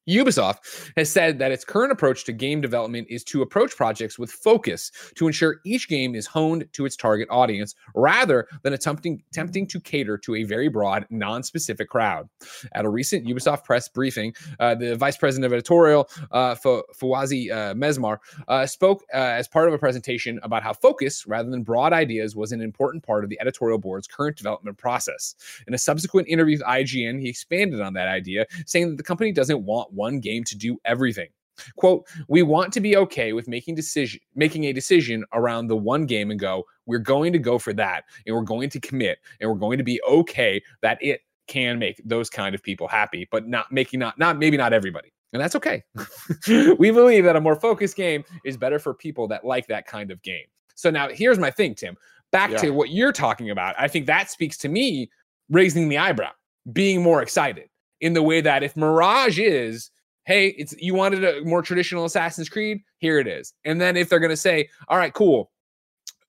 Ubisoft 0.08 0.92
has 0.96 1.12
said 1.12 1.40
that 1.40 1.52
its 1.52 1.66
current 1.66 1.92
approach 1.92 2.26
to 2.26 2.34
game 2.34 2.62
development 2.62 3.08
is 3.10 3.24
to 3.26 3.42
approach 3.42 3.76
projects 3.76 4.20
with 4.20 4.32
focus 4.32 4.92
to 5.16 5.28
ensure 5.28 5.62
each 5.66 5.90
game 5.90 6.16
is 6.16 6.28
honed 6.28 6.68
to 6.74 6.86
its 6.86 6.96
target 6.96 7.28
audience 7.32 7.76
rather 7.96 8.48
than 8.64 8.74
attempting, 8.74 9.24
attempting 9.32 9.66
to 9.68 9.80
cater 9.80 10.18
to 10.18 10.36
a 10.36 10.44
very 10.44 10.68
broad, 10.68 11.06
non 11.10 11.44
specific 11.44 11.90
crowd. 11.90 12.30
At 12.74 12.86
a 12.86 12.90
recent 12.90 13.26
Ubisoft 13.26 13.64
press 13.64 13.88
briefing, 13.88 14.36
uh, 14.60 14.76
the 14.76 14.96
vice 14.96 15.18
president 15.18 15.46
of 15.46 15.54
editorial, 15.54 16.08
uh, 16.32 16.56
uh, 16.56 17.74
Mesmar, 17.74 18.20
uh, 18.48 18.66
spoke 18.66 19.04
uh, 19.14 19.18
as 19.18 19.48
part 19.48 19.68
of 19.68 19.74
a 19.74 19.78
presentation 19.78 20.40
about 20.44 20.64
how 20.64 20.74
focus 20.74 21.26
rather 21.26 21.50
than 21.50 21.64
broad 21.64 21.94
ideas 21.94 22.36
was 22.36 22.52
an 22.52 22.62
important 22.62 23.04
part 23.04 23.24
of 23.24 23.30
the 23.30 23.40
editorial 23.42 23.80
board's 23.80 24.08
current 24.08 24.38
development 24.38 24.78
process. 24.78 25.36
In 25.68 25.74
a 25.74 25.78
subsequent 25.78 26.28
interview 26.28 26.58
with 26.58 26.68
IGN, 26.68 27.20
he 27.20 27.30
expanded 27.30 27.82
on 27.82 27.94
that 27.94 28.08
idea, 28.08 28.46
saying 28.66 28.90
that 28.90 28.98
the 28.98 29.04
company 29.04 29.32
doesn't 29.32 29.64
want 29.64 29.92
one 29.96 30.20
game 30.20 30.44
to 30.46 30.58
do 30.58 30.78
everything. 30.86 31.30
Quote, 31.78 32.06
we 32.28 32.44
want 32.44 32.74
to 32.74 32.82
be 32.82 32.98
okay 32.98 33.32
with 33.34 33.48
making 33.48 33.76
decision 33.76 34.20
making 34.36 34.66
a 34.66 34.74
decision 34.74 35.24
around 35.34 35.68
the 35.68 35.76
one 35.78 36.06
game 36.06 36.30
and 36.32 36.40
go, 36.40 36.66
we're 36.86 37.00
going 37.00 37.32
to 37.34 37.40
go 37.40 37.58
for 37.58 37.74
that 37.74 38.04
and 38.26 38.36
we're 38.36 38.42
going 38.42 38.70
to 38.70 38.80
commit 38.80 39.20
and 39.40 39.50
we're 39.50 39.56
going 39.58 39.78
to 39.78 39.84
be 39.84 40.02
okay 40.08 40.62
that 40.82 40.98
it 41.02 41.22
can 41.48 41.80
make 41.80 42.02
those 42.04 42.30
kind 42.30 42.56
of 42.56 42.62
people 42.64 42.88
happy, 42.88 43.28
but 43.32 43.48
not 43.48 43.72
making 43.72 44.00
not 44.00 44.18
not 44.20 44.38
maybe 44.38 44.58
not 44.58 44.74
everybody. 44.74 45.14
And 45.34 45.42
that's 45.42 45.56
okay. 45.56 45.84
we 46.78 46.92
believe 46.92 47.24
that 47.26 47.36
a 47.36 47.42
more 47.42 47.56
focused 47.60 47.96
game 47.96 48.24
is 48.46 48.58
better 48.58 48.80
for 48.80 48.94
people 48.94 49.28
that 49.30 49.46
like 49.46 49.68
that 49.68 49.86
kind 49.86 50.12
of 50.12 50.22
game. 50.24 50.46
So 50.76 50.90
now 50.90 51.10
here's 51.10 51.40
my 51.40 51.52
thing, 51.52 51.76
Tim. 51.76 51.96
Back 52.32 52.52
Yeah. 52.52 52.58
to 52.58 52.70
what 52.72 52.90
you're 52.90 53.12
talking 53.14 53.50
about. 53.50 53.76
I 53.78 53.88
think 53.88 54.08
that 54.08 54.30
speaks 54.30 54.58
to 54.60 54.70
me 54.70 55.10
raising 55.50 55.88
the 55.90 55.98
eyebrow, 55.98 56.32
being 56.74 57.02
more 57.02 57.22
excited 57.22 57.70
in 58.06 58.14
the 58.14 58.22
way 58.22 58.40
that 58.40 58.62
if 58.62 58.78
Mirage 58.78 59.40
is, 59.40 59.90
hey, 60.26 60.50
it's 60.50 60.76
you 60.78 60.94
wanted 60.94 61.24
a 61.24 61.44
more 61.44 61.64
traditional 61.64 62.06
Assassin's 62.06 62.50
Creed, 62.50 62.82
here 63.00 63.18
it 63.18 63.28
is. 63.28 63.54
And 63.66 63.82
then 63.82 63.98
if 63.98 64.10
they're 64.10 64.20
gonna 64.20 64.38
say, 64.38 64.70
all 64.88 64.98
right, 65.00 65.14
cool, 65.14 65.52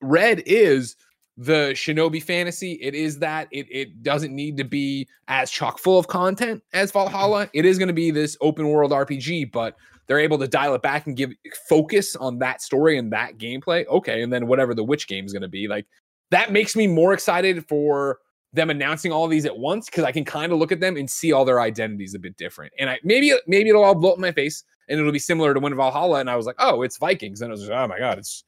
Red 0.01 0.43
is 0.47 0.97
the 1.37 1.73
Shinobi 1.75 2.23
fantasy. 2.23 2.79
It 2.81 2.95
is 2.95 3.19
that 3.19 3.49
it 3.51 3.67
it 3.71 4.03
doesn't 4.03 4.35
need 4.35 4.57
to 4.57 4.65
be 4.65 5.07
as 5.29 5.51
chock 5.51 5.79
full 5.79 5.99
of 5.99 6.09
content 6.09 6.63
as 6.73 6.93
Valhalla. 6.93 7.51
It 7.53 7.67
is 7.67 7.79
to 7.89 7.95
be 7.95 8.11
this 8.11 8.39
open 8.41 8.69
world 8.69 8.93
RPG, 8.93 9.53
but 9.53 9.77
they're 10.07 10.19
able 10.19 10.39
to 10.39 10.49
dial 10.49 10.75
it 10.75 10.81
back 10.81 11.07
and 11.07 11.15
give 11.15 11.33
focus 11.69 12.17
on 12.17 12.39
that 12.39 12.63
story 12.63 12.97
and 12.97 13.13
that 13.13 13.37
gameplay. 13.37 13.87
Okay, 13.89 14.23
and 14.23 14.33
then 14.33 14.47
whatever 14.47 14.75
the 14.75 14.85
witch 14.85 15.09
game 15.09 15.27
is 15.27 15.33
to 15.43 15.49
be, 15.49 15.69
like 15.69 15.85
that 16.31 16.53
makes 16.53 16.75
me 16.75 16.87
more 16.87 17.13
excited 17.13 17.69
for 17.69 18.19
them 18.53 18.71
announcing 18.71 19.13
all 19.13 19.29
these 19.29 19.45
at 19.47 19.57
once 19.57 19.87
because 19.87 20.05
I 20.05 20.13
can 20.13 20.25
kind 20.25 20.53
of 20.53 20.59
look 20.59 20.73
at 20.73 20.81
them 20.81 20.97
and 20.97 21.11
see 21.11 21.33
all 21.33 21.45
their 21.45 21.61
identities 21.61 22.15
a 22.15 22.19
bit 22.19 22.37
different. 22.37 22.73
And 22.79 22.89
I 22.91 22.99
maybe 23.03 23.33
maybe 23.47 23.69
it'll 23.69 23.85
all 23.85 23.95
blow 23.95 24.11
up 24.13 24.17
in 24.17 24.23
my 24.23 24.33
face 24.33 24.65
and 24.89 24.99
it'll 24.99 25.13
be 25.13 25.19
similar 25.19 25.53
to 25.55 25.61
when 25.61 25.75
Valhalla 25.75 26.21
and 26.21 26.31
I 26.31 26.37
was 26.37 26.47
like, 26.47 26.57
oh, 26.59 26.83
it's 26.83 26.97
Vikings, 26.99 27.41
and 27.41 27.51
I 27.51 27.53
was 27.53 27.69
like, 27.69 27.79
oh 27.79 27.89
my 27.89 27.99
god, 27.99 28.19
it's 28.19 28.45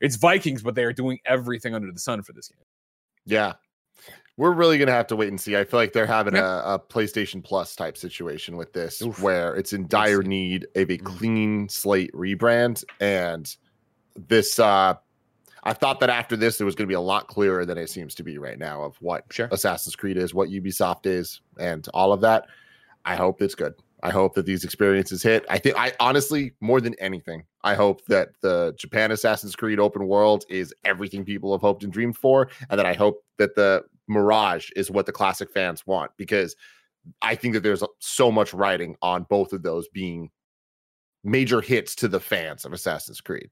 it's 0.00 0.16
Vikings, 0.16 0.62
but 0.62 0.74
they 0.74 0.84
are 0.84 0.92
doing 0.92 1.18
everything 1.26 1.74
under 1.74 1.90
the 1.90 1.98
sun 1.98 2.22
for 2.22 2.32
this 2.32 2.48
game. 2.48 2.64
Yeah. 3.26 3.54
We're 4.36 4.52
really 4.52 4.78
gonna 4.78 4.92
have 4.92 5.08
to 5.08 5.16
wait 5.16 5.28
and 5.28 5.40
see. 5.40 5.56
I 5.56 5.64
feel 5.64 5.80
like 5.80 5.92
they're 5.92 6.06
having 6.06 6.36
a, 6.36 6.44
a, 6.44 6.78
PlayStation 6.78 7.42
Plus 7.42 7.74
type 7.74 7.96
situation 7.96 8.56
with 8.56 8.72
this, 8.72 9.02
Oof. 9.02 9.20
where 9.20 9.56
it's 9.56 9.72
in 9.72 9.88
dire 9.88 10.22
need 10.22 10.64
of 10.76 10.90
a 10.90 10.98
mm. 10.98 11.04
clean 11.04 11.68
slate 11.68 12.12
rebrand. 12.12 12.84
And 13.00 13.52
this, 14.28 14.60
uh, 14.60 14.94
I 15.68 15.74
thought 15.74 16.00
that 16.00 16.08
after 16.08 16.34
this, 16.34 16.60
it 16.60 16.64
was 16.64 16.74
going 16.74 16.86
to 16.86 16.90
be 16.90 16.94
a 16.94 17.00
lot 17.00 17.28
clearer 17.28 17.66
than 17.66 17.76
it 17.76 17.90
seems 17.90 18.14
to 18.14 18.22
be 18.22 18.38
right 18.38 18.58
now 18.58 18.82
of 18.82 18.96
what 19.02 19.24
sure. 19.30 19.48
Assassin's 19.52 19.94
Creed 19.94 20.16
is, 20.16 20.32
what 20.32 20.48
Ubisoft 20.48 21.04
is, 21.04 21.42
and 21.58 21.86
all 21.92 22.12
of 22.12 22.22
that. 22.22 22.46
I 23.04 23.16
hope 23.16 23.42
it's 23.42 23.54
good. 23.54 23.74
I 24.02 24.10
hope 24.10 24.34
that 24.34 24.46
these 24.46 24.64
experiences 24.64 25.22
hit. 25.22 25.44
I 25.50 25.58
think 25.58 25.76
I 25.78 25.92
honestly, 26.00 26.54
more 26.62 26.80
than 26.80 26.94
anything, 26.94 27.44
I 27.64 27.74
hope 27.74 28.02
that 28.06 28.30
the 28.40 28.74
Japan 28.78 29.10
Assassin's 29.10 29.54
Creed 29.54 29.78
open 29.78 30.06
world 30.06 30.46
is 30.48 30.72
everything 30.86 31.22
people 31.22 31.52
have 31.52 31.60
hoped 31.60 31.84
and 31.84 31.92
dreamed 31.92 32.16
for, 32.16 32.48
and 32.70 32.78
that 32.78 32.86
I 32.86 32.94
hope 32.94 33.22
that 33.36 33.54
the 33.54 33.84
Mirage 34.08 34.70
is 34.74 34.90
what 34.90 35.04
the 35.04 35.12
classic 35.12 35.50
fans 35.50 35.86
want 35.86 36.12
because 36.16 36.56
I 37.20 37.34
think 37.34 37.52
that 37.52 37.62
there's 37.62 37.82
uh, 37.82 37.88
so 37.98 38.32
much 38.32 38.54
writing 38.54 38.96
on 39.02 39.24
both 39.24 39.52
of 39.52 39.62
those 39.62 39.86
being 39.88 40.30
major 41.24 41.60
hits 41.60 41.94
to 41.96 42.08
the 42.08 42.20
fans 42.20 42.64
of 42.64 42.72
Assassin's 42.72 43.20
Creed. 43.20 43.50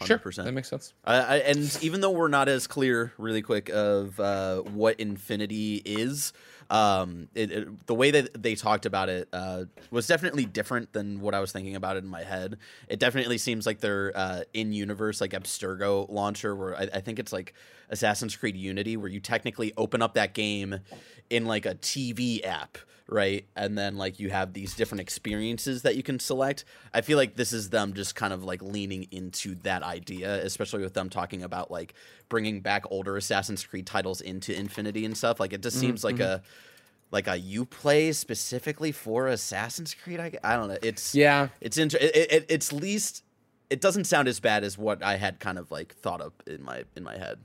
100%. 0.00 0.06
Sure, 0.06 0.44
that 0.44 0.52
makes 0.52 0.68
sense. 0.68 0.94
I, 1.04 1.16
I, 1.16 1.36
and 1.38 1.78
even 1.82 2.00
though 2.00 2.10
we're 2.10 2.28
not 2.28 2.48
as 2.48 2.66
clear, 2.66 3.12
really 3.18 3.42
quick, 3.42 3.68
of 3.68 4.18
uh, 4.20 4.60
what 4.62 5.00
Infinity 5.00 5.82
is, 5.84 6.32
um, 6.70 7.28
it, 7.34 7.50
it, 7.50 7.86
the 7.86 7.94
way 7.94 8.10
that 8.10 8.42
they 8.42 8.54
talked 8.54 8.86
about 8.86 9.08
it 9.08 9.28
uh, 9.32 9.64
was 9.90 10.06
definitely 10.06 10.44
different 10.44 10.92
than 10.92 11.20
what 11.20 11.34
I 11.34 11.40
was 11.40 11.50
thinking 11.50 11.76
about 11.76 11.96
it 11.96 12.04
in 12.04 12.10
my 12.10 12.22
head. 12.22 12.58
It 12.88 13.00
definitely 13.00 13.38
seems 13.38 13.66
like 13.66 13.80
they're 13.80 14.12
uh, 14.14 14.42
in 14.52 14.72
universe, 14.72 15.20
like 15.20 15.32
Abstergo 15.32 16.08
launcher, 16.10 16.54
where 16.54 16.76
I, 16.76 16.88
I 16.94 17.00
think 17.00 17.18
it's 17.18 17.32
like 17.32 17.54
Assassin's 17.88 18.36
Creed 18.36 18.56
Unity, 18.56 18.96
where 18.96 19.08
you 19.08 19.20
technically 19.20 19.72
open 19.76 20.02
up 20.02 20.14
that 20.14 20.34
game 20.34 20.80
in 21.30 21.46
like 21.46 21.64
a 21.64 21.74
TV 21.74 22.44
app 22.44 22.78
right? 23.08 23.46
And 23.56 23.76
then 23.76 23.96
like 23.96 24.20
you 24.20 24.30
have 24.30 24.52
these 24.52 24.74
different 24.74 25.00
experiences 25.00 25.82
that 25.82 25.96
you 25.96 26.02
can 26.02 26.20
select. 26.20 26.64
I 26.92 27.00
feel 27.00 27.16
like 27.16 27.36
this 27.36 27.52
is 27.52 27.70
them 27.70 27.94
just 27.94 28.14
kind 28.14 28.32
of 28.32 28.44
like 28.44 28.62
leaning 28.62 29.08
into 29.10 29.54
that 29.56 29.82
idea, 29.82 30.44
especially 30.44 30.82
with 30.82 30.94
them 30.94 31.08
talking 31.08 31.42
about 31.42 31.70
like 31.70 31.94
bringing 32.28 32.60
back 32.60 32.84
older 32.90 33.16
Assassin's 33.16 33.64
Creed 33.64 33.86
titles 33.86 34.20
into 34.20 34.54
Infinity 34.54 35.04
and 35.04 35.16
stuff. 35.16 35.40
Like 35.40 35.52
it 35.52 35.62
just 35.62 35.78
seems 35.78 36.02
mm-hmm. 36.02 36.18
like 36.18 36.20
a 36.20 36.42
like 37.10 37.26
a 37.26 37.38
you 37.38 37.64
play 37.64 38.12
specifically 38.12 38.92
for 38.92 39.28
Assassin's 39.28 39.94
Creed. 39.94 40.20
I, 40.20 40.32
I 40.44 40.56
don't 40.56 40.68
know. 40.68 40.78
It's 40.82 41.14
yeah. 41.14 41.48
It's 41.60 41.78
inter- 41.78 41.98
it, 41.98 42.14
it, 42.14 42.46
it's 42.50 42.72
least 42.72 43.24
it 43.70 43.80
doesn't 43.80 44.04
sound 44.04 44.28
as 44.28 44.38
bad 44.38 44.64
as 44.64 44.76
what 44.76 45.02
I 45.02 45.16
had 45.16 45.40
kind 45.40 45.58
of 45.58 45.70
like 45.70 45.94
thought 45.94 46.20
of 46.20 46.34
in 46.46 46.62
my 46.62 46.84
in 46.94 47.04
my 47.04 47.16
head. 47.16 47.38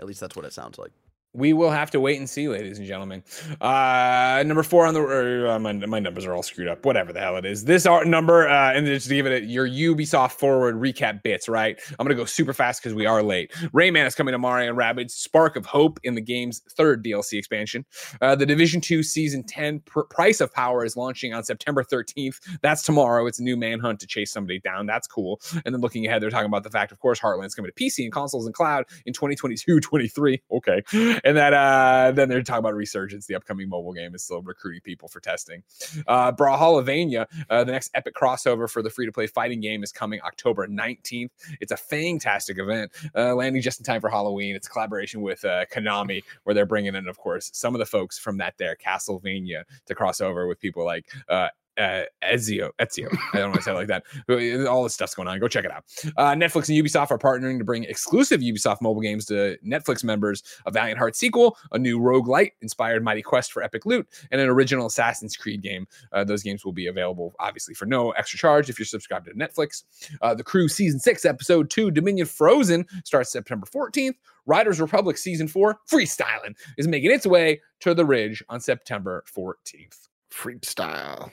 At 0.00 0.06
least 0.06 0.20
that's 0.20 0.34
what 0.34 0.46
it 0.46 0.54
sounds 0.54 0.78
like 0.78 0.90
we 1.34 1.52
will 1.52 1.70
have 1.70 1.90
to 1.90 2.00
wait 2.00 2.18
and 2.18 2.28
see, 2.28 2.48
ladies 2.48 2.78
and 2.78 2.86
gentlemen. 2.86 3.22
Uh, 3.60 4.42
number 4.46 4.62
four 4.62 4.86
on 4.86 4.92
the 4.92 5.50
uh, 5.50 5.58
my, 5.58 5.72
my 5.72 5.98
numbers 5.98 6.26
are 6.26 6.34
all 6.34 6.42
screwed 6.42 6.68
up. 6.68 6.84
Whatever 6.84 7.12
the 7.12 7.20
hell 7.20 7.36
it 7.36 7.46
is, 7.46 7.64
this 7.64 7.86
art 7.86 8.06
number 8.06 8.46
uh, 8.48 8.72
and 8.72 8.86
just 8.86 9.08
to 9.08 9.14
give 9.14 9.26
it 9.26 9.44
your 9.44 9.66
Ubisoft 9.66 10.32
forward 10.32 10.76
recap 10.76 11.22
bits. 11.22 11.48
Right, 11.48 11.78
I'm 11.98 12.06
gonna 12.06 12.14
go 12.14 12.26
super 12.26 12.52
fast 12.52 12.82
because 12.82 12.94
we 12.94 13.06
are 13.06 13.22
late. 13.22 13.52
Rayman 13.72 14.06
is 14.06 14.14
coming 14.14 14.32
to 14.32 14.38
Mario 14.38 14.68
and 14.68 14.78
Rabbids. 14.78 15.12
Spark 15.12 15.56
of 15.56 15.64
Hope 15.64 15.98
in 16.02 16.14
the 16.14 16.20
game's 16.20 16.60
third 16.70 17.04
DLC 17.04 17.38
expansion. 17.38 17.86
Uh, 18.20 18.34
the 18.34 18.46
Division 18.46 18.80
Two 18.80 19.02
Season 19.02 19.42
10 19.42 19.80
pr- 19.80 20.02
Price 20.02 20.40
of 20.40 20.52
Power 20.52 20.84
is 20.84 20.96
launching 20.96 21.32
on 21.32 21.44
September 21.44 21.82
13th. 21.82 22.40
That's 22.60 22.82
tomorrow. 22.82 23.26
It's 23.26 23.38
a 23.38 23.42
new 23.42 23.56
manhunt 23.56 24.00
to 24.00 24.06
chase 24.06 24.30
somebody 24.32 24.60
down. 24.60 24.86
That's 24.86 25.06
cool. 25.06 25.40
And 25.64 25.74
then 25.74 25.80
looking 25.80 26.06
ahead, 26.06 26.22
they're 26.22 26.30
talking 26.30 26.46
about 26.46 26.62
the 26.62 26.70
fact, 26.70 26.92
of 26.92 26.98
course, 26.98 27.18
Heartland's 27.18 27.54
coming 27.54 27.70
to 27.74 27.82
PC 27.84 28.04
and 28.04 28.12
consoles 28.12 28.44
and 28.44 28.54
cloud 28.54 28.84
in 29.06 29.14
2022, 29.14 29.80
23. 29.80 30.42
Okay 30.52 30.82
and 31.24 31.36
that 31.36 31.52
uh, 31.54 32.12
then 32.12 32.28
they're 32.28 32.42
talking 32.42 32.60
about 32.60 32.74
Resurgence, 32.74 33.26
the 33.26 33.34
upcoming 33.34 33.68
mobile 33.68 33.92
game, 33.92 34.14
is 34.14 34.24
still 34.24 34.42
recruiting 34.42 34.80
people 34.82 35.08
for 35.08 35.20
testing. 35.20 35.62
Uh, 36.06 36.32
Brawlhallavania, 36.32 37.26
uh, 37.50 37.64
the 37.64 37.72
next 37.72 37.90
epic 37.94 38.14
crossover 38.14 38.68
for 38.68 38.82
the 38.82 38.90
free 38.90 39.06
to 39.06 39.12
play 39.12 39.26
fighting 39.26 39.60
game, 39.60 39.82
is 39.82 39.92
coming 39.92 40.20
October 40.22 40.66
19th. 40.66 41.30
It's 41.60 41.72
a 41.72 41.76
fantastic 41.76 42.58
event, 42.58 42.92
uh, 43.16 43.34
landing 43.34 43.62
just 43.62 43.80
in 43.80 43.84
time 43.84 44.00
for 44.00 44.10
Halloween. 44.10 44.56
It's 44.56 44.66
a 44.66 44.70
collaboration 44.70 45.22
with 45.22 45.44
uh, 45.44 45.66
Konami, 45.72 46.22
where 46.44 46.54
they're 46.54 46.66
bringing 46.66 46.94
in, 46.94 47.08
of 47.08 47.18
course, 47.18 47.50
some 47.52 47.74
of 47.74 47.78
the 47.78 47.86
folks 47.86 48.18
from 48.18 48.38
that 48.38 48.54
there 48.58 48.76
Castlevania 48.76 49.64
to 49.86 49.94
cross 49.94 50.20
over 50.20 50.46
with 50.46 50.60
people 50.60 50.84
like 50.84 51.06
uh, 51.28 51.48
uh, 51.78 52.02
Ezio, 52.22 52.70
Ezio. 52.80 53.16
I 53.32 53.38
don't 53.38 53.50
want 53.50 53.56
to 53.56 53.62
say 53.62 53.72
it 53.72 53.74
like 53.74 53.88
that. 53.88 54.66
All 54.66 54.82
this 54.82 54.94
stuff's 54.94 55.14
going 55.14 55.28
on. 55.28 55.38
Go 55.38 55.48
check 55.48 55.64
it 55.64 55.70
out. 55.70 55.84
Uh, 56.16 56.32
Netflix 56.32 56.68
and 56.68 56.78
Ubisoft 56.78 57.10
are 57.10 57.18
partnering 57.18 57.58
to 57.58 57.64
bring 57.64 57.84
exclusive 57.84 58.40
Ubisoft 58.40 58.80
mobile 58.80 59.00
games 59.00 59.24
to 59.26 59.56
Netflix 59.66 60.04
members. 60.04 60.42
A 60.66 60.70
Valiant 60.70 60.98
Heart 60.98 61.16
sequel, 61.16 61.56
a 61.72 61.78
new 61.78 61.98
roguelite 61.98 62.52
inspired 62.60 63.02
Mighty 63.02 63.22
Quest 63.22 63.52
for 63.52 63.62
Epic 63.62 63.86
Loot, 63.86 64.06
and 64.30 64.40
an 64.40 64.48
original 64.48 64.86
Assassin's 64.86 65.36
Creed 65.36 65.62
game. 65.62 65.86
Uh, 66.12 66.24
those 66.24 66.42
games 66.42 66.64
will 66.64 66.72
be 66.72 66.86
available, 66.86 67.34
obviously, 67.38 67.74
for 67.74 67.86
no 67.86 68.10
extra 68.12 68.38
charge 68.38 68.68
if 68.68 68.78
you're 68.78 68.86
subscribed 68.86 69.26
to 69.26 69.32
Netflix. 69.32 69.84
Uh, 70.20 70.34
the 70.34 70.44
Crew 70.44 70.68
Season 70.68 71.00
6, 71.00 71.24
Episode 71.24 71.70
2, 71.70 71.90
Dominion 71.90 72.26
Frozen 72.26 72.86
starts 73.04 73.32
September 73.32 73.66
14th. 73.66 74.14
Riders 74.44 74.80
Republic 74.80 75.16
Season 75.16 75.46
4, 75.46 75.78
Freestyling, 75.90 76.56
is 76.76 76.88
making 76.88 77.12
its 77.12 77.26
way 77.26 77.60
to 77.80 77.94
the 77.94 78.04
Ridge 78.04 78.42
on 78.48 78.60
September 78.60 79.24
14th. 79.32 80.08
Freestyle. 80.32 81.30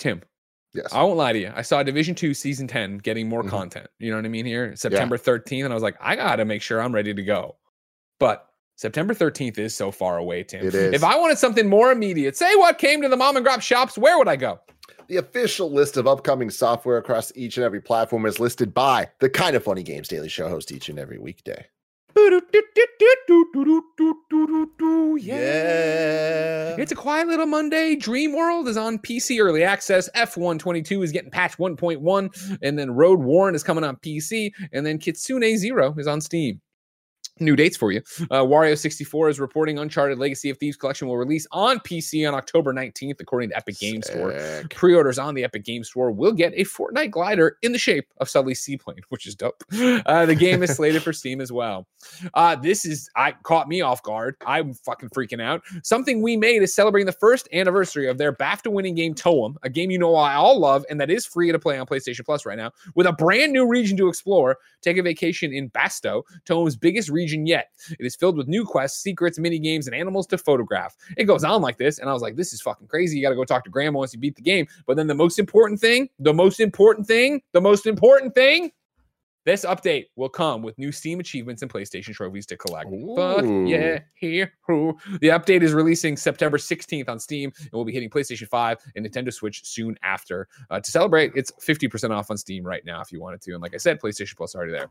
Tim. 0.00 0.22
Yes. 0.74 0.88
I 0.92 1.02
won't 1.02 1.16
lie 1.16 1.32
to 1.32 1.38
you. 1.38 1.52
I 1.54 1.62
saw 1.62 1.82
Division 1.82 2.14
2 2.14 2.32
season 2.34 2.68
10 2.68 2.98
getting 2.98 3.28
more 3.28 3.40
mm-hmm. 3.40 3.50
content. 3.50 3.88
You 3.98 4.10
know 4.10 4.16
what 4.16 4.24
I 4.24 4.28
mean 4.28 4.46
here? 4.46 4.74
September 4.76 5.16
yeah. 5.16 5.32
13th 5.32 5.64
and 5.64 5.72
I 5.72 5.74
was 5.74 5.82
like, 5.82 5.96
I 6.00 6.16
got 6.16 6.36
to 6.36 6.44
make 6.44 6.62
sure 6.62 6.80
I'm 6.80 6.94
ready 6.94 7.12
to 7.12 7.22
go. 7.22 7.56
But 8.18 8.46
September 8.76 9.14
13th 9.14 9.58
is 9.58 9.74
so 9.74 9.90
far 9.90 10.18
away, 10.18 10.44
Tim. 10.44 10.66
It 10.66 10.74
is. 10.74 10.94
If 10.94 11.04
I 11.04 11.16
wanted 11.18 11.38
something 11.38 11.68
more 11.68 11.90
immediate, 11.90 12.36
say 12.36 12.54
what 12.56 12.78
came 12.78 13.02
to 13.02 13.08
the 13.08 13.16
mom 13.16 13.36
and 13.36 13.44
grop 13.44 13.60
shops, 13.60 13.98
where 13.98 14.16
would 14.16 14.28
I 14.28 14.36
go? 14.36 14.60
The 15.08 15.16
official 15.16 15.72
list 15.72 15.96
of 15.96 16.06
upcoming 16.06 16.50
software 16.50 16.98
across 16.98 17.32
each 17.34 17.56
and 17.56 17.64
every 17.64 17.80
platform 17.80 18.24
is 18.26 18.38
listed 18.38 18.72
by 18.72 19.08
the 19.18 19.28
Kind 19.28 19.56
of 19.56 19.64
Funny 19.64 19.82
Games 19.82 20.08
Daily 20.08 20.28
Show 20.28 20.48
host 20.48 20.70
each 20.70 20.88
and 20.88 20.98
every 20.98 21.18
weekday. 21.18 21.66
Yeah. 25.18 26.76
It's 26.78 26.92
a 26.92 26.96
quiet 26.96 27.28
little 27.28 27.46
Monday. 27.46 27.96
Dream 27.96 28.32
World 28.34 28.68
is 28.68 28.76
on 28.76 28.98
PC 28.98 29.40
early 29.42 29.62
access. 29.62 30.08
F1 30.14 30.58
22 30.58 31.02
is 31.02 31.12
getting 31.12 31.30
patch 31.30 31.58
1.1. 31.58 32.58
And 32.62 32.78
then 32.78 32.88
Roadwarden 32.90 33.54
is 33.54 33.62
coming 33.62 33.84
on 33.84 33.96
PC. 33.96 34.52
And 34.72 34.84
then 34.86 34.98
Kitsune 34.98 35.56
Zero 35.56 35.94
is 35.98 36.06
on 36.06 36.20
Steam 36.20 36.60
new 37.40 37.56
dates 37.56 37.76
for 37.76 37.92
you. 37.92 38.02
Uh, 38.30 38.42
Wario 38.42 38.76
64 38.76 39.28
is 39.28 39.40
reporting 39.40 39.78
Uncharted 39.78 40.18
Legacy 40.18 40.50
of 40.50 40.58
Thieves 40.58 40.76
collection 40.76 41.08
will 41.08 41.16
release 41.16 41.46
on 41.52 41.78
PC 41.80 42.26
on 42.26 42.34
October 42.34 42.72
19th, 42.72 43.20
according 43.20 43.50
to 43.50 43.56
Epic 43.56 43.78
Games 43.78 44.06
Store. 44.06 44.32
Pre-orders 44.70 45.18
on 45.18 45.34
the 45.34 45.44
Epic 45.44 45.64
Games 45.64 45.88
Store 45.88 46.10
will 46.10 46.32
get 46.32 46.52
a 46.54 46.64
Fortnite 46.64 47.10
glider 47.10 47.56
in 47.62 47.72
the 47.72 47.78
shape 47.78 48.06
of 48.18 48.28
Sully's 48.28 48.60
seaplane, 48.60 49.00
which 49.08 49.26
is 49.26 49.34
dope. 49.34 49.62
Uh, 50.06 50.26
the 50.26 50.34
game 50.34 50.62
is 50.62 50.74
slated 50.74 51.02
for 51.02 51.12
Steam 51.12 51.40
as 51.40 51.52
well. 51.52 51.86
Uh, 52.34 52.56
this 52.56 52.84
is 52.84 53.08
I 53.16 53.32
caught 53.32 53.68
me 53.68 53.80
off 53.80 54.02
guard. 54.02 54.36
I'm 54.46 54.74
fucking 54.74 55.10
freaking 55.10 55.42
out. 55.42 55.62
Something 55.82 56.22
we 56.22 56.36
made 56.36 56.62
is 56.62 56.74
celebrating 56.74 57.06
the 57.06 57.12
first 57.12 57.48
anniversary 57.52 58.08
of 58.08 58.18
their 58.18 58.32
BAFTA-winning 58.32 58.94
game 58.94 59.14
Toem, 59.14 59.56
a 59.62 59.70
game 59.70 59.90
you 59.90 59.98
know 59.98 60.14
I 60.14 60.34
all 60.34 60.58
love 60.58 60.84
and 60.90 61.00
that 61.00 61.10
is 61.10 61.26
free 61.26 61.52
to 61.52 61.58
play 61.58 61.78
on 61.78 61.86
PlayStation 61.86 62.24
Plus 62.24 62.44
right 62.46 62.58
now, 62.58 62.72
with 62.94 63.06
a 63.06 63.12
brand 63.12 63.52
new 63.52 63.66
region 63.66 63.96
to 63.98 64.08
explore. 64.08 64.58
Take 64.82 64.96
a 64.96 65.02
vacation 65.02 65.52
in 65.52 65.70
Basto, 65.70 66.22
Toem's 66.44 66.76
biggest 66.76 67.08
region 67.08 67.29
region 67.30 67.46
yet. 67.46 67.70
It 67.90 68.04
is 68.04 68.16
filled 68.16 68.36
with 68.36 68.48
new 68.48 68.64
quests, 68.64 69.02
secrets, 69.02 69.38
mini 69.38 69.58
games, 69.58 69.86
and 69.86 69.94
animals 69.94 70.26
to 70.28 70.38
photograph. 70.38 70.96
It 71.16 71.24
goes 71.24 71.44
on 71.44 71.62
like 71.62 71.78
this, 71.78 71.98
and 71.98 72.08
I 72.08 72.12
was 72.12 72.22
like, 72.22 72.36
this 72.36 72.52
is 72.52 72.60
fucking 72.60 72.88
crazy. 72.88 73.16
You 73.16 73.22
got 73.22 73.30
to 73.30 73.36
go 73.36 73.44
talk 73.44 73.64
to 73.64 73.70
grandma 73.70 73.98
once 74.00 74.12
you 74.12 74.20
beat 74.20 74.36
the 74.36 74.42
game. 74.42 74.66
But 74.86 74.96
then 74.96 75.06
the 75.06 75.14
most 75.14 75.38
important 75.38 75.80
thing, 75.80 76.08
the 76.18 76.34
most 76.34 76.60
important 76.60 77.06
thing, 77.06 77.42
the 77.52 77.60
most 77.60 77.86
important 77.86 78.34
thing 78.34 78.72
This 79.46 79.64
update 79.64 80.06
will 80.16 80.28
come 80.28 80.60
with 80.60 80.76
new 80.78 80.92
Steam 80.92 81.18
achievements 81.18 81.62
and 81.62 81.72
PlayStation 81.72 82.12
trophies 82.12 82.44
to 82.46 82.58
collect. 82.58 82.90
Fuck 83.16 83.44
yeah, 83.66 84.00
here. 84.14 84.52
The 85.20 85.28
update 85.28 85.62
is 85.62 85.72
releasing 85.72 86.16
September 86.18 86.58
16th 86.58 87.08
on 87.08 87.18
Steam 87.18 87.50
and 87.58 87.72
will 87.72 87.86
be 87.86 87.92
hitting 87.92 88.10
PlayStation 88.10 88.48
5 88.48 88.78
and 88.96 89.06
Nintendo 89.06 89.32
Switch 89.32 89.64
soon 89.64 89.96
after. 90.02 90.46
Uh, 90.68 90.78
to 90.80 90.90
celebrate, 90.90 91.32
it's 91.34 91.52
50% 91.52 92.10
off 92.10 92.30
on 92.30 92.36
Steam 92.36 92.64
right 92.64 92.84
now 92.84 93.00
if 93.00 93.10
you 93.12 93.20
wanted 93.20 93.40
to. 93.42 93.52
And 93.52 93.62
like 93.62 93.74
I 93.74 93.78
said, 93.78 93.98
PlayStation 93.98 94.36
Plus 94.36 94.54
already 94.54 94.72
there. 94.72 94.90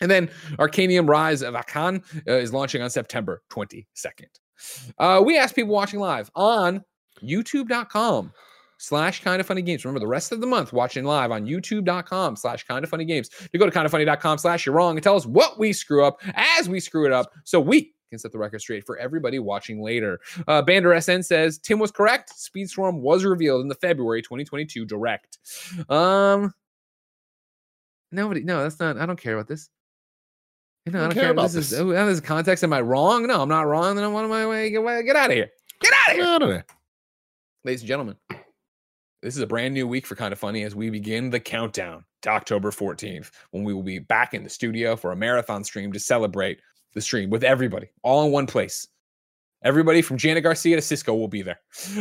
And 0.00 0.10
then 0.10 0.28
Arcanium 0.58 1.08
Rise 1.08 1.42
of 1.42 1.54
Akhan 1.54 2.02
uh, 2.28 2.32
is 2.32 2.52
launching 2.52 2.82
on 2.82 2.90
September 2.90 3.42
22nd. 3.50 3.84
Uh, 4.98 5.22
we 5.24 5.38
asked 5.38 5.54
people 5.54 5.74
watching 5.74 6.00
live 6.00 6.30
on 6.34 6.84
youtube.com 7.22 8.32
slash 8.78 9.22
kind 9.22 9.40
of 9.40 9.46
funny 9.46 9.62
games. 9.62 9.84
Remember 9.84 10.00
the 10.00 10.06
rest 10.06 10.32
of 10.32 10.40
the 10.40 10.46
month 10.46 10.72
watching 10.72 11.04
live 11.04 11.30
on 11.30 11.46
youtube.com 11.46 12.36
slash 12.36 12.64
kind 12.64 12.84
of 12.84 12.90
funny 12.90 13.04
games. 13.04 13.28
To 13.28 13.58
go 13.58 13.66
to 13.66 13.72
kind 13.72 13.86
of 13.86 13.92
funny.com 13.92 14.38
slash 14.38 14.66
you're 14.66 14.74
wrong 14.74 14.96
and 14.96 15.02
tell 15.02 15.16
us 15.16 15.26
what 15.26 15.58
we 15.58 15.72
screw 15.72 16.04
up 16.04 16.20
as 16.34 16.68
we 16.68 16.80
screw 16.80 17.06
it 17.06 17.12
up 17.12 17.32
so 17.44 17.60
we 17.60 17.92
can 18.10 18.18
set 18.18 18.32
the 18.32 18.38
record 18.38 18.60
straight 18.60 18.86
for 18.86 18.96
everybody 18.98 19.38
watching 19.38 19.82
later. 19.82 20.20
Uh, 20.46 20.62
Bander 20.62 21.00
SN 21.02 21.22
says 21.22 21.58
Tim 21.58 21.78
was 21.78 21.90
correct. 21.90 22.32
Speedstorm 22.36 23.00
was 23.00 23.24
revealed 23.24 23.60
in 23.62 23.68
the 23.68 23.74
February 23.74 24.22
2022 24.22 24.86
direct. 24.86 25.38
Um, 25.88 26.54
nobody, 28.10 28.42
no, 28.42 28.62
that's 28.62 28.80
not, 28.80 28.96
I 28.96 29.06
don't 29.06 29.20
care 29.20 29.34
about 29.34 29.48
this. 29.48 29.68
No, 30.92 31.00
I 31.00 31.02
don't, 31.04 31.14
care, 31.14 31.30
about 31.30 31.50
this. 31.50 31.72
Is, 31.72 31.80
oh, 31.80 31.88
this 32.06 32.20
context. 32.20 32.64
Am 32.64 32.72
I 32.72 32.80
wrong? 32.80 33.26
No, 33.26 33.42
I'm 33.42 33.48
not 33.48 33.66
wrong. 33.66 33.96
Then 33.96 34.04
I'm 34.04 34.14
on 34.14 34.28
my 34.28 34.46
way. 34.46 34.70
Get, 34.70 34.82
get 35.04 35.16
out 35.16 35.30
of 35.30 35.36
here. 35.36 35.50
Get 35.80 35.92
out 35.92 36.10
of 36.10 36.16
here. 36.16 36.24
Out 36.24 36.42
of. 36.42 36.64
Ladies 37.64 37.80
and 37.80 37.88
gentlemen, 37.88 38.16
this 39.22 39.34
is 39.36 39.42
a 39.42 39.46
brand 39.46 39.74
new 39.74 39.86
week 39.86 40.06
for 40.06 40.14
Kind 40.14 40.32
of 40.32 40.38
Funny 40.38 40.62
as 40.62 40.74
we 40.74 40.90
begin 40.90 41.30
the 41.30 41.40
countdown 41.40 42.04
to 42.22 42.30
October 42.30 42.70
14th, 42.70 43.30
when 43.50 43.64
we 43.64 43.74
will 43.74 43.82
be 43.82 43.98
back 43.98 44.34
in 44.34 44.42
the 44.42 44.50
studio 44.50 44.96
for 44.96 45.12
a 45.12 45.16
marathon 45.16 45.64
stream 45.64 45.92
to 45.92 46.00
celebrate 46.00 46.60
the 46.94 47.00
stream 47.00 47.30
with 47.30 47.44
everybody, 47.44 47.88
all 48.02 48.24
in 48.24 48.32
one 48.32 48.46
place. 48.46 48.88
Everybody 49.64 50.02
from 50.02 50.18
Janet 50.18 50.44
Garcia 50.44 50.76
to 50.76 50.82
Cisco 50.82 51.14
will 51.14 51.28
be 51.28 51.42
there. 51.42 51.58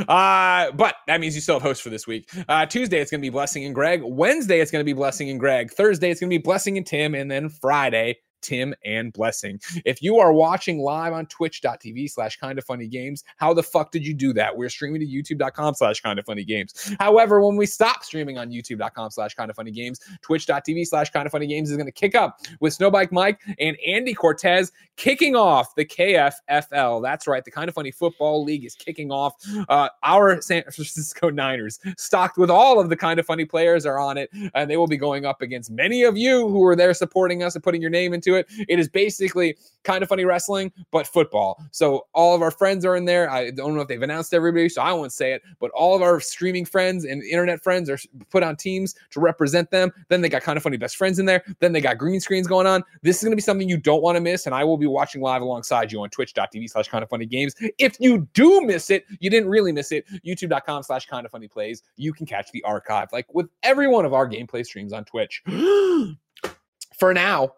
Uh, 0.08 0.72
but 0.72 0.96
that 1.08 1.20
means 1.20 1.34
you 1.34 1.42
still 1.42 1.56
have 1.56 1.64
hosts 1.64 1.82
for 1.82 1.90
this 1.90 2.06
week. 2.06 2.30
Uh, 2.48 2.68
Tuesday, 2.68 3.00
it's 3.00 3.10
going 3.10 3.20
to 3.20 3.26
be 3.26 3.32
Blessing 3.32 3.66
and 3.66 3.74
Greg. 3.74 4.02
Wednesday, 4.04 4.60
it's 4.60 4.70
going 4.70 4.82
to 4.82 4.86
be 4.86 4.94
Blessing 4.94 5.32
and 5.32 5.40
Greg. 5.40 5.72
Thursday, 5.72 6.12
it's 6.12 6.20
going 6.20 6.30
to 6.30 6.34
be 6.34 6.42
Blessing 6.42 6.78
and 6.78 6.86
Tim. 6.86 7.16
And 7.16 7.32
then 7.32 7.50
Friday, 7.50 8.20
Tim, 8.42 8.74
and 8.86 9.12
Blessing. 9.14 9.60
If 9.86 10.02
you 10.02 10.18
are 10.20 10.34
watching 10.34 10.80
live 10.80 11.14
on 11.14 11.26
twitch.tv 11.28 12.10
slash 12.10 12.38
kind 12.38 12.58
of 12.58 12.66
funny 12.66 12.88
games, 12.88 13.24
how 13.38 13.54
the 13.54 13.64
fuck 13.64 13.92
did 13.92 14.06
you 14.06 14.14
do 14.14 14.34
that? 14.34 14.56
We're 14.56 14.70
streaming 14.70 15.02
to 15.02 15.08
youtube.com 15.08 15.76
slash 15.76 16.02
kind 16.02 16.20
of 16.20 16.26
funny 16.26 16.44
games. 16.44 16.96
However, 17.00 17.46
when 17.46 17.56
we 17.56 17.66
stop 17.66 18.04
streaming 18.04 18.38
on 18.38 18.50
youtube.com 18.50 19.12
slash 19.12 19.34
kind 19.36 19.50
of 19.50 19.56
funny 19.56 19.72
games, 19.72 20.00
twitch.tv 20.22 20.86
slash 20.86 21.10
kind 21.10 21.26
of 21.26 21.32
funny 21.32 21.48
games 21.48 21.70
is 21.70 21.78
going 21.78 21.88
to 21.88 21.92
kick 21.92 22.16
up 22.16 22.40
with 22.60 22.78
Snowbike 22.78 23.12
Mike 23.12 23.42
and 23.60 23.78
Andy 23.86 24.14
Cortez 24.14 24.72
kicking 24.96 25.36
off 25.36 25.76
the 25.76 25.86
KFFL. 25.86 27.02
That's 27.02 27.28
right. 27.28 27.44
The 27.44 27.52
kind 27.52 27.70
of 27.70 27.76
funny 27.76 27.92
football 27.92 28.44
league 28.44 28.66
is 28.66 28.76
kicking 28.76 29.12
off. 29.12 29.34
Uh, 29.70 29.90
our 30.04 30.42
San 30.42 30.64
Francisco 30.64 31.30
Niners, 31.30 31.80
stocked 31.98 32.38
with 32.38 32.50
all 32.50 32.80
of 32.80 32.90
the 32.90 32.96
kind 32.96 33.20
of 33.20 33.26
funny 33.26 33.46
players, 33.46 33.86
are 33.86 34.00
on 34.00 34.18
it, 34.18 34.30
and 34.54 34.70
they 34.70 34.78
will 34.78 34.88
be 34.88 34.98
going 34.98 35.26
up 35.26 35.42
against 35.42 35.72
many 35.72 36.04
of 36.04 36.18
you 36.18 36.48
who 36.50 36.64
are 36.66 36.76
there 36.76 36.94
supporting 36.94 37.44
us 37.44 37.56
and 37.56 37.64
putting 37.64 37.82
your 37.82 37.92
name 37.92 38.14
into 38.14 38.27
it. 38.36 38.48
It 38.68 38.80
is 38.80 38.90
basically 38.90 39.58
kind 39.84 40.04
of 40.04 40.10
funny 40.10 40.26
wrestling, 40.26 40.72
but 40.92 41.08
football. 41.08 41.64
So 41.72 42.08
all 42.14 42.36
of 42.36 42.42
our 42.42 42.52
friends 42.52 42.84
are 42.86 42.96
in 42.98 43.06
there. 43.06 43.30
I 43.30 43.52
don't 43.52 43.74
know 43.74 43.82
if 43.82 43.88
they've 43.88 44.02
announced 44.02 44.34
everybody, 44.34 44.68
so 44.68 44.82
I 44.82 44.92
won't 44.92 45.14
say 45.14 45.32
it, 45.32 45.42
but 45.60 45.72
all 45.72 45.96
of 45.96 46.02
our 46.02 46.20
streaming 46.20 46.66
friends 46.66 47.06
and 47.06 47.24
internet 47.24 47.64
friends 47.64 47.90
are 47.90 47.98
put 48.30 48.44
on 48.44 48.58
teams 48.58 48.96
to 49.12 49.22
represent 49.22 49.72
them. 49.72 49.92
Then 50.10 50.22
they 50.22 50.30
got 50.30 50.42
kind 50.42 50.58
of 50.58 50.64
funny 50.64 50.78
best 50.78 50.98
friends 50.98 51.20
in 51.20 51.26
there. 51.26 51.44
Then 51.60 51.72
they 51.72 51.80
got 51.80 51.98
green 51.98 52.20
screens 52.20 52.48
going 52.48 52.68
on. 52.68 52.84
This 53.02 53.18
is 53.18 53.24
going 53.24 53.32
to 53.32 53.38
be 53.38 53.42
something 53.42 53.70
you 53.70 53.78
don't 53.78 54.04
want 54.04 54.18
to 54.18 54.22
miss, 54.22 54.46
and 54.46 54.54
I 54.54 54.64
will 54.66 54.78
be 54.78 54.88
watching 54.88 55.22
live 55.22 55.42
alongside 55.42 55.92
you 55.92 56.02
on 56.02 56.10
twitch.tv 56.10 56.70
slash 56.70 56.90
kind 56.90 57.04
of 57.04 57.10
funny 57.10 57.26
games. 57.26 57.56
If 57.78 57.98
you 58.00 58.28
do 58.34 58.62
miss 58.62 58.90
it, 58.90 59.06
you 59.20 59.30
didn't 59.30 59.50
really 59.50 59.72
miss 59.72 59.92
it. 59.94 60.06
YouTube.com 60.26 60.84
slash 60.84 61.06
kind 61.06 61.26
of 61.26 61.32
funny 61.32 61.48
plays. 61.48 61.84
You 61.96 62.12
can 62.12 62.26
catch 62.26 62.52
the 62.52 62.64
archive 62.64 63.08
like 63.14 63.34
with 63.34 63.48
every 63.64 63.88
one 63.88 64.06
of 64.06 64.14
our 64.14 64.28
gameplay 64.28 64.66
streams 64.66 64.92
on 64.92 65.06
Twitch. 65.06 65.44
For 67.00 67.14
now, 67.14 67.54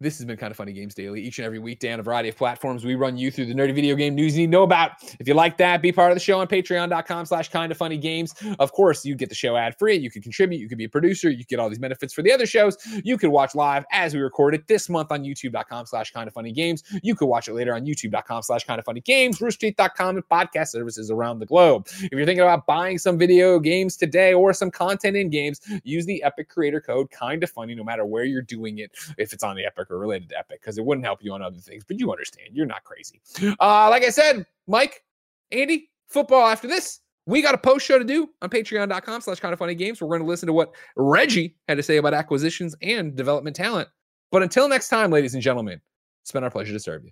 this 0.00 0.18
has 0.18 0.26
been 0.26 0.36
kind 0.36 0.50
of 0.50 0.56
funny 0.56 0.72
games 0.72 0.94
daily 0.94 1.22
each 1.22 1.38
and 1.38 1.46
every 1.46 1.58
weekday 1.58 1.92
on 1.92 2.00
a 2.00 2.02
variety 2.02 2.28
of 2.28 2.36
platforms. 2.36 2.84
We 2.84 2.94
run 2.96 3.16
you 3.16 3.30
through 3.30 3.46
the 3.46 3.54
nerdy 3.54 3.74
video 3.74 3.94
game 3.96 4.14
news 4.14 4.36
you 4.36 4.42
need 4.42 4.46
to 4.48 4.50
know 4.50 4.62
about. 4.62 4.92
If 5.18 5.26
you 5.26 5.34
like 5.34 5.56
that, 5.56 5.80
be 5.80 5.90
part 5.90 6.10
of 6.10 6.16
the 6.16 6.20
show 6.20 6.38
on 6.38 6.46
patreon.com 6.46 7.26
slash 7.26 7.48
kind 7.48 7.72
of 7.72 7.78
funny 7.78 7.96
games. 7.96 8.34
Of 8.58 8.72
course, 8.72 9.04
you 9.04 9.14
get 9.14 9.30
the 9.30 9.34
show 9.34 9.56
ad 9.56 9.78
free. 9.78 9.96
You 9.96 10.10
can 10.10 10.20
contribute. 10.20 10.58
You 10.58 10.68
can 10.68 10.76
be 10.76 10.84
a 10.84 10.88
producer. 10.88 11.30
You 11.30 11.44
get 11.44 11.58
all 11.58 11.70
these 11.70 11.78
benefits 11.78 12.12
for 12.12 12.22
the 12.22 12.30
other 12.30 12.46
shows. 12.46 12.76
You 13.04 13.16
can 13.16 13.30
watch 13.30 13.54
live 13.54 13.86
as 13.90 14.12
we 14.12 14.20
record 14.20 14.54
it 14.54 14.66
this 14.68 14.90
month 14.90 15.10
on 15.10 15.24
youtube.com 15.24 15.86
slash 15.86 16.12
kind 16.12 16.28
of 16.28 16.34
funny 16.34 16.52
games. 16.52 16.82
You 17.02 17.14
can 17.14 17.28
watch 17.28 17.48
it 17.48 17.54
later 17.54 17.74
on 17.74 17.86
youtube.com 17.86 18.42
slash 18.42 18.64
kind 18.64 18.78
of 18.78 18.84
funny 18.84 19.00
games, 19.00 19.38
roosterteeth.com, 19.38 20.16
and 20.16 20.28
podcast 20.28 20.68
services 20.68 21.10
around 21.10 21.38
the 21.38 21.46
globe. 21.46 21.86
If 21.88 22.12
you're 22.12 22.26
thinking 22.26 22.42
about 22.42 22.66
buying 22.66 22.98
some 22.98 23.16
video 23.16 23.58
games 23.58 23.96
today 23.96 24.34
or 24.34 24.52
some 24.52 24.70
content 24.70 25.16
in 25.16 25.30
games, 25.30 25.60
use 25.84 26.04
the 26.04 26.22
Epic 26.22 26.50
creator 26.50 26.80
code 26.80 27.10
kind 27.10 27.42
of 27.42 27.50
funny 27.50 27.74
no 27.74 27.84
matter 27.84 28.04
where 28.04 28.24
you're 28.24 28.42
doing 28.42 28.78
it. 28.78 28.90
If 29.16 29.32
it's 29.32 29.42
on 29.42 29.56
the 29.56 29.64
Epic 29.64 29.85
or 29.90 29.98
related 29.98 30.28
to 30.30 30.38
Epic 30.38 30.60
because 30.60 30.78
it 30.78 30.84
wouldn't 30.84 31.04
help 31.04 31.22
you 31.22 31.32
on 31.32 31.42
other 31.42 31.58
things, 31.58 31.84
but 31.84 31.98
you 31.98 32.10
understand. 32.10 32.50
You're 32.52 32.66
not 32.66 32.84
crazy. 32.84 33.20
Uh, 33.60 33.88
like 33.90 34.04
I 34.04 34.10
said, 34.10 34.46
Mike, 34.66 35.02
Andy, 35.52 35.90
football 36.08 36.46
after 36.46 36.66
this. 36.68 37.00
We 37.28 37.42
got 37.42 37.54
a 37.54 37.58
post 37.58 37.84
show 37.84 37.98
to 37.98 38.04
do 38.04 38.28
on 38.40 38.50
patreon.com 38.50 39.20
slash 39.20 39.40
kind 39.40 39.52
of 39.52 39.58
funny 39.58 39.74
games. 39.74 40.00
We're 40.00 40.08
going 40.08 40.20
to 40.20 40.26
listen 40.26 40.46
to 40.46 40.52
what 40.52 40.72
Reggie 40.94 41.56
had 41.66 41.76
to 41.76 41.82
say 41.82 41.96
about 41.96 42.14
acquisitions 42.14 42.76
and 42.82 43.16
development 43.16 43.56
talent. 43.56 43.88
But 44.30 44.42
until 44.42 44.68
next 44.68 44.88
time, 44.88 45.10
ladies 45.10 45.34
and 45.34 45.42
gentlemen, 45.42 45.80
it's 46.22 46.30
been 46.30 46.44
our 46.44 46.50
pleasure 46.50 46.72
to 46.72 46.80
serve 46.80 47.04
you. 47.04 47.10